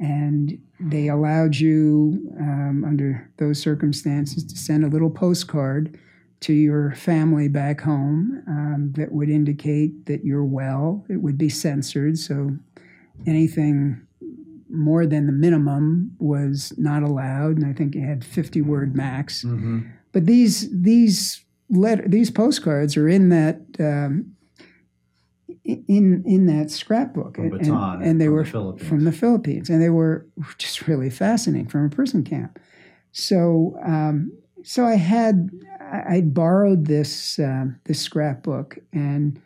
and 0.00 0.58
they 0.80 1.06
allowed 1.08 1.54
you 1.56 2.28
um, 2.40 2.84
under 2.84 3.30
those 3.38 3.60
circumstances 3.60 4.42
to 4.44 4.56
send 4.58 4.84
a 4.84 4.88
little 4.88 5.10
postcard 5.10 5.96
to 6.44 6.52
your 6.52 6.92
family 6.92 7.48
back 7.48 7.80
home 7.80 8.42
um, 8.46 8.92
that 8.96 9.12
would 9.12 9.30
indicate 9.30 10.04
that 10.04 10.26
you're 10.26 10.44
well. 10.44 11.02
It 11.08 11.22
would 11.22 11.38
be 11.38 11.48
censored, 11.48 12.18
so 12.18 12.50
anything 13.26 14.06
more 14.68 15.06
than 15.06 15.24
the 15.24 15.32
minimum 15.32 16.14
was 16.18 16.74
not 16.76 17.02
allowed, 17.02 17.56
and 17.56 17.64
I 17.64 17.72
think 17.72 17.96
it 17.96 18.02
had 18.02 18.22
50 18.22 18.60
word 18.60 18.94
max. 18.94 19.42
Mm-hmm. 19.42 19.88
But 20.12 20.26
these 20.26 20.68
these 20.70 21.42
letter 21.70 22.04
these 22.06 22.30
postcards 22.30 22.94
are 22.98 23.08
in 23.08 23.30
that 23.30 23.62
um, 23.80 24.34
in 25.64 26.24
in 26.26 26.44
that 26.44 26.70
scrapbook, 26.70 27.38
and, 27.38 27.54
and 28.02 28.20
they 28.20 28.26
from 28.26 28.34
were 28.34 28.44
the 28.44 28.50
Philippines. 28.50 28.88
from 28.88 29.04
the 29.04 29.12
Philippines, 29.12 29.70
and 29.70 29.80
they 29.80 29.88
were 29.88 30.26
just 30.58 30.86
really 30.86 31.08
fascinating 31.08 31.68
from 31.68 31.86
a 31.86 31.88
prison 31.88 32.22
camp. 32.22 32.58
So 33.12 33.78
um, 33.82 34.30
so 34.64 34.84
I 34.86 34.94
had 34.96 35.50
I 35.80 36.16
I'd 36.16 36.34
borrowed 36.34 36.86
this 36.86 37.38
um, 37.38 37.78
this 37.84 38.00
scrapbook, 38.00 38.78
and 38.92 39.40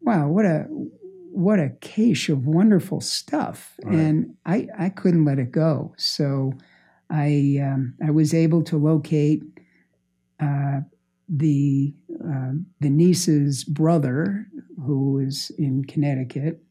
wow, 0.00 0.28
what 0.28 0.44
a 0.44 0.66
what 1.32 1.58
a 1.60 1.70
cache 1.80 2.28
of 2.28 2.46
wonderful 2.46 3.00
stuff, 3.00 3.74
Right. 3.84 3.94
and 3.94 4.34
I 4.44 4.68
I 4.78 4.88
couldn't 4.90 5.24
let 5.24 5.38
it 5.38 5.52
go. 5.52 5.94
So 5.96 6.52
I 7.10 7.58
um, 7.62 7.94
I 8.04 8.10
was 8.10 8.34
able 8.34 8.62
to 8.64 8.76
locate 8.76 9.42
uh, 10.40 10.80
the 11.28 11.94
um 12.24 12.66
the 12.80 12.90
niece's 12.90 13.64
brother, 13.64 14.46
who 14.84 15.12
was 15.12 15.50
in 15.58 15.84
Connecticut, 15.84 16.62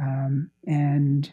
um, 0.00 0.50
and 0.66 1.30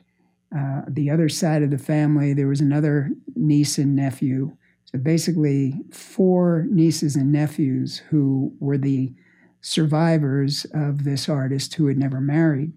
uh, 0.55 0.81
the 0.87 1.09
other 1.09 1.29
side 1.29 1.63
of 1.63 1.71
the 1.71 1.77
family 1.77 2.33
there 2.33 2.47
was 2.47 2.61
another 2.61 3.11
niece 3.35 3.77
and 3.77 3.95
nephew. 3.95 4.55
Basically, 5.01 5.79
four 5.91 6.65
nieces 6.69 7.15
and 7.15 7.31
nephews 7.31 7.99
who 8.09 8.53
were 8.59 8.77
the 8.77 9.13
survivors 9.61 10.65
of 10.73 11.03
this 11.03 11.29
artist 11.29 11.75
who 11.75 11.87
had 11.87 11.97
never 11.97 12.19
married, 12.19 12.73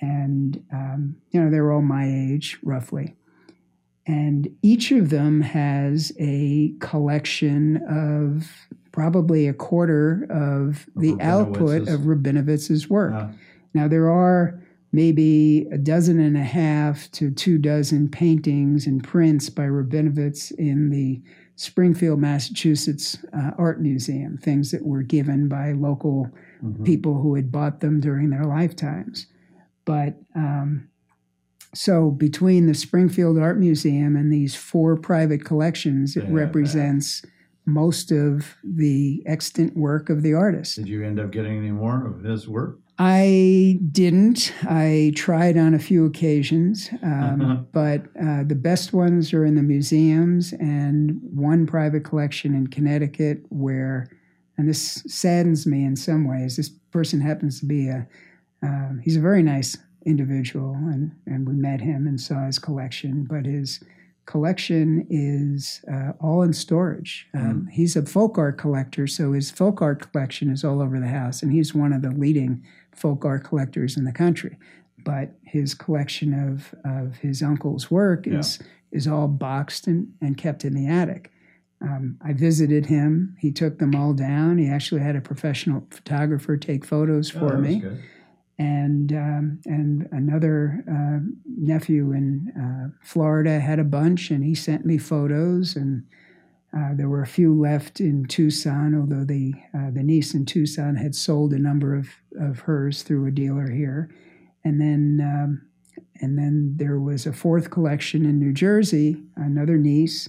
and 0.00 0.64
um, 0.72 1.16
you 1.30 1.40
know 1.40 1.50
they 1.50 1.60
were 1.60 1.72
all 1.72 1.82
my 1.82 2.06
age 2.08 2.58
roughly. 2.62 3.14
And 4.06 4.48
each 4.62 4.90
of 4.92 5.10
them 5.10 5.40
has 5.40 6.12
a 6.18 6.74
collection 6.80 7.78
of 7.88 8.50
probably 8.92 9.48
a 9.48 9.54
quarter 9.54 10.26
of 10.28 10.86
the 10.94 11.16
output 11.20 11.88
of 11.88 12.00
Rabinovitz's 12.02 12.88
work. 12.88 13.14
Uh, 13.14 13.28
Now, 13.72 13.88
there 13.88 14.10
are 14.10 14.60
maybe 14.92 15.66
a 15.72 15.78
dozen 15.78 16.20
and 16.20 16.36
a 16.36 16.44
half 16.44 17.10
to 17.12 17.30
two 17.30 17.58
dozen 17.58 18.08
paintings 18.08 18.86
and 18.86 19.02
prints 19.02 19.50
by 19.50 19.64
Rabinowitz 19.64 20.52
in 20.52 20.90
the 20.90 21.20
Springfield, 21.56 22.18
Massachusetts 22.18 23.18
uh, 23.32 23.52
Art 23.58 23.80
Museum, 23.80 24.38
things 24.38 24.70
that 24.72 24.84
were 24.84 25.02
given 25.02 25.48
by 25.48 25.72
local 25.72 26.28
mhm. 26.62 26.84
people 26.84 27.20
who 27.20 27.36
had 27.36 27.52
bought 27.52 27.80
them 27.80 28.00
during 28.00 28.30
their 28.30 28.44
lifetimes. 28.44 29.26
But 29.84 30.16
um, 30.34 30.88
so 31.74 32.10
between 32.10 32.66
the 32.66 32.74
Springfield 32.74 33.38
Art 33.38 33.58
Museum 33.58 34.16
and 34.16 34.32
these 34.32 34.54
four 34.54 34.96
private 34.96 35.44
collections, 35.44 36.16
it 36.16 36.24
Yeah, 36.24 36.30
represents 36.30 37.22
most 37.66 38.10
of 38.10 38.56
the 38.62 39.22
extant 39.26 39.76
work 39.76 40.10
of 40.10 40.22
the 40.22 40.34
artist. 40.34 40.76
Did 40.76 40.88
you 40.88 41.02
end 41.02 41.18
up 41.18 41.30
getting 41.30 41.56
any 41.56 41.70
more 41.70 42.06
of 42.06 42.22
his 42.22 42.48
work? 42.48 42.78
I 42.98 43.80
didn't. 43.90 44.52
I 44.62 45.12
tried 45.16 45.56
on 45.56 45.74
a 45.74 45.80
few 45.80 46.06
occasions, 46.06 46.90
um, 47.02 47.66
but 47.72 48.02
uh, 48.22 48.44
the 48.44 48.54
best 48.54 48.92
ones 48.92 49.32
are 49.34 49.44
in 49.44 49.56
the 49.56 49.62
museums 49.62 50.52
and 50.54 51.18
one 51.34 51.66
private 51.66 52.04
collection 52.04 52.54
in 52.54 52.68
Connecticut 52.68 53.44
where, 53.48 54.08
and 54.56 54.68
this 54.68 55.02
saddens 55.08 55.66
me 55.66 55.84
in 55.84 55.96
some 55.96 56.28
ways, 56.28 56.56
this 56.56 56.68
person 56.68 57.20
happens 57.20 57.58
to 57.60 57.66
be 57.66 57.88
a, 57.88 58.06
um, 58.62 59.00
he's 59.02 59.16
a 59.16 59.20
very 59.20 59.42
nice 59.42 59.76
individual 60.06 60.74
and, 60.74 61.10
and 61.26 61.48
we 61.48 61.54
met 61.54 61.80
him 61.80 62.06
and 62.06 62.20
saw 62.20 62.46
his 62.46 62.60
collection, 62.60 63.24
but 63.28 63.44
his 63.44 63.82
collection 64.26 65.06
is 65.10 65.84
uh, 65.92 66.12
all 66.20 66.42
in 66.42 66.52
storage. 66.52 67.26
Um, 67.34 67.68
He's 67.70 67.96
a 67.96 68.06
folk 68.06 68.38
art 68.38 68.56
collector, 68.56 69.06
so 69.06 69.32
his 69.32 69.50
folk 69.50 69.82
art 69.82 70.10
collection 70.10 70.50
is 70.50 70.64
all 70.64 70.80
over 70.80 70.98
the 70.98 71.08
house, 71.08 71.42
and 71.42 71.52
he's 71.52 71.74
one 71.74 71.92
of 71.92 72.02
the 72.02 72.10
leading 72.10 72.64
folk 72.94 73.24
art 73.24 73.44
collectors 73.44 73.96
in 73.96 74.04
the 74.04 74.12
country. 74.12 74.56
But 75.04 75.32
his 75.42 75.74
collection 75.74 76.32
of, 76.32 76.74
of 76.84 77.16
his 77.18 77.42
uncle's 77.42 77.90
work 77.90 78.26
is 78.26 78.58
is 78.92 79.06
all 79.08 79.26
boxed 79.28 79.86
and, 79.86 80.12
and 80.20 80.36
kept 80.38 80.64
in 80.64 80.72
the 80.74 80.86
attic. 80.86 81.30
Um, 81.82 82.16
I 82.24 82.32
visited 82.32 82.86
him. 82.86 83.36
He 83.40 83.50
took 83.52 83.78
them 83.78 83.94
all 83.94 84.12
down. 84.14 84.56
He 84.56 84.68
actually 84.68 85.00
had 85.02 85.16
a 85.16 85.20
professional 85.20 85.86
photographer 85.90 86.56
take 86.56 86.84
photos 86.84 87.34
Oh, 87.34 87.40
for 87.40 87.56
was 87.56 87.66
me 87.68 87.80
good. 87.80 88.00
and 88.58 89.12
um, 89.12 89.60
and 89.66 90.08
another 90.12 90.84
uh, 90.90 91.18
nephew 91.58 92.12
in 92.12 92.52
uh, 92.58 92.96
Florida 93.02 93.60
had 93.60 93.78
a 93.80 93.84
bunch, 93.84 94.30
and 94.30 94.42
he 94.44 94.54
sent 94.54 94.86
me 94.86 94.96
photos, 94.96 95.76
and 95.76 96.04
uh, 96.76 96.94
there 96.94 97.08
were 97.08 97.22
a 97.22 97.26
few 97.26 97.54
left 97.58 98.00
in 98.00 98.24
Tucson, 98.26 98.94
although 98.98 99.24
the 99.24 99.54
uh, 99.74 99.90
the 99.92 100.02
niece 100.02 100.34
in 100.34 100.44
Tucson 100.44 100.96
had 100.96 101.14
sold 101.14 101.52
a 101.52 101.58
number 101.58 101.94
of 101.94 102.08
of 102.38 102.60
hers 102.60 103.02
through 103.02 103.26
a 103.26 103.30
dealer 103.30 103.70
here, 103.70 104.10
and 104.64 104.80
then. 104.80 105.20
Um, 105.22 105.62
and 106.20 106.38
then 106.38 106.74
there 106.76 106.98
was 106.98 107.26
a 107.26 107.32
fourth 107.32 107.70
collection 107.70 108.24
in 108.24 108.38
New 108.38 108.52
Jersey, 108.52 109.22
another 109.36 109.76
niece 109.76 110.28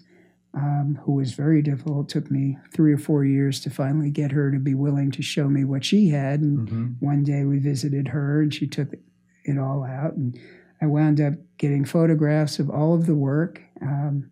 um, 0.53 0.99
who 1.03 1.13
was 1.13 1.33
very 1.33 1.61
difficult. 1.61 2.09
It 2.09 2.13
took 2.13 2.29
me 2.31 2.57
three 2.71 2.91
or 2.93 2.97
four 2.97 3.23
years 3.23 3.59
to 3.61 3.69
finally 3.69 4.09
get 4.11 4.31
her 4.31 4.51
to 4.51 4.59
be 4.59 4.73
willing 4.75 5.09
to 5.11 5.21
show 5.23 5.47
me 5.47 5.63
what 5.63 5.83
she 5.85 6.09
had. 6.09 6.41
And 6.41 6.67
Mhm. 6.69 6.95
one 6.99 7.23
day 7.23 7.45
we 7.45 7.57
visited 7.59 8.09
her 8.09 8.41
and 8.41 8.53
she 8.53 8.67
took 8.67 8.93
it 9.43 9.57
all 9.57 9.83
out 9.83 10.15
and 10.15 10.37
i 10.81 10.85
wound 10.87 11.21
up 11.21 11.33
getting 11.57 11.85
photographs 11.85 12.57
of 12.59 12.69
all 12.69 12.93
of 12.95 13.05
the 13.05 13.15
work 13.15 13.61
um, 13.81 14.29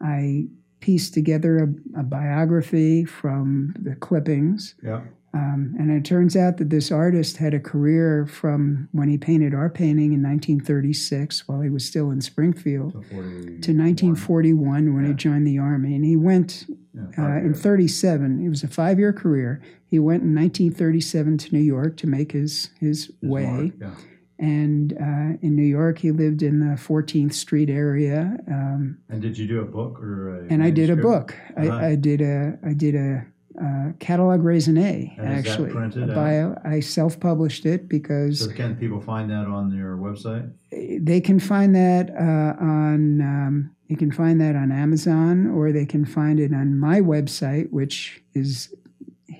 i 0.00 0.46
pieced 0.80 1.14
together 1.14 1.58
a, 1.96 2.00
a 2.00 2.02
biography 2.02 3.04
from 3.04 3.74
the 3.80 3.94
clippings. 3.96 4.74
Yeah. 4.82 5.02
Um, 5.34 5.74
and 5.78 5.90
it 5.90 6.02
turns 6.04 6.34
out 6.34 6.56
that 6.56 6.70
this 6.70 6.90
artist 6.90 7.36
had 7.36 7.52
a 7.52 7.60
career 7.60 8.24
from 8.26 8.88
when 8.92 9.08
he 9.10 9.18
painted 9.18 9.52
our 9.54 9.68
painting 9.68 10.14
in 10.14 10.22
1936 10.22 11.46
while 11.46 11.60
he 11.60 11.68
was 11.68 11.84
still 11.84 12.10
in 12.10 12.22
Springfield 12.22 12.92
40 12.92 13.10
to 13.60 13.72
1941 13.72 14.94
when 14.94 15.02
Yeah. 15.04 15.08
he 15.10 15.14
joined 15.14 15.46
the 15.46 15.58
Army. 15.58 15.94
And 15.94 16.04
he 16.06 16.16
went 16.16 16.64
yeah, 16.94 17.34
uh, 17.34 17.36
in 17.38 17.52
37. 17.52 18.44
It 18.44 18.48
was 18.48 18.62
a 18.62 18.68
five 18.68 18.98
year 18.98 19.12
career. 19.12 19.60
He 19.84 19.98
went 19.98 20.22
in 20.22 20.34
1937 20.34 21.38
to 21.38 21.54
New 21.54 21.60
York 21.62 21.96
to 21.98 22.06
make 22.06 22.32
his, 22.32 22.70
his, 22.80 23.06
His 23.06 23.12
way. 23.22 23.44
mark, 23.44 23.72
Yeah. 23.80 23.94
And 24.38 24.92
uh, 24.92 25.38
in 25.40 25.56
New 25.56 25.64
York, 25.64 25.98
he 25.98 26.10
lived 26.12 26.42
in 26.42 26.60
the 26.60 26.76
14th 26.76 27.32
Street 27.32 27.70
area. 27.70 28.36
Um, 28.48 28.98
And 29.08 29.22
did 29.22 29.38
you 29.38 29.46
do 29.46 29.60
a 29.60 29.64
book 29.64 29.98
or 30.02 30.40
a 30.44 30.46
and 30.52 30.62
I 30.62 30.70
did 30.70 30.90
a 30.90 30.96
book. 30.96 31.34
Uh-huh. 31.56 31.68
I, 31.68 31.90
I 31.92 31.94
did 31.94 32.20
a 32.20 32.58
I 32.62 32.74
did 32.74 32.94
a 32.94 33.24
uh, 33.58 33.92
catalog 33.98 34.40
raisonné 34.42 35.18
And 35.18 35.28
actually. 35.28 35.72
bio. 36.14 36.54
I 36.64 36.80
self 36.80 37.18
published 37.18 37.64
it 37.64 37.88
because 37.88 38.40
So 38.40 38.50
can 38.52 38.76
people 38.76 39.00
find 39.00 39.30
that 39.30 39.46
on 39.46 39.72
your 39.74 39.96
website? 39.96 40.50
they 41.00 41.20
can 41.22 41.40
find 41.40 41.74
that 41.74 42.10
uh, 42.10 42.62
on 42.62 43.20
um, 43.22 43.70
you 43.88 43.96
can 43.96 44.10
find 44.10 44.40
that 44.40 44.56
on 44.56 44.70
Amazon 44.72 45.46
or 45.46 45.72
they 45.72 45.86
can 45.86 46.04
find 46.04 46.40
it 46.40 46.52
on 46.52 46.78
my 46.78 47.00
website, 47.00 47.70
which 47.70 48.22
is 48.34 48.74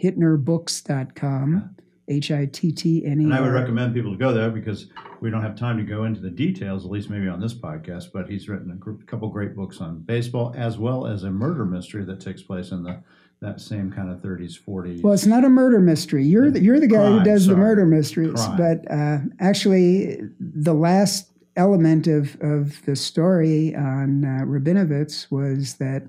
hittnerbooks.com. 0.02 1.75
H 2.08 2.30
I 2.30 2.46
T 2.46 2.72
T 2.72 3.04
N 3.04 3.20
E 3.20 3.24
And 3.24 3.34
I 3.34 3.40
would 3.40 3.52
recommend 3.52 3.94
people 3.94 4.12
to 4.12 4.18
go 4.18 4.32
there 4.32 4.50
because 4.50 4.86
we 5.20 5.30
don't 5.30 5.42
have 5.42 5.56
time 5.56 5.76
to 5.78 5.82
go 5.82 6.04
into 6.04 6.20
the 6.20 6.30
details, 6.30 6.84
at 6.84 6.90
least 6.90 7.10
maybe 7.10 7.28
on 7.28 7.40
this 7.40 7.54
podcast. 7.54 8.12
But 8.12 8.28
he's 8.28 8.48
written 8.48 8.70
a 8.70 8.74
gr- 8.74 9.02
couple 9.06 9.28
great 9.28 9.56
books 9.56 9.80
on 9.80 10.00
baseball, 10.00 10.54
as 10.56 10.78
well 10.78 11.06
as 11.06 11.22
a 11.22 11.30
murder 11.30 11.64
mystery 11.64 12.04
that 12.04 12.20
takes 12.20 12.42
place 12.42 12.70
in 12.70 12.82
the 12.82 13.02
that 13.42 13.60
same 13.60 13.92
kind 13.92 14.10
of 14.10 14.18
30s, 14.18 14.58
40s. 14.58 15.02
Well, 15.02 15.12
it's 15.12 15.26
not 15.26 15.44
a 15.44 15.48
murder 15.50 15.78
mystery. 15.78 16.24
You're 16.24 16.50
the, 16.50 16.62
you're 16.62 16.80
the 16.80 16.86
guy 16.86 17.06
who 17.06 17.14
Crime, 17.16 17.24
does 17.24 17.46
the 17.46 17.54
murder 17.56 17.84
mysteries. 17.84 18.32
Crime. 18.32 18.56
But 18.56 18.90
uh, 18.90 19.18
actually, 19.40 20.20
the 20.40 20.72
last 20.72 21.30
element 21.56 22.06
of, 22.06 22.40
of 22.40 22.82
the 22.86 22.96
story 22.96 23.74
on 23.74 24.24
uh, 24.24 24.44
Rabinovitz 24.44 25.30
was 25.30 25.74
that 25.74 26.04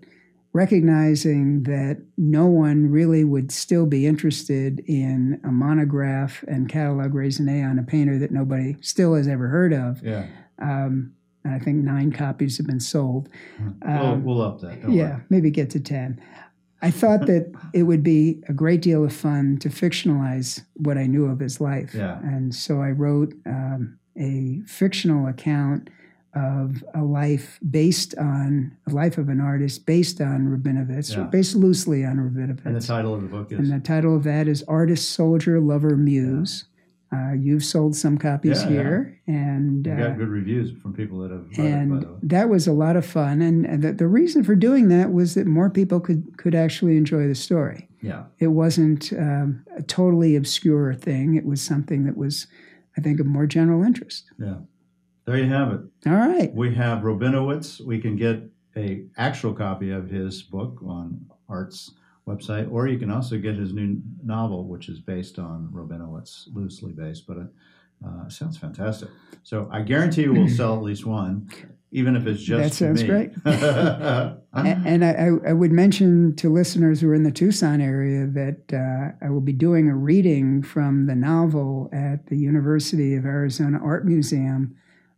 recognizing 0.53 1.63
that 1.63 2.01
no 2.17 2.45
one 2.47 2.89
really 2.89 3.23
would 3.23 3.51
still 3.51 3.85
be 3.85 4.05
interested 4.07 4.79
in 4.87 5.39
a 5.43 5.51
monograph 5.51 6.43
and 6.47 6.67
catalog 6.69 7.13
raisonné 7.13 7.63
on 7.69 7.77
a 7.79 7.83
painter 7.83 8.17
that 8.19 8.31
nobody 8.31 8.75
still 8.81 9.15
has 9.15 9.27
ever 9.27 9.47
heard 9.47 9.73
of. 9.73 10.01
yeah, 10.03 10.25
Um, 10.59 11.13
and 11.43 11.53
I 11.53 11.59
think 11.59 11.83
nine 11.83 12.11
copies 12.11 12.57
have 12.57 12.67
been 12.67 12.79
sold. 12.79 13.29
we'll, 13.85 13.91
Um, 13.97 14.23
we'll 14.23 14.41
up 14.41 14.59
that. 14.61 14.81
don't 14.81 14.91
yeah, 14.93 15.11
worry. 15.15 15.23
maybe 15.29 15.51
get 15.51 15.69
to 15.71 15.79
10. 15.79 16.19
I 16.81 16.91
thought 16.91 17.25
that 17.27 17.51
it 17.73 17.83
would 17.83 18.03
be 18.03 18.43
a 18.49 18.53
great 18.53 18.81
deal 18.81 19.03
of 19.03 19.11
fun 19.13 19.57
to 19.59 19.69
fictionalize 19.69 20.61
what 20.75 20.97
I 20.97 21.07
knew 21.07 21.25
of 21.25 21.39
his 21.39 21.59
life. 21.59 21.93
Yeah. 21.95 22.19
And 22.19 22.53
so 22.53 22.81
I 22.81 22.89
wrote 22.91 23.33
um, 23.47 23.97
a 24.17 24.61
fictional 24.67 25.27
account 25.27 25.89
of 26.45 26.83
a 26.93 27.03
life 27.03 27.59
based 27.69 28.11
on 28.17 28.71
a 28.87 28.91
life 29.01 29.17
of 29.17 29.27
an 29.29 29.39
artist 29.41 29.85
based 29.85 30.19
on 30.21 30.39
Rabinovitz, 30.53 31.07
Yeah. 31.15 31.21
or 31.23 31.25
based 31.37 31.55
loosely 31.55 32.05
on 32.05 32.17
Rabinovitz. 32.17 32.65
And 32.65 32.75
the 32.75 32.87
title 32.95 33.13
of 33.15 33.21
the 33.21 33.27
book 33.27 33.51
is 33.51 33.57
And 33.59 33.71
the 33.71 33.79
title 33.93 34.15
of 34.15 34.23
that 34.23 34.47
is 34.47 34.63
Artist, 34.67 35.11
Soldier, 35.11 35.59
Lover, 35.59 35.95
Muse. 35.97 36.65
Uh, 37.15 37.31
you've 37.45 37.63
sold 37.63 37.95
some 37.95 38.17
copies 38.17 38.63
Yeah, 38.63 38.69
yeah. 38.69 38.81
here. 38.81 39.19
And 39.27 39.87
uh, 39.87 39.95
got 39.95 40.17
good 40.17 40.27
reviews 40.27 40.67
from 40.81 40.93
people 40.93 41.19
that 41.19 41.31
have 41.31 41.45
it, 41.51 41.57
and 41.57 42.01
way. 42.03 42.07
that 42.23 42.49
was 42.49 42.67
a 42.67 42.73
lot 42.73 42.95
of 42.97 43.05
fun. 43.05 43.41
And 43.41 43.65
and 43.65 43.81
the, 43.83 43.93
the 43.93 44.07
reason 44.07 44.43
for 44.43 44.55
doing 44.55 44.89
that 44.89 45.13
was 45.13 45.33
that 45.35 45.47
more 45.47 45.69
people 45.69 45.99
could 46.01 46.37
could 46.37 46.53
actually 46.55 46.97
enjoy 46.97 47.27
the 47.27 47.35
story. 47.35 47.87
Yeah, 48.01 48.23
It 48.39 48.47
wasn't 48.47 49.11
um, 49.13 49.63
a 49.75 49.81
totally 49.83 50.35
obscure 50.35 50.93
thing. 50.93 51.35
It 51.35 51.45
was 51.45 51.61
something 51.61 52.05
that 52.05 52.15
was, 52.15 52.45
I 52.97 53.01
think, 53.01 53.19
of 53.19 53.25
more 53.25 53.47
general 53.47 53.83
interest. 53.83 54.25
yeah. 54.37 54.57
There 55.27 55.37
you 55.37 55.47
have 55.49 55.73
it. 55.73 55.81
All 56.07 56.13
right. 56.15 56.53
We 56.55 56.73
have 56.75 56.99
Robinowitz. 57.03 57.81
We 57.81 57.99
can 57.99 58.15
get 58.15 58.41
a 58.77 59.03
actual 59.17 59.53
copy 59.53 59.91
of 59.91 60.09
his 60.09 60.41
book 60.41 60.79
on 60.85 61.25
Art's 61.49 61.91
website, 62.25 62.71
or 62.71 62.87
you 62.87 62.97
can 62.97 63.11
also 63.11 63.37
get 63.37 63.55
his 63.55 63.73
new 63.73 64.01
novel, 64.23 64.63
which 64.67 64.87
is 64.87 65.01
based 65.01 65.37
on 65.37 65.69
Robinowitz, 65.73 66.47
loosely 66.53 66.93
based, 66.93 67.27
but 67.27 67.37
it 67.37 67.47
uh, 68.07 68.29
sounds 68.29 68.57
fantastic. 68.57 69.09
So 69.43 69.67
I 69.71 69.81
guarantee 69.81 70.23
you 70.23 70.33
we'll 70.33 70.47
sell 70.49 70.75
at 70.75 70.83
least 70.83 71.05
one, 71.05 71.49
even 71.91 72.15
if 72.15 72.25
it's 72.25 72.41
just 72.41 72.63
That 72.63 72.73
sounds 72.85 73.01
me. 73.03 73.07
great. 73.09 73.31
And 74.53 75.05
I, 75.05 75.11
I- 75.11 75.49
I 75.49 75.53
would 75.53 75.71
mention 75.71 76.35
to 76.37 76.49
listeners 76.49 77.01
who 77.01 77.09
are 77.09 77.13
in 77.13 77.23
the 77.23 77.31
Tucson 77.31 77.79
area 77.81 78.25
that 78.27 78.73
uh, 78.73 79.25
I 79.25 79.29
will 79.29 79.41
be 79.41 79.53
doing 79.53 79.87
a 79.89 79.95
reading 79.95 80.63
from 80.63 81.05
the 81.05 81.15
novel 81.15 81.89
at 81.93 82.25
the 82.27 82.37
University 82.37 83.13
of 83.15 83.25
Arizona 83.25 83.79
Art 83.83 84.05
Museum 84.05 84.75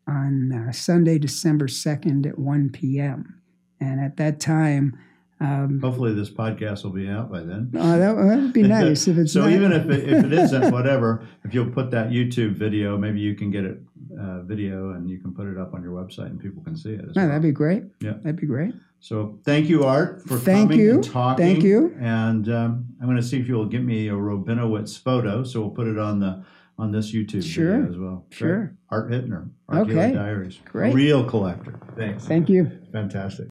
on 0.09 0.51
uh, 0.51 0.71
Sunday, 0.71 1.17
December 1.19 1.67
2nd 1.67 2.25
at 2.27 2.37
1 2.39 2.69
p.m. 2.71 3.41
And 3.79 4.01
at 4.01 4.17
that 4.17 4.39
time, 4.39 4.97
um, 5.41 5.79
Hopefully, 5.81 6.13
this 6.13 6.29
podcast 6.29 6.83
will 6.83 6.91
be 6.91 7.07
out 7.07 7.31
by 7.31 7.39
then. 7.39 7.71
oh, 7.75 7.97
that, 7.97 8.13
that 8.15 8.37
would 8.41 8.51
be 8.51 8.63
nice 8.79 9.07
if 9.07 9.17
it's 9.17 9.31
so 9.31 9.41
not- 9.41 9.51
even 9.51 9.71
if 9.71 9.89
it, 9.89 10.09
if 10.09 10.25
it 10.25 10.33
isn't, 10.33 10.71
whatever, 10.71 11.25
if 11.45 11.53
you'll 11.53 11.71
put 11.71 11.91
that 11.91 12.09
YouTube 12.09 12.55
video, 12.55 12.97
maybe 12.97 13.21
you 13.21 13.35
can 13.35 13.49
get 13.49 13.63
it 13.63 13.79
uh, 14.19 14.41
video 14.41 14.91
and 14.91 15.09
you 15.09 15.17
can 15.17 15.33
put 15.33 15.47
it 15.47 15.57
up 15.57 15.73
on 15.73 15.81
your 15.81 15.93
website 15.93 16.25
and 16.25 16.41
people 16.41 16.61
can 16.63 16.75
see 16.75 16.89
it. 16.91 17.05
Oh, 17.05 17.11
well. 17.15 17.27
that'd 17.27 17.41
be 17.41 17.51
great. 17.51 17.83
Yeah. 18.01 18.15
That'd 18.21 18.35
be 18.41 18.47
great. 18.47 18.73
So 18.99 19.39
thank 19.45 19.69
you, 19.69 19.85
Art, 19.85 20.27
for 20.27 20.37
Thank 20.37 20.71
coming 20.71 20.79
you. 20.85 20.95
and 20.95 21.03
talking. 21.05 21.45
Thank 21.45 21.63
you. 21.63 21.95
And 22.01 22.49
um, 22.49 22.85
I'm 22.99 23.05
going 23.07 23.15
to 23.15 23.23
see 23.23 23.39
if 23.39 23.47
you'll 23.47 23.65
give 23.65 23.83
me 23.83 24.09
a 24.09 24.13
Robinowitz 24.13 25.01
photo, 25.01 25.43
so 25.45 25.61
we'll 25.61 25.69
put 25.69 25.87
it 25.87 25.97
on 25.97 26.19
the 26.19 26.43
on 26.79 26.91
this 26.91 27.11
YouTube 27.13 27.43
Sure. 27.43 27.77
video 27.77 27.91
as 27.91 27.97
well. 27.97 28.25
Sure. 28.31 28.73
Art 28.89 29.11
Hittner, 29.11 29.49
Art 29.67 29.89
Okay. 29.89 30.13
Diaries, 30.13 30.59
Great. 30.65 30.93
real 30.95 31.23
collector. 31.23 31.77
Thanks. 31.95 32.25
Thank 32.25 32.49
you. 32.49 32.71
Fantastic. 32.91 33.47